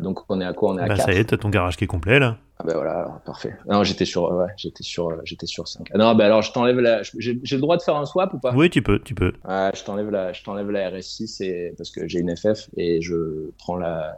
Donc 0.01 0.21
on 0.29 0.41
est 0.41 0.45
à 0.45 0.53
quoi? 0.53 0.73
On 0.73 0.79
est 0.79 0.83
à 0.83 0.87
bah, 0.87 0.97
Ça 0.97 1.13
y 1.13 1.17
est, 1.17 1.25
t'as 1.25 1.37
ton 1.37 1.49
garage 1.49 1.77
qui 1.77 1.85
est 1.85 1.89
complet 1.89 2.19
là. 2.19 2.39
Ah 2.59 2.65
bah 2.65 2.75
voilà, 2.75 3.23
parfait. 3.25 3.55
Non, 3.69 3.85
j'étais 3.85 4.05
sur, 4.05 4.31
ouais, 4.31 4.47
j'étais 4.57 4.83
sur, 4.83 5.19
j'étais 5.25 5.47
sur 5.47 5.67
5. 5.67 5.89
Ah 5.95 5.99
non, 5.99 6.15
bah 6.15 6.27
alors 6.27 6.43
je 6.43 6.53
t'enlève 6.53 6.79
la, 6.79 7.03
j'ai 7.03 7.35
le 7.35 7.61
droit 7.61 7.77
de 7.77 7.83
faire 7.83 7.97
un 7.97 8.05
swap 8.05 8.35
ou 8.35 8.39
pas? 8.39 8.55
Oui, 8.55 8.69
tu 8.69 8.83
peux, 8.83 8.99
tu 8.99 9.15
peux. 9.15 9.33
Ouais, 9.49 9.71
je 9.75 9.83
t'enlève 9.85 10.11
la, 10.11 10.33
je 10.33 10.43
t'enlève 10.43 10.71
la 10.71 10.91
RS6 10.91 11.43
et 11.43 11.75
parce 11.77 11.91
que 11.91 12.07
j'ai 12.07 12.19
une 12.19 12.37
FF 12.37 12.69
et 12.77 13.01
je 13.01 13.51
prends 13.59 13.77
la, 13.77 14.17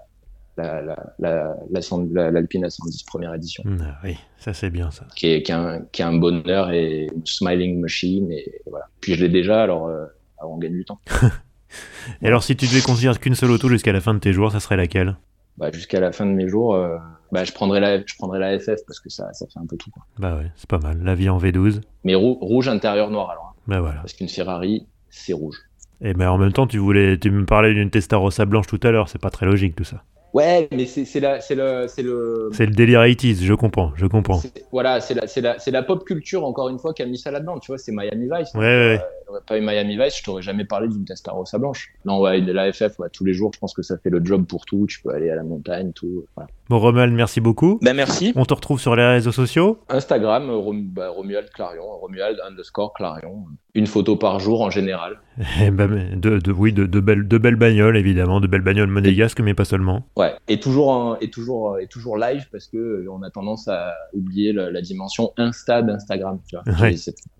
la, 0.56 0.82
la, 1.18 2.30
l'Alpine 2.30 2.66
A110 2.66 3.04
première 3.06 3.34
édition. 3.34 3.64
Ah 3.80 3.98
oui, 4.04 4.16
ça 4.38 4.52
c'est 4.52 4.70
bien 4.70 4.90
ça. 4.90 5.06
Qui 5.16 5.28
est, 5.28 5.42
qui, 5.42 5.52
un, 5.52 5.82
qui 5.92 6.02
un 6.02 6.14
bonheur 6.14 6.70
et 6.70 7.08
une 7.14 7.26
smiling 7.26 7.80
machine. 7.80 8.30
Et 8.30 8.60
voilà. 8.70 8.86
Puis 9.00 9.14
je 9.14 9.22
l'ai 9.22 9.28
déjà, 9.28 9.62
alors, 9.62 9.86
euh, 9.86 10.04
on 10.42 10.58
gagne 10.58 10.72
du 10.72 10.84
temps. 10.84 11.00
et 12.22 12.26
alors 12.26 12.42
si 12.42 12.56
tu 12.56 12.66
devais 12.66 12.82
considérer 12.82 13.18
qu'une 13.18 13.34
seule 13.34 13.50
auto 13.50 13.68
jusqu'à 13.68 13.92
la 13.92 14.00
fin 14.00 14.14
de 14.14 14.18
tes 14.18 14.32
jours, 14.32 14.52
ça 14.52 14.60
serait 14.60 14.76
laquelle? 14.76 15.16
Bah, 15.58 15.70
Jusqu'à 15.72 16.00
la 16.00 16.12
fin 16.12 16.26
de 16.26 16.32
mes 16.32 16.48
jours, 16.48 16.74
euh, 16.74 16.96
bah, 17.30 17.44
je, 17.44 17.52
prendrais 17.52 17.80
la, 17.80 17.98
je 18.04 18.14
prendrais 18.16 18.38
la 18.38 18.58
FF 18.58 18.84
parce 18.86 19.00
que 19.00 19.10
ça, 19.10 19.32
ça 19.32 19.46
fait 19.46 19.58
un 19.58 19.66
peu 19.66 19.76
tout. 19.76 19.90
Quoi. 19.90 20.02
Bah 20.18 20.36
ouais, 20.36 20.50
c'est 20.56 20.68
pas 20.68 20.78
mal. 20.78 21.02
La 21.02 21.14
vie 21.14 21.28
en 21.28 21.38
V12. 21.38 21.80
Mais 22.04 22.14
rouge 22.14 22.68
intérieur 22.68 23.10
noir 23.10 23.30
alors. 23.30 23.54
Hein. 23.54 23.60
Bah 23.66 23.80
voilà. 23.80 24.00
Parce 24.00 24.14
qu'une 24.14 24.28
Ferrari, 24.28 24.86
c'est 25.10 25.32
rouge. 25.32 25.56
Et 26.00 26.14
ben 26.14 26.30
en 26.30 26.38
même 26.38 26.52
temps, 26.52 26.66
tu 26.66 26.78
voulais, 26.78 27.18
tu 27.18 27.30
me 27.30 27.46
parlais 27.46 27.74
d'une 27.74 27.90
Testarossa 27.90 28.44
blanche 28.44 28.66
tout 28.66 28.80
à 28.82 28.90
l'heure, 28.90 29.08
c'est 29.08 29.20
pas 29.20 29.30
très 29.30 29.46
logique 29.46 29.76
tout 29.76 29.84
ça. 29.84 30.02
Ouais, 30.34 30.68
mais 30.72 30.86
c'est 30.86 31.20
le 31.20 31.36
c'est 31.40 31.54
le 31.54 31.86
c'est 31.88 32.02
le 32.02 32.48
c'est 32.52 32.64
le 32.64 32.72
délire 32.72 33.02
80 33.02 33.34
je 33.40 33.52
comprends, 33.52 33.92
je 33.96 34.06
comprends. 34.06 34.40
Voilà, 34.70 35.00
c'est 35.00 35.14
la 35.14 35.26
c'est 35.26 35.42
la 35.42 35.58
c'est 35.58 35.70
la 35.70 35.82
pop 35.82 36.04
culture 36.04 36.44
encore 36.44 36.70
une 36.70 36.78
fois 36.78 36.94
qui 36.94 37.02
a 37.02 37.06
mis 37.06 37.18
ça 37.18 37.30
là-dedans, 37.30 37.58
tu 37.58 37.70
vois, 37.70 37.78
c'est 37.78 37.92
Miami 37.92 38.28
Vice. 38.32 38.54
Ouais, 38.54 38.60
ouais. 38.60 39.00
Euh, 39.30 39.40
pas 39.46 39.58
eu 39.58 39.60
Miami 39.60 39.98
Vice, 39.98 40.16
je 40.18 40.22
t'aurais 40.22 40.42
jamais 40.42 40.64
parlé 40.64 40.88
d'une 40.88 41.04
Testarossa 41.04 41.58
blanche. 41.58 41.92
Non, 42.06 42.20
ouais, 42.20 42.40
de 42.40 42.52
la 42.52 42.72
FF, 42.72 42.98
ouais, 42.98 43.08
tous 43.12 43.24
les 43.24 43.34
jours, 43.34 43.50
je 43.54 43.58
pense 43.58 43.74
que 43.74 43.82
ça 43.82 43.98
fait 43.98 44.10
le 44.10 44.24
job 44.24 44.46
pour 44.46 44.64
tout, 44.64 44.86
tu 44.88 45.02
peux 45.02 45.10
aller 45.10 45.30
à 45.30 45.36
la 45.36 45.42
montagne, 45.42 45.92
tout. 45.92 46.24
Voilà. 46.34 46.48
Bon, 46.70 46.78
Romuald, 46.78 47.12
merci 47.12 47.40
beaucoup. 47.40 47.78
Ben 47.82 47.94
merci. 47.94 48.32
On 48.34 48.44
te 48.44 48.54
retrouve 48.54 48.80
sur 48.80 48.96
les 48.96 49.06
réseaux 49.06 49.32
sociaux 49.32 49.80
Instagram, 49.90 50.50
bah, 50.94 51.10
Romuald 51.10 51.50
Clarion, 51.50 51.84
Romuald 52.00 52.38
underscore 52.46 52.94
Clarion. 52.94 53.44
Une 53.74 53.86
photo 53.86 54.16
par 54.16 54.38
jour 54.38 54.60
en 54.60 54.70
général. 54.70 55.18
Eh 55.62 55.70
ben, 55.70 56.20
de, 56.20 56.38
de, 56.38 56.52
oui, 56.52 56.74
de, 56.74 56.84
de, 56.84 57.00
belles, 57.00 57.26
de 57.26 57.38
belles 57.38 57.56
bagnoles, 57.56 57.96
évidemment, 57.96 58.38
de 58.38 58.46
belles 58.46 58.60
bagnoles 58.60 58.90
monégasques, 58.90 59.40
mais 59.40 59.54
pas 59.54 59.64
seulement. 59.64 60.04
Ouais, 60.16 60.34
et 60.46 60.60
toujours, 60.60 61.16
et 61.22 61.30
toujours, 61.30 61.78
et 61.78 61.86
toujours 61.86 62.18
live 62.18 62.46
parce 62.52 62.66
que 62.66 62.76
euh, 62.76 63.06
on 63.10 63.22
a 63.22 63.30
tendance 63.30 63.66
à 63.68 63.94
oublier 64.12 64.52
la, 64.52 64.82
dimension 64.82 65.32
Insta 65.38 65.80
d'Instagram. 65.80 66.38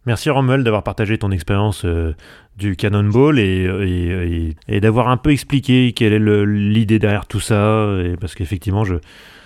Merci 0.06 0.30
Romuald 0.30 0.64
d'avoir 0.64 0.82
partagé 0.84 1.18
ton 1.18 1.30
expérience 1.32 1.84
euh, 1.84 2.14
du 2.56 2.76
Cannonball 2.76 3.38
et, 3.38 3.66
et, 3.66 4.56
et, 4.68 4.80
d'avoir 4.80 5.09
un 5.09 5.18
peu 5.18 5.32
expliqué 5.32 5.92
quelle 5.92 6.14
est 6.14 6.46
l'idée 6.46 6.98
derrière 6.98 7.26
tout 7.26 7.40
ça. 7.40 7.86
Et 8.02 8.16
parce 8.16 8.34
qu'effectivement, 8.34 8.84
je, 8.84 8.94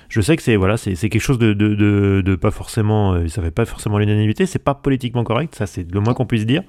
je 0.09 0.21
sais 0.21 0.37
que 0.37 0.43
c'est 0.43 0.57
voilà, 0.57 0.77
c'est 0.77 0.95
quelque 0.95 1.19
chose 1.19 1.39
de, 1.39 1.53
de, 1.53 1.75
de, 2.21 2.37
pas 2.37 2.51
forcément, 2.51 3.15
euh, 3.15 3.29
ça 3.29 3.43
fait 3.43 3.51
pas 3.51 3.65
forcément 3.65 3.99
l'unanimité, 3.99 4.47
c'est 4.47 4.59
pas 4.59 4.75
politiquement 4.75 5.25
correct, 5.25 5.55
ça 5.55 5.67
c'est 5.67 5.91
le 5.91 6.01
moins 6.01 6.15
qu'on 6.15 6.27
puisse 6.27 6.47
dire. 6.47 6.63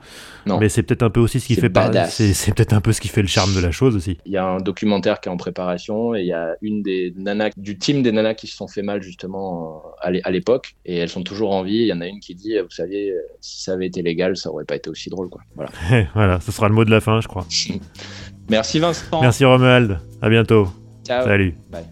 Non. 0.46 0.60
Mais 0.60 0.70
c'est 0.70 0.84
peut-être 0.84 1.04
un 1.04 1.10
peu 1.10 1.20
aussi 1.20 1.40
ce 1.40 1.48
qui 1.48 1.56
fait 1.56 1.72
c'est 2.10 2.56
peut-être 2.56 2.74
un 2.74 2.82
peu 2.82 2.94
ce 2.94 3.02
qui 3.02 3.08
fait 3.08 3.22
le 3.22 3.28
charme 3.28 3.54
de 3.54 3.60
la 3.60 3.72
chose 3.72 3.96
aussi. 3.96 4.18
Il 4.26 4.32
y 4.32 4.38
a 4.38 4.46
un 4.46 4.58
documentaire 4.58 5.20
qui 5.20 5.30
est 5.30 5.32
en 5.32 5.38
préparation 5.38 6.16
et 6.16 6.22
il 6.22 6.28
y 6.28 6.34
a 6.34 6.56
une 6.62 6.82
des 6.82 7.14
nanas 7.16 7.52
du 7.58 7.78
team 7.78 8.02
des 8.02 8.12
nanas 8.12 8.34
qui 8.34 8.48
se 8.48 8.56
sont 8.56 8.68
fait 8.68 8.82
mal 8.82 9.02
justement 9.02 9.84
euh, 10.06 10.20
à 10.24 10.32
l'époque 10.32 10.76
et 10.86 10.98
elles 10.98 11.10
sont 11.10 11.24
toujours 11.24 11.54
en 11.54 11.64
vie. 11.64 11.78
Il 11.78 11.88
y 11.88 11.94
en 11.94 12.02
a 12.02 12.08
une 12.08 12.20
qui 12.20 12.36
dit, 12.36 12.58
vous 12.58 12.70
savez, 12.70 13.12
euh, 13.12 13.22
si 13.42 13.62
ça 13.62 13.74
avait 13.74 13.88
été 13.88 14.02
légal, 14.02 14.38
ça 14.38 14.52
aurait 14.52 14.66
pas 14.66 14.76
été 14.76 14.90
aussi 14.90 15.10
drôle 15.10 15.30
quoi. 15.30 15.42
Voilà. 15.56 15.72
voilà, 16.14 16.40
ce 16.40 16.52
sera 16.52 16.68
le 16.68 16.76
mot 16.76 16.86
de 16.86 16.92
la 16.92 17.02
fin, 17.02 17.22
je 17.22 17.28
crois. 17.28 17.46
Merci 18.50 18.80
Vincent. 18.80 19.22
Merci 19.22 19.46
Romuald. 19.46 20.00
À 20.22 20.30
bientôt. 20.30 20.70
Ciao. 21.06 21.26
Salut. 21.26 21.56
Bye. 21.70 21.84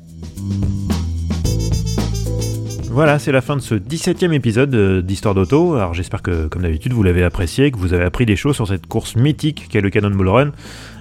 Voilà, 2.96 3.20
c'est 3.20 3.34
la 3.34 3.42
fin 3.42 3.58
de 3.58 3.62
ce 3.62 3.76
17e 3.76 4.32
épisode 4.32 4.74
euh, 4.74 5.02
d'Histoire 5.02 5.36
d'Auto. 5.36 5.76
Alors 5.76 5.94
j'espère 5.94 6.22
que, 6.22 6.48
comme 6.48 6.62
d'habitude, 6.62 6.94
vous 6.94 7.04
l'avez 7.04 7.26
apprécié, 7.26 7.70
que 7.70 7.78
vous 7.78 7.94
avez 7.94 8.06
appris 8.06 8.26
des 8.26 8.38
choses 8.38 8.56
sur 8.56 8.70
cette 8.70 8.88
course 8.88 9.18
mythique 9.18 9.68
qu'est 9.70 9.82
le 9.82 9.90
Cannonball 9.90 10.30
Run. 10.30 10.52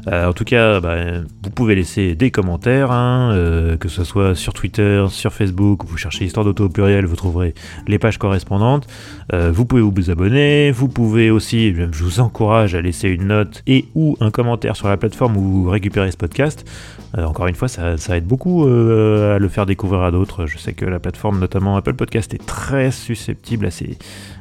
Euh, 0.09 0.29
en 0.29 0.33
tout 0.33 0.45
cas, 0.45 0.81
bah, 0.81 0.97
vous 1.43 1.51
pouvez 1.51 1.75
laisser 1.75 2.15
des 2.15 2.31
commentaires, 2.31 2.93
hein, 2.93 3.33
euh, 3.33 3.77
que 3.77 3.89
ce 3.89 4.05
soit 4.05 4.35
sur 4.35 4.53
Twitter, 4.53 5.05
sur 5.09 5.33
Facebook, 5.33 5.85
vous 5.87 5.97
cherchez 5.97 6.25
Histoire 6.25 6.45
d'Auto 6.45 6.65
au 6.65 6.69
pluriel, 6.69 7.07
vous 7.07 7.17
trouverez 7.17 7.55
les 7.87 7.99
pages 7.99 8.19
correspondantes. 8.19 8.87
vous 9.33 9.65
pouvez 9.65 9.83
vous 9.83 10.11
abonner, 10.11 10.71
vous 10.71 10.89
pouvez 10.89 11.31
aussi, 11.31 11.75
je 11.75 12.05
vous 12.05 12.21
encourage 12.21 12.75
à 12.75 12.81
laisser 12.81 13.09
une 13.09 13.29
note 13.29 13.63
et 13.67 13.87
ou 13.95 14.17
un 14.21 14.31
commentaire 14.31 14.77
sur 14.77 14.89
la 14.89 14.97
plateforme 14.97 15.37
où 15.37 15.41
vous 15.41 15.71
récupérez 15.71 16.11
ce 16.11 16.17
podcast. 16.17 16.65
encore 17.17 17.47
une 17.47 17.55
fois, 17.55 17.69
ça, 17.69 18.17
aide 18.17 18.27
beaucoup 18.27 18.65
à 18.65 19.39
le 19.39 19.49
faire 19.49 19.67
découvrir 19.67 20.03
à 20.03 20.11
d'autres. 20.11 20.47
Je 20.47 20.59
sais 20.59 20.73
que 20.73 20.85
la 20.85 20.99
plateforme, 20.99 21.39
notamment 21.41 21.77
Apple 21.77 21.95
Podcast 21.95 22.35
est 22.35 22.45
très 22.45 22.91
susceptible 22.91 23.69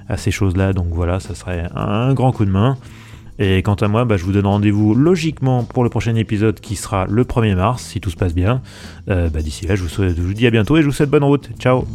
à 0.07 0.17
ces 0.17 0.31
choses-là, 0.31 0.73
donc 0.73 0.87
voilà, 0.91 1.19
ça 1.19 1.35
serait 1.35 1.67
un 1.75 2.13
grand 2.13 2.31
coup 2.31 2.45
de 2.45 2.51
main. 2.51 2.77
Et 3.39 3.61
quant 3.61 3.75
à 3.75 3.87
moi, 3.87 4.05
bah, 4.05 4.17
je 4.17 4.23
vous 4.23 4.31
donne 4.31 4.45
rendez-vous 4.45 4.93
logiquement 4.93 5.63
pour 5.63 5.83
le 5.83 5.89
prochain 5.89 6.15
épisode 6.15 6.59
qui 6.59 6.75
sera 6.75 7.05
le 7.09 7.23
1er 7.23 7.55
mars, 7.55 7.83
si 7.83 7.99
tout 7.99 8.09
se 8.09 8.15
passe 8.15 8.35
bien. 8.35 8.61
Euh, 9.09 9.29
bah, 9.29 9.41
d'ici 9.41 9.65
là, 9.65 9.75
je 9.75 9.83
vous 9.83 10.33
dis 10.33 10.47
à 10.47 10.51
bientôt 10.51 10.77
et 10.77 10.81
je 10.81 10.87
vous 10.87 10.93
souhaite 10.93 11.09
bonne 11.09 11.23
route. 11.23 11.49
Ciao 11.59 11.85